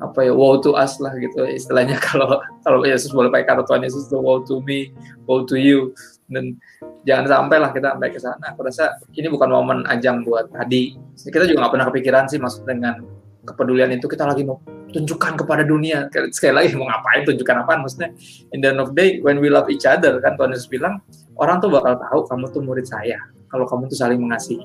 apa 0.00 0.26
ya 0.26 0.32
wow 0.32 0.56
to 0.58 0.72
us 0.74 0.96
lah 0.98 1.12
gitu 1.20 1.44
istilahnya. 1.44 2.00
Kalau 2.08 2.40
kalau 2.64 2.80
Yesus 2.82 3.12
boleh 3.12 3.28
pakai 3.28 3.46
kata 3.52 3.62
Tuhan 3.68 3.84
Yesus 3.84 4.08
tuh 4.08 4.20
wow 4.20 4.40
to 4.42 4.64
me 4.64 4.90
wow 5.28 5.44
to 5.44 5.60
you. 5.60 5.92
Dan 6.30 6.56
jangan 7.04 7.26
sampai 7.26 7.56
lah 7.60 7.70
kita 7.74 7.92
sampai 7.96 8.08
ke 8.10 8.18
sana. 8.18 8.44
Aku 8.54 8.64
rasa 8.64 8.96
ini 9.14 9.28
bukan 9.28 9.50
momen 9.50 9.84
ajang 9.86 10.24
buat 10.24 10.48
tadi. 10.50 10.96
Kita 11.18 11.44
juga 11.44 11.66
nggak 11.66 11.72
pernah 11.76 11.86
kepikiran 11.92 12.24
sih 12.30 12.38
maksud 12.40 12.64
dengan 12.64 13.02
kepedulian 13.44 13.90
itu 13.92 14.06
kita 14.06 14.28
lagi 14.28 14.46
mau 14.46 14.62
tunjukkan 14.90 15.42
kepada 15.42 15.62
dunia. 15.66 16.06
Sekali 16.30 16.54
lagi 16.54 16.72
mau 16.78 16.86
ngapain 16.88 17.26
tunjukkan 17.26 17.56
apa 17.66 17.72
maksudnya 17.82 18.10
in 18.54 18.62
the 18.62 18.68
end 18.70 18.80
of 18.80 18.94
day 18.94 19.18
when 19.20 19.42
we 19.42 19.50
love 19.50 19.66
each 19.68 19.84
other 19.84 20.22
kan 20.22 20.38
Tuhan 20.38 20.54
Yesus 20.54 20.70
bilang 20.70 21.02
orang 21.36 21.58
tuh 21.58 21.70
bakal 21.72 21.98
tahu 21.98 22.20
kamu 22.30 22.44
tuh 22.54 22.62
murid 22.62 22.86
saya 22.86 23.18
kalau 23.50 23.66
kamu 23.66 23.90
tuh 23.90 23.98
saling 23.98 24.20
mengasihi. 24.22 24.64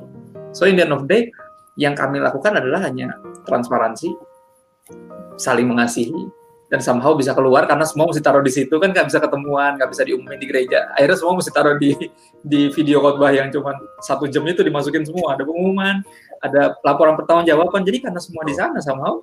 So 0.53 0.69
in 0.69 0.77
the 0.77 0.85
end 0.85 0.93
of 0.93 1.09
day 1.09 1.33
yang 1.75 1.97
kami 1.97 2.23
lakukan 2.23 2.55
adalah 2.55 2.87
hanya 2.87 3.19
transparansi 3.43 4.15
saling 5.35 5.67
mengasihi. 5.69 6.31
Dan 6.65 6.81
somehow 6.81 7.13
bisa 7.13 7.37
keluar 7.37 7.69
karena 7.69 7.85
semua 7.85 8.09
mesti 8.09 8.25
taruh 8.25 8.41
di 8.41 8.49
situ 8.49 8.73
kan 8.81 8.89
nggak 8.89 9.05
bisa 9.05 9.21
ketemuan 9.21 9.77
nggak 9.77 9.85
bisa 9.93 10.01
diumumin 10.01 10.41
di 10.41 10.47
gereja. 10.49 10.89
Akhirnya 10.97 11.17
semua 11.21 11.33
mesti 11.37 11.51
taruh 11.53 11.77
di 11.77 11.93
di 12.41 12.73
video 12.73 13.05
khotbah 13.05 13.29
yang 13.29 13.53
cuma 13.53 13.77
satu 14.01 14.25
jam 14.25 14.41
itu 14.49 14.65
dimasukin 14.65 15.05
semua. 15.05 15.37
Ada 15.37 15.45
pengumuman 15.45 16.01
ada 16.41 16.73
laporan 16.81 17.13
pertanggungjawaban. 17.21 17.85
Jadi 17.85 18.09
karena 18.09 18.17
semua 18.17 18.43
di 18.49 18.57
sana 18.57 18.81
somehow 18.81 19.21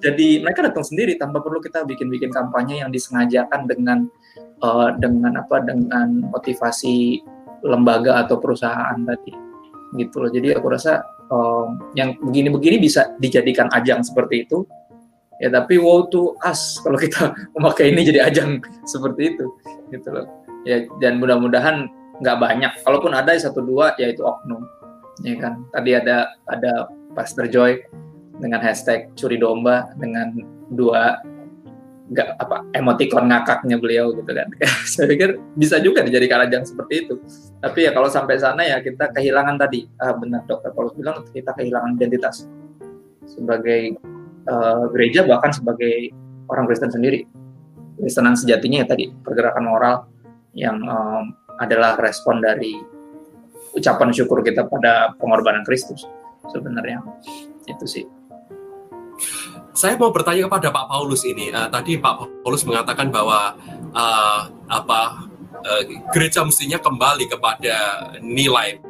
jadi 0.00 0.40
mereka 0.40 0.64
datang 0.64 0.84
sendiri 0.84 1.20
tanpa 1.20 1.44
perlu 1.44 1.60
kita 1.60 1.84
bikin-bikin 1.84 2.32
kampanye 2.32 2.80
yang 2.80 2.88
disengajakan 2.88 3.68
dengan 3.68 4.08
uh, 4.64 4.96
dengan 4.96 5.36
apa 5.36 5.60
dengan 5.60 6.24
motivasi 6.32 7.20
lembaga 7.60 8.24
atau 8.24 8.40
perusahaan 8.40 8.96
tadi. 9.04 9.36
Gitu 10.00 10.16
loh. 10.16 10.30
Jadi 10.32 10.56
aku 10.56 10.66
rasa 10.72 11.04
um, 11.28 11.92
yang 11.92 12.16
begini-begini 12.16 12.80
bisa 12.80 13.12
dijadikan 13.20 13.68
ajang 13.76 14.00
seperti 14.00 14.48
itu 14.48 14.64
ya 15.40 15.48
tapi 15.48 15.80
wow 15.80 16.06
to 16.12 16.36
us 16.44 16.78
kalau 16.84 17.00
kita 17.00 17.32
memakai 17.56 17.90
ini 17.90 18.04
jadi 18.06 18.28
ajang 18.28 18.60
seperti 18.84 19.34
itu 19.34 19.48
gitu 19.90 20.08
loh. 20.12 20.28
Ya 20.68 20.84
dan 21.00 21.18
mudah-mudahan 21.18 21.88
nggak 22.20 22.36
banyak. 22.36 22.72
Kalaupun 22.84 23.16
ada 23.16 23.32
satu 23.40 23.64
dua 23.64 23.96
yaitu 23.96 24.22
oknum 24.22 24.62
ya 25.24 25.34
kan. 25.40 25.64
Tadi 25.72 25.96
ada 25.96 26.36
ada 26.46 26.92
Pastor 27.16 27.48
Joy 27.48 27.80
dengan 28.38 28.60
hashtag 28.60 29.10
curi 29.16 29.40
domba 29.40 29.90
dengan 29.96 30.36
dua 30.72 31.20
nggak 32.10 32.42
apa 32.42 32.66
emoticon 32.74 33.30
ngakaknya 33.30 33.76
beliau 33.80 34.12
gitu 34.12 34.28
kan. 34.28 34.50
Saya 34.92 35.08
pikir 35.08 35.40
bisa 35.56 35.80
juga 35.80 36.04
dijadikan 36.04 36.44
ajang 36.44 36.68
seperti 36.68 37.08
itu. 37.08 37.14
Tapi 37.62 37.88
ya 37.88 37.96
kalau 37.96 38.10
sampai 38.10 38.36
sana 38.36 38.66
ya 38.66 38.82
kita 38.82 39.14
kehilangan 39.14 39.56
tadi. 39.56 39.86
Ah, 39.96 40.12
benar 40.12 40.44
dokter 40.44 40.74
Paulus 40.74 40.92
bilang 40.98 41.22
kita 41.30 41.54
kehilangan 41.54 41.96
identitas 41.96 42.50
sebagai 43.30 43.94
uh, 44.46 44.84
gereja 44.94 45.26
bahkan 45.26 45.50
sebagai 45.52 46.12
orang 46.48 46.64
Kristen 46.70 46.92
sendiri. 46.92 47.26
Kristenan 48.00 48.38
sejatinya 48.38 48.84
ya 48.84 48.86
tadi 48.88 49.12
pergerakan 49.12 49.64
moral 49.68 49.96
yang 50.56 50.80
um, 50.88 51.36
adalah 51.60 52.00
respon 52.00 52.40
dari 52.40 52.80
ucapan 53.76 54.10
syukur 54.10 54.40
kita 54.40 54.66
pada 54.66 55.14
pengorbanan 55.20 55.62
Kristus 55.62 56.08
sebenarnya. 56.48 57.04
Itu 57.68 57.84
sih. 57.84 58.04
Saya 59.70 59.94
mau 59.96 60.10
bertanya 60.10 60.48
kepada 60.48 60.72
Pak 60.72 60.86
Paulus 60.90 61.22
ini. 61.28 61.52
Uh, 61.52 61.68
tadi 61.68 62.00
Pak 62.00 62.42
Paulus 62.42 62.64
mengatakan 62.64 63.12
bahwa 63.12 63.54
uh, 63.92 64.40
apa 64.66 65.28
uh, 65.60 65.82
gereja 66.10 66.42
mestinya 66.42 66.80
kembali 66.80 67.28
kepada 67.28 67.76
nilai 68.24 68.80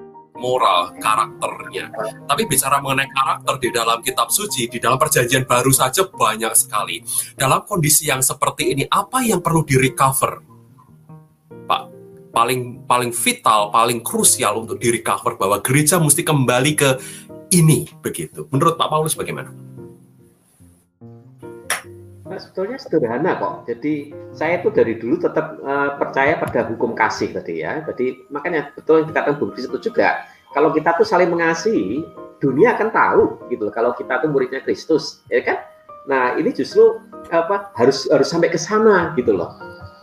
moral 0.41 0.97
karakternya. 0.97 1.93
Tapi 2.25 2.43
bicara 2.49 2.81
mengenai 2.81 3.13
karakter 3.13 3.55
di 3.61 3.69
dalam 3.69 4.01
kitab 4.01 4.33
suci, 4.33 4.73
di 4.73 4.81
dalam 4.81 4.97
perjanjian 4.97 5.45
baru 5.45 5.69
saja 5.69 6.09
banyak 6.09 6.57
sekali. 6.57 7.05
Dalam 7.37 7.69
kondisi 7.69 8.09
yang 8.09 8.25
seperti 8.25 8.73
ini, 8.73 8.89
apa 8.89 9.21
yang 9.21 9.45
perlu 9.45 9.61
direcover? 9.63 10.41
Pak, 11.69 11.83
paling 12.33 12.89
paling 12.89 13.13
vital, 13.13 13.69
paling 13.69 14.01
krusial 14.01 14.65
untuk 14.65 14.81
direcover 14.81 15.37
bahwa 15.37 15.61
gereja 15.61 16.01
mesti 16.01 16.25
kembali 16.25 16.73
ke 16.73 16.91
ini 17.53 17.87
begitu. 18.01 18.49
Menurut 18.49 18.81
Pak 18.81 18.89
Paulus 18.89 19.13
bagaimana? 19.13 19.53
Nah, 22.31 22.39
sebetulnya 22.39 22.79
sederhana 22.79 23.35
kok. 23.43 23.67
Jadi 23.67 24.15
saya 24.31 24.63
itu 24.63 24.71
dari 24.71 24.95
dulu 25.03 25.19
tetap 25.19 25.59
uh, 25.67 25.99
percaya 25.99 26.39
pada 26.39 26.63
hukum 26.71 26.95
kasih 26.95 27.35
tadi 27.35 27.67
ya. 27.67 27.83
Jadi 27.83 28.31
makanya 28.31 28.71
betul 28.71 29.03
yang 29.03 29.11
dikatakan 29.11 29.43
Bung 29.43 29.51
itu 29.59 29.79
juga. 29.83 30.30
Kalau 30.51 30.75
kita 30.75 30.99
tuh 30.99 31.07
saling 31.07 31.31
mengasihi, 31.31 32.03
dunia 32.43 32.75
akan 32.75 32.89
tahu 32.91 33.23
gitu 33.53 33.69
loh. 33.69 33.75
Kalau 33.75 33.91
kita 33.95 34.19
tuh 34.25 34.29
muridnya 34.33 34.61
Kristus, 34.65 35.23
ya 35.31 35.41
kan? 35.45 35.63
Nah 36.11 36.35
ini 36.35 36.51
justru 36.51 36.99
apa 37.31 37.71
harus 37.79 38.11
harus 38.11 38.27
sampai 38.27 38.51
ke 38.51 38.59
sana 38.59 39.15
gitu 39.15 39.37
loh. 39.37 39.55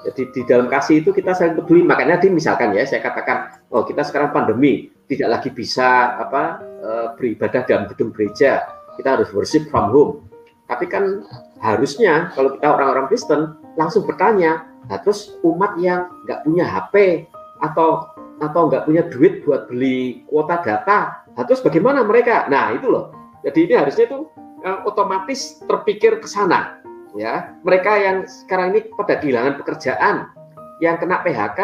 Jadi 0.08 0.32
di 0.32 0.42
dalam 0.48 0.72
kasih 0.72 1.04
itu 1.04 1.12
kita 1.12 1.36
saling 1.36 1.60
peduli. 1.60 1.84
Makanya 1.84 2.22
di 2.22 2.32
misalkan 2.32 2.72
ya 2.72 2.88
saya 2.88 3.04
katakan, 3.04 3.60
oh 3.76 3.84
kita 3.84 4.08
sekarang 4.08 4.32
pandemi 4.32 4.88
tidak 5.10 5.40
lagi 5.40 5.50
bisa 5.52 6.16
apa 6.16 6.64
uh, 6.80 7.08
beribadah 7.20 7.68
dalam 7.68 7.92
gedung 7.92 8.16
gereja. 8.16 8.64
Kita 8.96 9.20
harus 9.20 9.30
worship 9.36 9.68
from 9.68 9.92
home 9.92 10.28
tapi 10.68 10.86
kan 10.86 11.24
harusnya 11.64 12.30
kalau 12.36 12.54
kita 12.60 12.68
orang-orang 12.68 13.08
Kristen 13.08 13.56
langsung 13.80 14.04
bertanya, 14.04 14.68
nah 14.86 15.00
terus 15.00 15.40
umat 15.42 15.80
yang 15.80 16.12
nggak 16.28 16.44
punya 16.44 16.68
HP 16.68 17.26
atau 17.64 18.12
atau 18.38 18.70
nggak 18.70 18.86
punya 18.86 19.04
duit 19.10 19.42
buat 19.44 19.70
beli 19.70 20.24
kuota 20.30 20.62
data, 20.62 21.26
nah 21.26 21.44
terus 21.46 21.62
bagaimana 21.66 22.06
mereka? 22.06 22.46
Nah 22.50 22.74
itu 22.74 22.88
loh. 22.90 23.14
Jadi 23.42 23.70
ini 23.70 23.74
harusnya 23.78 24.06
itu 24.10 24.30
uh, 24.66 24.80
otomatis 24.86 25.62
terpikir 25.66 26.22
ke 26.22 26.28
sana. 26.30 26.78
Ya, 27.18 27.58
mereka 27.66 27.98
yang 27.98 28.30
sekarang 28.30 28.78
ini 28.78 28.94
pada 28.94 29.18
kehilangan 29.18 29.58
pekerjaan, 29.58 30.30
yang 30.84 31.02
kena 31.02 31.26
PHK 31.26 31.62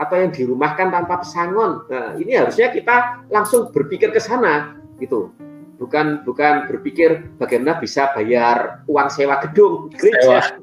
atau 0.00 0.16
yang 0.16 0.32
dirumahkan 0.32 0.88
tanpa 0.88 1.20
pesangon. 1.20 1.84
Nah, 1.92 2.16
ini 2.16 2.32
harusnya 2.32 2.72
kita 2.72 3.28
langsung 3.28 3.68
berpikir 3.72 4.08
ke 4.08 4.20
sana 4.22 4.72
gitu 4.96 5.36
bukan 5.76 6.24
bukan 6.24 6.64
berpikir 6.68 7.28
bagaimana 7.36 7.76
bisa 7.76 8.10
bayar 8.16 8.80
uang 8.88 9.08
sewa 9.12 9.40
gedung 9.44 9.92
gereja. 9.92 10.56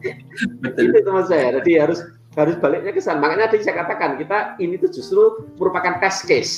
itu 0.80 0.98
teman 1.00 1.24
saya. 1.28 1.60
Jadi 1.60 1.72
harus 1.80 2.00
harus 2.38 2.54
baliknya 2.62 2.94
ke 2.94 3.02
sana. 3.02 3.18
Makanya 3.18 3.50
tadi 3.50 3.66
saya 3.66 3.82
katakan 3.82 4.14
kita 4.20 4.58
ini 4.62 4.78
tuh 4.78 4.90
justru 4.90 5.50
merupakan 5.58 5.98
test 5.98 6.26
case. 6.26 6.52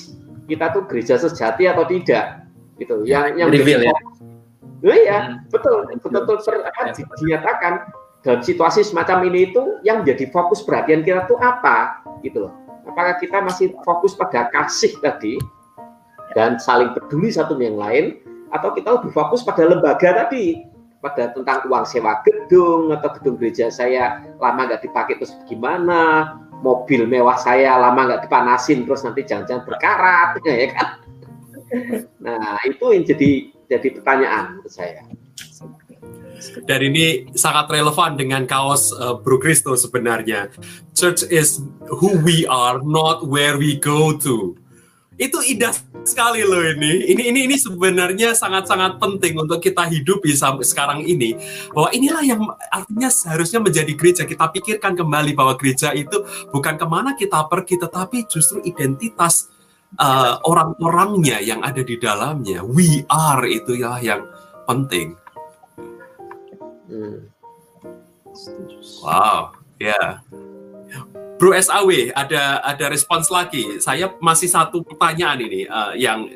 Kita 0.44 0.74
tuh 0.74 0.84
gereja 0.90 1.16
sejati 1.16 1.64
atau 1.70 1.86
tidak. 1.88 2.44
Gitu. 2.76 3.06
Yang 3.08 3.40
yang 3.40 3.48
reveal 3.48 3.80
ya. 3.84 3.96
Oh 4.82 4.90
iya, 4.90 5.18
hmm. 5.38 5.46
betul, 5.54 5.86
betul-betul 5.94 6.36
ter, 6.42 6.54
ya. 6.58 6.90
dinyatakan 7.22 7.86
dalam 8.26 8.42
situasi 8.42 8.82
semacam 8.82 9.30
ini 9.30 9.54
itu 9.54 9.78
yang 9.86 10.02
menjadi 10.02 10.26
fokus 10.34 10.58
perhatian 10.66 11.06
kita 11.06 11.22
tuh 11.30 11.38
apa, 11.38 12.02
gitu 12.26 12.50
loh. 12.50 12.52
Apakah 12.90 13.14
kita 13.22 13.38
masih 13.46 13.78
fokus 13.86 14.18
pada 14.18 14.50
kasih 14.50 14.98
tadi, 14.98 15.38
dan 16.34 16.58
saling 16.58 16.92
peduli 16.96 17.30
satu 17.30 17.54
dengan 17.54 17.72
yang 17.72 17.78
lain 17.78 18.04
atau 18.52 18.74
kita 18.74 19.00
lebih 19.00 19.12
fokus 19.14 19.44
pada 19.44 19.64
lembaga 19.64 20.26
tadi 20.26 20.60
pada 21.02 21.34
tentang 21.34 21.66
uang 21.66 21.82
sewa 21.82 22.22
gedung 22.22 22.94
atau 22.94 23.10
gedung 23.18 23.34
gereja 23.34 23.68
saya 23.74 24.22
lama 24.38 24.70
nggak 24.70 24.86
dipakai 24.86 25.18
terus 25.18 25.34
gimana? 25.50 26.32
Mobil 26.62 27.10
mewah 27.10 27.34
saya 27.42 27.74
lama 27.74 28.06
nggak 28.06 28.30
dipanasin 28.30 28.86
terus 28.86 29.02
nanti 29.02 29.26
jangan-jangan 29.26 29.66
berkarat 29.66 30.38
ya 30.46 30.68
kan? 30.70 30.88
Nah 32.22 32.62
itu 32.62 32.84
yang 32.94 33.02
jadi 33.02 33.30
jadi 33.66 33.88
pertanyaan 33.98 34.62
menurut 34.62 34.70
saya. 34.70 35.02
Dan 36.66 36.80
ini 36.82 37.30
sangat 37.38 37.70
relevan 37.70 38.18
dengan 38.18 38.42
kaos 38.46 38.90
uh, 38.94 39.14
Bro 39.14 39.38
Kristo 39.38 39.78
sebenarnya. 39.78 40.50
Church 40.94 41.22
is 41.30 41.62
who 41.86 42.18
we 42.26 42.42
are, 42.50 42.82
not 42.82 43.26
where 43.26 43.54
we 43.54 43.78
go 43.78 44.14
to 44.18 44.58
itu 45.22 45.38
indah 45.54 45.70
sekali 46.02 46.42
loh 46.42 46.58
ini. 46.58 47.14
Ini 47.14 47.22
ini 47.30 47.40
ini 47.46 47.54
sebenarnya 47.54 48.34
sangat-sangat 48.34 48.98
penting 48.98 49.38
untuk 49.38 49.62
kita 49.62 49.86
hidupi 49.86 50.34
sampai 50.34 50.66
sekarang 50.66 51.00
ini. 51.06 51.38
Bahwa 51.70 51.94
inilah 51.94 52.22
yang 52.26 52.42
artinya 52.70 53.06
seharusnya 53.06 53.62
menjadi 53.62 53.94
gereja. 53.94 54.22
Kita 54.26 54.50
pikirkan 54.50 54.98
kembali 54.98 55.38
bahwa 55.38 55.54
gereja 55.54 55.94
itu 55.94 56.26
bukan 56.50 56.74
ke 56.74 56.86
mana 56.90 57.14
kita 57.14 57.46
pergi, 57.46 57.78
tetapi 57.78 58.26
justru 58.26 58.58
identitas 58.66 59.46
uh, 60.02 60.42
orang-orangnya 60.42 61.38
yang 61.38 61.62
ada 61.62 61.86
di 61.86 61.94
dalamnya. 62.02 62.66
We 62.66 63.06
are 63.06 63.46
itu 63.46 63.78
ya 63.78 64.02
yang 64.02 64.26
penting. 64.66 65.14
Hmm. 66.90 67.30
Wow, 69.04 69.54
ya. 69.78 69.94
Yeah. 69.94 70.51
Bro 71.42 71.58
SAW 71.58 72.14
ada 72.14 72.62
ada 72.62 72.86
respons 72.86 73.26
lagi. 73.26 73.82
Saya 73.82 74.14
masih 74.22 74.46
satu 74.46 74.78
pertanyaan 74.86 75.42
ini 75.42 75.66
uh, 75.66 75.90
yang 75.98 76.30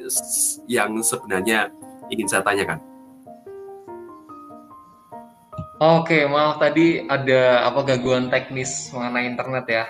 yang 0.67 0.99
sebenarnya 0.99 1.71
ingin 2.11 2.27
saya 2.27 2.43
tanyakan. 2.43 2.83
Oke, 5.79 6.27
maaf 6.27 6.59
tadi 6.59 7.07
ada 7.07 7.71
apa 7.71 7.87
gangguan 7.87 8.35
teknis 8.35 8.91
mengenai 8.91 9.31
internet 9.31 9.65
ya. 9.71 9.87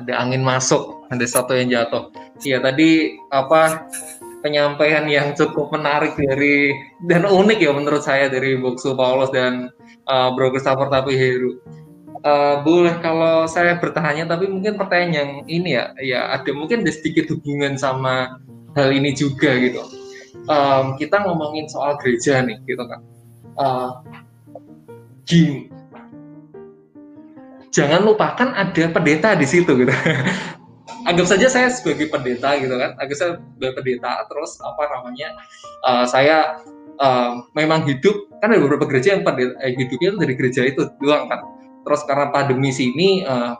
Ada 0.00 0.16
angin 0.16 0.40
masuk, 0.40 1.04
ada 1.12 1.28
satu 1.28 1.52
yang 1.52 1.68
jatuh. 1.68 2.08
Iya 2.40 2.64
tadi 2.64 3.20
apa 3.28 3.92
penyampaian 4.40 5.04
yang 5.04 5.36
cukup 5.36 5.68
menarik 5.76 6.16
dari 6.16 6.72
dan 7.12 7.28
unik 7.28 7.60
ya 7.60 7.76
menurut 7.76 8.00
saya 8.00 8.32
dari 8.32 8.56
Boksu 8.56 8.96
Paulus 8.96 9.28
dan 9.36 9.68
uh, 10.08 10.32
Bro 10.32 10.56
Christopher 10.56 10.88
Tapi 10.88 11.12
Heru 11.12 11.60
uh, 12.24 12.64
boleh 12.64 12.98
kalau 13.04 13.44
saya 13.44 13.76
bertanya 13.78 14.24
tapi 14.26 14.48
mungkin 14.48 14.80
pertanyaan 14.80 15.12
yang 15.14 15.30
ini 15.46 15.70
ya 15.76 15.84
ya 16.00 16.20
ada 16.34 16.50
mungkin 16.56 16.82
ada 16.82 16.92
sedikit 16.92 17.30
hubungan 17.30 17.76
sama 17.76 18.40
hal 18.74 18.90
ini 18.90 19.14
juga 19.14 19.54
gitu. 19.60 19.84
Um, 20.44 20.98
kita 20.98 21.22
ngomongin 21.24 21.70
soal 21.70 21.96
gereja 22.00 22.42
nih 22.42 22.58
gitu 22.66 22.82
kan. 22.84 23.00
Uh, 23.54 23.90
jangan 27.70 28.02
lupakan 28.02 28.50
ada 28.52 28.84
pendeta 28.90 29.38
di 29.38 29.46
situ 29.46 29.70
gitu. 29.78 29.94
Anggap 31.08 31.28
saja 31.28 31.46
saya 31.52 31.68
sebagai 31.68 32.08
pendeta 32.08 32.56
gitu 32.60 32.74
kan. 32.74 32.96
Anggap 32.98 33.16
saya 33.16 33.30
sebagai 33.38 33.72
pendeta 33.78 34.26
terus 34.26 34.58
apa 34.60 34.82
namanya 34.90 35.28
uh, 35.86 36.04
saya 36.04 36.60
uh, 36.98 37.40
memang 37.54 37.86
hidup 37.86 38.26
kan 38.42 38.52
ada 38.52 38.60
beberapa 38.60 38.84
gereja 38.90 39.16
yang 39.16 39.22
pendeta 39.24 39.54
eh, 39.62 39.72
hidupnya 39.72 40.12
itu 40.12 40.18
dari 40.20 40.34
gereja 40.36 40.60
itu 40.66 40.82
doang 41.00 41.30
kan 41.30 41.40
terus 41.84 42.00
karena 42.08 42.32
pandemi 42.32 42.72
sini 42.72 43.22
uh, 43.22 43.54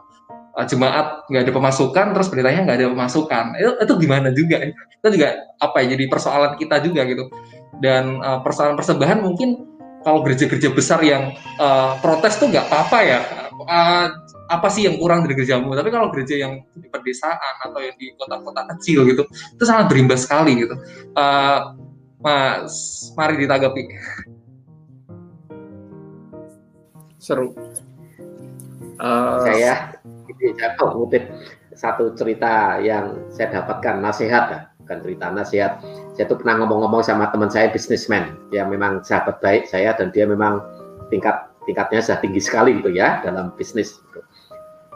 jemaat 0.63 1.27
nggak 1.27 1.51
ada 1.51 1.53
pemasukan 1.53 2.07
terus 2.15 2.29
beritanya 2.31 2.61
nggak 2.63 2.79
ada 2.79 2.89
pemasukan. 2.95 3.45
Itu, 3.59 3.73
itu 3.83 3.93
gimana 4.07 4.29
juga? 4.31 4.57
Itu 4.71 5.09
juga 5.11 5.29
apa 5.59 5.77
ya 5.83 5.99
jadi 5.99 6.05
persoalan 6.07 6.53
kita 6.55 6.79
juga 6.87 7.03
gitu. 7.11 7.27
Dan 7.83 8.23
uh, 8.23 8.39
persoalan 8.47 8.79
persembahan 8.79 9.19
mungkin 9.19 9.67
kalau 10.07 10.23
gereja-gereja 10.23 10.71
besar 10.71 11.01
yang 11.03 11.35
uh, 11.59 11.99
protes 11.99 12.39
tuh 12.39 12.47
nggak 12.53 12.71
apa-apa 12.71 12.99
ya. 13.03 13.21
Uh, 13.67 14.07
apa 14.47 14.69
sih 14.71 14.87
yang 14.87 15.01
kurang 15.01 15.27
dari 15.27 15.35
gerejamu? 15.35 15.75
Tapi 15.75 15.91
kalau 15.91 16.13
gereja 16.15 16.39
yang 16.39 16.63
di 16.77 16.87
pedesaan 16.87 17.55
atau 17.65 17.81
yang 17.83 17.97
di 17.99 18.15
kota-kota 18.15 18.63
kecil 18.77 19.09
gitu 19.11 19.27
itu 19.27 19.65
sangat 19.67 19.91
berimbas 19.91 20.23
sekali 20.23 20.63
gitu. 20.63 20.79
Uh, 21.19 21.75
mas 22.23 23.11
mari 23.19 23.43
ditanggapi. 23.43 23.83
Seru 27.19 27.57
uh, 29.01 29.43
saya 29.43 29.95
saya 30.55 30.71
ngutip 30.79 31.25
satu 31.75 32.15
cerita 32.15 32.79
yang 32.79 33.19
saya 33.31 33.61
dapatkan 33.61 33.99
nasihat. 34.03 34.71
Bukan 34.85 35.01
cerita 35.01 35.33
nasihat. 35.33 35.81
Saya 36.13 36.29
tuh 36.29 36.37
pernah 36.37 36.61
ngomong-ngomong 36.61 37.01
sama 37.01 37.33
teman 37.33 37.49
saya 37.49 37.73
bisnismen 37.73 38.37
yang 38.53 38.69
memang 38.69 39.01
sahabat 39.01 39.41
baik 39.41 39.65
saya 39.65 39.97
dan 39.97 40.13
dia 40.13 40.29
memang 40.29 40.61
tingkat 41.09 41.49
tingkatnya 41.65 42.05
sudah 42.05 42.21
tinggi 42.21 42.45
sekali 42.45 42.77
gitu 42.77 42.93
ya 42.93 43.25
dalam 43.25 43.49
bisnis 43.57 43.97
gitu. 43.97 44.21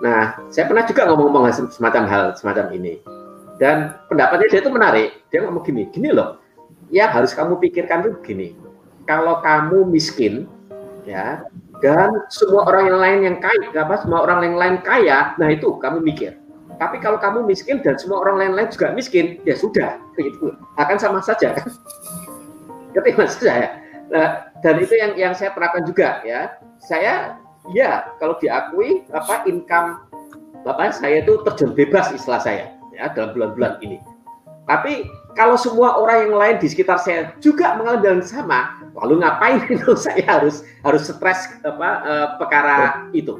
nah 0.05 0.37
saya 0.53 0.69
pernah 0.69 0.85
juga 0.85 1.09
ngomong-ngomong 1.11 1.73
semacam 1.73 2.05
hal 2.07 2.25
semacam 2.37 2.70
ini. 2.77 3.01
Dan 3.59 3.97
pendapatnya 4.07 4.47
dia 4.53 4.61
itu 4.62 4.70
menarik. 4.70 5.11
Dia 5.33 5.43
ngomong 5.49 5.65
gini 5.66 5.89
gini 5.91 6.12
loh 6.12 6.39
ya 6.93 7.09
harus 7.09 7.33
kamu 7.37 7.61
pikirkan 7.61 8.05
tuh 8.05 8.15
gini. 8.25 8.57
Kalau 9.09 9.41
kamu 9.41 9.89
miskin 9.89 10.45
ya 11.09 11.49
dan 11.79 12.11
semua 12.29 12.67
orang 12.67 12.91
yang 12.91 12.99
lain 12.99 13.19
yang 13.23 13.37
kaya 13.39 13.69
apa 13.75 13.95
semua 14.03 14.27
orang 14.27 14.43
yang 14.47 14.57
lain 14.59 14.77
kaya 14.83 15.35
nah 15.39 15.49
itu 15.51 15.79
kamu 15.79 16.03
mikir 16.03 16.35
tapi 16.79 17.03
kalau 17.03 17.19
kamu 17.19 17.43
miskin 17.43 17.83
dan 17.83 17.99
semua 17.99 18.23
orang 18.23 18.39
lain-lain 18.39 18.71
juga 18.71 18.95
miskin, 18.95 19.43
ya 19.43 19.59
sudah, 19.59 19.99
begitu. 20.15 20.55
Akan 20.79 20.95
sama 20.95 21.19
saja. 21.19 21.59
Ngerti 22.95 23.19
maksud 23.19 23.51
saya? 23.51 23.83
Nah, 24.15 24.47
dan 24.63 24.79
itu 24.79 24.95
yang 24.95 25.13
yang 25.19 25.33
saya 25.35 25.51
terapkan 25.59 25.83
juga 25.83 26.23
ya. 26.23 26.55
Saya 26.79 27.35
ya 27.75 28.07
kalau 28.23 28.39
diakui 28.39 29.05
apa 29.11 29.45
income 29.51 30.07
Bapak 30.63 30.97
saya 30.97 31.23
itu 31.23 31.39
terjun 31.47 31.71
bebas 31.75 32.11
istilah 32.15 32.43
saya 32.43 32.65
ya 32.95 33.11
dalam 33.13 33.35
bulan-bulan 33.35 33.79
ini. 33.83 33.99
Tapi 34.67 35.07
kalau 35.37 35.57
semua 35.61 35.99
orang 36.01 36.29
yang 36.29 36.35
lain 36.37 36.57
di 36.61 36.69
sekitar 36.71 37.01
saya 37.01 37.35
juga 37.43 37.77
mengalami 37.77 38.07
hal 38.07 38.17
yang 38.21 38.29
sama, 38.29 38.61
lalu 38.97 39.21
ngapain 39.21 39.61
itu 39.75 39.93
saya 39.99 40.25
harus 40.25 40.65
harus 40.85 41.03
stres 41.09 41.53
apa 41.65 41.89
uh, 42.05 42.29
perkara 42.41 43.09
itu? 43.13 43.37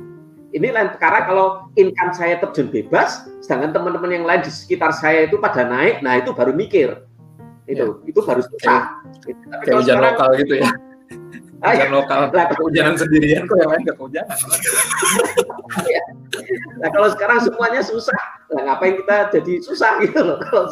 Ini 0.49 0.73
lain 0.73 0.97
perkara 0.97 1.29
kalau 1.29 1.69
income 1.77 2.17
saya 2.17 2.41
terjun 2.41 2.73
bebas, 2.73 3.29
sedangkan 3.45 3.77
teman-teman 3.77 4.11
yang 4.17 4.25
lain 4.25 4.41
di 4.41 4.49
sekitar 4.49 4.97
saya 4.97 5.29
itu 5.29 5.37
pada 5.37 5.61
naik, 5.69 6.01
nah 6.01 6.17
itu 6.17 6.33
baru 6.33 6.57
mikir. 6.57 7.05
Itu, 7.69 8.01
ya. 8.01 8.09
itu 8.09 8.21
baru 8.25 8.41
susah. 8.41 8.97
Tapi 9.29 9.37
Kayak 9.37 9.69
kalau 9.69 9.83
sekarang, 9.85 10.05
lokal 10.17 10.29
gitu 10.41 10.55
ya. 10.57 10.71
Hujan 11.59 11.91
lokal, 11.91 12.31
lah, 12.31 12.47
kehujanan 12.55 12.95
sendirian 12.95 13.43
kok 13.51 13.59
yang 13.59 13.71
lain 13.75 13.83
gak 13.83 13.99
kehujanan. 13.99 14.37
Iya. 15.85 16.03
nah 16.81 16.89
kalau 16.95 17.09
sekarang 17.13 17.39
semuanya 17.43 17.83
susah, 17.83 18.21
lah 18.55 18.63
ngapain 18.63 18.95
kita 18.95 19.17
jadi 19.35 19.53
susah 19.67 19.99
gitu 20.07 20.21
loh. 20.23 20.39
Kalau 20.49 20.65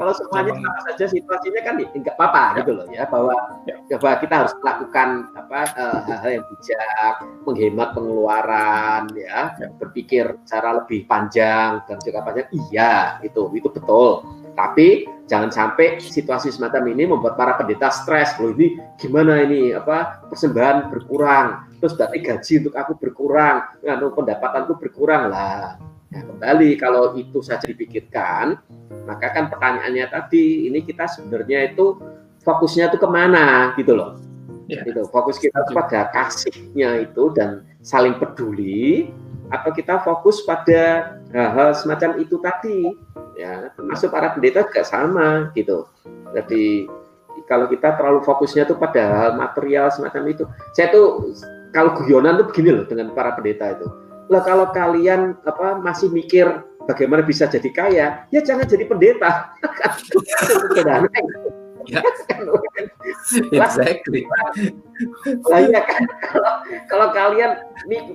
kalau 0.00 0.12
semuanya 0.16 0.56
sama 0.56 0.80
saja 0.88 1.04
situasinya 1.12 1.60
kan 1.62 1.74
ya 1.78 1.86
nggak 1.92 2.16
apa-apa 2.16 2.42
ya. 2.42 2.56
gitu 2.62 2.70
loh 2.74 2.86
ya 2.90 3.04
bahwa 3.06 3.36
ya. 3.68 3.76
bahwa 4.00 4.12
kita 4.24 4.34
harus 4.44 4.52
melakukan 4.64 5.08
apa 5.36 5.60
eh, 5.76 5.98
hal-hal 6.08 6.30
yang 6.40 6.44
bijak, 6.48 7.14
menghemat 7.44 7.88
pengeluaran 7.92 9.02
ya, 9.14 9.52
ya, 9.60 9.68
berpikir 9.76 10.24
cara 10.48 10.80
lebih 10.80 11.04
panjang 11.06 11.84
dan 11.86 11.96
juga 12.00 12.24
panjang. 12.24 12.48
Iya, 12.50 13.20
itu 13.20 13.52
itu 13.52 13.68
betul. 13.68 14.24
Tapi 14.56 15.06
jangan 15.26 15.50
sampai 15.50 16.02
situasi 16.02 16.50
semacam 16.50 16.92
ini 16.92 17.08
membuat 17.08 17.38
para 17.38 17.54
pendeta 17.58 17.90
stres. 17.90 18.34
Loh 18.38 18.54
ini 18.54 18.78
gimana 18.98 19.42
ini 19.42 19.74
apa 19.74 20.26
persembahan 20.28 20.90
berkurang, 20.90 21.70
terus 21.78 21.94
berarti 21.94 22.18
gaji 22.22 22.52
untuk 22.66 22.74
aku 22.74 22.92
berkurang, 22.98 23.56
anu 23.86 24.10
pendapatanku 24.14 24.78
berkurang 24.78 25.30
lah. 25.30 25.78
Nah, 26.12 26.22
kembali 26.28 26.76
kalau 26.76 27.16
itu 27.16 27.40
saja 27.40 27.64
dipikirkan, 27.64 28.60
maka 29.08 29.32
kan 29.32 29.48
pertanyaannya 29.48 30.12
tadi 30.12 30.68
ini 30.68 30.84
kita 30.84 31.08
sebenarnya 31.08 31.72
itu 31.72 31.96
fokusnya 32.44 32.92
itu 32.92 32.98
ke 33.00 33.08
mana 33.08 33.72
gitu 33.80 33.96
loh. 33.96 34.20
Ya. 34.68 34.84
Gitu. 34.84 35.08
Fokus 35.08 35.40
kita 35.40 35.64
pada 35.72 36.12
kasihnya 36.12 37.08
itu 37.08 37.32
dan 37.32 37.64
saling 37.80 38.16
peduli 38.20 39.10
atau 39.52 39.70
kita 39.72 40.00
fokus 40.00 40.44
pada 40.48 41.16
hal-hal 41.32 41.76
semacam 41.76 42.20
itu 42.20 42.40
tadi 42.40 42.96
ya 43.36 43.72
termasuk 43.74 44.12
para 44.12 44.36
pendeta 44.36 44.64
juga 44.66 44.82
sama 44.84 45.52
gitu. 45.56 45.88
Jadi 46.32 46.88
kalau 47.48 47.66
kita 47.68 47.96
terlalu 47.96 48.20
fokusnya 48.24 48.68
tuh 48.68 48.76
pada 48.76 49.02
hal 49.02 49.30
material 49.40 49.88
semacam 49.88 50.22
itu 50.28 50.44
saya 50.76 50.92
tuh 50.92 51.32
kalau 51.72 51.96
guyonan 52.04 52.36
tuh 52.40 52.46
begini 52.52 52.82
loh 52.82 52.84
dengan 52.84 53.12
para 53.16 53.32
pendeta 53.36 53.76
itu. 53.76 53.88
Lah 54.28 54.42
kalau 54.44 54.68
kalian 54.70 55.36
apa 55.44 55.80
masih 55.80 56.12
mikir 56.12 56.46
bagaimana 56.86 57.22
bisa 57.22 57.46
jadi 57.46 57.70
kaya 57.70 58.06
ya 58.34 58.40
jangan 58.42 58.66
jadi 58.66 58.84
pendeta 58.90 59.54
ya. 61.88 62.00
exactly. 63.58 64.26
Lah 65.48 65.60
iya 65.62 65.80
kan 65.82 66.02
kalau 66.30 66.52
kalau 66.88 67.06
kalian 67.10 67.52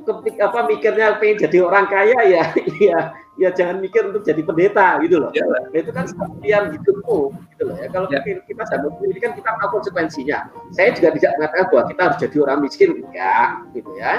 ketik 0.04 0.36
apa 0.40 0.60
mikirnya 0.68 1.20
pengen 1.20 1.48
jadi 1.48 1.58
orang 1.64 1.86
kaya 1.88 2.18
ya 2.28 2.44
ya 2.80 3.00
ya 3.38 3.50
jangan 3.54 3.78
mikir 3.80 4.10
untuk 4.10 4.26
jadi 4.26 4.42
pendeta 4.42 4.98
gitu 5.06 5.22
loh. 5.22 5.32
Ya. 5.32 5.46
Nah, 5.46 5.70
itu 5.78 5.92
kan 5.94 6.10
sebagian 6.10 6.74
hidupmu 6.74 7.20
gitu 7.54 7.64
loh 7.70 7.76
ya. 7.78 7.88
Kalau 7.94 8.08
ya. 8.10 8.20
kita 8.26 8.64
sedang 8.66 8.94
ini 9.06 9.20
kan 9.22 9.32
kita 9.38 9.50
tahu 9.62 9.70
konsekuensinya. 9.80 10.50
Saya 10.74 10.90
juga 10.98 11.14
tidak 11.16 11.32
mengatakan 11.38 11.66
bahwa 11.70 11.84
kita 11.90 12.02
harus 12.02 12.18
jadi 12.18 12.38
orang 12.44 12.60
miskin 12.66 12.90
enggak 12.98 13.50
gitu 13.78 13.92
ya. 13.96 14.14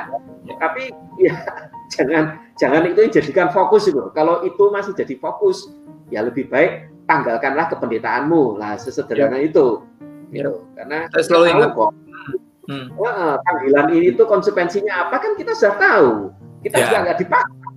ya. 0.47 0.55
Tapi 0.63 0.83
ya 1.19 1.35
jangan 1.93 2.25
jangan 2.57 2.83
itu 2.87 3.01
dijadikan 3.11 3.49
fokus 3.51 3.91
itu. 3.91 4.01
Kalau 4.15 4.47
itu 4.47 4.65
masih 4.71 4.95
jadi 4.95 5.15
fokus 5.19 5.67
ya 6.09 6.25
lebih 6.25 6.49
baik 6.49 6.98
tanggalkanlah 7.09 7.67
kependetaanmu. 7.73 8.61
Lah 8.61 8.77
sesederhana 8.77 9.41
ya. 9.41 9.49
itu. 9.49 9.83
Ya. 10.31 10.45
gitu. 10.45 10.69
Karena 10.77 11.09
saya 11.11 11.25
selalu 11.25 11.45
ingat. 11.57 11.71
kok. 11.73 11.93
Hmm. 12.69 12.87
Wah, 13.01 13.41
panggilan 13.49 13.89
ini 13.97 14.13
tuh 14.13 14.29
konsekuensinya 14.29 15.09
apa 15.09 15.17
kan 15.25 15.33
kita 15.41 15.57
sudah 15.57 15.75
tahu. 15.81 16.13
Kita 16.61 16.77
ya. 16.77 16.85
juga 16.85 16.97
nggak 17.09 17.19
dipaksa. 17.25 17.69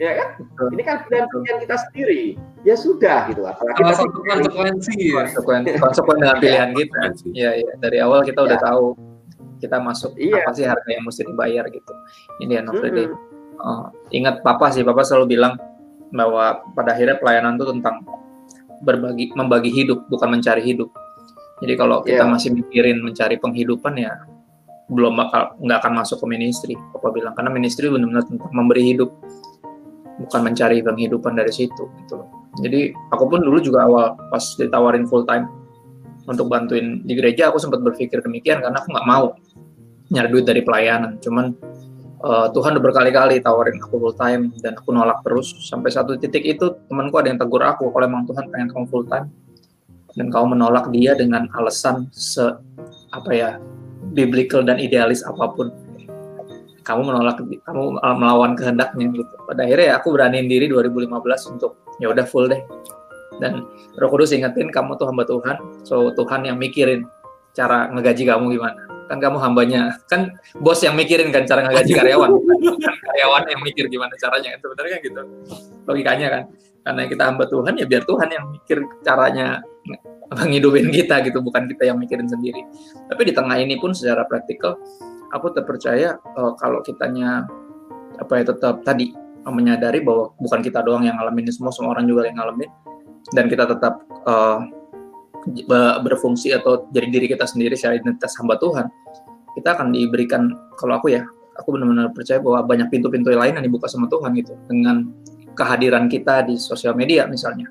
Ya 0.00 0.10
kan? 0.16 0.28
Ini 0.72 0.82
kan 0.86 0.96
pilihan-pilihan 1.04 1.58
kita 1.60 1.76
sendiri. 1.76 2.22
Ya 2.64 2.72
sudah 2.78 3.28
gitu. 3.28 3.44
Apalagi 3.44 3.76
kita 3.84 3.92
satu 4.00 4.18
konsekuensi. 4.24 4.96
Konsekuensi. 5.12 5.70
Konsekuensi 5.84 6.22
dengan 6.24 6.38
pilihan 6.40 6.70
kita. 6.72 7.00
Ya 7.36 7.50
ya 7.58 7.72
dari 7.82 7.98
awal 8.00 8.24
kita 8.24 8.40
ya. 8.40 8.46
udah 8.48 8.58
tahu 8.64 8.84
kita 9.60 9.76
masuk 9.76 10.16
iya. 10.16 10.40
apa 10.40 10.50
sih 10.56 10.64
harga 10.64 10.88
yang 10.88 11.04
mesti 11.04 11.22
dibayar 11.28 11.68
gitu. 11.68 11.92
Ini 12.40 12.52
ya 12.56 12.62
of 12.64 12.80
the 12.80 12.88
day. 12.88 13.08
Uh, 13.60 13.92
ingat 14.08 14.40
papa 14.40 14.72
sih. 14.72 14.80
Papa 14.80 15.04
selalu 15.04 15.36
bilang 15.36 15.60
bahwa 16.16 16.64
pada 16.72 16.96
akhirnya 16.96 17.20
pelayanan 17.20 17.60
itu 17.60 17.68
tentang 17.68 18.00
berbagi 18.80 19.32
membagi 19.36 19.70
hidup 19.72 20.08
bukan 20.08 20.38
mencari 20.40 20.64
hidup. 20.64 20.88
Jadi 21.60 21.76
kalau 21.76 22.00
kita 22.00 22.24
yeah. 22.24 22.32
masih 22.32 22.56
mikirin 22.56 23.04
mencari 23.04 23.36
penghidupan 23.36 23.96
ya 24.00 24.16
belum 24.90 25.14
bakal 25.14 25.54
nggak 25.62 25.78
akan 25.86 25.92
masuk 26.02 26.18
ke 26.18 26.26
ministry 26.26 26.74
apa 26.74 27.08
bilang. 27.12 27.32
Karena 27.36 27.52
ministry 27.52 27.86
benar-benar 27.92 28.24
tentang 28.26 28.50
memberi 28.50 28.82
hidup 28.96 29.12
bukan 30.20 30.40
mencari 30.52 30.84
penghidupan 30.84 31.32
dari 31.32 31.48
situ 31.48 31.88
gitu 32.04 32.20
jadi 32.58 32.92
aku 33.14 33.24
pun 33.30 33.40
dulu 33.40 33.62
juga 33.62 33.86
awal 33.86 34.18
pas 34.28 34.42
ditawarin 34.58 35.06
full 35.06 35.22
time 35.24 35.46
untuk 36.26 36.50
bantuin 36.50 37.00
di 37.06 37.14
gereja 37.14 37.48
aku 37.48 37.62
sempat 37.62 37.80
berpikir 37.80 38.18
demikian 38.20 38.58
karena 38.58 38.82
aku 38.82 38.90
nggak 38.90 39.06
mau 39.08 39.38
nyari 40.10 40.28
duit 40.28 40.44
dari 40.44 40.60
pelayanan. 40.66 41.22
Cuman 41.22 41.54
uh, 42.24 42.46
Tuhan 42.52 42.76
udah 42.76 42.84
berkali-kali 42.84 43.40
tawarin 43.40 43.80
aku 43.80 43.96
full 43.96 44.16
time 44.16 44.52
dan 44.60 44.76
aku 44.76 44.92
nolak 44.92 45.20
terus. 45.24 45.52
Sampai 45.64 45.92
satu 45.92 46.16
titik 46.16 46.44
itu 46.44 46.76
temanku 46.88 47.16
ada 47.20 47.32
yang 47.32 47.40
tegur 47.40 47.64
aku 47.64 47.88
kalau 47.90 48.04
emang 48.04 48.24
Tuhan 48.28 48.48
pengen 48.52 48.68
kamu 48.72 48.86
full 48.88 49.06
time 49.08 49.28
dan 50.18 50.26
kamu 50.28 50.58
menolak 50.58 50.90
dia 50.90 51.14
dengan 51.14 51.46
alasan 51.56 52.10
se 52.10 52.42
apa 53.10 53.30
ya 53.30 53.50
biblical 54.12 54.62
dan 54.64 54.76
idealis 54.78 55.24
apa 55.24 55.50
pun. 55.52 55.72
Kamu 56.80 57.06
menolak 57.06 57.38
kamu 57.40 57.82
melawan 58.00 58.56
kehendaknya 58.58 59.12
gitu. 59.14 59.34
Pada 59.46 59.62
akhirnya 59.64 59.86
ya 59.86 59.94
aku 60.00 60.16
beraniin 60.16 60.48
diri 60.50 60.66
2015 60.66 61.52
untuk 61.56 61.78
ya 62.02 62.10
udah 62.10 62.26
full 62.26 62.50
deh. 62.50 62.60
Dan 63.40 63.64
Roh 63.96 64.10
Kudus 64.12 64.36
ingetin 64.36 64.68
kamu 64.68 65.00
tuh 65.00 65.08
hamba 65.08 65.24
Tuhan 65.24 65.56
so 65.80 66.12
Tuhan 66.12 66.44
yang 66.44 66.60
mikirin 66.60 67.08
cara 67.56 67.88
ngegaji 67.88 68.28
kamu 68.28 68.52
gimana 68.52 68.89
kan 69.10 69.18
kamu 69.18 69.42
hambanya. 69.42 69.98
Kan 70.06 70.38
bos 70.62 70.78
yang 70.86 70.94
mikirin 70.94 71.34
kan 71.34 71.42
cara 71.42 71.66
ngegaji 71.66 71.92
karyawan. 71.98 72.30
Karyawan 72.78 73.42
yang 73.50 73.60
mikir 73.66 73.90
gimana 73.90 74.14
caranya. 74.14 74.54
Kan 74.54 74.58
sebenarnya 74.62 74.92
kan 74.94 75.00
gitu? 75.02 75.22
Logikanya 75.90 76.26
kan. 76.30 76.42
Karena 76.86 77.02
kita 77.10 77.22
hamba 77.26 77.44
Tuhan 77.50 77.74
ya 77.74 77.86
biar 77.90 78.02
Tuhan 78.06 78.28
yang 78.30 78.44
mikir 78.54 78.78
caranya 79.02 79.58
menghidupin 80.30 80.94
kita 80.94 81.26
gitu. 81.26 81.42
Bukan 81.42 81.66
kita 81.74 81.90
yang 81.90 81.98
mikirin 81.98 82.30
sendiri. 82.30 82.62
Tapi 83.10 83.22
di 83.26 83.32
tengah 83.34 83.58
ini 83.58 83.74
pun 83.82 83.90
secara 83.90 84.22
praktikal 84.30 84.78
aku 85.34 85.50
terpercaya 85.50 86.14
uh, 86.38 86.54
kalau 86.54 86.78
kitanya 86.86 87.50
apa 88.22 88.32
ya 88.38 88.44
tetap 88.54 88.86
tadi 88.86 89.10
menyadari 89.42 90.04
bahwa 90.06 90.30
bukan 90.38 90.62
kita 90.62 90.86
doang 90.86 91.02
yang 91.02 91.18
ngalamin 91.18 91.50
ini. 91.50 91.52
Semua 91.52 91.74
semua 91.74 91.98
orang 91.98 92.06
juga 92.06 92.30
yang 92.30 92.38
ngalamin. 92.38 92.70
Dan 93.34 93.50
kita 93.50 93.66
tetap 93.66 94.06
uh, 94.30 94.62
berfungsi 96.04 96.52
atau 96.52 96.88
jadi 96.92 97.08
diri 97.08 97.26
kita 97.32 97.48
sendiri 97.48 97.74
secara 97.74 97.96
identitas 97.96 98.36
hamba 98.36 98.60
Tuhan, 98.60 98.86
kita 99.56 99.76
akan 99.76 99.92
diberikan 99.96 100.52
kalau 100.76 101.00
aku 101.00 101.12
ya 101.12 101.24
aku 101.58 101.76
benar-benar 101.76 102.12
percaya 102.16 102.40
bahwa 102.40 102.64
banyak 102.64 102.88
pintu-pintu 102.88 103.32
lain 103.32 103.56
yang 103.56 103.64
dibuka 103.64 103.88
sama 103.90 104.08
Tuhan 104.08 104.32
gitu 104.38 104.56
dengan 104.68 105.12
kehadiran 105.52 106.08
kita 106.08 106.48
di 106.48 106.56
sosial 106.56 106.96
media 106.96 107.28
misalnya. 107.28 107.68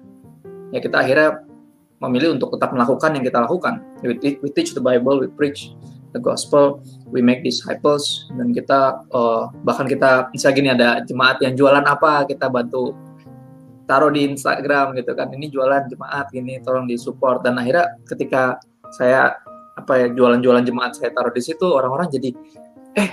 Ya 0.69 0.77
kita 0.83 1.01
akhirnya 1.01 1.41
memilih 1.99 2.37
untuk 2.37 2.55
tetap 2.55 2.71
melakukan 2.71 3.17
yang 3.17 3.25
kita 3.25 3.43
lakukan. 3.43 3.81
We, 4.05 4.15
teach 4.53 4.77
the 4.77 4.83
Bible, 4.83 5.19
we 5.19 5.27
preach 5.27 5.73
the 6.13 6.21
gospel, 6.21 6.79
we 7.09 7.19
make 7.19 7.43
disciples, 7.43 8.29
dan 8.37 8.53
kita 8.55 9.03
uh, 9.11 9.51
bahkan 9.65 9.85
kita 9.85 10.31
misalnya 10.31 10.55
gini 10.55 10.69
ada 10.71 10.89
jemaat 11.05 11.37
yang 11.43 11.53
jualan 11.57 11.85
apa 11.85 12.25
kita 12.25 12.47
bantu 12.49 12.95
taruh 13.89 14.13
di 14.13 14.29
Instagram 14.29 14.93
gitu 14.93 15.17
kan. 15.17 15.33
Ini 15.33 15.49
jualan 15.49 15.89
jemaat 15.89 16.29
ini 16.37 16.61
tolong 16.61 16.85
disupport. 16.85 17.41
Dan 17.41 17.57
akhirnya 17.57 17.97
ketika 18.05 18.61
saya 18.93 19.33
apa 19.73 20.05
ya 20.05 20.07
jualan-jualan 20.13 20.63
jemaat 20.69 20.93
saya 20.93 21.09
taruh 21.15 21.33
di 21.33 21.41
situ 21.41 21.63
orang-orang 21.65 22.11
jadi 22.11 22.35
eh 22.99 23.09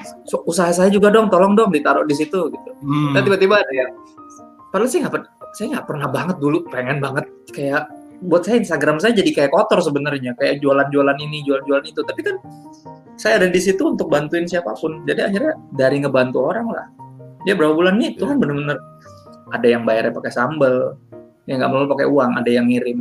usaha 0.50 0.72
saya 0.74 0.90
juga 0.90 1.14
dong 1.14 1.30
tolong 1.30 1.54
dong 1.54 1.70
ditaruh 1.70 2.02
di 2.02 2.16
situ 2.16 2.50
gitu. 2.50 2.70
Hmm. 2.82 3.14
dan 3.14 3.22
tiba-tiba 3.22 3.62
ada 3.62 3.70
yang 3.70 3.90
padahal 4.74 4.90
sih 4.90 4.98
nggak 4.98 5.30
saya 5.54 5.66
nggak 5.78 5.86
pernah 5.86 6.08
banget 6.10 6.36
dulu 6.42 6.66
pengen 6.66 6.98
banget 6.98 7.28
kayak 7.54 7.86
buat 8.24 8.48
saya 8.48 8.64
Instagram 8.64 8.96
saya 8.96 9.12
jadi 9.12 9.30
kayak 9.32 9.50
kotor 9.52 9.84
sebenarnya 9.84 10.32
kayak 10.40 10.64
jualan-jualan 10.64 11.16
ini 11.20 11.44
jualan-jualan 11.44 11.84
itu. 11.84 12.00
Tapi 12.00 12.20
kan 12.24 12.36
saya 13.16 13.44
ada 13.44 13.48
di 13.52 13.60
situ 13.60 13.82
untuk 13.84 14.08
bantuin 14.08 14.48
siapa 14.48 14.72
pun. 14.76 15.04
Jadi 15.04 15.20
akhirnya 15.20 15.52
dari 15.76 16.00
ngebantu 16.00 16.38
orang 16.48 16.66
lah. 16.72 16.86
Dia 17.44 17.54
berapa 17.54 17.76
bulan 17.76 18.00
nih? 18.00 18.16
Tuhan 18.18 18.40
bener-bener 18.40 18.78
ada 19.52 19.66
yang 19.66 19.82
bayarnya 19.86 20.14
pakai 20.14 20.32
sambal 20.32 20.98
yang 21.46 21.62
nggak 21.62 21.70
perlu 21.70 21.86
pakai 21.90 22.06
uang. 22.10 22.30
Ada 22.42 22.50
yang 22.50 22.66
ngirim 22.66 23.00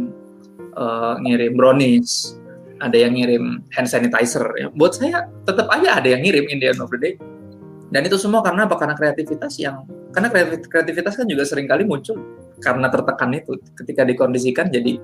uh, 0.77 1.15
ngirim 1.21 1.53
brownies 1.57 2.37
ada 2.83 2.97
yang 2.97 3.15
ngirim 3.15 3.63
hand 3.71 3.87
sanitizer. 3.87 4.43
Ya, 4.59 4.67
buat 4.73 4.97
saya 4.97 5.31
tetap 5.47 5.71
aja 5.71 5.99
ada 5.99 6.07
yang 6.11 6.21
ngirim 6.23 6.45
in 6.51 6.57
the 6.59 6.75
of 6.75 6.91
the 6.91 6.99
day. 6.99 7.13
Dan 7.93 8.03
itu 8.03 8.17
semua 8.19 8.43
karena 8.43 8.67
apa? 8.67 8.75
Karena 8.75 8.97
kreativitas 8.97 9.55
yang 9.61 9.85
karena 10.11 10.31
kreativitas 10.63 11.15
kan 11.15 11.27
juga 11.27 11.43
sering 11.43 11.67
kali 11.67 11.87
muncul 11.87 12.17
karena 12.59 12.91
tertekan 12.91 13.31
itu. 13.35 13.55
Ketika 13.77 14.03
dikondisikan 14.03 14.67
jadi 14.67 14.99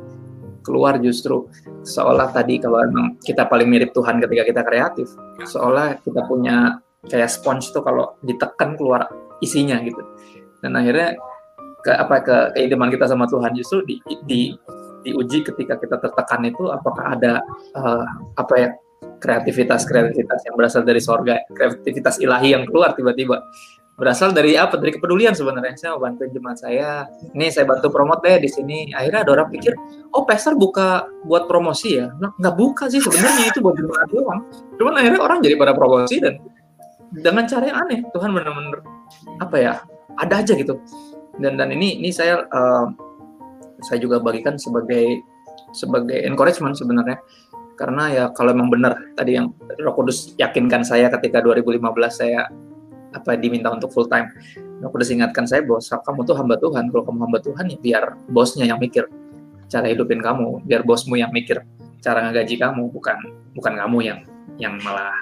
keluar 0.62 1.00
justru 1.00 1.48
seolah 1.82 2.30
tadi 2.30 2.62
kalau 2.62 2.84
memang 2.86 3.18
kita 3.24 3.48
paling 3.48 3.70
mirip 3.70 3.96
Tuhan 3.96 4.20
ketika 4.20 4.44
kita 4.44 4.62
kreatif. 4.68 5.08
Seolah 5.48 6.02
kita 6.04 6.28
punya 6.28 6.82
kayak 7.08 7.32
sponge 7.32 7.72
tuh 7.72 7.82
kalau 7.86 8.18
ditekan 8.26 8.76
keluar 8.76 9.08
isinya 9.40 9.80
gitu. 9.82 10.02
Dan 10.62 10.78
akhirnya 10.78 11.18
ke 11.82 11.92
apa 11.92 12.16
ke 12.22 12.36
keideman 12.58 12.94
kita 12.94 13.10
sama 13.10 13.26
Tuhan 13.26 13.58
justru 13.58 13.82
di, 13.84 13.98
di 14.26 14.54
diuji 15.02 15.42
ketika 15.42 15.78
kita 15.82 15.98
tertekan 15.98 16.42
itu 16.46 16.70
apakah 16.70 17.18
ada 17.18 17.42
uh, 17.74 18.06
apa 18.38 18.54
ya 18.58 18.70
kreativitas 19.22 19.86
kreativitas 19.86 20.46
yang 20.46 20.56
berasal 20.58 20.82
dari 20.86 21.02
sorga 21.02 21.42
kreativitas 21.54 22.22
ilahi 22.22 22.58
yang 22.58 22.64
keluar 22.70 22.94
tiba-tiba. 22.94 23.42
Berasal 23.92 24.34
dari 24.34 24.58
apa? 24.58 24.82
Dari 24.82 24.98
kepedulian 24.98 25.38
sebenarnya. 25.38 25.78
Saya 25.78 25.94
mau 25.94 26.10
bantuin 26.10 26.34
jemaat 26.34 26.58
saya. 26.58 27.06
Ini 27.38 27.54
saya 27.54 27.70
bantu 27.70 27.94
promote 27.94 28.26
deh 28.26 28.42
di 28.42 28.50
sini. 28.50 28.90
Akhirnya 28.98 29.22
ada 29.22 29.32
orang 29.38 29.54
pikir 29.54 29.78
oh 30.18 30.26
peser 30.26 30.58
buka 30.58 31.06
buat 31.22 31.46
promosi 31.46 32.02
ya? 32.02 32.10
Nah, 32.18 32.34
nggak 32.34 32.56
buka 32.58 32.90
sih 32.90 32.98
sebenarnya. 32.98 33.54
Itu 33.54 33.62
buat 33.62 33.78
jemaat 33.78 34.10
doang. 34.10 34.42
Cuman 34.82 34.94
akhirnya 34.98 35.22
orang 35.22 35.38
jadi 35.46 35.54
pada 35.54 35.78
promosi 35.78 36.18
dan 36.18 36.42
dengan 37.14 37.46
cara 37.46 37.64
yang 37.70 37.78
aneh. 37.86 38.00
Tuhan 38.10 38.30
benar-benar 38.34 38.82
apa 39.38 39.56
ya 39.62 39.74
ada 40.18 40.42
aja 40.42 40.54
gitu 40.58 40.82
dan 41.42 41.58
dan 41.58 41.70
ini 41.74 41.98
ini 42.00 42.14
saya 42.14 42.46
uh, 42.54 42.88
saya 43.82 43.98
juga 43.98 44.22
bagikan 44.22 44.56
sebagai 44.56 45.26
sebagai 45.74 46.22
encouragement 46.24 46.78
sebenarnya. 46.78 47.18
Karena 47.76 48.04
ya 48.14 48.24
kalau 48.30 48.54
memang 48.54 48.70
benar 48.70 48.94
tadi 49.18 49.42
yang 49.42 49.58
Roh 49.82 49.96
Kudus 49.98 50.38
yakinkan 50.38 50.86
saya 50.86 51.10
ketika 51.10 51.42
2015 51.42 51.82
saya 52.14 52.46
apa 53.12 53.34
diminta 53.36 53.74
untuk 53.74 53.90
full 53.90 54.06
time. 54.06 54.30
Roh 54.86 54.94
Kudus 54.94 55.10
ingatkan 55.10 55.50
saya 55.50 55.66
bahwa 55.66 55.82
kamu 55.82 56.20
tuh 56.30 56.36
hamba 56.38 56.56
Tuhan. 56.62 56.84
Kalau 56.94 57.04
kamu 57.10 57.20
hamba 57.26 57.40
Tuhan 57.42 57.66
ya 57.74 57.78
biar 57.82 58.04
bosnya 58.30 58.70
yang 58.70 58.78
mikir 58.78 59.10
cara 59.66 59.90
hidupin 59.90 60.22
kamu. 60.22 60.62
Biar 60.70 60.86
bosmu 60.86 61.18
yang 61.18 61.34
mikir 61.34 61.66
cara 62.02 62.22
ngegaji 62.30 62.58
kamu 62.58 62.90
bukan 62.94 63.18
bukan 63.58 63.74
kamu 63.78 63.98
yang 64.06 64.20
yang 64.58 64.78
malah 64.82 65.14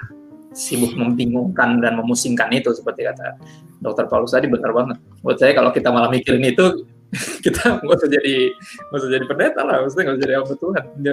sibuk 0.50 0.92
membingungkan 0.98 1.78
dan 1.78 1.94
memusingkan 1.94 2.50
itu 2.50 2.74
seperti 2.74 3.06
kata 3.06 3.38
dokter 3.80 4.10
Paulus 4.10 4.34
tadi 4.34 4.46
benar 4.50 4.74
banget. 4.74 4.98
Buat 5.24 5.38
saya 5.40 5.52
kalau 5.56 5.70
kita 5.72 5.88
malah 5.90 6.10
mikirin 6.12 6.44
itu 6.44 6.84
kita 7.44 7.82
nggak 7.82 7.96
usah 7.96 8.10
jadi 8.10 8.54
nggak 8.90 9.00
usah 9.02 9.10
jadi 9.10 9.24
pendeta 9.26 9.60
lah, 9.66 9.82
maksudnya 9.82 10.04
nggak 10.06 10.16
usah 10.16 10.24
jadi 10.26 10.34
hamba 10.38 10.54
Tuhan, 10.54 10.84
dia 11.02 11.12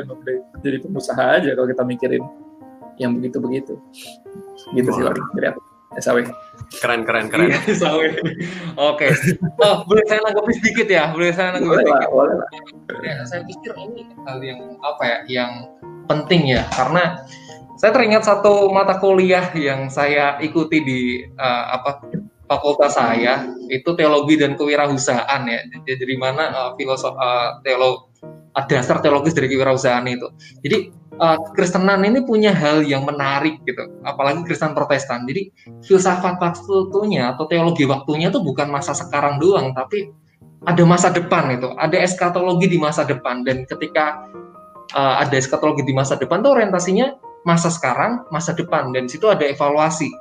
jadi 0.61 0.77
pengusaha 0.83 1.23
aja 1.41 1.49
kalau 1.57 1.67
kita 1.69 1.83
mikirin 1.85 2.23
yang 3.01 3.11
begitu 3.17 3.37
begitu. 3.41 3.73
Gitu 4.73 4.89
wow. 4.89 4.97
sih 4.97 5.03
orang 5.05 5.27
dari 5.33 5.47
aku. 5.53 5.61
SAW. 5.97 6.29
Keren 6.77 7.01
keren 7.07 7.25
keren. 7.31 7.49
Iya, 7.49 7.59
SAW. 7.73 8.13
Oke. 8.77 9.07
Oh, 9.63 9.81
boleh 9.89 10.03
saya 10.05 10.19
nanggapi 10.21 10.53
sedikit 10.61 10.87
ya? 10.91 11.09
Boleh 11.09 11.33
saya 11.33 11.57
nanggapi 11.57 11.73
boleh 11.73 11.85
sedikit? 11.85 12.05
Lah, 12.05 12.11
boleh 12.13 12.35
lah. 12.37 12.49
Ya, 13.01 13.15
saya 13.25 13.41
pikir 13.47 13.73
ini 13.81 14.01
hal 14.27 14.37
yang 14.43 14.59
apa 14.83 15.03
ya? 15.07 15.17
Yang 15.25 15.51
penting 16.05 16.41
ya, 16.53 16.61
karena 16.75 17.25
saya 17.77 17.93
teringat 17.93 18.25
satu 18.25 18.73
mata 18.73 18.97
kuliah 18.97 19.53
yang 19.53 19.87
saya 19.93 20.41
ikuti 20.41 20.81
di 20.81 20.99
uh, 21.37 21.65
apa 21.77 22.01
fakultas 22.49 22.97
saya 22.97 23.45
itu 23.69 23.93
teologi 23.93 24.39
dan 24.39 24.57
kewirausahaan 24.57 25.41
ya. 25.45 25.59
Jadi 25.69 25.93
dari 26.01 26.15
mana 26.17 26.49
uh, 26.49 26.71
filosof 26.73 27.13
uh, 27.13 27.61
teolog 27.61 28.09
dasar 28.65 28.97
teologis 29.05 29.37
dari 29.37 29.53
kewirausahaan 29.53 30.01
itu. 30.09 30.25
Jadi 30.65 30.89
uh, 31.21 31.37
Kristenan 31.53 32.01
ini 32.01 32.25
punya 32.25 32.49
hal 32.49 32.81
yang 32.81 33.05
menarik 33.05 33.61
gitu, 33.69 33.85
apalagi 34.01 34.41
Kristen 34.49 34.73
Protestan. 34.73 35.29
Jadi 35.29 35.53
filsafat 35.85 36.41
waktunya 36.41 37.37
atau 37.37 37.45
teologi 37.45 37.85
waktunya 37.85 38.33
itu 38.33 38.41
bukan 38.41 38.73
masa 38.73 38.97
sekarang 38.97 39.37
doang, 39.37 39.77
tapi 39.77 40.09
ada 40.65 40.81
masa 40.89 41.13
depan 41.13 41.53
itu, 41.53 41.69
ada 41.77 42.01
eskatologi 42.01 42.65
di 42.65 42.81
masa 42.81 43.05
depan 43.05 43.45
dan 43.45 43.69
ketika 43.69 44.25
uh, 44.97 45.21
ada 45.21 45.37
eskatologi 45.37 45.85
di 45.85 45.93
masa 45.93 46.17
depan 46.17 46.41
tuh 46.41 46.57
orientasinya 46.57 47.26
masa 47.47 47.71
sekarang, 47.71 48.27
masa 48.27 48.51
depan 48.51 48.91
dan 48.91 49.07
situ 49.07 49.31
ada 49.31 49.47
evaluasi. 49.47 50.11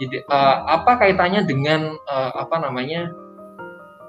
Jadi 0.00 0.24
uh, 0.32 0.56
apa 0.64 0.96
kaitannya 0.96 1.44
dengan 1.44 2.00
uh, 2.08 2.32
apa 2.40 2.56
namanya 2.56 3.12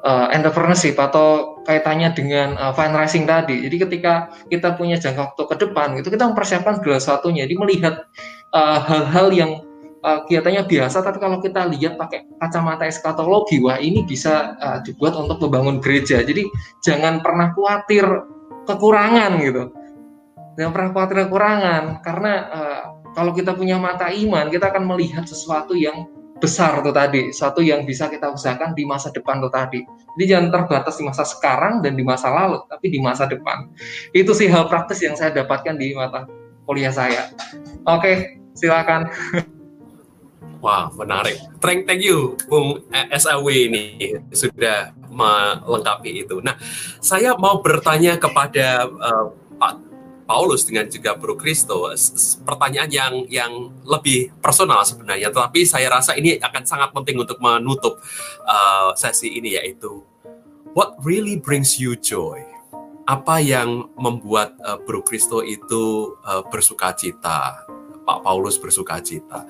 uh, 0.07 0.31
entrepreneurship 0.31 0.95
atau 0.95 1.60
kaitannya 1.68 2.15
dengan 2.15 2.56
uh, 2.56 2.72
fundraising 2.72 3.27
tadi. 3.27 3.68
Jadi 3.68 3.76
ketika 3.76 4.31
kita 4.48 4.80
punya 4.80 4.95
jangka 4.95 5.35
waktu 5.35 5.43
ke 5.52 5.56
depan, 5.68 5.99
itu 5.99 6.07
kita 6.07 6.31
mempersiapkan 6.31 6.80
segala 6.80 6.98
sesuatunya. 7.03 7.43
Jadi 7.43 7.56
melihat 7.60 7.95
hal-hal 8.88 9.27
uh, 9.27 9.35
yang 9.35 9.52
uh, 10.07 10.23
kelihatannya 10.23 10.64
biasa, 10.64 11.03
tapi 11.03 11.19
kalau 11.19 11.43
kita 11.43 11.68
lihat 11.68 11.99
pakai 11.99 12.23
kacamata 12.39 12.88
eskatologi, 12.88 13.60
wah 13.60 13.76
ini 13.76 14.07
bisa 14.07 14.56
uh, 14.64 14.80
dibuat 14.88 15.19
untuk 15.19 15.43
membangun 15.43 15.84
gereja. 15.84 16.23
Jadi 16.23 16.48
jangan 16.88 17.19
pernah 17.19 17.52
khawatir 17.52 18.07
kekurangan 18.64 19.43
gitu 19.43 19.81
jangan 20.60 20.72
pernah 20.72 20.90
khawatir 20.94 21.18
kekurangan 21.28 21.84
karena 22.03 22.34
uh, 22.52 22.84
kalau 23.11 23.36
kita 23.36 23.52
punya 23.56 23.76
mata 23.76 24.07
iman 24.07 24.48
kita 24.48 24.72
akan 24.72 24.84
melihat 24.88 25.28
sesuatu 25.28 25.76
yang 25.76 26.07
besar 26.41 26.82
tuh 26.82 26.90
tadi, 26.90 27.30
sesuatu 27.30 27.61
yang 27.61 27.86
bisa 27.86 28.10
kita 28.10 28.34
usahakan 28.34 28.73
di 28.73 28.84
masa 28.84 29.14
depan 29.14 29.38
tuh 29.38 29.53
tadi. 29.53 29.86
Jadi 30.18 30.26
jangan 30.26 30.49
terbatas 30.49 30.98
di 30.98 31.06
masa 31.06 31.23
sekarang 31.23 31.86
dan 31.86 31.94
di 31.94 32.02
masa 32.02 32.34
lalu, 32.34 32.65
tapi 32.65 32.90
di 32.90 32.98
masa 32.98 33.30
depan. 33.30 33.69
Itu 34.11 34.34
sih 34.34 34.49
hal 34.49 34.65
praktis 34.68 35.06
yang 35.06 35.14
saya 35.14 35.30
dapatkan 35.32 35.78
di 35.78 35.94
mata 35.94 36.26
kuliah 36.65 36.90
saya. 36.90 37.30
Oke, 37.86 38.41
silakan. 38.57 39.07
Wah, 40.65 40.90
menarik. 40.94 41.41
Thank, 41.61 41.90
thank 41.90 42.06
you, 42.06 42.38
Bung 42.45 42.86
SAW 42.94 43.49
ini 43.49 43.98
sudah 44.34 44.94
melengkapi 45.10 46.26
itu. 46.26 46.38
Nah, 46.41 46.57
saya 47.02 47.34
mau 47.38 47.61
bertanya 47.65 48.18
kepada 48.18 48.86
uh, 48.86 49.34
Pak 49.57 49.91
Paulus 50.32 50.64
dengan 50.64 50.88
juga 50.88 51.20
Bro 51.20 51.36
Kristo 51.36 51.91
pertanyaan 52.48 52.88
yang 52.88 53.14
yang 53.28 53.52
lebih 53.84 54.32
personal 54.40 54.80
sebenarnya. 54.88 55.28
Tetapi 55.28 55.68
saya 55.68 55.91
rasa 55.91 56.16
ini 56.16 56.40
akan 56.40 56.64
sangat 56.64 56.95
penting 56.95 57.20
untuk 57.20 57.36
menutup 57.44 57.99
uh, 58.48 58.95
sesi 58.95 59.28
ini 59.28 59.60
yaitu 59.60 59.99
what 60.72 60.95
really 61.03 61.36
brings 61.36 61.76
you 61.76 61.99
joy? 61.99 62.40
Apa 63.12 63.44
yang 63.44 63.91
membuat 63.99 64.56
uh, 64.64 64.80
Bro 64.80 65.03
Kristo 65.03 65.44
itu 65.44 66.16
uh, 66.24 66.48
bersuka 66.48 66.95
cita? 66.95 67.68
Pak 68.02 68.24
Paulus 68.24 68.56
bersuka 68.56 69.03
cita. 69.03 69.44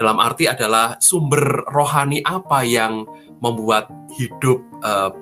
Dalam 0.00 0.16
arti 0.16 0.48
adalah 0.48 0.96
sumber 0.98 1.62
rohani 1.70 2.24
apa 2.24 2.64
yang 2.64 3.04
membuat 3.44 3.86
hidup 4.16 4.64
uh, 4.80 5.12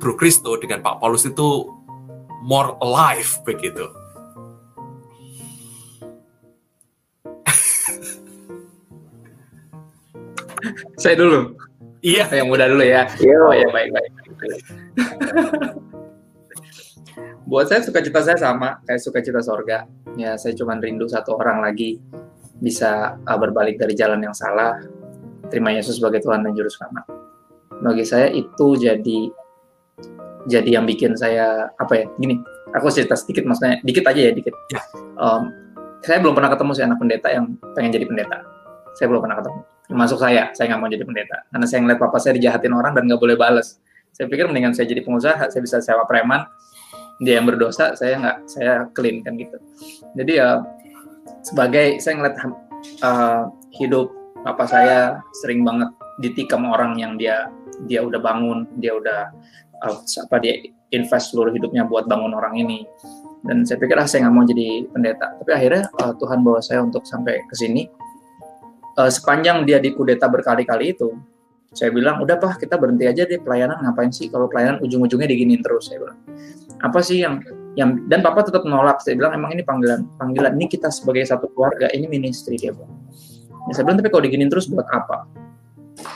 Bro 0.00 0.16
Kristo 0.16 0.56
dengan 0.60 0.80
Pak 0.80 1.00
Paulus 1.00 1.28
itu 1.28 1.75
more 2.46 2.78
alive 2.78 3.26
begitu. 3.42 3.90
Saya 10.96 11.18
dulu. 11.18 11.58
Iya. 12.06 12.30
Yang 12.30 12.46
muda 12.46 12.70
dulu 12.70 12.86
ya. 12.86 13.10
Iya. 13.18 13.36
Oh 13.42 13.54
ya 13.54 13.68
baik 13.74 13.90
baik. 13.90 14.10
Buat 17.46 17.66
saya 17.70 17.82
suka 17.82 18.02
cita 18.02 18.22
saya 18.22 18.38
sama 18.38 18.78
kayak 18.86 19.02
suka 19.02 19.18
cita 19.22 19.42
sorga. 19.42 19.86
Ya 20.14 20.38
saya 20.38 20.54
cuma 20.54 20.78
rindu 20.78 21.10
satu 21.10 21.34
orang 21.38 21.62
lagi 21.62 21.98
bisa 22.62 23.20
uh, 23.20 23.38
berbalik 23.38 23.76
dari 23.76 23.92
jalan 23.92 24.24
yang 24.24 24.32
salah, 24.32 24.80
terima 25.52 25.68
Yesus 25.76 26.00
sebagai 26.00 26.24
Tuhan 26.24 26.40
dan 26.40 26.56
Juru 26.56 26.72
Selamat. 26.72 27.04
Bagi 27.84 28.04
saya 28.08 28.32
itu 28.32 28.80
jadi 28.80 29.28
jadi 30.46 30.80
yang 30.80 30.86
bikin 30.86 31.18
saya 31.18 31.70
apa 31.76 31.92
ya 32.02 32.06
gini 32.16 32.38
aku 32.74 32.90
cerita 32.90 33.14
sedikit 33.14 33.46
maksudnya 33.46 33.78
dikit 33.82 34.04
aja 34.06 34.20
ya 34.20 34.32
dikit. 34.32 34.54
Ya. 34.72 34.80
Um, 35.16 35.42
saya 36.04 36.22
belum 36.22 36.34
pernah 36.38 36.50
ketemu 36.52 36.70
si 36.76 36.80
anak 36.84 36.98
pendeta 37.00 37.28
yang 37.32 37.44
pengen 37.74 37.90
jadi 37.94 38.06
pendeta. 38.06 38.38
Saya 38.94 39.06
belum 39.10 39.20
pernah 39.24 39.36
ketemu. 39.42 39.60
Masuk 39.96 40.18
saya 40.18 40.50
saya 40.52 40.66
nggak 40.74 40.80
mau 40.80 40.90
jadi 40.90 41.04
pendeta. 41.06 41.36
Karena 41.50 41.66
saya 41.66 41.78
ngeliat 41.82 41.98
papa 41.98 42.18
saya 42.18 42.32
dijahatin 42.36 42.72
orang 42.74 42.92
dan 42.94 43.02
nggak 43.06 43.20
boleh 43.20 43.36
bales. 43.38 43.78
Saya 44.14 44.26
pikir 44.28 44.48
mendingan 44.48 44.72
saya 44.72 44.88
jadi 44.88 45.04
pengusaha 45.04 45.52
saya 45.52 45.60
bisa 45.60 45.80
sewa 45.84 46.08
preman 46.08 46.44
dia 47.16 47.40
yang 47.40 47.48
berdosa 47.48 47.96
saya 47.96 48.20
nggak 48.20 48.38
saya 48.48 48.72
clean 48.92 49.24
kan 49.24 49.40
gitu. 49.40 49.56
Jadi 50.16 50.32
ya 50.36 50.60
sebagai 51.40 51.96
saya 52.02 52.20
ngeliat 52.20 52.36
uh, 53.02 53.48
hidup 53.76 54.12
papa 54.44 54.64
saya 54.68 55.20
sering 55.42 55.64
banget 55.64 55.90
ditikam 56.20 56.64
orang 56.68 56.96
yang 56.96 57.16
dia 57.20 57.48
dia 57.84 58.00
udah 58.00 58.20
bangun 58.20 58.64
dia 58.80 58.96
udah 58.96 59.28
uh, 59.28 59.65
apa 59.82 60.36
dia 60.40 60.54
invest 60.94 61.34
seluruh 61.34 61.52
hidupnya 61.52 61.84
buat 61.84 62.06
bangun 62.06 62.32
orang 62.32 62.56
ini. 62.56 62.86
Dan 63.46 63.62
saya 63.62 63.78
pikir 63.78 63.94
ah 63.94 64.08
saya 64.08 64.26
nggak 64.26 64.34
mau 64.34 64.44
jadi 64.46 64.68
pendeta. 64.90 65.26
Tapi 65.38 65.50
akhirnya 65.54 65.84
uh, 66.02 66.12
Tuhan 66.18 66.42
bawa 66.42 66.58
saya 66.58 66.82
untuk 66.82 67.06
sampai 67.06 67.46
ke 67.46 67.54
sini. 67.54 67.86
Uh, 68.96 69.12
sepanjang 69.12 69.68
dia 69.68 69.76
di 69.76 69.92
kudeta 69.92 70.24
berkali-kali 70.24 70.96
itu 70.96 71.12
saya 71.76 71.92
bilang 71.92 72.24
udah 72.24 72.40
pak 72.40 72.56
kita 72.56 72.80
berhenti 72.80 73.04
aja 73.04 73.28
deh 73.28 73.36
pelayanan. 73.36 73.76
Ngapain 73.84 74.08
sih 74.08 74.32
kalau 74.32 74.48
pelayanan 74.48 74.80
ujung-ujungnya 74.80 75.28
diginin 75.28 75.60
terus? 75.60 75.92
Saya 75.92 76.00
bilang 76.08 76.18
apa 76.80 76.98
sih 77.04 77.20
yang 77.20 77.44
yang 77.76 78.08
dan 78.08 78.24
papa 78.24 78.48
tetap 78.48 78.64
menolak. 78.64 79.04
Saya 79.04 79.20
bilang 79.20 79.36
emang 79.36 79.52
ini 79.52 79.60
panggilan 79.60 80.08
panggilan 80.16 80.56
ini 80.56 80.66
kita 80.72 80.88
sebagai 80.88 81.28
satu 81.28 81.52
keluarga 81.52 81.92
ini 81.92 82.08
ministry 82.08 82.56
dia 82.56 82.72
bilang 82.72 82.96
ya, 83.68 83.72
saya 83.76 83.84
bilang 83.84 84.00
tapi 84.00 84.08
kalau 84.08 84.24
diginin 84.24 84.48
terus 84.48 84.72
buat 84.72 84.88
apa? 84.88 85.28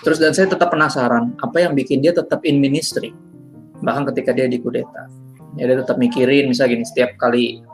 Terus 0.01 0.17
dan 0.17 0.33
saya 0.33 0.49
tetap 0.49 0.73
penasaran 0.73 1.37
apa 1.45 1.57
yang 1.61 1.77
bikin 1.77 2.01
dia 2.01 2.17
tetap 2.17 2.41
in 2.49 2.57
ministry 2.57 3.13
bahkan 3.81 4.09
ketika 4.13 4.37
dia 4.37 4.47
di 4.47 4.61
kudeta 4.61 5.09
ya 5.59 5.67
dia 5.67 5.77
tetap 5.83 5.97
mikirin 5.99 6.51
misal 6.51 6.71
gini 6.71 6.87
setiap 6.87 7.17
kali 7.19 7.65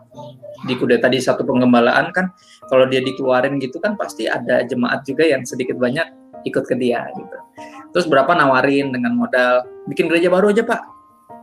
di 0.65 0.75
kudeta 0.81 1.13
di 1.13 1.21
satu 1.21 1.45
penggembalaan 1.45 2.09
kan 2.17 2.33
kalau 2.73 2.89
dia 2.89 3.05
dikeluarin 3.05 3.61
gitu 3.61 3.77
kan 3.79 3.95
pasti 3.95 4.25
ada 4.25 4.65
jemaat 4.65 5.05
juga 5.05 5.29
yang 5.29 5.45
sedikit 5.45 5.77
banyak 5.77 6.09
ikut 6.47 6.65
ke 6.65 6.75
dia 6.79 7.05
gitu. 7.13 7.37
Terus 7.93 8.07
berapa 8.07 8.33
nawarin 8.33 8.95
dengan 8.95 9.19
modal 9.19 9.67
bikin 9.91 10.07
gereja 10.07 10.31
baru 10.31 10.55
aja 10.55 10.63
pak. 10.63 10.81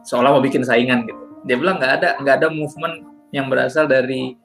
Seolah 0.08 0.36
mau 0.36 0.44
bikin 0.44 0.64
saingan 0.64 1.06
gitu. 1.06 1.22
Dia 1.44 1.60
bilang 1.60 1.78
nggak 1.78 1.94
ada 2.02 2.10
nggak 2.24 2.36
ada 2.44 2.48
movement 2.50 3.04
yang 3.36 3.52
berasal 3.52 3.86
dari 3.86 4.40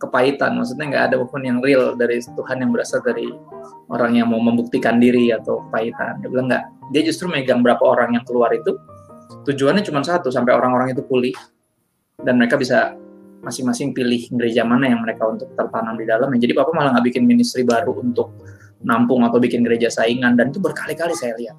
kepahitan 0.00 0.56
maksudnya 0.56 0.86
nggak 0.88 1.04
ada 1.12 1.14
movement 1.20 1.44
yang 1.44 1.58
real 1.60 1.92
dari 1.92 2.16
Tuhan 2.24 2.64
yang 2.64 2.72
berasal 2.72 3.04
dari 3.04 3.28
orang 3.92 4.16
yang 4.16 4.32
mau 4.32 4.40
membuktikan 4.40 4.96
diri 4.96 5.30
atau 5.36 5.60
kepahitan. 5.68 6.24
Dia 6.24 6.28
bilang 6.32 6.46
nggak. 6.48 6.64
Dia 6.90 7.02
justru 7.06 7.28
megang 7.28 7.60
berapa 7.60 7.82
orang 7.84 8.16
yang 8.16 8.24
keluar 8.24 8.50
itu 8.56 8.74
tujuannya 9.46 9.82
cuma 9.86 10.02
satu 10.02 10.28
sampai 10.28 10.52
orang-orang 10.54 10.94
itu 10.94 11.02
pulih 11.04 11.34
dan 12.20 12.36
mereka 12.36 12.60
bisa 12.60 12.94
masing-masing 13.40 13.96
pilih 13.96 14.28
gereja 14.36 14.68
mana 14.68 14.92
yang 14.92 15.00
mereka 15.00 15.24
untuk 15.24 15.48
tertanam 15.56 15.96
di 15.96 16.04
dalam. 16.04 16.28
Jadi 16.36 16.52
papa 16.52 16.70
malah 16.76 16.92
nggak 16.96 17.06
bikin 17.12 17.24
ministry 17.24 17.64
baru 17.64 17.96
untuk 17.96 18.36
nampung 18.84 19.24
atau 19.24 19.40
bikin 19.40 19.64
gereja 19.64 19.88
saingan 19.88 20.36
dan 20.36 20.52
itu 20.52 20.60
berkali-kali 20.60 21.16
saya 21.16 21.36
lihat. 21.40 21.56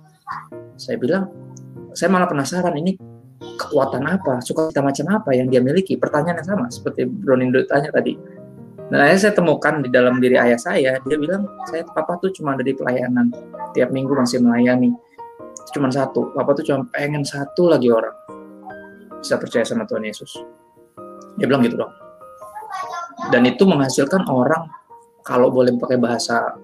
Saya 0.77 0.97
bilang, 0.97 1.29
saya 1.93 2.09
malah 2.13 2.29
penasaran 2.29 2.73
ini 2.77 2.97
kekuatan 3.41 4.05
apa, 4.05 4.41
suka 4.41 4.69
kita 4.69 4.81
macam 4.81 5.05
apa 5.21 5.33
yang 5.33 5.49
dia 5.49 5.61
miliki. 5.61 5.97
Pertanyaan 5.97 6.41
yang 6.41 6.47
sama 6.47 6.65
seperti 6.69 7.05
Bronindo 7.09 7.61
tanya 7.65 7.89
tadi. 7.89 8.17
Akhirnya 8.91 9.21
saya 9.23 9.33
temukan 9.33 9.79
di 9.79 9.87
dalam 9.87 10.19
diri 10.19 10.35
ayah 10.35 10.59
saya, 10.59 10.99
dia 10.99 11.17
bilang, 11.17 11.47
saya 11.71 11.87
papa 11.87 12.19
tuh 12.19 12.27
cuma 12.35 12.59
ada 12.59 12.63
di 12.65 12.75
pelayanan, 12.75 13.31
tiap 13.71 13.87
minggu 13.87 14.11
masih 14.11 14.43
melayani 14.43 14.91
cuma 15.73 15.89
satu. 15.89 16.31
Papa 16.35 16.55
tuh 16.55 16.65
cuma 16.67 16.85
pengen 16.91 17.23
satu 17.23 17.71
lagi 17.71 17.89
orang 17.91 18.13
bisa 19.21 19.37
percaya 19.37 19.63
sama 19.63 19.85
Tuhan 19.85 20.03
Yesus. 20.03 20.41
Dia 21.37 21.45
bilang 21.45 21.63
gitu 21.63 21.79
dong. 21.79 21.93
Dan 23.29 23.45
itu 23.45 23.63
menghasilkan 23.69 24.25
orang 24.27 24.65
kalau 25.21 25.53
boleh 25.53 25.77
pakai 25.77 26.01
bahasa 26.01 26.57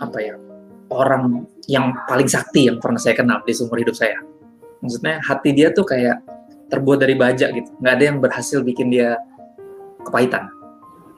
apa 0.00 0.18
ya 0.22 0.38
orang 0.90 1.44
yang 1.68 1.92
paling 2.06 2.26
sakti 2.30 2.70
yang 2.70 2.78
pernah 2.78 2.98
saya 2.98 3.18
kenal 3.18 3.42
di 3.42 3.52
seumur 3.52 3.78
hidup 3.82 3.94
saya. 3.94 4.22
Maksudnya 4.80 5.20
hati 5.20 5.50
dia 5.52 5.74
tuh 5.74 5.84
kayak 5.84 6.22
terbuat 6.70 7.02
dari 7.02 7.18
baja 7.18 7.50
gitu. 7.50 7.68
Nggak 7.82 7.94
ada 7.98 8.04
yang 8.06 8.18
berhasil 8.22 8.58
bikin 8.62 8.88
dia 8.94 9.18
kepahitan 10.06 10.48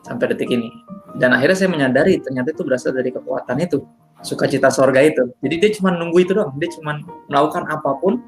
sampai 0.03 0.33
detik 0.33 0.51
ini. 0.51 0.69
Dan 1.13 1.37
akhirnya 1.37 1.57
saya 1.57 1.71
menyadari 1.71 2.19
ternyata 2.19 2.57
itu 2.57 2.65
berasal 2.65 2.97
dari 2.97 3.13
kekuatan 3.13 3.57
itu 3.61 3.85
sukacita 4.23 4.71
sorga 4.71 5.03
itu. 5.03 5.29
Jadi 5.43 5.55
dia 5.59 5.71
cuma 5.77 5.91
nunggu 5.93 6.23
itu 6.23 6.33
doang. 6.33 6.55
Dia 6.57 6.71
cuma 6.79 7.03
melakukan 7.29 7.67
apa 7.69 7.99
pun 7.99 8.23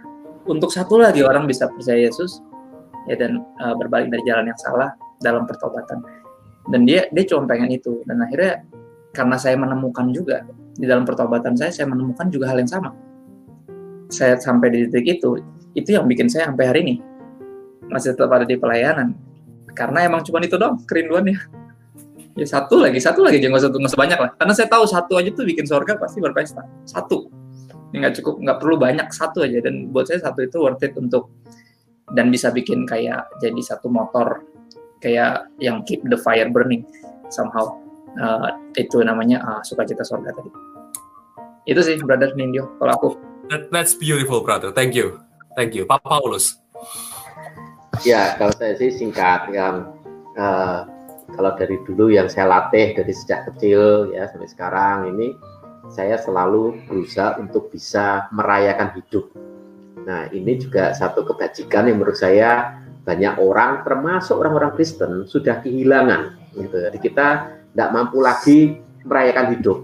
untuk 0.44 0.68
satu 0.74 1.00
lagi 1.00 1.24
orang 1.24 1.48
bisa 1.48 1.70
percaya 1.70 2.10
Yesus 2.10 2.42
ya 3.08 3.16
dan 3.16 3.40
uh, 3.62 3.74
berbalik 3.78 4.12
dari 4.12 4.22
jalan 4.28 4.50
yang 4.50 4.60
salah 4.60 4.92
dalam 5.22 5.46
pertobatan. 5.48 6.02
Dan 6.68 6.84
dia 6.84 7.08
dia 7.14 7.24
cuma 7.30 7.48
pengen 7.48 7.72
itu. 7.72 8.02
Dan 8.04 8.20
akhirnya 8.20 8.66
karena 9.14 9.38
saya 9.38 9.56
menemukan 9.56 10.10
juga 10.10 10.42
di 10.74 10.90
dalam 10.90 11.06
pertobatan 11.06 11.54
saya 11.54 11.70
saya 11.70 11.86
menemukan 11.86 12.28
juga 12.28 12.50
hal 12.50 12.58
yang 12.58 12.70
sama. 12.70 12.90
Saya 14.10 14.36
sampai 14.36 14.68
di 14.70 14.78
titik 14.90 15.18
itu, 15.18 15.40
itu 15.72 15.90
yang 15.96 16.04
bikin 16.04 16.28
saya 16.28 16.50
sampai 16.50 16.66
hari 16.68 16.80
ini 16.84 16.96
masih 17.88 18.14
tetap 18.14 18.30
ada 18.34 18.44
di 18.44 18.58
pelayanan. 18.58 19.14
Karena 19.74 20.06
emang 20.06 20.22
cuma 20.22 20.38
itu 20.38 20.54
dong 20.54 20.82
kerinduannya 20.86 21.63
ya 22.34 22.46
satu 22.46 22.82
lagi 22.82 22.98
satu 22.98 23.22
lagi 23.22 23.38
jangan 23.38 23.70
satu 23.70 23.76
nggak 23.78 23.92
sebanyak 23.94 24.18
lah. 24.18 24.30
Karena 24.34 24.52
saya 24.54 24.68
tahu 24.70 24.84
satu 24.86 25.12
aja 25.18 25.30
tuh 25.30 25.46
bikin 25.46 25.66
surga 25.66 25.98
pasti 25.98 26.18
berpesta. 26.18 26.62
Satu. 26.86 27.30
Ini 27.94 28.02
nggak 28.02 28.14
cukup 28.20 28.34
nggak 28.42 28.58
perlu 28.58 28.76
banyak 28.78 29.08
satu 29.14 29.46
aja. 29.46 29.58
Dan 29.62 29.94
buat 29.94 30.10
saya 30.10 30.22
satu 30.22 30.42
itu 30.42 30.58
worth 30.58 30.82
it 30.82 30.94
untuk 30.98 31.30
dan 32.12 32.28
bisa 32.28 32.52
bikin 32.52 32.84
kayak 32.84 33.30
jadi 33.40 33.60
satu 33.64 33.88
motor 33.88 34.44
kayak 35.00 35.48
yang 35.62 35.80
keep 35.86 36.02
the 36.10 36.18
fire 36.18 36.50
burning 36.50 36.82
somehow. 37.30 37.80
Uh, 38.14 38.54
itu 38.78 39.02
namanya 39.02 39.42
uh, 39.42 39.60
sukacita 39.66 40.06
surga 40.06 40.30
tadi. 40.30 40.50
Itu 41.66 41.82
sih 41.82 41.98
brother 41.98 42.30
Nindyo 42.38 42.78
kalau 42.78 42.92
aku. 42.94 43.08
That, 43.50 43.74
that's 43.74 43.94
beautiful 43.98 44.40
brother. 44.40 44.70
Thank 44.70 44.94
you. 44.94 45.18
Thank 45.58 45.74
you. 45.74 45.82
Pak 45.86 46.06
Paulus. 46.06 46.62
Ya 48.02 48.34
kalau 48.38 48.54
saya 48.54 48.74
sih 48.78 48.90
singkat 48.90 49.50
yang 49.50 49.90
uh, 50.38 50.86
kalau 51.34 51.52
dari 51.58 51.76
dulu 51.82 52.08
yang 52.10 52.30
saya 52.30 52.46
latih 52.48 52.94
dari 52.94 53.12
sejak 53.12 53.50
kecil 53.52 54.14
ya 54.14 54.30
sampai 54.30 54.48
sekarang 54.48 54.98
ini 55.14 55.34
saya 55.92 56.16
selalu 56.16 56.80
berusaha 56.88 57.36
untuk 57.36 57.68
bisa 57.68 58.30
merayakan 58.32 58.96
hidup. 58.96 59.28
Nah, 60.04 60.28
ini 60.32 60.56
juga 60.60 60.92
satu 60.96 61.24
kebajikan 61.24 61.88
yang 61.88 62.00
menurut 62.00 62.16
saya 62.16 62.80
banyak 63.04 63.36
orang 63.36 63.84
termasuk 63.84 64.40
orang-orang 64.40 64.72
Kristen 64.72 65.28
sudah 65.28 65.60
kehilangan 65.60 66.40
gitu. 66.56 66.76
Jadi 66.88 66.98
kita 67.00 67.28
tidak 67.72 67.90
mampu 67.92 68.18
lagi 68.24 68.80
merayakan 69.04 69.46
hidup. 69.56 69.78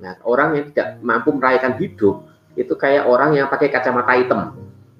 Nah, 0.00 0.12
orang 0.28 0.60
yang 0.60 0.66
tidak 0.72 0.88
mampu 1.00 1.32
merayakan 1.32 1.80
hidup 1.80 2.28
itu 2.56 2.72
kayak 2.76 3.08
orang 3.08 3.36
yang 3.36 3.48
pakai 3.48 3.72
kacamata 3.72 4.12
hitam. 4.16 4.56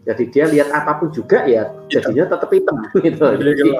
Jadi 0.07 0.25
dia 0.31 0.47
lihat 0.47 0.71
apa 0.71 1.03
pun 1.03 1.11
juga 1.11 1.45
ya 1.45 1.73
jadinya 1.91 2.31
tetap 2.31 2.49
hitam 2.53 2.77
gitu. 3.05 3.27
Jadi 3.37 3.71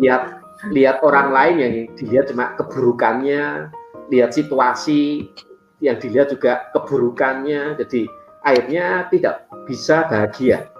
lihat 0.00 0.45
lihat 0.72 1.04
orang 1.04 1.32
lain 1.32 1.54
yang 1.60 1.72
dilihat 1.96 2.32
cuma 2.32 2.56
keburukannya, 2.56 3.68
lihat 4.08 4.30
situasi 4.32 5.28
yang 5.84 6.00
dilihat 6.00 6.32
juga 6.32 6.72
keburukannya, 6.72 7.76
jadi 7.76 8.08
akhirnya 8.40 9.10
tidak 9.12 9.44
bisa 9.68 10.08
bahagia. 10.08 10.72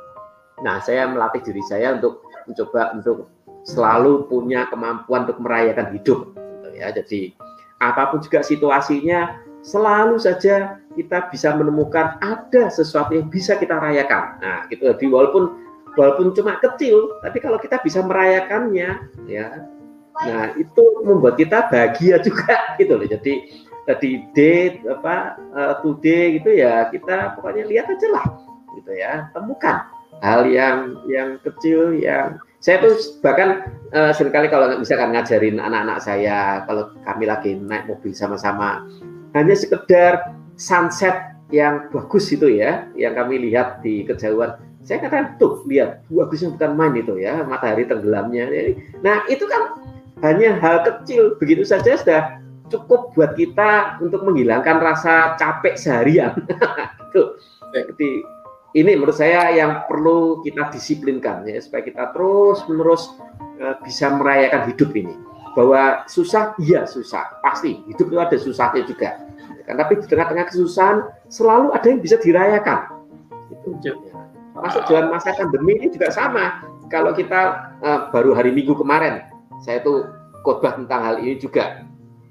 Nah, 0.65 0.81
saya 0.81 1.05
melatih 1.05 1.44
diri 1.44 1.61
saya 1.69 2.01
untuk 2.01 2.24
mencoba 2.48 2.97
untuk 2.97 3.28
selalu 3.69 4.24
punya 4.31 4.65
kemampuan 4.73 5.28
untuk 5.28 5.43
merayakan 5.44 5.93
hidup, 5.93 6.32
gitu 6.32 6.69
ya. 6.73 6.89
Jadi 6.97 7.36
apa 7.85 8.09
pun 8.09 8.24
juga 8.24 8.40
situasinya, 8.40 9.36
selalu 9.61 10.16
saja 10.16 10.81
kita 10.97 11.28
bisa 11.28 11.53
menemukan 11.53 12.16
ada 12.24 12.73
sesuatu 12.73 13.12
yang 13.12 13.28
bisa 13.28 13.61
kita 13.61 13.77
rayakan. 13.77 14.40
Nah, 14.40 14.65
gitu. 14.73 14.89
Jadi 14.89 15.05
walaupun 15.12 15.65
walaupun 15.97 16.36
cuma 16.36 16.60
kecil, 16.60 17.18
tapi 17.24 17.40
kalau 17.43 17.59
kita 17.59 17.81
bisa 17.81 18.05
merayakannya, 18.05 19.10
ya, 19.27 19.66
nah 20.23 20.52
itu 20.55 20.82
membuat 21.02 21.40
kita 21.40 21.66
bahagia 21.73 22.20
juga 22.27 22.77
gitu 22.77 22.94
loh. 22.94 23.09
Jadi 23.09 23.64
tadi 23.86 24.10
date 24.35 24.82
apa 24.86 25.39
uh, 25.55 25.74
today 25.78 26.43
gitu 26.43 26.51
ya 26.59 26.90
kita 26.90 27.39
pokoknya 27.39 27.70
lihat 27.70 27.86
aja 27.86 28.09
lah 28.10 28.27
gitu 28.77 28.93
ya, 28.93 29.32
temukan 29.32 29.89
hal 30.24 30.48
yang 30.48 30.97
yang 31.09 31.36
kecil 31.44 31.93
yang 31.93 32.40
saya 32.60 32.82
tuh 32.82 32.97
bahkan 33.20 33.68
uh, 33.93 34.10
sering 34.16 34.32
kali 34.32 34.48
kalau 34.48 34.73
misalkan 34.81 35.12
ngajarin 35.12 35.60
anak-anak 35.60 35.98
saya 36.01 36.64
kalau 36.64 36.90
kami 37.05 37.24
lagi 37.28 37.51
naik 37.55 37.86
mobil 37.86 38.16
sama-sama 38.16 38.82
hanya 39.36 39.52
sekedar 39.52 40.32
sunset 40.56 41.36
yang 41.52 41.86
bagus 41.93 42.32
itu 42.32 42.48
ya 42.48 42.89
yang 42.98 43.14
kami 43.14 43.39
lihat 43.39 43.85
di 43.85 44.02
kejauhan 44.02 44.56
saya 44.87 45.03
katakan 45.03 45.35
tuh 45.43 45.67
lihat 45.67 46.07
bagusnya 46.07 46.55
bukan 46.55 46.71
main 46.79 46.95
itu 46.95 47.19
ya 47.19 47.43
matahari 47.43 47.91
tenggelamnya. 47.91 48.47
Nah 49.03 49.27
itu 49.27 49.43
kan 49.51 49.83
hanya 50.23 50.55
hal 50.63 50.87
kecil 50.87 51.35
begitu 51.43 51.67
saja 51.67 51.99
sudah 51.99 52.23
cukup 52.71 53.11
buat 53.19 53.35
kita 53.35 53.99
untuk 53.99 54.23
menghilangkan 54.23 54.79
rasa 54.79 55.35
capek 55.35 55.75
seharian. 55.75 56.39
gitu. 57.11 57.35
Ini 58.77 58.93
menurut 58.93 59.17
saya 59.17 59.51
yang 59.57 59.89
perlu 59.89 60.45
kita 60.45 60.69
disiplinkan 60.69 61.49
ya 61.49 61.59
supaya 61.65 61.83
kita 61.83 62.13
terus 62.13 62.61
menerus 62.69 63.09
uh, 63.59 63.81
bisa 63.83 64.13
merayakan 64.15 64.71
hidup 64.71 64.95
ini. 64.95 65.17
Bahwa 65.57 66.05
susah, 66.05 66.53
iya 66.61 66.85
susah, 66.85 67.41
pasti 67.41 67.81
hidup 67.89 68.13
itu 68.13 68.19
ada 68.21 68.37
susahnya 68.37 68.85
juga. 68.85 69.17
Kan, 69.65 69.81
tapi 69.81 69.99
di 69.99 70.07
tengah-tengah 70.07 70.47
kesusahan 70.53 71.09
selalu 71.33 71.73
ada 71.73 71.87
yang 71.89 71.99
bisa 72.05 72.21
dirayakan. 72.21 72.93
Masuk 74.57 74.83
dalam 74.89 75.12
masa 75.12 75.37
pandemi 75.37 75.77
ini 75.77 75.93
juga 75.93 76.09
sama. 76.09 76.65
Kalau 76.89 77.12
kita 77.12 77.73
uh, 77.83 78.01
baru 78.15 78.33
hari 78.33 78.55
Minggu 78.55 78.73
kemarin, 78.78 79.20
saya 79.61 79.83
tuh 79.85 80.09
khotbah 80.47 80.78
tentang 80.78 81.01
hal 81.03 81.16
ini 81.20 81.37
juga. 81.37 81.85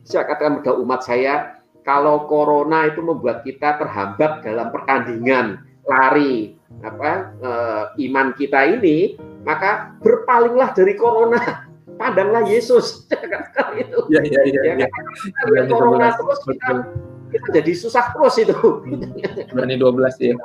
Saya 0.06 0.26
katakan 0.26 0.62
kepada 0.62 0.80
umat 0.80 1.02
saya, 1.04 1.62
kalau 1.86 2.26
corona 2.26 2.90
itu 2.90 3.04
membuat 3.04 3.46
kita 3.46 3.78
terhambat 3.78 4.42
dalam 4.42 4.74
pertandingan 4.74 5.62
lari 5.86 6.58
apa 6.82 7.36
uh, 7.46 7.84
iman 7.94 8.34
kita 8.34 8.80
ini, 8.80 9.20
maka 9.46 9.94
berpalinglah 10.02 10.74
dari 10.74 10.98
corona. 10.98 11.68
Pandanglah 12.02 12.44
Yesus. 12.44 13.08
itu. 13.82 13.98
Ya, 14.12 14.20
ya, 14.24 14.42
ya, 14.44 14.62
ya. 14.76 14.88
ya. 14.88 15.64
corona 15.72 16.12
terus 16.12 16.40
kita, 16.44 16.84
kita 17.36 17.62
jadi 17.62 17.72
susah 17.76 18.16
terus 18.16 18.36
itu. 18.40 18.56
Ibrani 19.52 19.76
12 19.76 20.24
ya. 20.24 20.36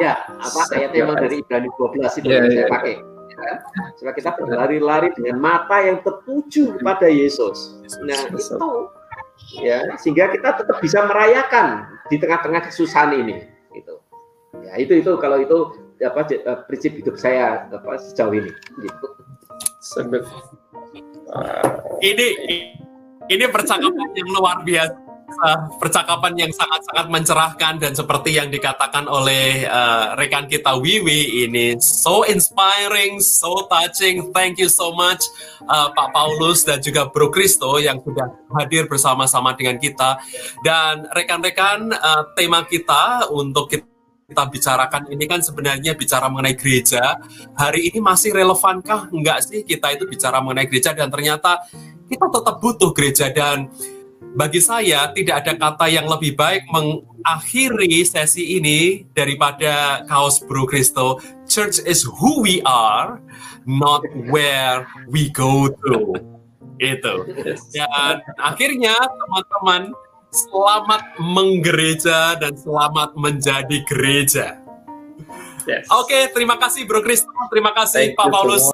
ya, 0.00 0.12
apa 0.40 0.60
saya 0.70 0.88
memang 0.88 1.20
dari 1.20 1.44
Ibrani 1.44 1.68
12 1.76 2.20
itu 2.22 2.26
ya, 2.28 2.34
yang 2.40 2.46
saya 2.48 2.64
ya. 2.64 2.70
pakai. 2.72 2.94
Ya, 3.34 3.54
supaya 3.98 4.14
kita 4.14 4.30
berlari-lari 4.38 5.10
dengan 5.18 5.42
mata 5.42 5.82
yang 5.82 5.98
tertuju 6.06 6.78
kepada 6.78 7.10
Yesus. 7.10 7.82
Nah, 8.06 8.30
itu 8.30 8.70
ya 9.58 9.84
sehingga 9.98 10.30
kita 10.30 10.62
tetap 10.62 10.78
bisa 10.78 11.02
merayakan 11.04 11.84
di 12.08 12.16
tengah-tengah 12.22 12.70
kesusahan 12.70 13.10
ini. 13.18 13.42
Gitu. 13.74 13.94
Ya, 14.62 14.78
itu 14.78 15.02
itu 15.02 15.12
kalau 15.18 15.42
itu 15.42 15.58
apa 15.98 16.30
eh, 16.30 16.58
prinsip 16.70 16.94
hidup 16.94 17.18
saya 17.18 17.66
apa 17.74 17.98
sejauh 17.98 18.32
ini 18.32 18.54
gitu. 18.80 19.06
Ini 22.00 22.26
ini 23.28 23.44
percakapan 23.50 24.08
yang 24.14 24.28
luar 24.30 24.62
biasa 24.62 25.03
percakapan 25.78 26.34
yang 26.46 26.52
sangat-sangat 26.54 27.06
mencerahkan 27.10 27.74
dan 27.82 27.92
seperti 27.92 28.36
yang 28.38 28.48
dikatakan 28.48 29.06
oleh 29.06 29.66
uh, 29.66 30.14
rekan 30.16 30.46
kita 30.46 30.76
Wiwi 30.78 31.46
ini 31.46 31.76
so 31.78 32.24
inspiring, 32.24 33.18
so 33.20 33.66
touching. 33.68 34.30
Thank 34.32 34.62
you 34.62 34.70
so 34.70 34.94
much 34.94 35.22
uh, 35.66 35.90
Pak 35.92 36.14
Paulus 36.14 36.64
dan 36.64 36.80
juga 36.80 37.08
Bro 37.08 37.30
Kristo 37.34 37.76
yang 37.78 38.00
sudah 38.00 38.30
hadir 38.60 38.86
bersama-sama 38.86 39.52
dengan 39.56 39.76
kita 39.78 40.20
dan 40.62 41.08
rekan-rekan 41.12 41.92
uh, 41.92 42.32
tema 42.38 42.64
kita 42.64 43.28
untuk 43.32 43.70
kita 43.70 43.94
kita 44.24 44.48
bicarakan 44.48 45.12
ini 45.12 45.24
kan 45.28 45.44
sebenarnya 45.44 45.92
bicara 45.92 46.32
mengenai 46.32 46.56
gereja. 46.56 47.20
Hari 47.60 47.92
ini 47.92 48.00
masih 48.00 48.32
relevankah 48.32 49.12
enggak 49.12 49.44
sih 49.44 49.60
kita 49.68 49.92
itu 49.92 50.08
bicara 50.08 50.40
mengenai 50.40 50.64
gereja 50.64 50.96
dan 50.96 51.12
ternyata 51.12 51.60
kita 52.08 52.32
tetap 52.32 52.56
butuh 52.56 52.90
gereja 52.96 53.28
dan 53.28 53.68
bagi 54.34 54.58
saya 54.58 55.14
tidak 55.14 55.46
ada 55.46 55.52
kata 55.54 55.86
yang 55.86 56.10
lebih 56.10 56.34
baik 56.34 56.66
mengakhiri 56.68 58.02
sesi 58.02 58.58
ini 58.58 59.06
daripada 59.14 60.02
kaos 60.10 60.42
Bro 60.42 60.66
Kristo. 60.66 61.22
Church 61.46 61.78
is 61.86 62.02
who 62.02 62.42
we 62.42 62.58
are, 62.66 63.22
not 63.64 64.02
where 64.28 64.84
we 65.06 65.30
go 65.30 65.70
to. 65.70 66.18
Itu. 66.82 67.14
Dan 67.70 68.14
akhirnya 68.42 68.98
teman-teman 68.98 69.94
selamat 70.34 71.02
menggereja 71.22 72.34
dan 72.42 72.58
selamat 72.58 73.14
menjadi 73.14 73.78
gereja. 73.86 74.58
Yes. 75.64 75.86
Oke, 75.88 76.28
terima 76.34 76.58
kasih 76.60 76.84
Bro 76.84 77.00
Kristo, 77.06 77.30
terima 77.48 77.72
kasih 77.72 78.12
Thank 78.12 78.18
Pak 78.18 78.28
Paulus. 78.28 78.68